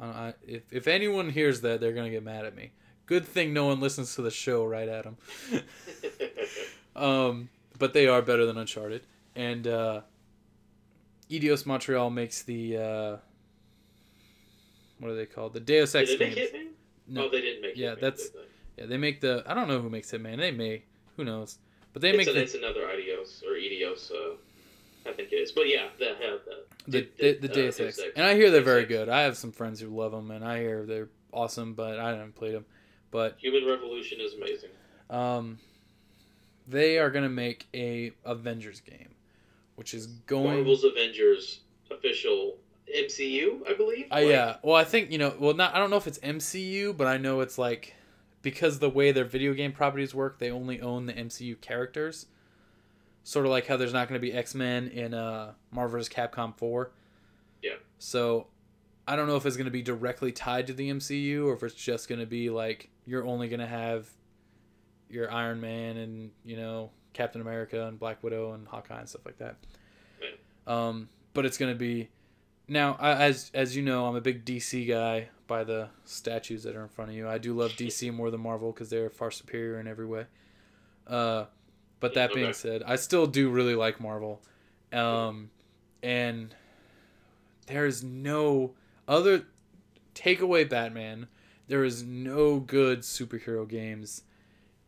Uh, 0.00 0.04
I, 0.04 0.34
if 0.46 0.72
if 0.72 0.88
anyone 0.88 1.30
hears 1.30 1.60
that, 1.62 1.80
they're 1.80 1.92
gonna 1.92 2.10
get 2.10 2.22
mad 2.22 2.44
at 2.44 2.56
me. 2.56 2.72
Good 3.06 3.26
thing 3.26 3.52
no 3.52 3.66
one 3.66 3.80
listens 3.80 4.14
to 4.14 4.22
the 4.22 4.30
show, 4.30 4.64
right, 4.64 4.88
Adam? 4.88 5.16
um, 6.96 7.48
but 7.78 7.92
they 7.92 8.06
are 8.06 8.22
better 8.22 8.46
than 8.46 8.56
Uncharted, 8.56 9.02
and 9.36 9.66
uh, 9.66 10.00
Eidos 11.30 11.66
Montreal 11.66 12.10
makes 12.10 12.42
the 12.42 12.76
uh, 12.76 13.16
what 14.98 15.10
are 15.10 15.14
they 15.14 15.26
called? 15.26 15.52
The 15.52 15.60
Deus 15.60 15.94
Ex 15.94 16.10
Did 16.10 16.18
they 16.18 16.26
make 16.26 16.34
games. 16.36 16.50
Hitman? 16.50 16.66
No. 17.06 17.24
Oh, 17.26 17.30
they 17.30 17.40
didn't 17.40 17.62
make 17.62 17.72
it. 17.72 17.76
Yeah, 17.76 17.94
Hitman, 17.94 18.00
that's-? 18.00 18.28
Yeah, 18.78 18.86
they 18.86 18.96
make 18.96 19.20
the. 19.20 19.44
I 19.46 19.54
don't 19.54 19.68
know 19.68 19.80
who 19.80 19.90
makes 19.90 20.10
Hitman. 20.10 20.38
They 20.38 20.50
may. 20.50 20.82
Who 21.16 21.24
knows? 21.24 21.58
But 21.92 22.02
they 22.02 22.10
it's, 22.10 22.18
make 22.18 22.28
a- 22.28 22.32
the 22.32 22.42
it's 22.42 22.54
another 22.54 22.80
Idios 22.80 23.42
or 23.44 23.54
Idios. 23.54 24.10
Uh, 24.10 24.36
I 25.06 25.12
think 25.12 25.32
it 25.32 25.36
is. 25.36 25.52
But 25.52 25.68
yeah, 25.68 25.88
the 25.98 26.12
uh, 26.12 26.38
the, 26.86 27.08
the, 27.18 27.32
the, 27.32 27.48
the 27.48 27.50
uh, 27.50 27.54
Deus 27.54 27.80
Ex. 27.80 28.00
And 28.16 28.26
I 28.26 28.34
hear 28.34 28.50
they're 28.50 28.60
very 28.60 28.84
good. 28.86 29.08
I 29.08 29.22
have 29.22 29.36
some 29.36 29.52
friends 29.52 29.80
who 29.80 29.88
love 29.88 30.12
them, 30.12 30.30
and 30.30 30.44
I 30.44 30.58
hear 30.58 30.84
they're 30.84 31.08
awesome, 31.32 31.74
but 31.74 31.98
I 31.98 32.10
haven't 32.10 32.34
played 32.34 32.54
them. 32.54 32.66
But 33.10 33.36
Human 33.40 33.66
Revolution 33.66 34.18
is 34.20 34.34
amazing. 34.34 34.70
um, 35.10 35.58
they 36.66 36.98
are 36.98 37.10
gonna 37.10 37.28
make 37.28 37.68
a 37.74 38.12
Avengers 38.24 38.80
game, 38.80 39.14
which 39.76 39.94
is 39.94 40.06
going. 40.06 40.56
Marvel's 40.56 40.84
Avengers 40.84 41.60
official 41.90 42.56
MCU, 42.92 43.68
I 43.68 43.74
believe. 43.74 44.06
Uh, 44.12 44.18
yeah. 44.18 44.56
Well, 44.62 44.76
I 44.76 44.84
think 44.84 45.10
you 45.10 45.18
know. 45.18 45.34
Well, 45.38 45.54
not. 45.54 45.74
I 45.74 45.78
don't 45.78 45.90
know 45.90 45.96
if 45.96 46.06
it's 46.06 46.18
MCU, 46.18 46.96
but 46.96 47.06
I 47.06 47.16
know 47.18 47.40
it's 47.40 47.58
like 47.58 47.94
because 48.42 48.78
the 48.78 48.90
way 48.90 49.12
their 49.12 49.24
video 49.24 49.54
game 49.54 49.72
properties 49.72 50.14
work, 50.14 50.38
they 50.38 50.50
only 50.50 50.80
own 50.80 51.06
the 51.06 51.12
MCU 51.12 51.60
characters. 51.60 52.26
Sort 53.24 53.46
of 53.46 53.50
like 53.50 53.66
how 53.66 53.76
there's 53.76 53.92
not 53.92 54.08
going 54.08 54.20
to 54.20 54.24
be 54.24 54.32
X 54.32 54.54
Men 54.54 54.88
in 54.88 55.14
uh, 55.14 55.54
Marvel 55.72 55.98
vs. 55.98 56.12
Capcom 56.12 56.56
Four. 56.56 56.92
Yeah. 57.62 57.76
So, 57.98 58.46
I 59.08 59.16
don't 59.16 59.26
know 59.26 59.36
if 59.36 59.46
it's 59.46 59.56
going 59.56 59.64
to 59.64 59.70
be 59.70 59.82
directly 59.82 60.30
tied 60.30 60.66
to 60.68 60.72
the 60.72 60.90
MCU 60.90 61.46
or 61.46 61.54
if 61.54 61.62
it's 61.62 61.74
just 61.74 62.08
going 62.08 62.20
to 62.20 62.26
be 62.26 62.50
like 62.50 62.90
you're 63.06 63.24
only 63.26 63.48
going 63.48 63.60
to 63.60 63.66
have 63.66 64.08
your 65.08 65.30
Iron 65.30 65.60
Man 65.60 65.96
and 65.96 66.30
you 66.44 66.56
know 66.56 66.90
Captain 67.12 67.40
America 67.40 67.86
and 67.86 67.98
Black 67.98 68.22
Widow 68.22 68.52
and 68.52 68.68
Hawkeye 68.68 69.00
and 69.00 69.08
stuff 69.08 69.24
like 69.24 69.38
that. 69.38 69.56
Um, 70.66 71.08
but 71.34 71.44
it's 71.44 71.58
going 71.58 71.72
to 71.72 71.78
be 71.78 72.08
now, 72.66 72.96
I, 72.98 73.24
as 73.24 73.50
as 73.54 73.76
you 73.76 73.82
know, 73.82 74.06
I'm 74.06 74.16
a 74.16 74.20
big 74.20 74.44
DC 74.44 74.88
guy 74.88 75.28
by 75.46 75.64
the 75.64 75.88
statues 76.04 76.62
that 76.62 76.74
are 76.74 76.82
in 76.82 76.88
front 76.88 77.10
of 77.10 77.16
you. 77.16 77.28
I 77.28 77.38
do 77.38 77.54
love 77.54 77.72
DC 77.72 78.12
more 78.14 78.30
than 78.30 78.40
Marvel 78.40 78.72
because 78.72 78.90
they're 78.90 79.10
far 79.10 79.30
superior 79.30 79.78
in 79.80 79.86
every 79.86 80.06
way. 80.06 80.26
Uh, 81.06 81.44
but 82.04 82.12
that 82.12 82.34
being 82.34 82.52
said, 82.52 82.82
I 82.82 82.96
still 82.96 83.26
do 83.26 83.48
really 83.48 83.74
like 83.74 83.98
Marvel, 83.98 84.42
um, 84.92 85.48
and 86.02 86.54
there's 87.66 88.04
no 88.04 88.74
other 89.08 89.46
take 90.12 90.42
away 90.42 90.64
Batman. 90.64 91.28
There 91.66 91.82
is 91.82 92.02
no 92.02 92.60
good 92.60 93.00
superhero 93.00 93.66
games, 93.66 94.20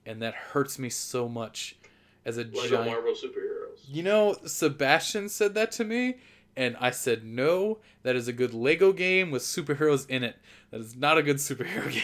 and 0.05 0.21
that 0.21 0.35
hurts 0.35 0.79
me 0.79 0.91
so 0.91 1.27
much 1.27 1.79
as 2.27 2.37
a 2.37 2.45
Lego 2.45 2.69
giant. 2.69 2.91
Marvel 2.91 3.15
superheroes. 3.15 3.79
You 3.89 4.03
know, 4.03 4.37
Sebastian 4.45 5.31
said 5.31 5.55
that 5.55 5.73
to 5.73 5.85
me, 5.85 6.19
and 6.55 6.77
I 6.79 6.91
said, 6.91 7.25
no, 7.25 7.79
that 8.03 8.15
is 8.15 8.29
a 8.29 8.33
good 8.35 8.53
Lego 8.53 8.93
game 8.93 9.31
with 9.31 9.41
superheroes 9.41 10.07
in 10.11 10.23
it. 10.23 10.37
That 10.71 10.83
is 10.83 10.95
not 10.95 11.17
a 11.17 11.23
good 11.23 11.37
superhero 11.37 11.91
game. 11.91 12.03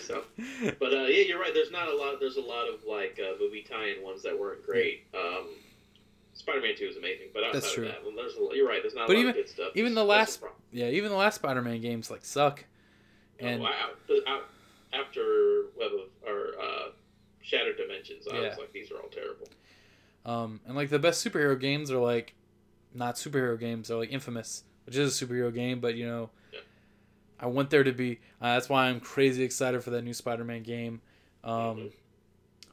So. 0.00 0.22
But 0.78 0.92
uh, 0.92 1.02
yeah, 1.04 1.24
you're 1.24 1.40
right. 1.40 1.52
There's 1.54 1.70
not 1.70 1.88
a 1.88 1.94
lot. 1.96 2.20
There's 2.20 2.36
a 2.36 2.40
lot 2.42 2.66
of 2.68 2.84
like 2.88 3.18
uh, 3.22 3.32
movie 3.40 3.62
tie-in 3.68 4.02
ones 4.02 4.22
that 4.22 4.38
weren't 4.38 4.64
great. 4.64 5.04
Um, 5.14 5.48
Spider-Man 6.34 6.74
Two 6.76 6.86
is 6.86 6.96
amazing, 6.96 7.28
but 7.34 7.44
outside 7.44 7.62
That's 7.62 7.74
true. 7.74 7.86
of 7.86 7.92
that, 7.92 8.04
well, 8.04 8.14
there's 8.16 8.34
a, 8.34 8.56
you're 8.56 8.66
right. 8.68 8.80
There's 8.82 8.94
not 8.94 9.06
But 9.06 9.14
a 9.14 9.18
lot 9.18 9.20
even- 9.20 9.30
of 9.30 9.36
good 9.36 9.48
stuff. 9.48 9.72
even 9.74 9.94
the 9.94 10.04
last- 10.04 10.42
yeah, 10.72 10.86
even 10.88 11.10
the 11.10 11.16
last 11.16 11.36
Spider-Man 11.36 11.80
games 11.80 12.10
like 12.10 12.24
suck. 12.24 12.64
And 13.38 13.60
oh, 13.62 13.64
wow. 13.64 14.40
After 14.92 15.66
Web 15.78 15.92
of 15.92 16.28
or 16.28 16.48
uh, 16.60 16.88
Shattered 17.42 17.76
Dimensions, 17.76 18.26
I 18.30 18.36
Yeah. 18.40 18.48
was 18.50 18.58
like, 18.58 18.72
these 18.72 18.90
are 18.90 18.96
all 18.96 19.08
terrible. 19.08 19.48
um 20.26 20.60
and 20.66 20.76
like 20.76 20.90
the 20.90 20.98
best 20.98 21.24
superhero 21.26 21.58
games 21.58 21.90
are 21.90 21.98
like 21.98 22.34
not 22.94 23.14
superhero 23.14 23.58
games, 23.58 23.88
they're 23.88 23.96
like 23.96 24.10
Infamous, 24.12 24.64
which 24.84 24.96
is 24.96 25.20
a 25.22 25.26
superhero 25.26 25.52
game, 25.54 25.80
but 25.80 25.94
you 25.94 26.06
know. 26.06 26.30
I 27.40 27.46
want 27.46 27.70
there 27.70 27.82
to 27.84 27.92
be 27.92 28.20
uh, 28.40 28.54
that's 28.54 28.68
why 28.68 28.86
I'm 28.86 29.00
crazy 29.00 29.42
excited 29.42 29.82
for 29.82 29.90
that 29.90 30.02
new 30.02 30.14
Spider-Man 30.14 30.62
game. 30.62 31.00
Um 31.42 31.52
Mhm. 31.54 31.92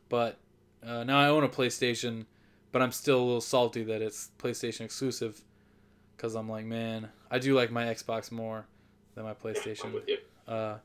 but 0.10 0.38
uh, 0.86 1.04
now 1.04 1.20
I 1.20 1.30
own 1.30 1.44
a 1.44 1.50
PlayStation, 1.50 2.26
but 2.72 2.82
I'm 2.82 2.92
still 2.92 3.18
a 3.20 3.26
little 3.26 3.42
salty 3.42 3.84
that 3.86 4.02
it's 4.02 4.30
PlayStation 4.40 4.82
exclusive 4.82 5.42
cuz 6.18 6.36
I'm 6.36 6.50
like, 6.50 6.66
man, 6.66 7.10
I 7.32 7.40
do 7.40 7.54
like 7.56 7.72
my 7.72 7.86
Xbox 7.86 8.32
more 8.32 8.66
than 9.16 9.24
my 9.24 9.34
PlayStation. 9.34 10.02
You. 10.08 10.18
Uh, 10.48 10.78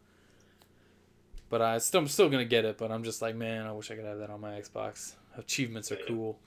but 1.48 1.60
I 1.60 1.78
still, 1.78 2.00
I'm 2.00 2.08
still 2.08 2.28
gonna 2.30 2.44
get 2.44 2.64
it. 2.64 2.78
But 2.78 2.90
I'm 2.90 3.04
just 3.04 3.20
like, 3.20 3.34
man, 3.36 3.66
I 3.66 3.72
wish 3.72 3.90
I 3.90 3.94
could 3.96 4.04
have 4.04 4.18
that 4.18 4.30
on 4.30 4.40
my 4.40 4.52
Xbox. 4.60 5.14
Achievements 5.36 5.90
are 5.92 5.96
Yeah. 5.96 6.06
cool. 6.08 6.38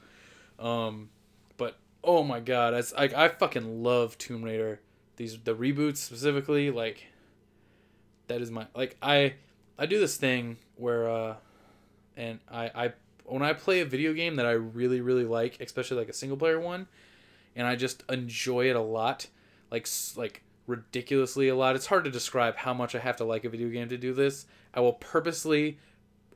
Um, 0.59 1.09
but 1.57 1.77
oh 2.03 2.23
my 2.23 2.39
god, 2.39 2.73
it's 2.73 2.93
like 2.93 3.13
I 3.13 3.27
fucking 3.29 3.83
love 3.83 4.17
Tomb 4.17 4.43
Raider. 4.43 4.79
These 5.17 5.39
the 5.43 5.55
reboots 5.55 5.97
specifically, 5.97 6.71
like 6.71 7.05
that 8.27 8.41
is 8.41 8.51
my 8.51 8.67
like 8.75 8.97
I 9.01 9.35
I 9.77 9.85
do 9.85 9.99
this 9.99 10.17
thing 10.17 10.57
where 10.75 11.09
uh 11.09 11.35
and 12.17 12.39
I 12.51 12.71
I 12.75 12.93
when 13.25 13.41
I 13.41 13.53
play 13.53 13.81
a 13.81 13.85
video 13.85 14.13
game 14.13 14.35
that 14.35 14.45
I 14.45 14.51
really 14.51 15.01
really 15.01 15.25
like, 15.25 15.59
especially 15.59 15.97
like 15.97 16.09
a 16.09 16.13
single 16.13 16.37
player 16.37 16.59
one, 16.59 16.87
and 17.55 17.67
I 17.67 17.75
just 17.75 18.03
enjoy 18.09 18.69
it 18.69 18.75
a 18.75 18.81
lot, 18.81 19.27
like 19.71 19.87
like 20.15 20.43
ridiculously 20.67 21.47
a 21.49 21.55
lot. 21.55 21.75
It's 21.75 21.87
hard 21.87 22.03
to 22.05 22.11
describe 22.11 22.55
how 22.55 22.73
much 22.73 22.95
I 22.95 22.99
have 22.99 23.17
to 23.17 23.23
like 23.23 23.45
a 23.45 23.49
video 23.49 23.69
game 23.69 23.89
to 23.89 23.97
do 23.97 24.13
this. 24.13 24.45
I 24.73 24.79
will 24.79 24.93
purposely 24.93 25.79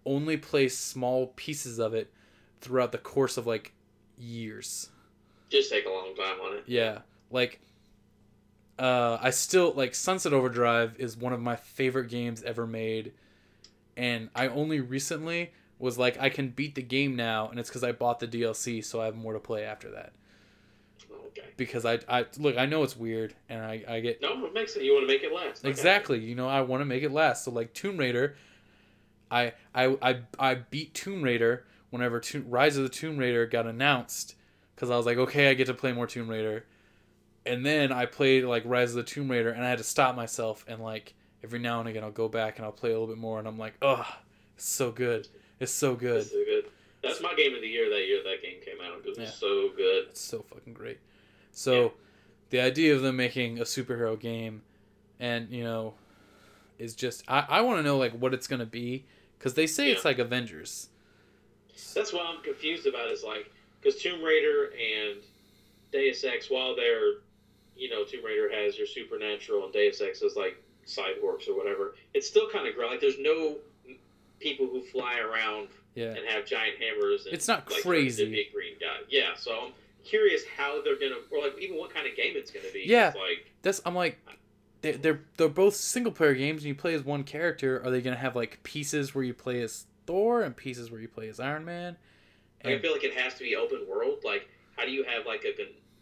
only 0.06 0.38
play 0.38 0.70
small 0.70 1.28
pieces 1.36 1.80
of 1.80 1.94
it 1.94 2.12
throughout 2.62 2.92
the 2.92 2.98
course 2.98 3.38
of 3.38 3.48
like 3.48 3.74
years. 4.18 4.90
Just 5.50 5.72
take 5.72 5.86
a 5.86 5.90
long 5.90 6.16
time 6.16 6.40
on 6.42 6.58
it. 6.58 6.64
Yeah, 6.68 7.00
like 7.32 7.60
uh, 8.80 9.20
I 9.22 9.30
still 9.32 9.74
like 9.74 9.94
Sunset 9.94 10.34
Overdrive 10.34 10.96
is 10.98 11.18
one 11.18 11.34
of 11.34 11.42
my 11.42 11.56
favorite 11.56 12.10
games 12.10 12.42
ever 12.44 12.66
made, 12.66 13.12
and 13.98 14.30
I 14.36 14.48
only 14.48 14.80
recently 14.80 15.52
was 15.78 15.98
like 15.98 16.20
I 16.20 16.30
can 16.30 16.50
beat 16.50 16.76
the 16.76 16.82
game 16.82 17.16
now, 17.16 17.50
and 17.50 17.60
it's 17.60 17.70
because 17.70 17.84
I 17.84 17.92
bought 17.92 18.20
the 18.20 18.28
DLC, 18.28 18.84
so 18.84 19.02
I 19.02 19.06
have 19.06 19.16
more 19.16 19.34
to 19.34 19.40
play 19.40 19.64
after 19.64 19.92
that. 19.92 20.14
Okay. 21.28 21.48
Because 21.58 21.86
I, 21.86 22.00
I 22.08 22.26
look, 22.38 22.58
I 22.58 22.66
know 22.66 22.84
it's 22.84 22.96
weird, 22.96 23.36
and 23.50 23.62
I, 23.62 23.84
I 23.88 24.00
get 24.00 24.22
No, 24.22 24.46
it 24.46 24.54
makes 24.54 24.76
it. 24.76 24.84
You 24.84 24.94
want 24.94 25.04
to 25.04 25.08
make 25.08 25.24
it 25.24 25.34
last. 25.34 25.60
Okay. 25.60 25.70
exactly, 25.70 26.20
you 26.20 26.36
know, 26.36 26.48
I 26.48 26.62
want 26.62 26.82
to 26.82 26.86
make 26.86 27.04
it 27.04 27.12
last. 27.12 27.44
So 27.44 27.52
like 27.52 27.74
Tomb 27.74 27.98
Raider, 27.98 28.38
I, 29.30 29.54
I, 29.76 29.98
I, 30.02 30.20
I 30.40 30.56
beat 30.56 30.94
Tomb 30.94 31.22
Raider 31.22 31.66
whenever 31.90 32.20
Tomb, 32.20 32.46
Rise 32.50 32.78
of 32.78 32.84
the 32.84 32.90
Tomb 32.90 33.18
Raider 33.18 33.46
got 33.46 33.66
announced, 33.68 34.36
because 34.76 34.90
I 34.90 34.96
was 34.96 35.06
like, 35.06 35.18
okay, 35.18 35.50
I 35.50 35.54
get 35.54 35.68
to 35.68 35.74
play 35.74 35.92
more 35.92 36.08
Tomb 36.08 36.30
Raider, 36.30 36.66
and 37.46 37.66
then 37.66 37.92
I 37.92 38.06
played 38.06 38.44
like 38.46 38.64
Rise 38.66 38.92
of 38.92 38.96
the 38.98 39.04
Tomb 39.04 39.30
Raider, 39.30 39.50
and 39.52 39.64
I 39.64 39.70
had 39.70 39.78
to 39.80 39.84
stop 39.84 40.16
myself 40.16 40.66
and 40.68 40.82
like 40.82 41.14
every 41.44 41.60
now 41.60 41.80
and 41.80 41.88
again 41.90 42.04
I'll 42.04 42.12
go 42.12 42.28
back 42.28 42.58
and 42.58 42.66
I'll 42.66 42.72
play 42.72 42.90
a 42.90 42.94
little 42.94 43.08
bit 43.08 43.18
more, 43.18 43.40
and 43.40 43.48
I'm 43.48 43.58
like, 43.58 43.74
oh, 43.82 44.06
it's 44.56 44.68
so 44.68 44.92
good, 44.92 45.28
it's 45.60 45.72
so 45.72 45.96
good, 45.96 46.18
That's 46.22 46.32
so 46.32 46.44
good. 46.46 46.66
That's 47.02 47.22
my 47.22 47.34
game 47.36 47.56
of 47.56 47.62
the 47.62 47.68
year 47.68 47.90
that 47.90 48.06
year 48.08 48.22
that 48.24 48.42
game 48.42 48.60
came 48.66 48.76
out 48.86 49.02
because 49.04 49.18
Yeah. 49.18 49.24
it's 49.26 49.36
so 49.38 49.70
good. 49.76 50.06
it's 50.10 50.20
so 50.22 50.42
fucking 50.42 50.74
great. 50.74 51.00
So, 51.52 51.82
Yeah. 51.84 51.90
the 52.50 52.60
idea 52.62 52.94
of 52.96 53.02
them 53.02 53.16
making 53.16 53.60
a 53.60 53.64
superhero 53.64 54.20
game, 54.20 54.62
and 55.20 55.50
you 55.50 55.64
know, 55.64 55.94
is 56.78 56.96
just 56.96 57.24
I, 57.28 57.46
I 57.50 57.62
want 57.62 57.80
to 57.80 57.84
know 57.84 57.98
like 57.98 58.12
what 58.14 58.34
it's 58.34 58.48
gonna 58.48 58.66
be 58.66 59.06
because 59.38 59.54
they 59.54 59.66
say 59.68 59.92
it's 59.92 60.04
like 60.06 60.20
Avengers. 60.20 60.90
That's 61.96 62.12
what 62.14 62.26
I'm 62.26 62.42
confused 62.42 62.86
about. 62.86 63.10
Is 63.12 63.24
like 63.24 63.50
because 63.82 64.02
Tomb 64.02 64.22
Raider 64.22 64.72
and 64.74 65.22
Deus 65.94 66.24
Ex, 66.26 66.50
while 66.50 66.76
they're 66.76 67.14
you 67.80 67.90
know 67.90 68.04
Tomb 68.04 68.26
Raider 68.26 68.50
has 68.52 68.78
your 68.78 68.88
supernatural 68.88 69.64
and 69.64 69.74
Deus 69.74 70.02
Ex 70.02 70.22
is 70.22 70.36
like 70.36 70.62
cyborgs 70.86 71.48
or 71.48 71.56
whatever. 71.58 71.96
It's 72.14 72.28
still 72.28 72.50
kind 72.50 72.68
of 72.68 72.76
grown. 72.76 72.92
Like 72.92 73.02
there's 73.02 73.20
no 73.20 73.58
people 74.40 74.68
who 74.68 74.82
fly 74.82 75.20
around 75.20 75.70
Yeah, 75.96 76.08
and 76.08 76.28
have 76.28 76.46
giant 76.46 76.78
hammers. 76.80 77.26
And, 77.26 77.34
It's 77.34 77.48
not 77.48 77.70
like, 77.70 77.84
crazy. 77.84 78.26
The 78.26 78.32
big 78.32 78.54
green 78.54 78.74
guy. 78.80 79.06
Yeah. 79.10 79.36
So 79.36 79.52
I'm 79.52 79.72
curious 80.04 80.44
how 80.58 80.82
they're 80.84 81.00
gonna, 81.00 81.22
or 81.32 81.44
like 81.44 81.60
even 81.60 81.78
what 81.78 81.94
kind 81.94 82.08
of 82.08 82.16
game 82.16 82.34
it's 82.36 82.52
gonna 82.52 82.72
be. 82.74 82.84
Yeah. 82.86 83.10
It's 83.10 83.18
like 83.18 83.52
that's 83.62 83.82
I'm 83.86 83.96
like. 83.96 84.20
They're, 84.82 84.96
they're 84.96 85.20
they're 85.36 85.50
both 85.50 85.76
single 85.76 86.14
player 86.14 86.34
games 86.34 86.62
and 86.62 86.70
you 86.70 86.76
play 86.76 86.94
as 86.94 87.04
one 87.04 87.26
character. 87.26 87.84
Are 87.84 87.92
they 87.92 88.02
gonna 88.02 88.16
have 88.16 88.34
like 88.34 88.64
pieces 88.64 89.14
where 89.14 89.26
you 89.26 89.34
play 89.34 89.62
as 89.62 89.88
Thor 90.06 90.42
and 90.42 90.56
pieces 90.56 90.90
where 90.90 91.02
you 91.02 91.10
play 91.10 91.28
as 91.28 91.38
Iron 91.38 91.66
Man? 91.66 91.98
I 92.64 92.80
feel 92.80 92.94
like 92.94 93.04
it 93.04 93.14
has 93.14 93.34
to 93.36 93.44
be 93.44 93.58
open 93.58 93.86
world. 93.90 94.20
Like, 94.24 94.48
how 94.78 94.86
do 94.86 94.92
you 94.92 95.04
have 95.04 95.26
like 95.26 95.44
a 95.46 95.54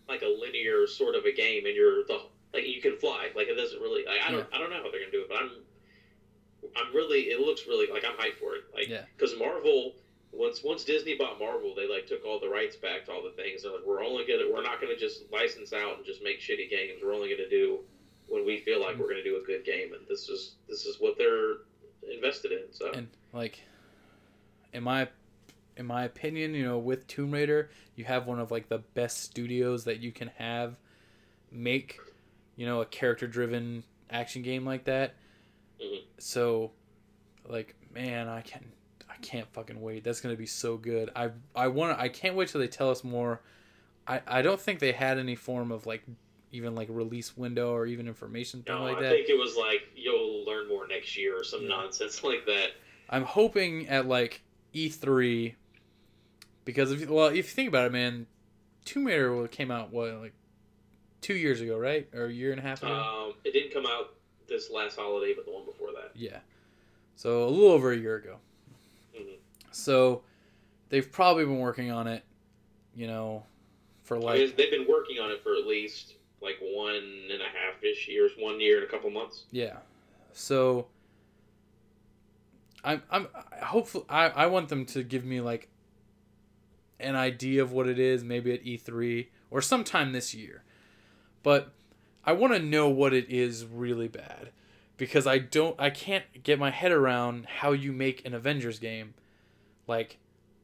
like 0.07 0.21
a 0.21 0.27
linear 0.27 0.87
sort 0.87 1.15
of 1.15 1.25
a 1.25 1.31
game 1.31 1.65
and 1.65 1.75
you're 1.75 2.03
the 2.05 2.21
like 2.53 2.65
you 2.65 2.81
can 2.81 2.97
fly? 2.97 3.29
Like, 3.35 3.47
it 3.47 3.55
doesn't 3.55 3.79
really. 3.81 4.05
Like, 4.05 4.19
I 4.25 4.31
don't. 4.31 4.47
I 4.53 4.57
don't 4.57 4.69
know 4.69 4.77
how 4.77 4.89
they're 4.91 5.01
gonna 5.01 5.11
do 5.11 5.21
it, 5.21 5.29
but 5.29 5.37
I'm. 5.37 5.51
I'm 6.75 6.95
really. 6.95 7.21
It 7.23 7.39
looks 7.39 7.67
really 7.67 7.87
like 7.91 8.03
I'm 8.05 8.15
hyped 8.17 8.39
for 8.39 8.55
it. 8.55 8.63
Like, 8.73 8.87
Yeah. 8.87 9.03
because 9.15 9.37
Marvel. 9.37 9.95
Once 10.33 10.61
once 10.61 10.83
Disney 10.83 11.15
bought 11.15 11.39
Marvel, 11.39 11.73
they 11.73 11.87
like 11.87 12.05
took 12.05 12.25
all 12.25 12.37
the 12.37 12.49
rights 12.49 12.75
back 12.75 13.05
to 13.05 13.11
all 13.13 13.23
the 13.23 13.31
things. 13.41 13.63
And 13.63 13.73
like, 13.73 13.83
we're 13.85 14.03
only 14.03 14.25
gonna 14.27 14.43
we're 14.51 14.61
not 14.61 14.81
gonna 14.81 14.97
just 14.97 15.23
license 15.31 15.71
out 15.71 15.97
and 15.97 16.05
just 16.05 16.21
make 16.21 16.41
shitty 16.41 16.69
games. 16.69 16.99
We're 17.01 17.13
only 17.13 17.29
gonna 17.29 17.49
do 17.49 17.79
when 18.27 18.45
we 18.45 18.59
feel 18.59 18.81
like 18.81 18.97
we're 18.97 19.07
gonna 19.07 19.23
do 19.23 19.37
a 19.41 19.45
good 19.47 19.63
game, 19.63 19.93
and 19.93 20.05
this 20.07 20.27
is 20.27 20.55
this 20.67 20.85
is 20.85 20.97
what 20.99 21.17
they're 21.17 21.55
invested 22.13 22.51
in. 22.51 22.63
So 22.71 22.91
and 22.91 23.07
like 23.31 23.61
in 24.73 24.83
my 24.83 25.07
in 25.77 25.85
my 25.85 26.03
opinion 26.03 26.53
you 26.53 26.63
know 26.65 26.77
with 26.77 27.05
tomb 27.07 27.31
raider 27.31 27.69
you 27.95 28.03
have 28.05 28.25
one 28.27 28.39
of 28.39 28.51
like 28.51 28.67
the 28.69 28.79
best 28.95 29.21
studios 29.23 29.83
that 29.85 29.99
you 29.99 30.11
can 30.11 30.29
have 30.37 30.75
make 31.51 31.99
you 32.55 32.65
know 32.65 32.81
a 32.81 32.85
character 32.85 33.27
driven 33.27 33.83
action 34.09 34.41
game 34.41 34.65
like 34.65 34.83
that 34.85 35.13
Mhm. 35.81 36.01
so 36.17 36.71
like 37.47 37.75
man 37.93 38.27
i 38.27 38.41
can't, 38.41 38.65
i 39.09 39.15
can't 39.21 39.47
fucking 39.53 39.79
wait 39.79 40.03
that's 40.03 40.19
gonna 40.21 40.35
be 40.35 40.45
so 40.47 40.75
good 40.77 41.09
i 41.15 41.29
i 41.55 41.67
want 41.67 41.97
i 41.99 42.09
can't 42.09 42.35
wait 42.35 42.49
till 42.49 42.59
they 42.59 42.67
tell 42.67 42.89
us 42.89 43.03
more 43.03 43.41
i 44.07 44.21
i 44.27 44.41
don't 44.41 44.59
think 44.59 44.79
they 44.79 44.91
had 44.91 45.17
any 45.19 45.35
form 45.35 45.71
of 45.71 45.85
like 45.85 46.03
even 46.51 46.73
like 46.75 46.87
release 46.89 47.35
window 47.37 47.71
or 47.73 47.85
even 47.85 48.07
information 48.07 48.63
thing 48.63 48.73
no, 48.75 48.83
like 48.83 48.97
I 48.97 49.01
that 49.03 49.11
I 49.11 49.15
think 49.17 49.29
it 49.29 49.37
was 49.37 49.55
like 49.57 49.81
you'll 49.95 50.45
learn 50.45 50.67
more 50.69 50.87
next 50.87 51.17
year 51.17 51.37
or 51.39 51.43
some 51.43 51.63
Yeah. 51.63 51.67
nonsense 51.67 52.23
like 52.23 52.45
that. 52.45 52.69
I'm 53.09 53.23
hoping 53.23 53.87
at 53.89 54.07
like 54.07 54.41
E3 54.73 55.55
because 56.67 56.91
if 56.91 57.09
well, 57.09 57.27
if 57.27 57.37
you 57.37 57.43
think 57.43 57.69
about 57.69 57.85
it, 57.85 57.93
man, 57.93 58.27
Tomb 58.83 59.05
Raider 59.05 59.47
came 59.47 59.71
out 59.71 59.93
what 59.93 60.13
like 60.15 60.33
two 61.21 61.33
years 61.33 61.61
ago, 61.61 61.77
right, 61.77 62.09
or 62.13 62.25
a 62.25 62.31
year 62.31 62.51
and 62.51 62.59
a 62.59 62.61
half 62.61 62.83
ago. 62.83 62.93
Um, 62.93 63.33
it 63.45 63.53
didn't 63.53 63.73
come 63.73 63.85
out 63.85 64.15
this 64.49 64.69
last 64.69 64.97
holiday, 64.97 65.33
but 65.33 65.45
the 65.45 65.51
one 65.51 65.65
before 65.65 65.93
that. 65.93 66.11
yeah, 66.13 66.39
so 67.15 67.45
a 67.45 67.49
little 67.49 67.71
over 67.71 67.93
a 67.93 67.97
year 67.97 68.17
ago. 68.17 68.37
Mhm. 69.17 69.37
So 69.71 70.23
they've 70.89 71.09
probably 71.09 71.45
been 71.45 71.59
working 71.59 71.89
on 71.89 72.05
it, 72.05 72.25
you 72.93 73.07
know, 73.07 73.45
for 74.03 74.17
I 74.17 74.19
like 74.19 74.39
mean, 74.39 74.53
they've 74.57 74.69
been 74.71 74.87
working 74.89 75.19
on 75.19 75.31
it 75.31 75.41
for 75.41 75.55
at 75.55 75.65
least 75.65 76.15
like 76.41 76.57
one 76.59 76.95
and 77.31 77.41
a 77.41 77.45
half 77.45 77.81
ish 77.81 78.09
years, 78.09 78.33
one 78.37 78.59
year 78.59 78.79
and 78.79 78.85
a 78.85 78.91
couple 78.91 79.09
months. 79.09 79.45
Yeah. 79.51 79.77
So 80.33 80.87
I'm 82.83 83.01
I'm 83.09 83.29
I 83.53 83.63
hopefully 83.63 84.03
I, 84.09 84.27
I 84.27 84.45
want 84.47 84.67
them 84.67 84.85
to 84.87 85.01
give 85.03 85.23
me 85.23 85.39
like 85.39 85.69
an 86.99 87.15
idea 87.15 87.61
of 87.61 87.71
what 87.71 87.87
it 87.87 87.99
is, 87.99 88.23
maybe 88.23 88.53
at 88.53 88.63
E3 88.63 89.27
or 89.49 89.61
sometime 89.61 90.11
this 90.11 90.33
year. 90.33 90.63
But 91.43 91.71
I 92.23 92.33
want 92.33 92.53
to 92.53 92.59
know 92.59 92.89
what 92.89 93.13
it 93.13 93.29
is 93.29 93.65
really 93.65 94.07
bad 94.07 94.49
because 94.97 95.25
I 95.27 95.37
don't 95.37 95.75
I 95.79 95.89
can't 95.89 96.25
get 96.43 96.59
my 96.59 96.71
head 96.71 96.91
around 96.91 97.45
how 97.45 97.71
you 97.71 97.93
make 97.93 98.25
an 98.25 98.33
Avengers 98.33 98.79
game. 98.79 99.13
Like 99.87 100.17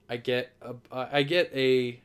I 0.10 0.18
get 0.18 0.52
a 0.62 0.76
I 0.92 1.24
get 1.24 1.52
a 1.56 2.00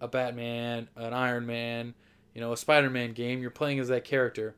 a 0.00 0.08
Batman, 0.08 0.88
an 0.96 1.14
Iron 1.14 1.46
Man, 1.46 1.94
you 2.34 2.40
know, 2.40 2.52
a 2.52 2.56
Spider-Man 2.56 3.12
game, 3.12 3.40
you're 3.40 3.50
playing 3.50 3.78
as 3.78 3.88
that 3.88 4.04
character. 4.04 4.54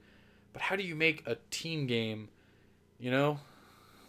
But 0.53 0.63
how 0.63 0.77
do 0.77 0.83
you 0.83 0.95
make 0.95 1.23
a 1.27 1.37
team 1.51 1.87
game, 1.87 2.29
you 2.99 3.11
know? 3.11 3.39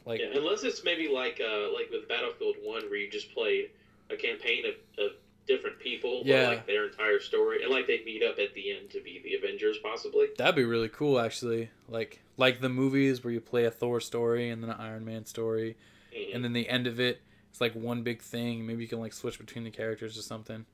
Like 0.05 0.21
yeah, 0.21 0.37
unless 0.37 0.63
it's 0.63 0.83
maybe 0.83 1.07
like 1.07 1.41
uh, 1.41 1.73
like 1.73 1.89
with 1.91 2.07
Battlefield 2.07 2.57
One, 2.63 2.83
where 2.89 2.97
you 2.97 3.09
just 3.09 3.33
played 3.33 3.71
a 4.09 4.15
campaign 4.15 4.63
of, 4.65 5.03
of 5.05 5.11
different 5.47 5.79
people, 5.79 6.23
Yeah. 6.25 6.47
like 6.49 6.65
their 6.67 6.87
entire 6.87 7.19
story, 7.19 7.61
and 7.63 7.71
like 7.71 7.87
they 7.87 8.03
meet 8.03 8.23
up 8.23 8.39
at 8.39 8.53
the 8.53 8.71
end 8.75 8.89
to 8.91 9.01
be 9.01 9.21
the 9.23 9.35
Avengers, 9.35 9.77
possibly. 9.83 10.27
That'd 10.37 10.55
be 10.55 10.63
really 10.63 10.89
cool, 10.89 11.19
actually. 11.19 11.69
Like 11.87 12.21
like 12.37 12.59
the 12.61 12.69
movies 12.69 13.23
where 13.23 13.31
you 13.33 13.39
play 13.41 13.65
a 13.65 13.71
Thor 13.71 13.99
story 14.01 14.49
and 14.49 14.61
then 14.61 14.69
an 14.69 14.79
Iron 14.79 15.05
Man 15.05 15.25
story, 15.25 15.77
Mhm. 16.15 16.35
and 16.35 16.43
then 16.43 16.53
the 16.53 16.67
end 16.67 16.87
of 16.87 16.99
it, 16.99 17.21
it's 17.49 17.61
like 17.61 17.73
one 17.73 18.01
big 18.03 18.21
thing. 18.21 18.65
Maybe 18.65 18.81
you 18.83 18.87
can 18.89 18.99
like 18.99 19.13
switch 19.13 19.37
between 19.39 19.63
the 19.63 19.71
characters 19.71 20.17
or 20.17 20.21
something. 20.21 20.65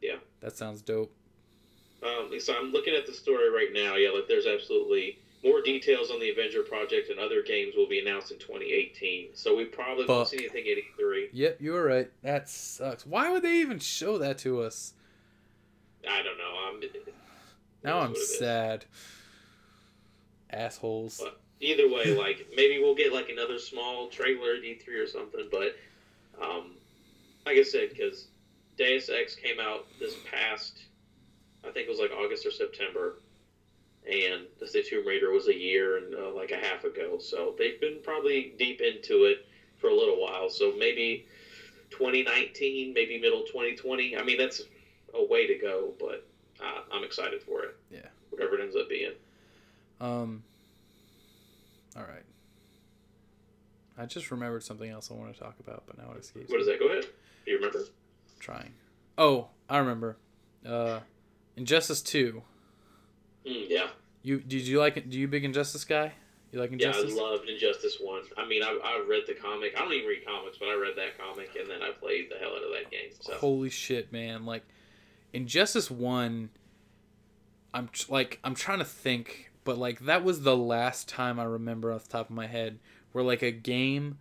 Yeah. 0.00 0.16
that 0.40 0.56
sounds 0.56 0.82
dope. 0.82 1.14
Um, 2.02 2.32
so 2.40 2.54
I'm 2.58 2.72
looking 2.72 2.94
at 2.94 3.06
the 3.06 3.12
story 3.12 3.48
right 3.50 3.68
now. 3.72 3.94
Yeah, 3.94 4.10
like 4.10 4.26
there's 4.26 4.46
absolutely 4.46 5.18
more 5.44 5.60
details 5.60 6.10
on 6.10 6.20
the 6.20 6.30
Avenger 6.30 6.62
project 6.62 7.10
and 7.10 7.18
other 7.18 7.42
games 7.42 7.74
will 7.76 7.88
be 7.88 7.98
announced 7.98 8.30
in 8.30 8.38
2018. 8.38 9.30
So 9.34 9.56
we 9.56 9.64
probably 9.64 10.04
won't 10.06 10.28
see 10.28 10.38
anything 10.38 10.66
at 10.70 10.78
E 10.78 10.84
E3. 11.00 11.28
Yep, 11.32 11.56
you 11.60 11.72
were 11.72 11.84
right. 11.84 12.10
That 12.22 12.48
sucks. 12.48 13.04
Why 13.06 13.30
would 13.30 13.42
they 13.42 13.56
even 13.56 13.78
show 13.78 14.18
that 14.18 14.38
to 14.38 14.60
us? 14.62 14.94
I 16.08 16.22
don't 16.22 16.38
know. 16.38 16.54
I'm, 16.68 16.80
Now 17.82 17.98
I'm 18.00 18.10
what 18.10 18.18
it 18.18 18.22
is. 18.22 18.38
sad. 18.38 18.84
Assholes. 20.50 21.20
But 21.22 21.40
either 21.60 21.88
way, 21.88 22.16
like 22.18 22.46
maybe 22.54 22.78
we'll 22.78 22.94
get 22.94 23.12
like 23.12 23.28
another 23.28 23.58
small 23.58 24.08
trailer 24.08 24.54
at 24.54 24.62
E3 24.62 24.88
or 25.02 25.06
something. 25.06 25.48
But 25.50 25.76
um, 26.40 26.72
like 27.46 27.56
I 27.56 27.62
said, 27.62 27.90
because 27.90 28.26
Deus 28.76 29.08
Ex 29.08 29.34
came 29.34 29.58
out 29.60 29.86
this 29.98 30.14
past, 30.30 30.82
I 31.64 31.70
think 31.70 31.86
it 31.86 31.90
was 31.90 31.98
like 31.98 32.10
August 32.12 32.46
or 32.46 32.50
September, 32.50 33.14
and 34.06 34.46
the 34.58 34.82
Tomb 34.82 35.06
Raider 35.06 35.30
was 35.30 35.48
a 35.48 35.56
year 35.56 35.98
and 35.98 36.14
uh, 36.14 36.34
like 36.34 36.50
a 36.50 36.56
half 36.56 36.84
ago. 36.84 37.18
So 37.18 37.54
they've 37.56 37.80
been 37.80 37.98
probably 38.02 38.54
deep 38.58 38.80
into 38.80 39.24
it 39.24 39.46
for 39.78 39.88
a 39.88 39.94
little 39.94 40.20
while. 40.20 40.50
So 40.50 40.72
maybe 40.76 41.26
2019, 41.90 42.92
maybe 42.94 43.20
middle 43.20 43.42
2020. 43.42 44.16
I 44.16 44.22
mean, 44.22 44.38
that's 44.38 44.62
a 45.14 45.24
way 45.24 45.46
to 45.46 45.56
go, 45.56 45.92
but 46.00 46.26
uh, 46.60 46.80
I'm 46.92 47.04
excited 47.04 47.42
for 47.42 47.62
it. 47.64 47.76
Yeah. 47.90 48.08
Whatever 48.30 48.58
it 48.58 48.62
ends 48.62 48.76
up 48.76 48.88
being. 48.88 49.12
Um. 50.00 50.42
All 51.96 52.02
right. 52.02 52.24
I 53.98 54.06
just 54.06 54.30
remembered 54.30 54.64
something 54.64 54.90
else 54.90 55.10
I 55.10 55.14
want 55.14 55.34
to 55.34 55.38
talk 55.38 55.56
about, 55.60 55.84
but 55.86 55.98
now 55.98 56.12
it 56.14 56.20
escapes. 56.20 56.50
What 56.50 56.60
is 56.60 56.66
that? 56.66 56.78
Go 56.78 56.88
ahead. 56.88 57.04
Do 57.44 57.50
you 57.50 57.58
remember? 57.58 57.80
Trying. 58.40 58.72
Oh, 59.18 59.48
I 59.68 59.78
remember. 59.78 60.16
Uh, 60.66 61.00
Injustice 61.56 62.00
Two. 62.00 62.42
Mm, 63.46 63.66
yeah. 63.68 63.86
You 64.22 64.40
did 64.40 64.66
you 64.66 64.78
like? 64.78 65.08
Do 65.08 65.18
you 65.18 65.28
big 65.28 65.44
Injustice 65.44 65.84
guy? 65.84 66.12
You 66.52 66.60
like 66.60 66.70
Yeah, 66.70 66.88
Injustice? 66.88 67.18
I 67.18 67.20
loved 67.20 67.48
Injustice 67.48 67.96
One. 68.00 68.22
I 68.36 68.46
mean, 68.46 68.62
I, 68.62 68.78
I 68.84 69.04
read 69.08 69.22
the 69.26 69.34
comic. 69.34 69.72
I 69.76 69.80
don't 69.80 69.92
even 69.92 70.06
read 70.06 70.24
comics, 70.26 70.58
but 70.58 70.68
I 70.68 70.74
read 70.74 70.94
that 70.96 71.18
comic 71.18 71.50
and 71.58 71.68
then 71.68 71.82
I 71.82 71.90
played 71.92 72.30
the 72.30 72.36
hell 72.36 72.50
out 72.50 72.62
of 72.62 72.70
that 72.72 72.90
game. 72.90 73.10
So 73.20 73.34
Holy 73.34 73.70
shit, 73.70 74.12
man! 74.12 74.44
Like 74.44 74.64
Injustice 75.32 75.90
One. 75.90 76.50
I'm 77.74 77.88
like 78.08 78.38
I'm 78.44 78.54
trying 78.54 78.80
to 78.80 78.84
think, 78.84 79.50
but 79.64 79.78
like 79.78 80.00
that 80.00 80.24
was 80.24 80.42
the 80.42 80.56
last 80.56 81.08
time 81.08 81.40
I 81.40 81.44
remember 81.44 81.92
off 81.92 82.04
the 82.04 82.10
top 82.10 82.28
of 82.28 82.36
my 82.36 82.46
head 82.46 82.78
where 83.12 83.24
like 83.24 83.42
a 83.42 83.50
game 83.50 84.18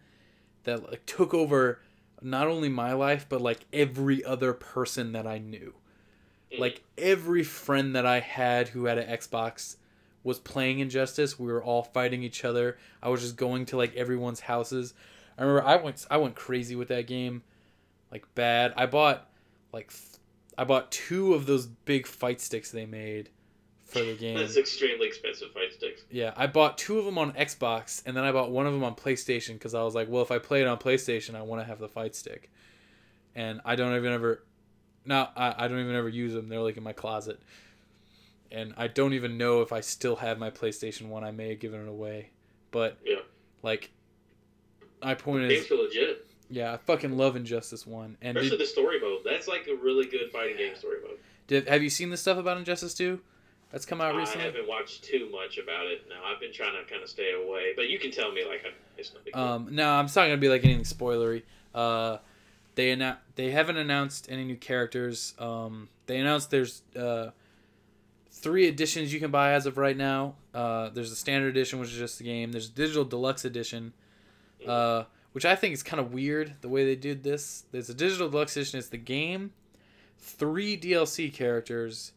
that 0.63 0.89
like 0.89 1.05
took 1.05 1.33
over 1.33 1.79
not 2.21 2.47
only 2.47 2.69
my 2.69 2.93
life 2.93 3.25
but 3.27 3.41
like 3.41 3.65
every 3.73 4.23
other 4.23 4.53
person 4.53 5.11
that 5.11 5.27
I 5.27 5.37
knew. 5.37 5.73
Like 6.59 6.83
every 6.97 7.43
friend 7.43 7.95
that 7.95 8.05
I 8.05 8.19
had 8.19 8.69
who 8.69 8.85
had 8.85 8.97
an 8.97 9.07
Xbox 9.07 9.77
was 10.23 10.39
playing 10.39 10.79
Injustice. 10.79 11.39
We 11.39 11.51
were 11.51 11.63
all 11.63 11.83
fighting 11.83 12.23
each 12.23 12.43
other. 12.45 12.77
I 13.01 13.09
was 13.09 13.21
just 13.21 13.35
going 13.35 13.65
to 13.67 13.77
like 13.77 13.95
everyone's 13.95 14.41
houses. 14.41 14.93
I 15.37 15.43
remember 15.43 15.67
I 15.67 15.75
went 15.77 16.05
I 16.11 16.17
went 16.17 16.35
crazy 16.35 16.75
with 16.75 16.89
that 16.89 17.07
game, 17.07 17.43
like 18.11 18.25
bad. 18.35 18.73
I 18.77 18.85
bought 18.85 19.29
like 19.73 19.89
th- 19.89 20.19
I 20.57 20.63
bought 20.65 20.91
two 20.91 21.33
of 21.33 21.45
those 21.45 21.65
big 21.65 22.05
fight 22.05 22.41
sticks 22.41 22.69
they 22.69 22.85
made 22.85 23.29
for 23.85 23.99
the 23.99 24.13
game. 24.19 24.37
that's 24.37 24.57
extremely 24.57 25.07
expensive 25.07 25.51
fight 25.53 25.71
sticks. 25.73 26.03
Yeah, 26.11 26.33
I 26.35 26.47
bought 26.47 26.77
two 26.77 26.99
of 26.99 27.05
them 27.05 27.17
on 27.17 27.31
Xbox, 27.33 28.03
and 28.05 28.15
then 28.15 28.23
I 28.23 28.31
bought 28.31 28.51
one 28.51 28.67
of 28.67 28.73
them 28.73 28.83
on 28.83 28.93
PlayStation 28.95 29.53
because 29.53 29.73
I 29.73 29.81
was 29.83 29.95
like, 29.95 30.07
well, 30.09 30.21
if 30.21 30.31
I 30.31 30.37
play 30.39 30.61
it 30.61 30.67
on 30.67 30.77
PlayStation, 30.77 31.35
I 31.35 31.41
want 31.41 31.61
to 31.61 31.65
have 31.65 31.79
the 31.79 31.87
fight 31.87 32.13
stick, 32.15 32.51
and 33.33 33.61
I 33.65 33.75
don't 33.75 33.95
even 33.95 34.11
ever, 34.11 34.43
no, 35.05 35.27
I, 35.35 35.65
I 35.65 35.67
don't 35.67 35.79
even 35.79 35.95
ever 35.95 36.09
use 36.09 36.33
them. 36.33 36.49
They're 36.49 36.59
like 36.59 36.77
in 36.77 36.83
my 36.83 36.93
closet, 36.93 37.39
and 38.51 38.73
I 38.77 38.87
don't 38.87 39.13
even 39.13 39.37
know 39.37 39.61
if 39.61 39.71
I 39.71 39.81
still 39.81 40.15
have 40.17 40.37
my 40.39 40.49
PlayStation 40.49 41.07
One. 41.07 41.23
I 41.23 41.31
may 41.31 41.49
have 41.49 41.59
given 41.59 41.81
it 41.81 41.89
away, 41.89 42.29
but 42.71 42.97
Yeah. 43.05 43.17
like, 43.63 43.89
my 45.01 45.15
point 45.15 45.43
is, 45.45 45.67
Games 45.67 45.71
are 45.71 45.83
legit, 45.83 46.27
yeah, 46.49 46.73
I 46.73 46.77
fucking 46.77 47.17
love 47.17 47.35
Injustice 47.35 47.87
One. 47.87 48.17
And 48.21 48.37
especially 48.37 48.57
did, 48.57 48.65
the 48.65 48.69
story 48.69 48.99
mode. 48.99 49.21
That's 49.25 49.47
like 49.47 49.67
a 49.67 49.75
really 49.75 50.05
good 50.05 50.31
fighting 50.31 50.57
game 50.57 50.75
story 50.75 50.97
mode. 51.03 51.17
did 51.47 51.67
have 51.67 51.81
you 51.81 51.89
seen 51.89 52.09
the 52.09 52.17
stuff 52.17 52.37
about 52.37 52.57
Injustice 52.57 52.93
Two? 52.93 53.19
That's 53.71 53.85
come 53.85 54.01
out 54.01 54.15
recently. 54.15 54.43
I 54.43 54.45
haven't 54.47 54.67
watched 54.67 55.05
too 55.05 55.29
much 55.31 55.57
about 55.57 55.85
it. 55.85 56.03
No, 56.09 56.15
I've 56.25 56.41
been 56.41 56.51
trying 56.51 56.73
to 56.73 56.89
kind 56.91 57.01
of 57.01 57.07
stay 57.09 57.31
away, 57.31 57.71
but 57.77 57.87
you 57.89 57.99
can 57.99 58.11
tell 58.11 58.29
me 58.33 58.43
like 58.45 58.65
I- 58.65 58.73
it's 58.97 59.13
no 59.13 59.21
big 59.23 59.33
deal. 59.33 59.41
Um, 59.41 59.69
no, 59.71 59.89
I'm 59.89 60.05
not 60.07 60.13
gonna 60.13 60.35
be 60.37 60.49
like 60.49 60.65
anything 60.65 60.83
spoilery. 60.83 61.43
Uh, 61.73 62.17
they 62.75 62.95
annou- 62.95 63.17
they 63.35 63.51
haven't 63.51 63.77
announced 63.77 64.27
any 64.29 64.43
new 64.43 64.55
characters. 64.55 65.33
Um, 65.39 65.89
they 66.07 66.17
announced 66.17 66.49
there's 66.51 66.83
uh, 66.97 67.31
three 68.31 68.67
editions 68.67 69.13
you 69.13 69.19
can 69.19 69.31
buy 69.31 69.53
as 69.53 69.65
of 69.65 69.77
right 69.77 69.97
now. 69.97 70.35
Uh, 70.53 70.89
there's 70.89 71.09
the 71.09 71.15
standard 71.15 71.49
edition, 71.49 71.79
which 71.79 71.89
is 71.91 71.97
just 71.97 72.17
the 72.17 72.23
game. 72.23 72.51
There's 72.51 72.69
digital 72.69 73.05
deluxe 73.05 73.45
edition, 73.45 73.93
uh, 74.67 75.03
which 75.33 75.45
I 75.45 75.55
think 75.55 75.73
is 75.73 75.83
kind 75.83 75.99
of 75.99 76.13
weird 76.13 76.55
the 76.61 76.69
way 76.69 76.85
they 76.85 76.95
did 76.95 77.23
this. 77.23 77.65
There's 77.71 77.89
a 77.89 77.93
digital 77.93 78.29
deluxe 78.29 78.55
edition. 78.57 78.79
It's 78.79 78.89
the 78.89 78.97
game, 78.97 79.51
three 80.17 80.77
DLC 80.77 81.33
characters, 81.33 82.13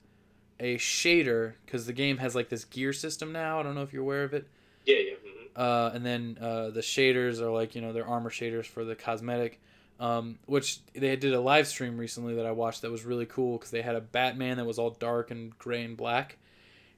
a 0.60 0.76
shader 0.76 1.54
because 1.66 1.86
the 1.86 1.92
game 1.92 2.18
has 2.18 2.34
like 2.34 2.48
this 2.48 2.64
gear 2.64 2.92
system 2.92 3.32
now. 3.32 3.60
I 3.60 3.62
don't 3.62 3.74
know 3.74 3.82
if 3.82 3.92
you're 3.92 4.02
aware 4.02 4.24
of 4.24 4.34
it. 4.34 4.46
yeah, 4.84 4.96
yeah. 4.96 5.12
mhm. 5.12 5.20
Uh, 5.56 5.90
and 5.94 6.04
then 6.04 6.36
uh, 6.40 6.70
the 6.70 6.80
shaders 6.80 7.40
are 7.40 7.50
like 7.50 7.74
you 7.76 7.80
know 7.80 7.92
they're 7.92 8.06
armor 8.06 8.30
shaders 8.30 8.66
for 8.66 8.84
the 8.84 8.96
cosmetic, 8.96 9.60
um, 10.00 10.38
which 10.46 10.80
they 10.92 11.14
did 11.16 11.32
a 11.34 11.40
live 11.40 11.66
stream 11.66 11.96
recently 11.96 12.34
that 12.34 12.46
I 12.46 12.52
watched 12.52 12.82
that 12.82 12.90
was 12.90 13.04
really 13.04 13.26
cool 13.26 13.58
because 13.58 13.70
they 13.70 13.82
had 13.82 13.94
a 13.94 14.00
Batman 14.00 14.56
that 14.56 14.64
was 14.64 14.78
all 14.78 14.90
dark 14.90 15.30
and 15.30 15.56
gray 15.58 15.82
and 15.84 15.96
black, 15.96 16.36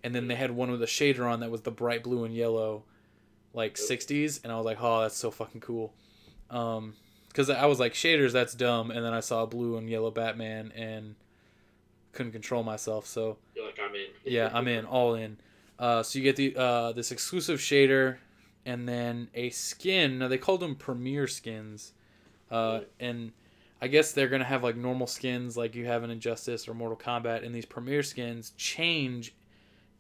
and 0.03 0.15
then 0.15 0.29
they 0.29 0.35
had 0.35 0.51
one 0.51 0.71
with 0.71 0.83
a 0.83 0.87
shader 0.87 1.31
on 1.31 1.41
that 1.41 1.51
was 1.51 1.63
the 1.63 1.71
bright 1.71 2.03
blue 2.03 2.25
and 2.25 2.35
yellow, 2.35 2.85
like 3.53 3.75
'60s, 3.75 4.43
and 4.43 4.53
I 4.53 4.57
was 4.57 4.65
like, 4.65 4.79
oh, 4.81 5.03
that's 5.03 5.17
so 5.17 5.31
fucking 5.31 5.61
cool, 5.61 5.93
um, 6.51 6.95
because 7.29 7.51
I 7.51 7.67
was 7.67 7.79
like 7.79 7.93
shaders, 7.95 8.33
that's 8.33 8.55
dumb, 8.55 8.91
and 8.91 9.05
then 9.05 9.13
I 9.13 9.21
saw 9.21 9.43
a 9.43 9.47
blue 9.47 9.77
and 9.77 9.89
yellow 9.91 10.11
Batman 10.11 10.73
and 10.75 11.17
couldn't 12.13 12.33
control 12.33 12.63
myself, 12.63 13.07
so 13.07 13.37
You're 13.55 13.67
like 13.67 13.79
I'm 13.79 13.95
in. 13.95 14.07
yeah, 14.25 14.51
I'm 14.55 14.69
in, 14.69 14.85
all 14.87 15.15
in. 15.15 15.37
Uh, 15.79 16.03
so 16.03 16.19
you 16.19 16.23
get 16.25 16.37
the 16.37 16.57
uh, 16.57 16.93
this 16.93 17.13
exclusive 17.13 17.59
shader, 17.61 18.17
and 18.65 18.89
then 18.89 19.29
a 19.35 19.51
skin. 19.51 20.19
Now 20.19 20.29
they 20.29 20.39
called 20.39 20.61
them 20.61 20.75
premiere 20.75 21.27
skins, 21.27 21.93
uh, 22.51 22.81
and 23.01 23.33
I 23.81 23.89
guess 23.89 24.13
they're 24.13 24.29
gonna 24.29 24.45
have 24.45 24.63
like 24.63 24.77
normal 24.77 25.07
skins 25.07 25.57
like 25.57 25.75
you 25.75 25.87
have 25.87 26.03
in 26.05 26.11
Injustice 26.11 26.69
or 26.69 26.75
Mortal 26.75 26.97
Kombat, 26.97 27.45
and 27.45 27.55
these 27.55 27.67
premier 27.67 28.03
skins 28.03 28.53
change 28.57 29.35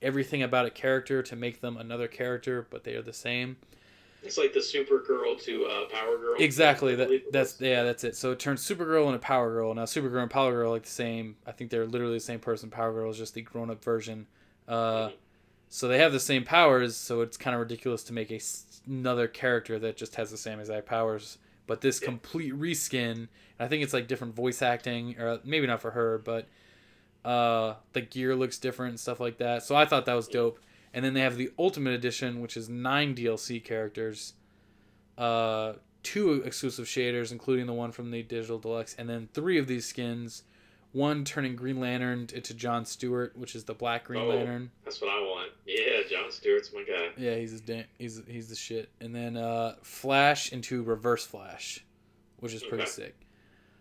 everything 0.02 0.42
about 0.42 0.66
a 0.66 0.70
character 0.70 1.22
to 1.22 1.36
make 1.36 1.60
them 1.60 1.76
another 1.76 2.08
character, 2.08 2.66
but 2.70 2.84
they 2.84 2.94
are 2.94 3.02
the 3.02 3.12
same. 3.12 3.56
It's 4.22 4.38
like 4.38 4.52
the 4.52 4.60
Supergirl 4.60 5.40
to 5.44 5.66
uh, 5.66 5.88
Power 5.88 6.16
Girl. 6.18 6.34
Exactly. 6.38 6.94
That 6.96 7.32
that's 7.32 7.60
yeah, 7.60 7.82
that's 7.84 8.02
it. 8.02 8.16
So 8.16 8.32
it 8.32 8.38
turns 8.40 8.66
Supergirl 8.66 9.06
into 9.06 9.18
Power 9.18 9.52
Girl. 9.52 9.72
Now 9.74 9.84
Supergirl 9.84 10.22
and 10.22 10.30
Power 10.30 10.52
Girl 10.52 10.68
are 10.68 10.72
like 10.72 10.82
the 10.82 10.88
same. 10.90 11.36
I 11.46 11.52
think 11.52 11.70
they're 11.70 11.86
literally 11.86 12.14
the 12.14 12.20
same 12.20 12.40
person. 12.40 12.70
Power 12.70 12.92
Girl 12.92 13.10
is 13.10 13.18
just 13.18 13.34
the 13.34 13.42
grown 13.42 13.70
up 13.70 13.84
version. 13.84 14.26
Uh, 14.66 15.08
Mhm. 15.08 15.12
so 15.68 15.86
they 15.86 15.98
have 15.98 16.12
the 16.12 16.18
same 16.20 16.44
powers. 16.44 16.96
So 16.96 17.20
it's 17.20 17.36
kind 17.36 17.54
of 17.54 17.60
ridiculous 17.60 18.02
to 18.04 18.12
make 18.12 18.30
a 18.32 18.40
another 18.88 19.28
character 19.28 19.78
that 19.80 19.96
just 19.96 20.16
has 20.16 20.30
the 20.30 20.36
same 20.36 20.58
exact 20.60 20.86
powers. 20.86 21.38
But 21.66 21.80
this 21.80 22.00
Yeah. 22.00 22.06
complete 22.08 22.52
reskin, 22.54 23.28
I 23.58 23.66
think 23.68 23.82
it's 23.82 23.92
like 23.92 24.06
different 24.08 24.34
voice 24.34 24.62
acting, 24.62 25.18
or 25.18 25.40
maybe 25.44 25.66
not 25.66 25.80
for 25.80 25.92
her, 25.92 26.18
but 26.18 26.46
uh, 27.24 27.74
the 27.92 28.00
gear 28.02 28.36
looks 28.36 28.56
different 28.58 28.90
and 28.90 29.00
stuff 29.00 29.18
like 29.18 29.38
that. 29.38 29.64
So 29.64 29.74
I 29.74 29.84
thought 29.84 30.06
that 30.06 30.14
was 30.14 30.28
dope. 30.28 30.60
And 30.94 31.04
then 31.04 31.12
they 31.14 31.20
have 31.22 31.36
the 31.36 31.50
Ultimate 31.58 31.92
Edition, 31.92 32.40
which 32.40 32.56
is 32.56 32.68
nine 32.68 33.14
DLC 33.14 33.62
characters, 33.62 34.34
uh, 35.18 35.74
two 36.02 36.42
exclusive 36.44 36.86
shaders, 36.86 37.32
including 37.32 37.66
the 37.66 37.72
one 37.72 37.90
from 37.92 38.10
the 38.10 38.22
Digital 38.22 38.58
Deluxe, 38.58 38.94
and 38.96 39.08
then 39.08 39.28
three 39.34 39.58
of 39.58 39.66
these 39.66 39.84
skins. 39.86 40.44
One 40.96 41.24
turning 41.24 41.56
Green 41.56 41.78
Lantern 41.78 42.28
into 42.32 42.54
John 42.54 42.86
Stewart, 42.86 43.36
which 43.36 43.54
is 43.54 43.64
the 43.64 43.74
Black 43.74 44.04
Green 44.04 44.22
Oh. 44.22 44.28
Lantern. 44.28 44.70
That's 44.84 44.98
what 45.00 45.10
I 45.10 45.20
want. 45.20 45.52
Yeah, 45.66 46.00
John 46.08 46.30
Stewart's 46.30 46.72
my 46.72 46.84
guy. 46.84 47.08
Yeah, 47.18 47.34
he's 47.36 47.52
a 47.52 47.60
da- 47.60 47.86
he's 47.98 48.22
he's 48.26 48.48
the 48.48 48.54
shit. 48.56 48.88
And 49.00 49.14
then 49.14 49.36
uh, 49.36 49.76
Flash 49.82 50.52
into 50.52 50.82
Reverse 50.82 51.26
Flash, 51.26 51.84
which 52.38 52.54
is 52.54 52.62
pretty 52.62 52.84
Okay. 52.84 52.90
sick. 52.90 53.14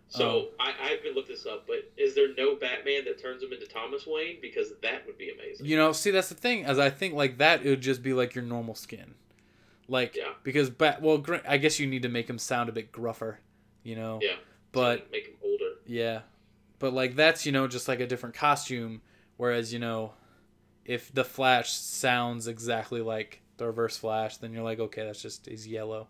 So 0.09 0.29
Um, 0.39 0.45
I, 0.59 0.73
I 0.81 0.87
haven't 0.89 1.15
looked 1.15 1.29
this 1.29 1.45
up, 1.45 1.65
but 1.67 1.89
is 1.97 2.15
there 2.15 2.33
no 2.37 2.55
Batman 2.55 3.05
that 3.05 3.21
turns 3.21 3.41
him 3.41 3.53
into 3.53 3.65
Thomas 3.65 4.05
Wayne? 4.05 4.37
Because 4.41 4.73
that 4.81 5.05
would 5.07 5.17
be 5.17 5.29
amazing. 5.31 5.65
You 5.65 5.77
know, 5.77 5.93
see 5.93 6.11
that's 6.11 6.29
the 6.29 6.35
thing, 6.35 6.65
as 6.65 6.77
I 6.79 6.89
think 6.89 7.13
like 7.13 7.37
that 7.37 7.65
it 7.65 7.69
would 7.69 7.81
just 7.81 8.03
be 8.03 8.13
like 8.13 8.35
your 8.35 8.43
normal 8.43 8.75
skin, 8.75 9.15
like 9.87 10.15
Yeah. 10.17 10.33
because 10.43 10.69
bat. 10.69 11.01
Well, 11.01 11.23
I 11.47 11.57
guess 11.57 11.79
you 11.79 11.87
need 11.87 12.01
to 12.01 12.09
make 12.09 12.29
him 12.29 12.37
sound 12.39 12.67
a 12.67 12.73
bit 12.73 12.91
gruffer, 12.91 13.37
you 13.83 13.95
know. 13.95 14.19
Yeah. 14.21 14.35
But 14.73 15.09
make 15.11 15.27
him 15.27 15.35
older. 15.43 15.75
yeah, 15.85 16.21
but 16.85 16.93
like 16.93 17.15
that's 17.15 17.47
you 17.47 17.51
know 17.51 17.67
just 17.67 17.87
like 17.87 17.99
a 17.99 18.05
different 18.05 18.35
costume. 18.35 19.01
Whereas 19.37 19.73
you 19.73 19.79
know, 19.79 20.13
if 20.85 21.11
the 21.11 21.23
Flash 21.23 21.71
sounds 21.71 22.47
exactly 22.47 23.01
like 23.01 23.41
the 23.57 23.65
Reverse 23.65 23.97
Flash, 23.97 24.37
then 24.37 24.53
you're 24.53 24.61
like, 24.61 24.79
okay, 24.79 25.03
that's 25.03 25.19
just 25.19 25.47
he's 25.47 25.67
yellow. 25.67 26.09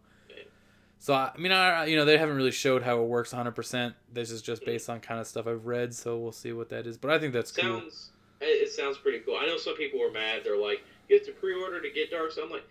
So 1.00 1.14
I 1.14 1.32
mean, 1.38 1.54
I 1.54 1.86
you 1.86 1.96
know 1.96 2.04
they 2.04 2.18
haven't 2.18 2.36
really 2.36 2.52
showed 2.52 2.84
how 2.84 3.02
it 3.02 3.08
works 3.08 3.32
100. 3.32 3.52
percent 3.52 3.96
This 4.12 4.32
is 4.32 4.42
just 4.42 4.66
based 4.66 4.90
on 4.90 5.00
kind 5.00 5.22
of 5.22 5.28
stuff 5.28 5.48
I've 5.48 5.66
read, 5.66 5.94
so 5.94 6.18
we'll 6.18 6.34
see 6.34 6.52
what 6.52 6.68
that 6.72 6.86
is. 6.86 6.98
But 6.98 7.12
I 7.12 7.20
think 7.20 7.32
that's 7.32 7.54
cool. 7.54 7.80
Sounds 7.80 8.12
it 8.42 8.68
it 8.68 8.72
sounds 8.74 8.98
pretty 8.98 9.20
cool. 9.20 9.38
I 9.40 9.46
know 9.46 9.56
some 9.56 9.78
people 9.78 10.02
were 10.02 10.12
mad. 10.12 10.42
They're 10.44 10.62
like, 10.62 10.84
you 11.08 11.16
have 11.18 11.26
to 11.26 11.32
pre-order 11.32 11.82
to 11.82 11.90
get 11.90 12.12
Dark. 12.12 12.34
So 12.34 12.44
I'm 12.44 12.50
like, 12.50 12.68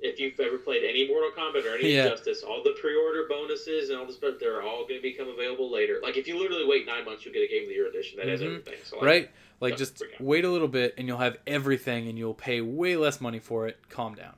if 0.00 0.20
you've 0.20 0.38
ever 0.38 0.58
played 0.58 0.84
any 0.84 1.08
Mortal 1.08 1.30
Kombat 1.36 1.64
or 1.66 1.76
any 1.76 1.92
Yeah. 1.94 2.04
Injustice, 2.04 2.42
all 2.42 2.62
the 2.62 2.72
pre-order 2.80 3.26
bonuses 3.28 3.90
and 3.90 3.98
all 3.98 4.06
this 4.06 4.16
stuff, 4.16 4.34
they're 4.38 4.62
all 4.62 4.82
going 4.86 5.00
to 5.00 5.02
become 5.02 5.28
available 5.28 5.70
later. 5.70 5.98
Like 6.02 6.16
if 6.16 6.28
you 6.28 6.38
literally 6.38 6.66
wait 6.66 6.86
nine 6.86 7.04
months, 7.04 7.24
you'll 7.24 7.34
get 7.34 7.42
a 7.42 7.48
Game 7.48 7.62
of 7.64 7.68
the 7.68 7.74
Year 7.74 7.88
edition 7.88 8.18
that 8.18 8.28
has 8.28 8.40
Mhm. 8.40 8.46
everything. 8.46 8.78
So 8.84 8.96
like, 8.96 9.04
right? 9.06 9.30
Like 9.60 9.76
just 9.76 10.02
wait 10.20 10.44
a 10.44 10.50
little 10.50 10.68
bit 10.68 10.94
and 10.98 11.08
you'll 11.08 11.18
have 11.18 11.36
everything 11.46 12.08
and 12.08 12.16
you'll 12.16 12.34
pay 12.34 12.60
way 12.60 12.96
less 12.96 13.20
money 13.20 13.40
for 13.40 13.66
it. 13.66 13.76
Calm 13.90 14.14
down. 14.14 14.34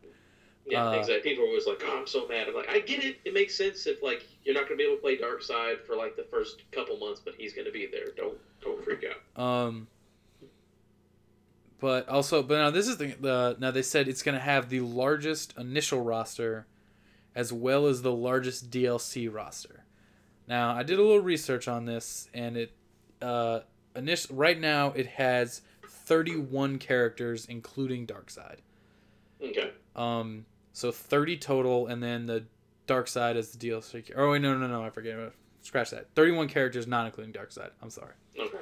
Yeah, 0.67 0.89
Uh, 0.89 0.99
exactly. 0.99 1.31
People 1.31 1.45
are 1.45 1.49
always 1.49 1.67
like, 1.67 1.83
"Oh, 1.85 1.99
I'm 1.99 2.07
so 2.07 2.29
mad." 2.29 2.47
I'm 2.49 2.55
like, 2.55 2.69
I 2.71 2.79
get 2.79 3.03
it. 3.05 3.17
It 3.25 3.35
makes 3.35 3.55
sense 3.57 3.87
if 3.87 4.03
like 4.05 4.25
you're 4.45 4.55
not 4.55 4.69
going 4.69 4.79
to 4.79 4.83
be 4.83 4.85
able 4.85 4.97
to 4.97 5.03
play 5.03 5.17
Darkseid 5.19 5.81
for 5.85 5.97
like 5.97 6.15
the 6.17 6.23
first 6.25 6.63
couple 6.71 6.97
months, 6.97 7.21
but 7.25 7.35
he's 7.37 7.53
going 7.53 7.65
to 7.67 7.73
be 7.73 7.87
there. 7.87 8.13
Don't 8.17 8.39
don't 8.63 8.83
freak 8.85 9.05
out. 9.05 9.43
Um 9.43 9.89
but 11.81 12.09
also 12.09 12.43
but 12.43 12.59
now 12.59 12.71
this 12.71 12.87
is 12.87 12.99
the, 12.99 13.15
the 13.21 13.57
now 13.59 13.71
they 13.71 13.83
said 13.83 14.09
it's 14.09 14.23
going 14.23 14.35
to 14.35 14.41
have 14.41 14.69
the 14.69 14.81
largest 14.81 15.55
initial 15.59 16.01
roster 16.01 16.67
as 17.35 17.53
well 17.53 17.87
as 17.87 18.03
the 18.03 18.13
largest 18.13 18.71
DLC 18.71 19.33
roster. 19.33 19.85
Now, 20.49 20.75
I 20.75 20.83
did 20.83 20.99
a 20.99 21.03
little 21.03 21.21
research 21.21 21.69
on 21.69 21.87
this 21.87 22.29
and 22.35 22.57
it 22.57 22.73
uh 23.23 23.61
initial 23.95 24.37
right 24.37 24.59
now 24.59 24.93
it 24.93 25.07
has 25.07 25.63
31 26.11 26.79
characters, 26.79 27.47
including 27.47 28.07
Darkseid. 28.07 28.57
Okay. 29.41 29.71
Um, 29.95 30.45
so 30.73 30.91
30 30.91 31.37
total, 31.37 31.87
and 31.87 32.03
then 32.03 32.27
the 32.27 32.45
Darkseid 32.89 33.37
is 33.37 33.53
the 33.53 33.69
DLC. 33.69 34.11
Oh 34.17 34.33
wait, 34.33 34.43
no, 34.43 34.57
no, 34.57 34.67
no, 34.67 34.85
I 34.85 34.91
forget. 34.91 35.17
Scratch 35.63 35.91
that. 35.91 36.09
31 36.15 36.49
characters, 36.49 36.87
not 36.87 37.07
including 37.07 37.33
Darkseid. 37.33 37.71
I'm 37.83 37.91
sorry. 37.91 38.15
Okay. 38.39 38.59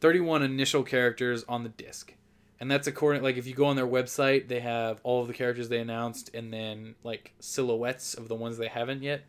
31 0.00 0.42
initial 0.42 0.82
characters 0.82 1.44
on 1.48 1.62
the 1.62 1.68
disc. 1.68 2.14
And 2.60 2.68
that's 2.70 2.86
according 2.88 3.22
like 3.22 3.36
if 3.36 3.46
you 3.46 3.54
go 3.54 3.66
on 3.66 3.76
their 3.76 3.86
website, 3.86 4.48
they 4.48 4.60
have 4.60 5.00
all 5.04 5.22
of 5.22 5.28
the 5.28 5.34
characters 5.34 5.68
they 5.68 5.78
announced 5.78 6.30
and 6.34 6.52
then 6.52 6.96
like 7.04 7.32
silhouettes 7.38 8.14
of 8.14 8.26
the 8.28 8.34
ones 8.34 8.58
they 8.58 8.66
haven't 8.68 9.02
yet. 9.02 9.22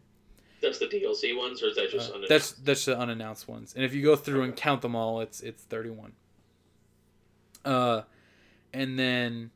That's 0.61 0.79
the 0.79 0.87
DLC 0.87 1.37
ones, 1.37 1.61
or 1.63 1.67
is 1.67 1.75
that 1.75 1.89
just 1.91 2.09
Uh, 2.09 2.15
unannounced? 2.15 2.29
that's 2.29 2.51
that's 2.53 2.85
the 2.85 2.97
unannounced 2.97 3.47
ones. 3.47 3.73
And 3.75 3.85
if 3.85 3.93
you 3.93 4.01
go 4.01 4.15
through 4.15 4.41
and 4.43 4.55
count 4.55 4.81
them 4.81 4.95
all, 4.95 5.21
it's 5.21 5.41
it's 5.41 5.63
31. 5.63 6.13
Uh 7.65 8.01
and 8.73 8.97
then 8.97 9.51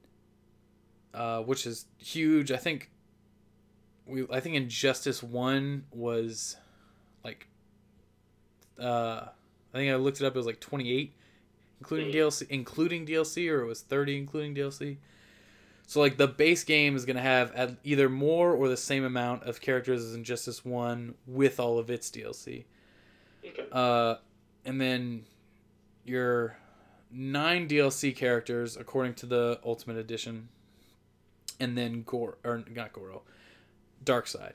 uh 1.13 1.39
which 1.41 1.65
is 1.65 1.85
huge. 1.97 2.51
I 2.51 2.57
think 2.57 2.91
we 4.05 4.27
I 4.31 4.39
think 4.39 4.55
Injustice 4.55 5.23
1 5.23 5.85
was 5.91 6.57
like 7.23 7.47
uh 8.79 9.25
I 9.73 9.77
think 9.77 9.91
I 9.91 9.95
looked 9.95 10.21
it 10.21 10.25
up 10.25 10.35
it 10.35 10.37
was 10.37 10.45
like 10.45 10.59
28 10.59 11.15
including. 11.83 12.13
DLC 12.13 12.47
including 12.49 13.05
DLC 13.05 13.51
or 13.51 13.61
it 13.61 13.67
was 13.67 13.81
30 13.81 14.17
including 14.17 14.55
DLC. 14.55 14.97
So 15.85 15.99
like 15.99 16.17
the 16.17 16.27
base 16.27 16.63
game 16.63 16.95
is 16.95 17.05
going 17.05 17.17
to 17.17 17.21
have 17.21 17.53
at 17.53 17.75
either 17.83 18.09
more 18.09 18.53
or 18.53 18.67
the 18.67 18.77
same 18.77 19.03
amount 19.03 19.43
of 19.43 19.61
characters 19.61 20.03
as 20.03 20.15
Injustice 20.15 20.63
1 20.63 21.13
with 21.27 21.59
all 21.59 21.77
of 21.77 21.89
its 21.89 22.09
DLC. 22.09 22.65
Okay. 23.45 23.65
Uh, 23.71 24.15
and 24.65 24.79
then 24.79 25.25
your 26.05 26.57
nine 27.11 27.67
DLC 27.67 28.15
characters 28.15 28.77
according 28.77 29.13
to 29.15 29.25
the 29.25 29.59
Ultimate 29.65 29.97
Edition, 29.97 30.49
and 31.59 31.77
then 31.77 32.03
Gor 32.03 32.37
or 32.43 32.63
not 32.73 32.93
Goro, 32.93 33.21
Darkseid. 34.03 34.53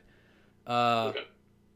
Uh, 0.67 1.09
okay. 1.09 1.25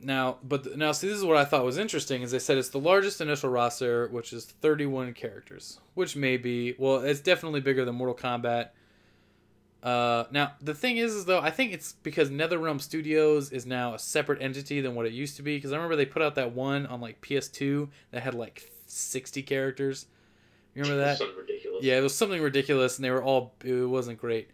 Now, 0.02 0.38
but 0.42 0.76
now 0.76 0.92
see, 0.92 1.08
this 1.08 1.16
is 1.18 1.24
what 1.24 1.36
I 1.36 1.44
thought 1.44 1.64
was 1.64 1.78
interesting. 1.78 2.22
Is 2.22 2.30
they 2.30 2.38
said 2.38 2.58
it's 2.58 2.68
the 2.70 2.78
largest 2.78 3.20
initial 3.20 3.50
roster, 3.50 4.08
which 4.08 4.32
is 4.32 4.44
31 4.44 5.14
characters, 5.14 5.80
which 5.94 6.16
may 6.16 6.36
be 6.36 6.74
well, 6.78 6.96
it's 7.00 7.20
definitely 7.20 7.60
bigger 7.60 7.84
than 7.84 7.94
Mortal 7.94 8.14
Kombat. 8.16 8.70
Uh, 9.82 10.24
now 10.30 10.52
the 10.60 10.74
thing 10.74 10.96
is, 10.96 11.12
is 11.12 11.24
though 11.24 11.40
I 11.40 11.50
think 11.50 11.72
it's 11.72 11.92
because 12.04 12.30
NetherRealm 12.30 12.80
Studios 12.80 13.50
is 13.50 13.66
now 13.66 13.94
a 13.94 13.98
separate 13.98 14.40
entity 14.40 14.80
than 14.80 14.94
what 14.94 15.06
it 15.06 15.12
used 15.12 15.36
to 15.36 15.42
be. 15.42 15.56
Because 15.56 15.72
I 15.72 15.76
remember 15.76 15.96
they 15.96 16.06
put 16.06 16.22
out 16.22 16.36
that 16.36 16.52
one 16.52 16.86
on 16.86 17.00
like 17.00 17.20
PS2 17.20 17.88
that 18.12 18.22
had 18.22 18.34
like 18.34 18.70
60 18.86 19.42
characters. 19.42 20.06
You 20.74 20.82
remember 20.82 21.02
that? 21.04 21.18
Something 21.18 21.36
ridiculous. 21.36 21.82
Yeah, 21.82 21.98
it 21.98 22.02
was 22.02 22.14
something 22.14 22.40
ridiculous, 22.40 22.96
and 22.96 23.04
they 23.04 23.10
were 23.10 23.22
all. 23.22 23.54
It 23.64 23.88
wasn't 23.88 24.18
great, 24.18 24.48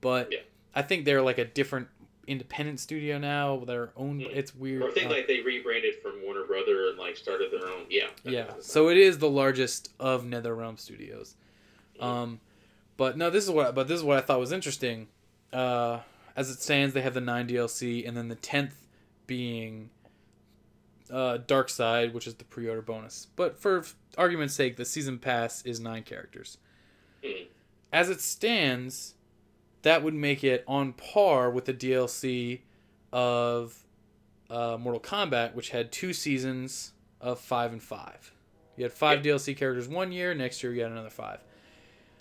but 0.00 0.32
Yeah. 0.32 0.40
I 0.74 0.82
think 0.82 1.04
they're 1.04 1.22
like 1.22 1.38
a 1.38 1.44
different 1.44 1.88
independent 2.26 2.78
studio 2.80 3.18
now. 3.18 3.54
With 3.56 3.68
their 3.68 3.90
own. 3.96 4.20
Mhm. 4.20 4.34
It's 4.36 4.54
weird. 4.54 4.82
Or 4.82 4.88
I 4.88 4.92
think 4.92 5.06
Uh, 5.06 5.14
like 5.14 5.26
they 5.26 5.40
rebranded 5.40 5.96
from 6.02 6.22
Warner 6.22 6.44
Brother 6.44 6.88
and 6.88 6.98
like 6.98 7.16
started 7.16 7.50
their 7.50 7.66
own. 7.66 7.86
Yeah. 7.90 8.08
yeah, 8.24 8.54
so 8.60 8.88
it 8.88 8.96
is 8.96 9.18
the 9.18 9.28
largest 9.30 9.90
of 9.98 10.24
NetherRealm 10.24 10.78
Studios. 10.78 11.34
Um, 12.00 12.40
but 12.96 13.16
no, 13.16 13.30
this 13.30 13.44
is 13.44 13.50
what. 13.50 13.74
But 13.74 13.88
this 13.88 13.96
is 13.98 14.04
what 14.04 14.18
I 14.18 14.20
thought 14.20 14.38
was 14.40 14.52
interesting. 14.52 15.08
Uh, 15.52 16.00
as 16.36 16.48
it 16.50 16.60
stands, 16.60 16.94
they 16.94 17.02
have 17.02 17.14
the 17.14 17.20
nine 17.20 17.46
DLC, 17.48 18.06
and 18.06 18.16
then 18.16 18.28
the 18.28 18.34
tenth 18.36 18.86
being 19.26 19.90
uh, 21.10 21.38
Darkseid, 21.46 22.12
which 22.14 22.26
is 22.26 22.34
the 22.36 22.44
pre-order 22.44 22.80
bonus. 22.80 23.26
But 23.36 23.58
for 23.60 23.80
f- 23.80 23.94
argument's 24.16 24.54
sake, 24.54 24.76
the 24.76 24.84
season 24.86 25.18
pass 25.18 25.62
is 25.66 25.78
nine 25.78 26.04
characters. 26.04 26.56
Mhm. 27.22 27.48
As 27.92 28.08
it 28.08 28.20
stands, 28.22 29.14
that 29.82 30.02
would 30.02 30.14
make 30.14 30.42
it 30.44 30.64
on 30.66 30.92
par 30.92 31.50
with 31.50 31.64
the 31.66 31.74
DLC 31.74 32.60
of 33.12 33.84
uh, 34.50 34.76
Mortal 34.80 35.00
Kombat, 35.00 35.54
which 35.54 35.70
had 35.70 35.92
two 35.92 36.12
seasons 36.12 36.92
of 37.20 37.38
five 37.40 37.72
and 37.72 37.82
five. 37.82 38.32
You 38.76 38.84
had 38.84 38.92
five 38.92 39.22
DLC 39.22 39.56
characters 39.56 39.88
one 39.88 40.12
year, 40.12 40.34
next 40.34 40.62
year 40.62 40.72
you 40.72 40.82
got 40.82 40.90
another 40.90 41.10
five. 41.10 41.40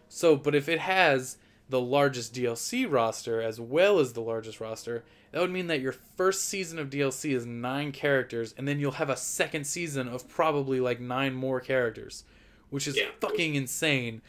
So, 0.10 0.36
but 0.36 0.54
if 0.56 0.68
it 0.68 0.80
has 0.80 1.38
the 1.70 1.80
largest 1.80 2.34
DLC 2.34 2.90
roster 2.92 3.42
as 3.42 3.60
well 3.60 4.00
as 4.00 4.14
the 4.14 4.22
largest 4.22 4.60
roster, 4.60 5.06
that 5.32 5.40
would 5.40 5.52
mean 5.52 5.68
that 5.68 5.80
your 5.80 5.94
first 5.94 6.46
season 6.46 6.78
of 6.80 6.90
DLC 6.90 7.34
is 7.34 7.46
nine 7.46 7.94
characters, 7.94 8.54
and 8.58 8.68
then 8.68 8.80
you'll 8.80 8.92
have 8.94 9.10
a 9.10 9.16
second 9.16 9.66
season 9.66 10.10
of 10.10 10.28
probably 10.28 10.82
like 10.82 11.00
nine 11.00 11.34
more 11.34 11.62
characters, 11.62 12.26
which 12.70 12.88
is 12.88 12.98
Yeah. 12.98 13.06
fucking 13.22 13.56
insane. 13.56 14.22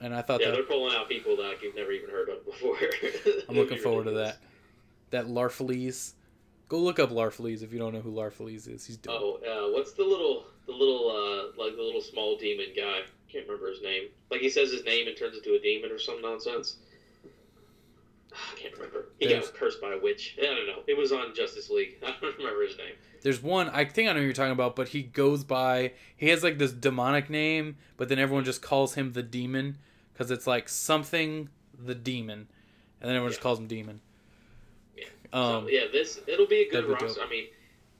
And 0.00 0.14
I 0.14 0.22
thought 0.22 0.40
Yeah, 0.40 0.46
that 0.48 0.52
they're 0.54 0.62
pulling 0.64 0.96
out 0.96 1.08
people 1.08 1.36
that 1.36 1.62
you've 1.62 1.74
never 1.76 1.92
even 1.92 2.10
heard 2.10 2.28
of 2.30 2.44
before. 2.46 2.76
I'm 3.48 3.54
looking 3.56 3.78
forward 3.78 4.04
to 4.04 4.12
that. 4.12 4.38
That 5.10 5.26
Larfleeze. 5.26 6.12
Go 6.68 6.78
look 6.78 6.98
up 6.98 7.10
Larfleeze 7.10 7.62
if 7.62 7.72
you 7.72 7.78
don't 7.78 7.92
know 7.92 8.00
who 8.00 8.12
Larfleeze 8.12 8.68
is. 8.68 8.86
He's 8.86 8.96
dope. 8.96 9.20
Oh, 9.20 9.34
uh, 9.68 9.72
what's 9.72 9.92
the 9.92 10.04
little, 10.04 10.44
the 10.66 10.72
little, 10.72 11.10
uh, 11.10 11.62
like 11.62 11.76
the 11.76 11.82
little 11.82 12.00
small 12.00 12.36
demon 12.38 12.66
guy? 12.76 13.00
Can't 13.30 13.46
remember 13.46 13.68
his 13.70 13.82
name. 13.82 14.04
Like 14.30 14.40
he 14.40 14.48
says 14.48 14.70
his 14.72 14.84
name 14.84 15.06
and 15.08 15.16
turns 15.16 15.36
into 15.36 15.54
a 15.54 15.58
demon 15.60 15.90
or 15.90 15.98
some 15.98 16.22
nonsense. 16.22 16.76
I 18.32 18.56
can't 18.56 18.72
remember. 18.74 19.08
He 19.18 19.26
There's- 19.26 19.48
got 19.50 19.58
cursed 19.58 19.80
by 19.80 19.92
a 19.94 19.98
witch. 19.98 20.36
I 20.40 20.46
don't 20.46 20.66
know. 20.66 20.82
It 20.86 20.96
was 20.96 21.12
on 21.12 21.34
Justice 21.34 21.68
League. 21.70 21.96
I 22.06 22.14
don't 22.20 22.36
remember 22.38 22.62
his 22.62 22.76
name. 22.78 22.94
There's 23.22 23.42
one 23.42 23.68
I 23.68 23.84
think 23.84 24.08
I 24.08 24.12
know 24.14 24.20
who 24.20 24.24
you're 24.24 24.32
talking 24.32 24.52
about, 24.52 24.76
but 24.76 24.88
he 24.88 25.02
goes 25.02 25.44
by 25.44 25.92
he 26.16 26.28
has 26.28 26.42
like 26.42 26.56
this 26.58 26.72
demonic 26.72 27.28
name, 27.28 27.76
but 27.98 28.08
then 28.08 28.18
everyone 28.18 28.44
just 28.44 28.62
calls 28.62 28.94
him 28.94 29.12
the 29.12 29.22
demon 29.22 29.76
because 30.20 30.30
it's 30.30 30.46
like 30.46 30.68
something 30.68 31.48
the 31.82 31.94
demon, 31.94 32.46
and 33.00 33.08
then 33.08 33.16
everyone 33.16 33.30
just 33.30 33.40
calls 33.40 33.58
him 33.58 33.66
demon. 33.66 34.02
Yeah. 34.94 35.04
Um, 35.32 35.64
so 35.64 35.68
yeah, 35.70 35.84
this 35.90 36.20
it'll 36.26 36.46
be 36.46 36.68
a 36.68 36.70
good 36.70 36.84
be 36.84 36.92
roster. 36.92 37.06
dope. 37.06 37.26
I 37.26 37.30
mean, 37.30 37.46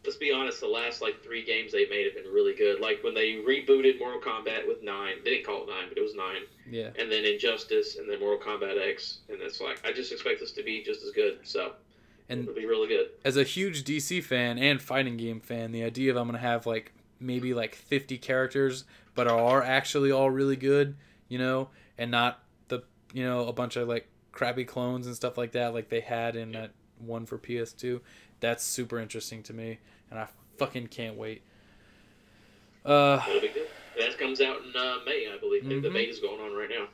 let's 0.05 0.19
be 0.19 0.31
honest. 0.31 0.61
The 0.61 0.67
last 0.67 1.01
like 1.01 1.23
three 1.23 1.43
games 1.47 1.73
they 1.73 1.87
made 1.89 2.05
have 2.05 2.23
been 2.23 2.31
really 2.31 2.55
good. 2.55 2.79
Like 2.79 3.03
when 3.03 3.15
they 3.15 3.37
rebooted 3.37 3.99
Mortal 3.99 4.21
Kombat 4.21 4.69
with 4.69 4.83
nine, 4.83 5.15
they 5.25 5.31
didn't 5.31 5.47
call 5.47 5.63
it 5.63 5.71
nine, 5.71 5.89
but 5.89 5.97
it 5.97 6.03
was 6.03 6.15
nine. 6.15 6.43
yeah, 6.71 6.91
And 6.99 7.11
then 7.11 7.25
Injustice, 7.25 7.97
and 7.97 8.07
then 8.07 8.21
Mortal 8.21 8.47
Kombat 8.47 8.79
X, 8.87 9.21
and 9.31 9.41
it's 9.41 9.59
like 9.59 9.83
I 9.87 9.91
just 9.91 10.13
expect 10.13 10.41
this 10.41 10.53
to 10.53 10.63
be 10.63 10.83
just 10.83 11.03
as 11.03 11.13
good. 11.13 11.39
So 11.45 11.73
and 12.29 12.43
it'll 12.43 12.55
be 12.55 12.67
really 12.67 12.89
good. 12.89 13.07
as 13.25 13.39
a 13.39 13.45
huge 13.45 13.83
DC 13.83 14.23
fan 14.23 14.59
and 14.59 14.83
fighting 14.83 15.17
game 15.17 15.41
fan, 15.41 15.73
the 15.73 15.85
idea 15.85 16.11
of 16.11 16.19
I'm 16.19 16.27
gonna 16.27 16.37
have 16.37 16.67
like 16.67 16.93
maybe 17.19 17.55
like 17.55 17.75
50 17.75 18.19
characters, 18.19 18.85
but 19.15 19.27
are 19.27 19.63
actually 19.63 20.13
all 20.13 20.31
really 20.31 20.57
good, 20.57 20.97
you 21.27 21.39
know, 21.39 21.71
and 22.01 22.11
not 22.11 22.43
the 22.69 22.83
you 23.13 23.23
know 23.23 23.47
a 23.47 23.53
bunch 23.53 23.77
of 23.77 23.87
like 23.87 24.09
crappy 24.33 24.65
clones 24.65 25.07
and 25.07 25.15
stuff 25.15 25.39
like 25.39 25.53
that, 25.53 25.73
like 25.73 25.91
they 25.91 26.01
had 26.01 26.35
in 26.35 26.53
that 26.53 26.73
one 26.99 27.27
for 27.27 27.39
PS2. 27.39 28.01
That's 28.41 28.65
super 28.65 28.99
interesting 28.99 29.45
to 29.45 29.53
me, 29.53 29.79
and 30.11 30.19
I 30.19 30.27
fucking 30.59 30.89
can't 30.89 31.17
wait. 31.17 31.43
Uh. 32.85 33.21
That 33.99 34.19
comes 34.19 34.41
out 34.41 34.63
in 34.63 34.71
uh, 34.75 34.97
May, 35.05 35.29
I 35.31 35.39
believe. 35.39 35.67
Think 35.67 35.83
the. 35.83 35.91
May 35.91 36.05
is 36.05 36.21
going 36.21 36.41
on 36.41 36.57
right 36.57 36.71
now, 36.71 36.87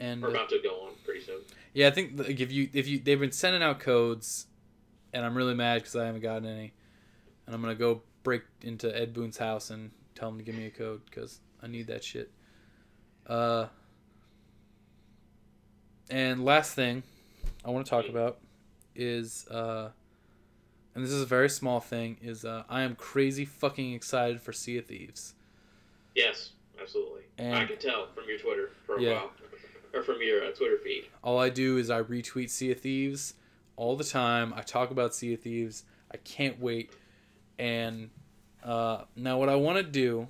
and 0.00 0.22
we're 0.22 0.30
about 0.30 0.48
to 0.48 0.60
go 0.62 0.86
on 0.86 0.92
pretty 1.04 1.20
soon. 1.20 1.40
Yeah, 1.74 1.88
I 1.88 1.90
think 1.90 2.18
like, 2.18 2.40
if 2.40 2.50
you 2.50 2.70
if 2.72 2.88
you 2.88 2.98
they've 2.98 3.20
been 3.20 3.32
sending 3.32 3.62
out 3.62 3.80
codes, 3.80 4.46
and 5.12 5.26
I'm 5.26 5.36
really 5.36 5.54
mad 5.54 5.82
because 5.82 5.94
I 5.94 6.06
haven't 6.06 6.22
gotten 6.22 6.46
any, 6.46 6.72
and 7.46 7.54
I'm 7.54 7.60
gonna 7.60 7.74
go 7.74 8.02
break 8.22 8.44
into 8.62 8.96
Ed 8.98 9.12
Boon's 9.12 9.36
house 9.36 9.68
and 9.68 9.90
tell 10.14 10.30
him 10.30 10.38
to 10.38 10.42
give 10.42 10.54
me 10.54 10.64
a 10.64 10.70
code 10.70 11.02
because 11.04 11.40
I 11.62 11.66
need 11.66 11.88
that 11.88 12.02
shit. 12.02 12.30
Uh, 13.26 13.66
and 16.10 16.44
last 16.44 16.74
thing 16.74 17.02
I 17.64 17.70
want 17.70 17.86
to 17.86 17.90
talk 17.90 18.08
about 18.08 18.38
is 18.94 19.46
uh, 19.48 19.90
and 20.94 21.04
this 21.04 21.10
is 21.12 21.22
a 21.22 21.26
very 21.26 21.48
small 21.50 21.80
thing 21.80 22.16
is 22.22 22.44
uh, 22.44 22.64
I 22.68 22.82
am 22.82 22.94
crazy 22.94 23.44
fucking 23.44 23.92
excited 23.94 24.40
for 24.40 24.52
Sea 24.52 24.78
of 24.78 24.86
Thieves. 24.86 25.34
Yes, 26.14 26.50
absolutely. 26.80 27.22
And 27.38 27.54
I 27.56 27.64
can 27.66 27.78
tell 27.78 28.06
from 28.14 28.24
your 28.28 28.38
Twitter 28.38 28.70
profile, 28.86 29.02
Yeah. 29.04 29.98
or 29.98 30.02
from 30.04 30.16
your 30.22 30.44
uh, 30.44 30.50
Twitter 30.52 30.78
feed. 30.84 31.06
All 31.22 31.38
I 31.40 31.48
do 31.48 31.76
is 31.78 31.90
I 31.90 32.02
retweet 32.02 32.50
Sea 32.50 32.70
of 32.72 32.80
Thieves 32.80 33.34
all 33.76 33.96
the 33.96 34.04
time. 34.04 34.54
I 34.56 34.62
talk 34.62 34.90
about 34.92 35.14
Sea 35.14 35.34
of 35.34 35.40
Thieves. 35.40 35.82
I 36.12 36.18
can't 36.18 36.60
wait. 36.60 36.92
And 37.58 38.10
uh, 38.62 39.04
now, 39.16 39.38
what 39.38 39.48
I 39.48 39.56
want 39.56 39.78
to 39.78 39.82
do 39.82 40.28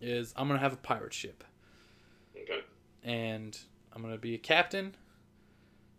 is 0.00 0.32
I'm 0.36 0.46
gonna 0.46 0.60
have 0.60 0.72
a 0.72 0.76
pirate 0.76 1.12
ship, 1.14 1.42
Okay. 2.40 2.60
and 3.02 3.58
I'm 3.94 4.02
gonna 4.02 4.18
be 4.18 4.34
a 4.34 4.38
captain, 4.38 4.94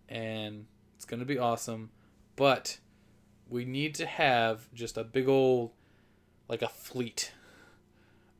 and 0.09 0.65
it's 0.95 1.05
gonna 1.05 1.25
be 1.25 1.37
awesome. 1.37 1.91
But 2.35 2.79
we 3.49 3.63
need 3.65 3.95
to 3.95 4.05
have 4.05 4.73
just 4.73 4.97
a 4.97 5.03
big 5.03 5.27
old, 5.27 5.71
like 6.49 6.61
a 6.61 6.67
fleet 6.67 7.31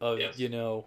of 0.01 0.19
Yes. 0.19 0.37
you 0.37 0.49
know 0.49 0.85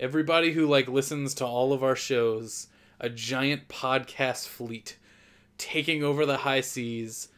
everybody 0.00 0.52
who 0.52 0.66
like 0.66 0.88
listens 0.88 1.34
to 1.34 1.44
all 1.44 1.72
of 1.74 1.82
our 1.82 1.94
shows 1.96 2.68
a 2.98 3.10
giant 3.10 3.68
podcast 3.68 4.46
fleet 4.46 4.96
taking 5.58 6.02
over 6.02 6.24
the 6.24 6.38
high 6.38 6.62
seas 6.62 7.28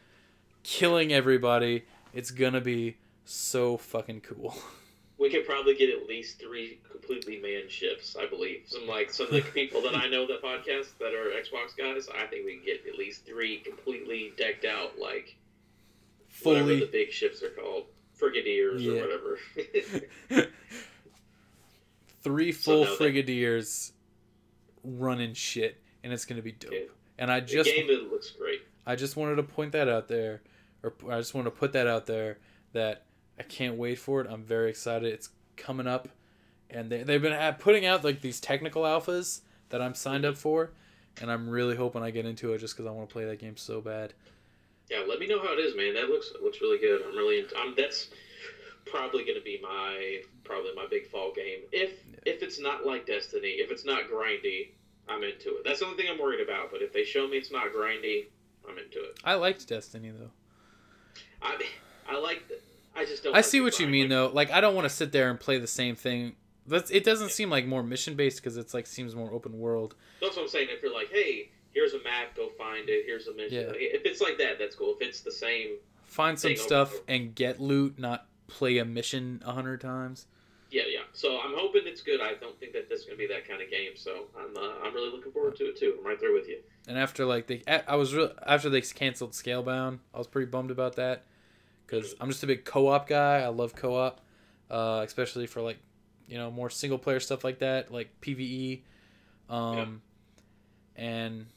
killing 0.63 1.11
everybody 1.11 1.83
it's 2.13 2.31
gonna 2.31 2.61
be 2.61 2.95
so 3.25 3.75
fucking 3.75 4.21
cool 4.21 4.55
we 5.21 5.29
could 5.29 5.45
probably 5.45 5.75
get 5.75 5.89
at 5.89 6.07
least 6.07 6.39
three 6.39 6.79
completely 6.89 7.39
manned 7.39 7.69
ships. 7.69 8.15
I 8.19 8.25
believe 8.27 8.63
some 8.65 8.87
like 8.87 9.11
some 9.11 9.27
of 9.27 9.33
the 9.33 9.41
people 9.53 9.79
that 9.83 9.95
I 9.95 10.07
know 10.09 10.25
that 10.25 10.41
podcast 10.41 10.97
that 10.99 11.13
are 11.13 11.29
Xbox 11.39 11.77
guys. 11.77 12.09
I 12.09 12.25
think 12.25 12.45
we 12.45 12.55
can 12.55 12.65
get 12.65 12.81
at 12.91 12.97
least 12.97 13.25
three 13.25 13.59
completely 13.59 14.33
decked 14.35 14.65
out 14.65 14.97
like 14.99 15.37
whatever 16.41 16.75
the 16.75 16.89
big 16.91 17.11
ships 17.11 17.43
are 17.43 17.49
called, 17.51 17.83
frigadiers 18.19 18.79
Yeah. 18.81 18.93
or 18.93 19.37
whatever. 20.27 20.47
Three 22.23 22.51
So 22.51 22.61
full 22.61 22.85
that- 22.85 22.97
frigadiers 22.99 23.91
running 24.83 25.33
shit, 25.33 25.81
and 26.03 26.11
it's 26.11 26.25
gonna 26.25 26.41
be 26.41 26.51
dope. 26.51 26.71
Yeah. 26.73 26.79
And 27.19 27.31
I 27.31 27.39
the 27.41 27.45
just 27.47 27.69
game 27.69 27.89
it 27.89 28.11
looks 28.11 28.31
great. 28.31 28.61
I 28.85 28.95
just 28.95 29.15
wanted 29.15 29.35
to 29.35 29.43
point 29.43 29.73
that 29.73 29.87
out 29.87 30.07
there, 30.07 30.41
or 30.83 30.93
I 31.09 31.17
just 31.17 31.33
wanted 31.35 31.51
to 31.51 31.55
put 31.55 31.73
that 31.73 31.85
out 31.87 32.07
there 32.07 32.39
that 32.73 33.05
I 33.41 33.43
can't 33.43 33.75
wait 33.75 33.97
for 33.97 34.21
it. 34.21 34.27
I'm 34.29 34.43
very 34.43 34.69
excited. 34.69 35.11
It's 35.11 35.29
coming 35.57 35.87
up, 35.87 36.07
and 36.69 36.91
they 36.91 37.01
they've 37.01 37.21
been 37.21 37.55
putting 37.55 37.87
out 37.87 38.03
like 38.03 38.21
these 38.21 38.39
technical 38.39 38.83
alphas 38.83 39.41
that 39.69 39.81
I'm 39.81 39.95
signed 39.95 40.25
up 40.25 40.37
for, 40.37 40.69
and 41.19 41.31
I'm 41.31 41.49
really 41.49 41.75
hoping 41.75 42.03
I 42.03 42.11
get 42.11 42.27
into 42.27 42.53
it 42.53 42.59
just 42.59 42.77
because 42.77 42.87
I 42.87 42.91
want 42.91 43.09
to 43.09 43.11
play 43.11 43.25
that 43.25 43.39
game 43.39 43.57
so 43.57 43.81
bad. 43.81 44.13
Yeah, 44.91 45.05
let 45.09 45.17
me 45.17 45.25
know 45.25 45.39
how 45.39 45.53
it 45.53 45.59
is, 45.59 45.75
man. 45.75 45.95
That 45.95 46.09
looks 46.09 46.31
looks 46.39 46.61
really 46.61 46.77
good. 46.77 47.01
I'm 47.03 47.17
really 47.17 47.43
I'm 47.57 47.73
that's 47.75 48.09
probably 48.85 49.23
going 49.23 49.39
to 49.39 49.43
be 49.43 49.59
my 49.59 50.21
probably 50.43 50.75
my 50.75 50.85
big 50.87 51.07
fall 51.07 51.33
game. 51.33 51.61
If 51.71 51.93
if 52.27 52.43
it's 52.43 52.59
not 52.59 52.85
like 52.85 53.07
Destiny, 53.07 53.53
if 53.53 53.71
it's 53.71 53.85
not 53.85 54.03
grindy, 54.03 54.69
I'm 55.09 55.23
into 55.23 55.57
it. 55.57 55.63
That's 55.65 55.79
the 55.79 55.87
only 55.87 55.97
thing 55.97 56.11
I'm 56.13 56.19
worried 56.19 56.47
about. 56.47 56.69
But 56.71 56.83
if 56.83 56.93
they 56.93 57.05
show 57.05 57.27
me 57.27 57.37
it's 57.37 57.51
not 57.51 57.73
grindy, 57.73 58.27
I'm 58.69 58.77
into 58.77 58.99
it. 58.99 59.17
I 59.23 59.33
liked 59.33 59.67
Destiny 59.67 60.11
though. 60.11 60.29
I 61.41 61.59
I 62.07 62.19
like 62.19 62.47
the, 62.47 62.59
I 62.95 63.05
just 63.05 63.23
don't. 63.23 63.35
I 63.35 63.41
see 63.41 63.61
what 63.61 63.79
you 63.79 63.87
mean 63.87 64.03
Like, 64.03 64.09
though. 64.09 64.27
Like 64.33 64.51
I 64.51 64.61
don't 64.61 64.75
want 64.75 64.85
to 64.85 64.93
sit 64.93 65.11
there 65.11 65.29
and 65.29 65.39
play 65.39 65.57
the 65.57 65.67
same 65.67 65.95
thing. 65.95 66.35
That's 66.67 66.91
it. 66.91 67.03
Doesn't 67.03 67.31
seem 67.31 67.49
like 67.49 67.65
more 67.65 67.83
mission 67.83 68.15
based 68.15 68.37
because 68.37 68.57
it's 68.57 68.73
like 68.73 68.85
seems 68.87 69.15
more 69.15 69.31
open 69.33 69.59
world. 69.59 69.95
That's 70.21 70.35
what 70.35 70.43
I'm 70.43 70.47
saying. 70.49 70.67
If 70.69 70.81
you're 70.83 70.93
like, 70.93 71.09
hey, 71.11 71.49
here's 71.73 71.93
a 71.93 72.03
map, 72.03 72.35
go 72.35 72.49
find 72.57 72.87
it. 72.87 73.03
Here's 73.05 73.27
a 73.27 73.33
mission. 73.33 73.67
Yeah. 73.69 73.71
If 73.75 74.05
it's 74.05 74.21
like 74.21 74.37
that, 74.37 74.59
that's 74.59 74.75
cool. 74.75 74.95
If 74.99 75.07
it's 75.07 75.21
the 75.21 75.31
same, 75.31 75.77
Find 76.03 76.37
some 76.37 76.55
stuff 76.57 76.91
and 76.91 76.99
over. 76.99 77.03
and 77.07 77.35
get 77.35 77.59
loot, 77.61 77.97
not 77.97 78.27
play 78.47 78.77
a 78.79 78.85
mission 78.85 79.41
a 79.45 79.53
hundred 79.53 79.79
times. 79.81 80.27
yeah, 80.69 80.83
yeah. 80.87 80.99
So 81.13 81.39
I'm 81.39 81.53
hoping 81.55 81.83
it's 81.85 82.01
good. 82.01 82.19
I 82.21 82.33
don't 82.35 82.59
think 82.59 82.73
that 82.73 82.89
this 82.89 82.99
is 83.01 83.05
gonna 83.05 83.17
be 83.17 83.27
that 83.27 83.47
kind 83.47 83.61
of 83.61 83.69
game. 83.71 83.91
So 83.95 84.25
I'm 84.37 84.55
uh, 84.55 84.73
I'm 84.83 84.93
really 84.93 85.09
looking 85.11 85.31
forward 85.31 85.55
to 85.57 85.63
it 85.65 85.77
too. 85.79 85.95
I'm 85.99 86.05
right 86.05 86.19
there 86.19 86.33
with 86.33 86.47
you. 86.47 86.59
And 86.87 86.97
after 86.97 87.25
like 87.25 87.47
they, 87.47 87.63
I 87.87 87.95
was 87.95 88.13
real 88.13 88.31
after 88.45 88.69
they 88.69 88.81
canceled 88.81 89.31
Scalebound, 89.31 89.99
I 90.13 90.17
was 90.17 90.27
pretty 90.27 90.49
bummed 90.51 90.71
about 90.71 90.95
that 90.97 91.23
because 91.91 92.15
I'm 92.19 92.29
just 92.29 92.43
a 92.43 92.47
big 92.47 92.63
co-op 92.63 93.07
guy. 93.07 93.39
I 93.39 93.47
love 93.47 93.75
co-op, 93.75 94.21
uh, 94.69 95.01
especially 95.05 95.47
for 95.47 95.61
like 95.61 95.77
you 96.27 96.37
know 96.37 96.49
more 96.49 96.69
single 96.69 96.97
player 96.97 97.19
stuff 97.19 97.43
like 97.43 97.59
that, 97.59 97.91
like 97.91 98.09
PVE. 98.21 98.81
Um, 99.49 100.01
and 100.95 101.47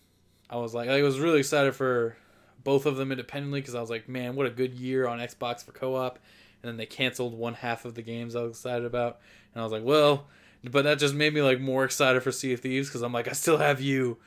I 0.50 0.56
was 0.56 0.74
like, 0.74 0.88
I 0.88 1.02
was 1.02 1.20
really 1.20 1.38
excited 1.38 1.74
for 1.76 2.16
both 2.64 2.86
of 2.86 2.96
them 2.96 3.12
independently 3.12 3.60
because 3.60 3.74
I 3.74 3.80
was 3.80 3.90
like, 3.90 4.08
man, 4.08 4.34
what 4.34 4.46
a 4.46 4.50
good 4.50 4.74
year 4.74 5.06
on 5.06 5.20
Xbox 5.20 5.64
for 5.64 5.72
co-op. 5.72 6.18
And 6.62 6.68
then 6.68 6.76
they 6.76 6.86
canceled 6.86 7.34
one 7.34 7.54
half 7.54 7.84
of 7.84 7.94
the 7.94 8.02
games 8.02 8.34
I 8.34 8.42
was 8.42 8.52
excited 8.52 8.84
about, 8.86 9.20
and 9.52 9.60
I 9.60 9.64
was 9.64 9.72
like, 9.72 9.84
well, 9.84 10.26
but 10.64 10.82
that 10.82 10.98
just 10.98 11.14
made 11.14 11.32
me 11.32 11.42
like 11.42 11.60
more 11.60 11.84
excited 11.84 12.22
for 12.22 12.32
Sea 12.32 12.54
of 12.54 12.60
Thieves 12.60 12.88
because 12.88 13.02
I'm 13.02 13.12
like, 13.12 13.28
I 13.28 13.32
still 13.32 13.58
have 13.58 13.80
you. 13.80 14.18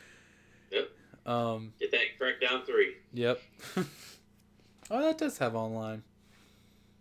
Yep. 0.71 0.89
Um. 1.25 1.73
Get 1.79 1.91
that 1.91 2.01
Crackdown 2.21 2.65
three. 2.65 2.95
Yep. 3.13 3.41
oh, 4.91 5.01
that 5.01 5.17
does 5.17 5.37
have 5.39 5.55
online. 5.55 6.03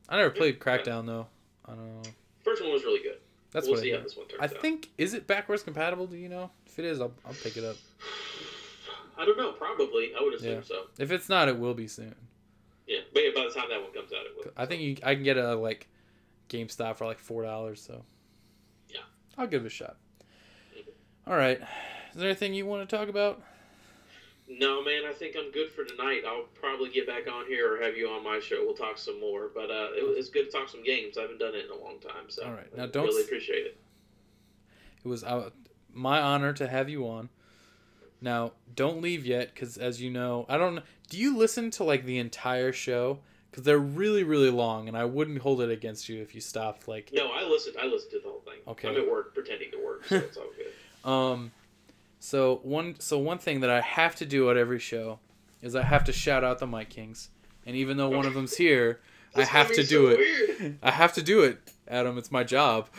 I 0.09 0.17
never 0.17 0.31
played 0.31 0.59
Crackdown 0.61 1.07
though. 1.07 1.27
I 1.65 1.71
don't 1.71 1.87
know. 2.03 2.11
First 2.45 2.63
one 2.63 2.73
was 2.73 2.85
really 2.85 3.03
good. 3.03 3.19
That's 3.51 3.67
we'll 3.67 3.77
what 3.77 3.83
see 3.83 3.93
I, 3.93 3.97
how 3.97 4.03
this 4.03 4.17
one 4.17 4.27
turns 4.29 4.41
I 4.41 4.45
out. 4.45 4.63
think. 4.63 4.91
Is 4.99 5.15
it 5.15 5.27
backwards 5.27 5.63
compatible? 5.63 6.07
Do 6.07 6.17
you 6.17 6.29
know? 6.29 6.51
If 6.67 6.79
it 6.79 6.85
is, 6.85 7.01
I'll, 7.01 7.13
I'll 7.27 7.33
pick 7.35 7.57
it 7.57 7.65
up. 7.65 7.77
I 9.19 9.25
don't 9.25 9.39
know. 9.39 9.53
Probably. 9.53 10.13
I 10.19 10.23
would 10.23 10.35
assume 10.35 10.57
Yeah. 10.57 10.61
so. 10.63 10.83
If 10.99 11.11
it's 11.11 11.29
not, 11.29 11.49
it 11.49 11.59
will 11.59 11.75
be 11.75 11.89
soon. 11.89 12.15
Yeah. 12.87 12.99
But 13.15 13.21
yeah, 13.25 13.31
by 13.35 13.45
the 13.49 13.51
time 13.59 13.69
that 13.71 13.83
one 13.83 13.93
comes 13.93 14.13
out, 14.13 14.27
it 14.27 14.37
will. 14.37 14.53
I 14.57 14.67
think 14.67 14.83
you, 14.83 14.97
I 15.03 15.15
can 15.15 15.25
get 15.25 15.37
a 15.39 15.55
like 15.57 15.89
GameStop 16.51 16.97
for 16.99 17.07
like 17.07 17.19
four 17.19 17.43
dollars. 17.43 17.81
So 17.81 18.05
Yeah. 18.91 19.01
I'll 19.39 19.47
give 19.47 19.65
it 19.65 19.67
a 19.67 19.71
shot. 19.71 19.97
Mhm. 20.77 20.89
All 21.27 21.37
right. 21.37 21.59
Is 22.11 22.17
there 22.21 22.29
anything 22.29 22.55
you 22.55 22.67
want 22.67 22.89
to 22.89 22.97
talk 22.97 23.09
about? 23.09 23.43
No, 24.49 24.83
man. 24.83 25.03
I 25.09 25.13
think 25.13 25.37
I'm 25.37 25.51
good 25.51 25.73
for 25.73 25.85
tonight. 25.85 26.23
I'll 26.27 26.47
probably 26.55 26.91
get 26.91 27.07
back 27.07 27.31
on 27.31 27.47
here 27.47 27.75
or 27.75 27.83
have 27.83 27.97
you 27.97 28.09
on 28.09 28.23
my 28.23 28.39
show. 28.39 28.65
We'll 28.65 28.77
talk 28.77 28.97
some 28.97 29.21
more. 29.21 29.51
But 29.55 29.71
uh, 29.71 29.89
it 29.97 30.07
was 30.07 30.17
it's 30.17 30.29
good 30.29 30.51
to 30.51 30.51
talk 30.51 30.69
some 30.69 30.85
games. 30.85 31.19
I 31.19 31.23
haven't 31.23 31.39
done 31.39 31.55
it 31.55 31.65
in 31.65 31.71
a 31.71 31.83
long 31.83 31.99
time. 31.99 32.29
So 32.29 32.45
All 32.45 32.53
right. 32.53 32.77
Now 32.77 32.87
don't 32.87 33.07
really 33.07 33.23
appreciate 33.23 33.67
it. 33.67 33.77
It 35.05 35.09
was 35.09 35.25
uh, 35.25 35.51
my 35.93 36.21
honor 36.21 36.53
to 36.53 36.69
have 36.69 36.89
you 36.89 37.09
on. 37.09 37.29
Now, 38.21 38.53
don't 38.75 39.03
leave 39.03 39.27
yet, 39.27 39.53
because 39.55 39.77
as 39.77 40.01
you 40.01 40.11
know, 40.11 40.47
I 40.49 40.57
don't. 40.57 40.83
Do 41.09 41.19
you 41.19 41.37
listen 41.37 41.71
to 41.73 41.85
like 41.85 42.05
the 42.05 42.19
entire 42.19 42.73
show? 42.73 43.21
Because 43.51 43.65
they're 43.65 43.79
really, 43.79 44.23
really 44.23 44.51
long, 44.51 44.89
and 44.89 44.97
I 44.97 45.05
wouldn't 45.05 45.39
hold 45.39 45.61
it 45.61 45.71
against 45.71 46.09
you 46.09 46.21
if 46.21 46.35
you 46.35 46.41
stopped. 46.41 46.89
Like, 46.89 47.11
No, 47.13 47.31
I 47.31 47.43
listened. 47.45 47.77
I 47.81 47.87
listened 47.87 48.11
to 48.13 48.19
the 48.19 48.29
whole 48.29 48.41
thing. 48.41 48.59
Okay. 48.69 48.89
I'm 48.89 48.97
at 48.97 49.11
work 49.11 49.33
pretending 49.35 49.71
to 49.71 49.85
work, 49.85 50.05
so 50.07 50.17
it's 50.17 50.37
all 50.37 50.51
good. 50.57 50.73
um, 51.09 51.53
so 52.19 52.61
one, 52.63 52.99
so 52.99 53.19
one 53.19 53.39
thing 53.39 53.61
that 53.61 53.71
I 53.71 53.81
have 53.81 54.17
to 54.17 54.27
do 54.27 54.51
at 54.51 54.57
every 54.57 54.79
show 54.79 55.19
is 55.63 55.75
I 55.75 55.83
have 55.83 56.05
to 56.05 56.13
shout 56.13 56.45
out 56.45 56.59
the 56.59 56.67
Mic 56.67 56.91
Kings, 56.91 57.31
and 57.65 57.77
even 57.77 57.97
though 57.97 58.09
one 58.09 58.27
of 58.27 58.35
them's 58.35 58.57
here, 58.57 59.01
I 59.35 59.45
have 59.45 59.69
to 59.73 59.83
do 59.83 60.07
so 60.07 60.09
it. 60.09 60.19
Weird. 60.19 60.79
I 60.83 60.91
have 60.91 61.13
to 61.15 61.23
do 61.23 61.43
it, 61.43 61.59
Adam. 61.89 62.19
It's 62.19 62.31
my 62.33 62.45
job. 62.45 62.89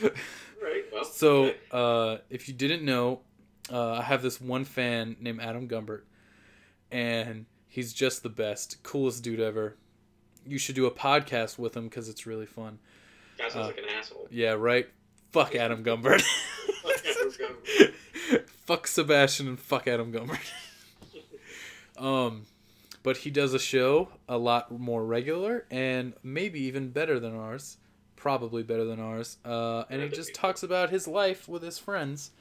Right. 0.60 0.82
Well. 0.92 1.04
So, 1.04 1.52
uh, 1.70 2.16
if 2.30 2.48
you 2.48 2.54
didn't 2.54 2.84
know, 2.84 3.20
uh, 3.72 3.92
I 3.92 4.02
have 4.02 4.22
this 4.22 4.40
one 4.40 4.64
fan 4.64 5.16
named 5.20 5.40
Adam 5.40 5.68
Gumbert, 5.68 6.02
and 6.90 7.46
he's 7.68 7.92
just 7.92 8.24
the 8.24 8.28
best, 8.28 8.82
coolest 8.82 9.22
dude 9.22 9.38
ever. 9.40 9.76
You 10.44 10.58
should 10.58 10.74
do 10.74 10.86
a 10.86 10.90
podcast 10.90 11.58
with 11.58 11.76
him 11.76 11.84
because 11.84 12.08
it's 12.08 12.26
really 12.26 12.44
fun. 12.44 12.80
That 13.38 13.52
sounds 13.52 13.64
uh, 13.64 13.68
like 13.68 13.78
an 13.78 13.84
asshole. 13.96 14.26
Yeah, 14.30 14.52
right. 14.52 14.88
Fuck 15.30 15.54
Adam 15.54 15.84
Gumbert. 15.84 16.22
Adam 16.84 17.30
Gumbert. 17.30 17.94
Fuck 18.64 18.86
Sebastian 18.86 19.48
and 19.48 19.58
fuck 19.58 19.86
Adam 19.86 20.12
Gumbert. 20.12 20.52
um, 21.98 22.46
but 23.02 23.18
he 23.18 23.30
does 23.30 23.54
a 23.54 23.58
show 23.58 24.08
a 24.28 24.36
lot 24.36 24.70
more 24.70 25.04
regular 25.04 25.64
and 25.70 26.14
maybe 26.22 26.60
even 26.60 26.90
better 26.90 27.18
than 27.18 27.34
ours. 27.34 27.78
Probably 28.16 28.62
better 28.62 28.84
than 28.84 29.00
ours. 29.00 29.38
Uh, 29.44 29.84
and 29.88 30.02
he 30.02 30.08
just 30.08 30.34
talks 30.34 30.62
about 30.62 30.90
his 30.90 31.06
life 31.06 31.48
with 31.48 31.62
his 31.62 31.78
friends. 31.78 32.32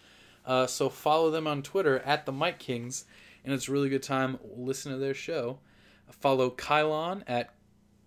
Uh, 0.45 0.65
so 0.65 0.89
follow 0.89 1.29
them 1.29 1.45
on 1.45 1.61
Twitter 1.61 1.99
at 1.99 2.25
the 2.25 2.31
Mic 2.31 2.57
Kings, 2.57 3.05
and 3.43 3.53
it's 3.53 3.67
a 3.67 3.71
really 3.71 3.89
good 3.89 4.01
time. 4.01 4.37
To 4.37 4.39
listen 4.55 4.91
to 4.91 4.97
their 4.97 5.13
show. 5.13 5.59
Follow 6.09 6.49
Kylon 6.49 7.23
at 7.27 7.53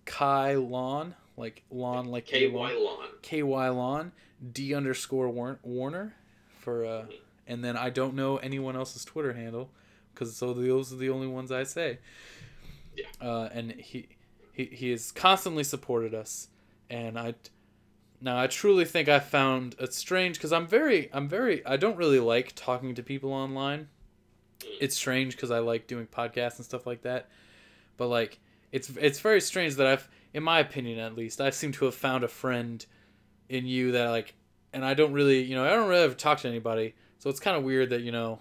Kylon, 0.06 1.14
like 1.36 1.62
lawn, 1.70 2.06
like 2.06 2.26
KY 2.26 2.48
lawn. 2.48 2.84
Lawn. 2.84 3.08
KY 3.22 3.42
Lawn, 3.44 4.12
D 4.52 4.74
underscore 4.74 5.28
Warner 5.28 6.14
for 6.58 6.84
uh 6.84 7.04
and 7.50 7.64
then 7.64 7.76
I 7.76 7.90
don't 7.90 8.14
know 8.14 8.36
anyone 8.36 8.76
else's 8.76 9.04
Twitter 9.04 9.32
handle 9.32 9.70
because 10.14 10.36
so 10.36 10.54
those 10.54 10.92
are 10.92 10.96
the 10.96 11.10
only 11.10 11.26
ones 11.26 11.50
I 11.50 11.64
say. 11.64 11.98
Yeah. 12.96 13.06
Uh, 13.20 13.48
and 13.52 13.72
he 13.72 14.08
he 14.52 14.66
he 14.66 14.90
has 14.92 15.10
constantly 15.10 15.64
supported 15.64 16.14
us, 16.14 16.48
and 16.88 17.18
I 17.18 17.34
now 18.20 18.40
I 18.40 18.46
truly 18.46 18.84
think 18.84 19.08
I 19.08 19.18
found 19.18 19.74
it 19.80 19.92
strange 19.92 20.36
because 20.36 20.52
I'm 20.52 20.68
very 20.68 21.10
I'm 21.12 21.28
very 21.28 21.66
I 21.66 21.76
don't 21.76 21.96
really 21.96 22.20
like 22.20 22.54
talking 22.54 22.94
to 22.94 23.02
people 23.02 23.32
online. 23.32 23.88
It's 24.80 24.94
strange 24.94 25.34
because 25.34 25.50
I 25.50 25.58
like 25.58 25.88
doing 25.88 26.06
podcasts 26.06 26.56
and 26.56 26.64
stuff 26.64 26.86
like 26.86 27.02
that, 27.02 27.28
but 27.96 28.06
like 28.06 28.38
it's 28.70 28.90
it's 28.90 29.18
very 29.18 29.40
strange 29.40 29.74
that 29.74 29.88
I've 29.88 30.08
in 30.32 30.44
my 30.44 30.60
opinion 30.60 31.00
at 31.00 31.16
least 31.16 31.40
I 31.40 31.50
seem 31.50 31.72
to 31.72 31.86
have 31.86 31.96
found 31.96 32.22
a 32.22 32.28
friend 32.28 32.86
in 33.48 33.66
you 33.66 33.90
that 33.92 34.10
like 34.10 34.34
and 34.72 34.84
I 34.84 34.94
don't 34.94 35.12
really 35.12 35.42
you 35.42 35.56
know 35.56 35.64
I 35.64 35.70
don't 35.70 35.88
really 35.88 36.04
ever 36.04 36.14
talk 36.14 36.38
to 36.40 36.48
anybody 36.48 36.94
so 37.20 37.30
it's 37.30 37.38
kind 37.38 37.56
of 37.56 37.62
weird 37.62 37.90
that 37.90 38.00
you 38.00 38.10
know 38.10 38.40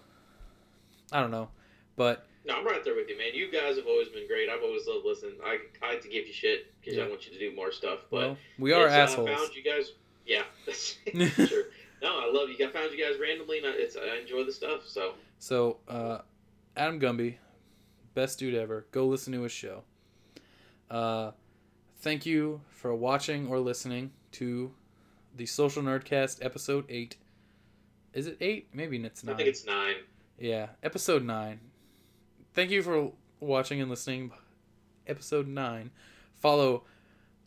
I 1.12 1.20
don't 1.22 1.30
know 1.32 1.50
but 1.96 2.26
No, 2.46 2.56
I'm 2.58 2.66
right 2.66 2.84
there 2.84 2.96
with 2.96 3.08
you, 3.10 3.18
man. 3.18 3.34
You 3.36 3.52
guys 3.52 3.76
have 3.76 3.86
always 3.86 4.08
been 4.10 4.26
great. 4.28 4.50
I've 4.50 4.64
always 4.64 4.88
loved 4.88 5.06
listening. 5.06 5.34
I, 5.46 5.60
I 5.84 5.90
like 5.92 6.02
to 6.02 6.08
give 6.10 6.26
you 6.26 6.34
shit 6.34 6.74
because 6.80 6.98
Yeah. 6.98 7.04
I 7.04 7.10
want 7.10 7.28
you 7.28 7.34
to 7.34 7.40
do 7.40 7.54
more 7.56 7.72
stuff. 7.72 8.00
But 8.10 8.20
well 8.22 8.38
we 8.58 8.72
are 8.74 8.88
uh, 8.88 8.92
assholes 8.92 9.30
found 9.30 9.52
you 9.54 9.64
guys. 9.64 9.92
Yeah, 10.26 10.44
sure. 11.46 11.64
No, 12.02 12.18
I 12.18 12.32
love 12.32 12.48
you. 12.48 12.66
I 12.66 12.72
found 12.72 12.94
you 12.94 13.04
guys 13.04 13.20
randomly, 13.20 13.58
and 13.58 13.68
I, 13.68 13.72
it's 13.72 13.98
I 13.98 14.18
enjoy 14.22 14.46
the 14.46 14.54
stuff. 14.54 14.88
So 14.88 15.16
so 15.38 15.78
uh, 15.90 16.20
Adam 16.78 16.98
Gumby 17.00 17.36
best 18.16 18.40
dude 18.40 18.56
ever 18.56 18.86
go 18.92 19.06
listen 19.06 19.32
to 19.34 19.42
his 19.44 19.52
show 19.52 19.84
uh, 20.90 21.32
thank 22.00 22.26
you 22.26 22.62
for 22.70 22.94
watching 22.96 23.48
or 23.48 23.60
listening 23.60 24.12
to 24.34 24.72
the 25.36 25.46
Social 25.46 25.84
Nerdcast 25.84 26.44
episode 26.44 26.86
eight 26.90 27.18
is 28.14 28.28
it 28.28 28.38
eight 28.42 28.70
maybe 28.74 28.98
it's 28.98 29.24
nine. 29.24 29.34
I 29.34 29.38
think 29.38 29.50
it's 29.50 29.66
nine. 29.66 29.96
Yeah, 30.40 30.68
episode 30.82 31.26
9. 31.26 31.60
Thank 32.54 32.72
you 32.72 32.82
for 32.82 33.12
watching 33.42 33.82
and 33.82 33.90
listening. 33.90 34.32
Episode 35.06 35.50
9. 35.50 35.92
Follow 36.38 36.86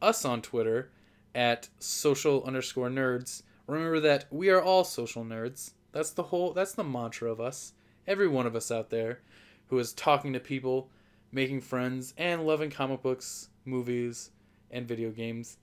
us 0.03 0.27
on 0.27 0.43
Twitter 0.43 0.91
at 1.35 1.71
social 1.79 2.45
underscore 2.45 2.91
nerds. 2.91 3.45
Remember 3.67 3.99
that 4.01 4.27
we 4.31 4.51
are 4.51 4.61
all 4.61 4.85
social 4.85 5.25
nerds. 5.25 5.73
That's 5.93 6.11
the 6.11 6.25
whole. 6.25 6.53
That's 6.53 6.75
the 6.75 6.85
mantra 6.85 7.33
of 7.33 7.41
us. 7.41 7.73
Every 8.07 8.29
one 8.29 8.47
of 8.47 8.55
us 8.55 8.71
out 8.71 8.91
there, 8.91 9.21
who 9.69 9.79
is 9.79 9.95
talking 9.95 10.35
to 10.35 10.41
people, 10.41 10.91
making 11.31 11.63
friends, 11.63 12.13
and 12.19 12.47
loving 12.47 12.71
comic 12.71 13.01
books, 13.01 13.49
movies, 13.65 14.31
and 14.71 14.87
video 14.87 15.11
games. 15.11 15.57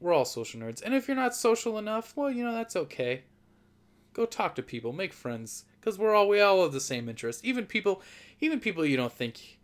We're 0.00 0.14
all 0.14 0.24
social 0.24 0.60
nerds. 0.60 0.82
And 0.82 0.94
if 0.94 1.08
you're 1.08 1.16
not 1.16 1.34
social 1.34 1.78
enough, 1.78 2.16
well, 2.16 2.30
you 2.30 2.44
know 2.44 2.54
that's 2.54 2.76
okay. 2.76 3.24
Go 4.14 4.24
talk 4.24 4.54
to 4.54 4.62
people, 4.62 4.92
make 4.92 5.12
friends, 5.12 5.64
because 5.78 5.98
we're 5.98 6.14
all 6.14 6.28
we 6.28 6.40
all 6.40 6.62
have 6.62 6.72
the 6.72 6.80
same 6.80 7.08
interests. 7.08 7.44
Even 7.44 7.66
people, 7.66 8.00
even 8.40 8.60
people 8.60 8.86
you 8.86 8.96
don't 8.96 9.12
think, 9.12 9.58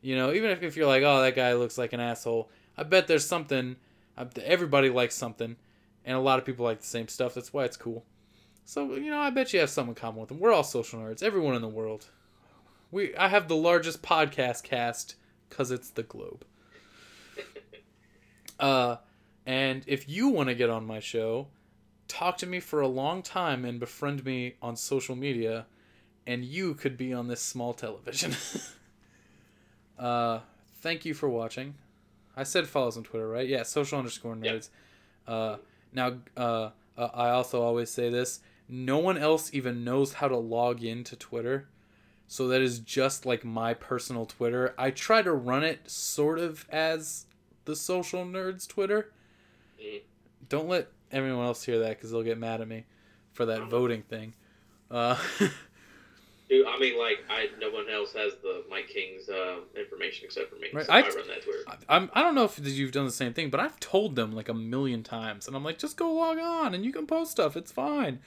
you 0.00 0.16
know, 0.16 0.32
even 0.32 0.50
if, 0.50 0.62
if 0.62 0.76
you're 0.76 0.86
like, 0.86 1.02
oh, 1.02 1.20
that 1.20 1.36
guy 1.36 1.52
looks 1.54 1.76
like 1.76 1.92
an 1.92 2.00
asshole. 2.00 2.48
I 2.78 2.84
bet 2.84 3.06
there's 3.06 3.26
something. 3.26 3.76
Everybody 4.42 4.90
likes 4.90 5.14
something, 5.14 5.56
and 6.04 6.16
a 6.16 6.20
lot 6.20 6.38
of 6.38 6.44
people 6.44 6.64
like 6.64 6.80
the 6.80 6.86
same 6.86 7.08
stuff. 7.08 7.34
That's 7.34 7.52
why 7.52 7.64
it's 7.64 7.76
cool. 7.76 8.04
So 8.64 8.94
you 8.94 9.10
know, 9.10 9.18
I 9.18 9.30
bet 9.30 9.52
you 9.52 9.60
have 9.60 9.70
something 9.70 9.90
in 9.90 9.94
common 9.96 10.20
with 10.20 10.28
them. 10.28 10.38
We're 10.38 10.52
all 10.52 10.64
social 10.64 11.00
nerds. 11.00 11.22
Everyone 11.22 11.56
in 11.56 11.62
the 11.62 11.68
world. 11.68 12.06
We 12.92 13.14
I 13.16 13.28
have 13.28 13.48
the 13.48 13.56
largest 13.56 14.02
podcast 14.02 14.62
cast 14.62 15.16
because 15.48 15.70
it's 15.70 15.90
the 15.90 16.02
Globe. 16.02 16.44
Uh, 18.58 18.96
and 19.46 19.82
if 19.86 20.06
you 20.06 20.28
want 20.28 20.50
to 20.50 20.54
get 20.54 20.68
on 20.68 20.86
my 20.86 21.00
show, 21.00 21.48
talk 22.10 22.36
to 22.38 22.46
me 22.46 22.60
for 22.60 22.80
a 22.80 22.88
long 22.88 23.22
time 23.22 23.64
and 23.64 23.78
befriend 23.78 24.24
me 24.24 24.56
on 24.60 24.76
social 24.76 25.14
media, 25.14 25.66
and 26.26 26.44
you 26.44 26.74
could 26.74 26.96
be 26.96 27.14
on 27.14 27.28
this 27.28 27.40
small 27.40 27.72
television. 27.72 28.34
uh, 29.98 30.40
thank 30.80 31.04
you 31.04 31.14
for 31.14 31.28
watching. 31.28 31.74
I 32.36 32.42
said 32.42 32.66
follows 32.66 32.96
on 32.96 33.04
Twitter, 33.04 33.28
right? 33.28 33.48
Yeah, 33.48 33.62
social 33.62 33.98
underscore 33.98 34.34
nerds. 34.34 34.68
Yep. 34.68 35.28
Uh, 35.28 35.56
now, 35.92 36.18
uh, 36.36 36.70
uh, 36.98 37.08
I 37.14 37.30
also 37.30 37.62
always 37.62 37.90
say 37.90 38.10
this 38.10 38.40
no 38.68 38.98
one 38.98 39.18
else 39.18 39.52
even 39.52 39.84
knows 39.84 40.14
how 40.14 40.28
to 40.28 40.36
log 40.36 40.82
into 40.82 41.16
Twitter. 41.16 41.68
So 42.28 42.46
that 42.48 42.60
is 42.60 42.78
just 42.78 43.26
like 43.26 43.44
my 43.44 43.74
personal 43.74 44.26
Twitter. 44.26 44.74
I 44.78 44.90
try 44.90 45.22
to 45.22 45.32
run 45.32 45.64
it 45.64 45.90
sort 45.90 46.38
of 46.38 46.64
as 46.70 47.26
the 47.64 47.74
social 47.74 48.24
nerds 48.24 48.68
Twitter. 48.68 49.12
Mm. 49.82 50.02
Don't 50.48 50.68
let 50.68 50.88
everyone 51.12 51.46
else 51.46 51.64
hear 51.64 51.80
that 51.80 51.90
because 51.90 52.10
they'll 52.10 52.22
get 52.22 52.38
mad 52.38 52.60
at 52.60 52.68
me 52.68 52.84
for 53.32 53.46
that 53.46 53.68
voting 53.68 54.02
thing. 54.02 54.34
Uh, 54.90 55.16
Dude, 56.48 56.66
I 56.66 56.80
mean, 56.80 56.98
like, 56.98 57.18
I 57.30 57.48
no 57.60 57.70
one 57.70 57.88
else 57.88 58.12
has 58.14 58.32
the 58.42 58.64
Mic 58.68 58.88
King's 58.88 59.28
uh, 59.28 59.58
information 59.78 60.24
except 60.24 60.50
for 60.50 60.56
me. 60.56 60.66
Right. 60.72 60.84
So 60.84 60.92
I, 60.92 61.02
run 61.02 61.28
that 61.28 61.44
Twitter. 61.44 61.62
I, 61.68 61.76
I'm, 61.88 62.10
I 62.12 62.22
don't 62.22 62.34
know 62.34 62.42
if 62.42 62.58
you've 62.60 62.90
done 62.90 63.04
the 63.04 63.12
same 63.12 63.32
thing, 63.32 63.50
but 63.50 63.60
I've 63.60 63.78
told 63.78 64.16
them 64.16 64.32
like 64.32 64.48
a 64.48 64.54
million 64.54 65.04
times, 65.04 65.46
and 65.46 65.54
I'm 65.54 65.62
like, 65.62 65.78
just 65.78 65.96
go 65.96 66.12
log 66.12 66.38
on 66.38 66.74
and 66.74 66.84
you 66.84 66.92
can 66.92 67.06
post 67.06 67.30
stuff. 67.30 67.56
It's 67.56 67.70
fine. 67.70 68.18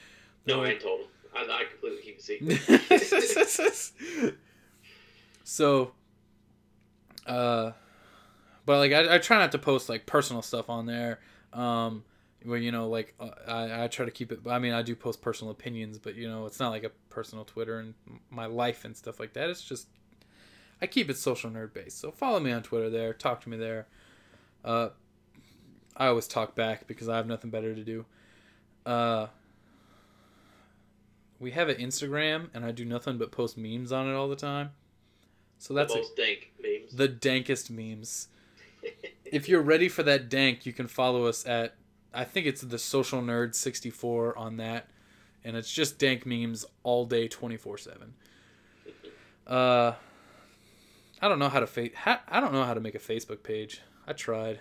No, 0.46 0.60
like, 0.60 0.68
I 0.68 0.72
ain't 0.72 0.82
told 0.82 1.02
them. 1.02 1.08
I, 1.36 1.42
I 1.42 1.64
completely 1.70 2.02
keep 2.02 2.20
it 2.20 3.92
secret. 3.92 4.38
so, 5.44 5.92
uh, 7.28 7.72
but 8.66 8.78
like 8.78 8.94
I, 8.94 9.16
I 9.16 9.18
try 9.18 9.38
not 9.38 9.52
to 9.52 9.58
post 9.58 9.90
like 9.90 10.06
personal 10.06 10.42
stuff 10.42 10.70
on 10.70 10.86
there 10.86 11.20
um 11.52 12.06
where 12.46 12.58
you 12.58 12.72
know 12.72 12.88
like 12.88 13.14
uh, 13.20 13.30
I, 13.48 13.84
I 13.84 13.88
try 13.88 14.06
to 14.06 14.12
keep 14.12 14.32
it 14.32 14.40
i 14.48 14.60
mean 14.60 14.74
i 14.74 14.82
do 14.82 14.96
post 14.96 15.22
personal 15.22 15.52
opinions 15.52 15.98
but 15.98 16.16
you 16.16 16.28
know 16.28 16.46
it's 16.46 16.60
not 16.60 16.70
like 16.70 16.84
a 16.84 16.92
personal 17.10 17.46
twitter 17.46 17.80
and 17.80 17.94
my 18.30 18.46
life 18.46 18.86
and 18.86 18.96
stuff 18.96 19.20
like 19.20 19.34
that. 19.34 19.50
It's 19.50 19.64
just 19.64 19.88
i 20.82 20.88
keep 20.88 21.10
it 21.10 21.18
social 21.18 21.50
nerd 21.50 21.74
based. 21.74 22.00
So 22.00 22.12
follow 22.12 22.40
me 22.40 22.52
on 22.52 22.64
twitter 22.64 22.90
there 22.90 23.14
talk 23.14 23.42
to 23.42 23.50
me 23.50 23.58
there. 23.58 23.88
Uh 24.64 24.90
i 25.96 26.08
always 26.08 26.28
talk 26.28 26.56
back 26.56 26.88
because 26.88 27.08
i 27.10 27.16
have 27.18 27.28
nothing 27.28 27.50
better 27.50 27.74
to 27.76 27.84
do. 27.84 28.06
Uh 28.86 29.28
we 31.40 31.52
have 31.52 31.68
an 31.70 31.78
instagram 31.78 32.50
and 32.54 32.64
i 32.66 32.72
do 32.72 32.86
nothing 32.86 33.18
but 33.18 33.32
post 33.32 33.58
memes 33.58 33.92
on 33.92 34.08
it 34.10 34.14
all 34.14 34.28
the 34.28 34.36
time. 34.36 34.72
So 35.60 35.74
that's 35.74 35.94
the 35.94 36.00
most 36.00 36.18
dank 36.18 36.52
memes. 36.62 36.94
The 36.94 37.08
dankest 37.08 37.70
memes. 37.70 38.28
If 39.26 39.50
you're 39.50 39.64
ready 39.64 39.90
for 39.90 40.04
that 40.04 40.30
dank, 40.30 40.64
you 40.68 40.74
can 40.74 40.86
follow 40.86 41.26
us 41.26 41.44
at 41.48 41.74
I 42.14 42.24
think 42.24 42.46
it's 42.46 42.62
the 42.62 42.78
Social 42.78 43.22
Nerd 43.22 43.56
64 43.56 44.38
on 44.38 44.58
that, 44.58 44.88
and 45.44 45.58
it's 45.58 45.72
just 45.72 45.98
dank 45.98 46.26
memes 46.26 46.66
all 46.84 47.06
day, 47.06 47.28
24 47.28 47.78
seven. 47.78 48.14
Uh, 49.48 49.94
I 51.22 51.28
don't 51.28 51.40
know 51.40 51.50
how 51.50 51.60
to 51.60 51.68
fa- 51.68 51.90
I 52.28 52.40
don't 52.40 52.54
know 52.54 52.64
how 52.64 52.74
to 52.74 52.80
make 52.80 52.96
a 52.96 53.00
Facebook 53.00 53.44
page. 53.44 53.82
I 54.08 54.14
tried. 54.14 54.60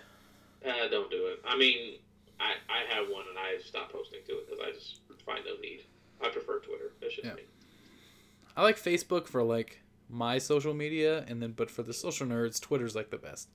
Uh, 0.65 0.87
don't 0.89 1.11
do 1.11 1.27
it. 1.27 1.41
I 1.45 1.57
mean, 1.57 1.99
I 2.39 2.53
I 2.69 2.95
have 2.95 3.07
one 3.09 3.25
and 3.29 3.37
I 3.37 3.61
stopped 3.61 3.93
posting 3.93 4.19
to 4.27 4.33
it 4.33 4.49
because 4.49 4.65
I 4.65 4.71
just 4.71 4.99
find 5.25 5.41
no 5.45 5.59
need. 5.61 5.83
I 6.21 6.29
prefer 6.29 6.59
Twitter. 6.59 6.93
That's 7.01 7.15
just 7.15 7.27
yeah. 7.27 7.33
me. 7.33 7.43
I 8.55 8.63
like 8.63 8.77
Facebook 8.77 9.27
for 9.27 9.43
like 9.43 9.81
my 10.09 10.37
social 10.37 10.73
media, 10.73 11.25
and 11.27 11.41
then 11.41 11.51
but 11.51 11.69
for 11.69 11.83
the 11.83 11.93
social 11.93 12.27
nerds, 12.27 12.61
Twitter's 12.61 12.95
like 12.95 13.09
the 13.09 13.17
best. 13.17 13.49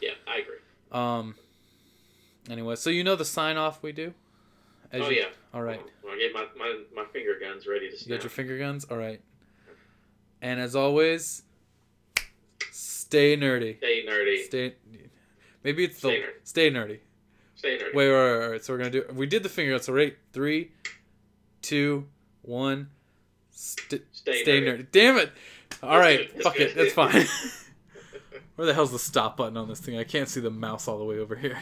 Yeah, 0.00 0.14
I 0.26 0.38
agree. 0.38 0.58
Um. 0.92 1.34
Anyway, 2.50 2.76
so 2.76 2.90
you 2.90 3.04
know 3.04 3.16
the 3.16 3.24
sign 3.24 3.56
off 3.56 3.82
we 3.82 3.92
do. 3.92 4.14
As 4.90 5.02
oh 5.02 5.10
you, 5.10 5.18
yeah. 5.18 5.24
All 5.52 5.62
right. 5.62 5.80
Well, 6.02 6.14
I 6.14 6.18
get 6.18 6.32
my, 6.32 6.46
my, 6.56 6.80
my 6.94 7.04
finger 7.12 7.38
guns 7.40 7.66
ready 7.66 7.90
to 7.90 7.96
snap. 7.96 8.08
You 8.08 8.16
got 8.16 8.22
your 8.22 8.30
finger 8.30 8.58
guns. 8.58 8.86
All 8.90 8.96
right. 8.96 9.20
And 10.40 10.60
as 10.60 10.74
always, 10.74 11.42
stay 12.70 13.36
nerdy. 13.36 13.76
Stay 13.78 14.06
nerdy. 14.06 14.44
Stay. 14.44 14.74
Maybe 15.62 15.84
it's 15.84 15.98
stay 15.98 16.20
the 16.20 16.26
stay 16.44 16.70
nerdy. 16.70 17.00
Stay 17.54 17.76
nerdy. 17.76 17.94
Wait, 17.94 18.08
wait, 18.12 18.40
wait, 18.40 18.50
wait. 18.50 18.64
So 18.64 18.72
we're 18.72 18.78
gonna 18.78 18.90
do. 18.90 19.04
We 19.12 19.26
did 19.26 19.42
the 19.42 19.48
finger 19.48 19.72
guns. 19.72 19.84
So 19.84 19.92
right, 19.92 20.16
three, 20.32 20.70
two, 21.60 22.06
one. 22.42 22.88
St- 23.50 24.02
stay, 24.12 24.42
stay 24.42 24.60
nerdy. 24.60 24.82
nerdy. 24.82 24.86
Damn 24.92 25.16
it! 25.18 25.32
All 25.82 25.98
right, 25.98 26.30
fuck 26.42 26.58
it. 26.60 26.76
That's 26.76 26.92
fine. 26.92 27.26
Where 28.56 28.66
the 28.66 28.74
hell's 28.74 28.92
the 28.92 28.98
stop 28.98 29.36
button 29.36 29.56
on 29.56 29.68
this 29.68 29.80
thing? 29.80 29.98
I 29.98 30.04
can't 30.04 30.28
see 30.28 30.40
the 30.40 30.50
mouse 30.50 30.88
all 30.88 30.98
the 30.98 31.04
way 31.04 31.18
over 31.18 31.36
here. 31.36 31.58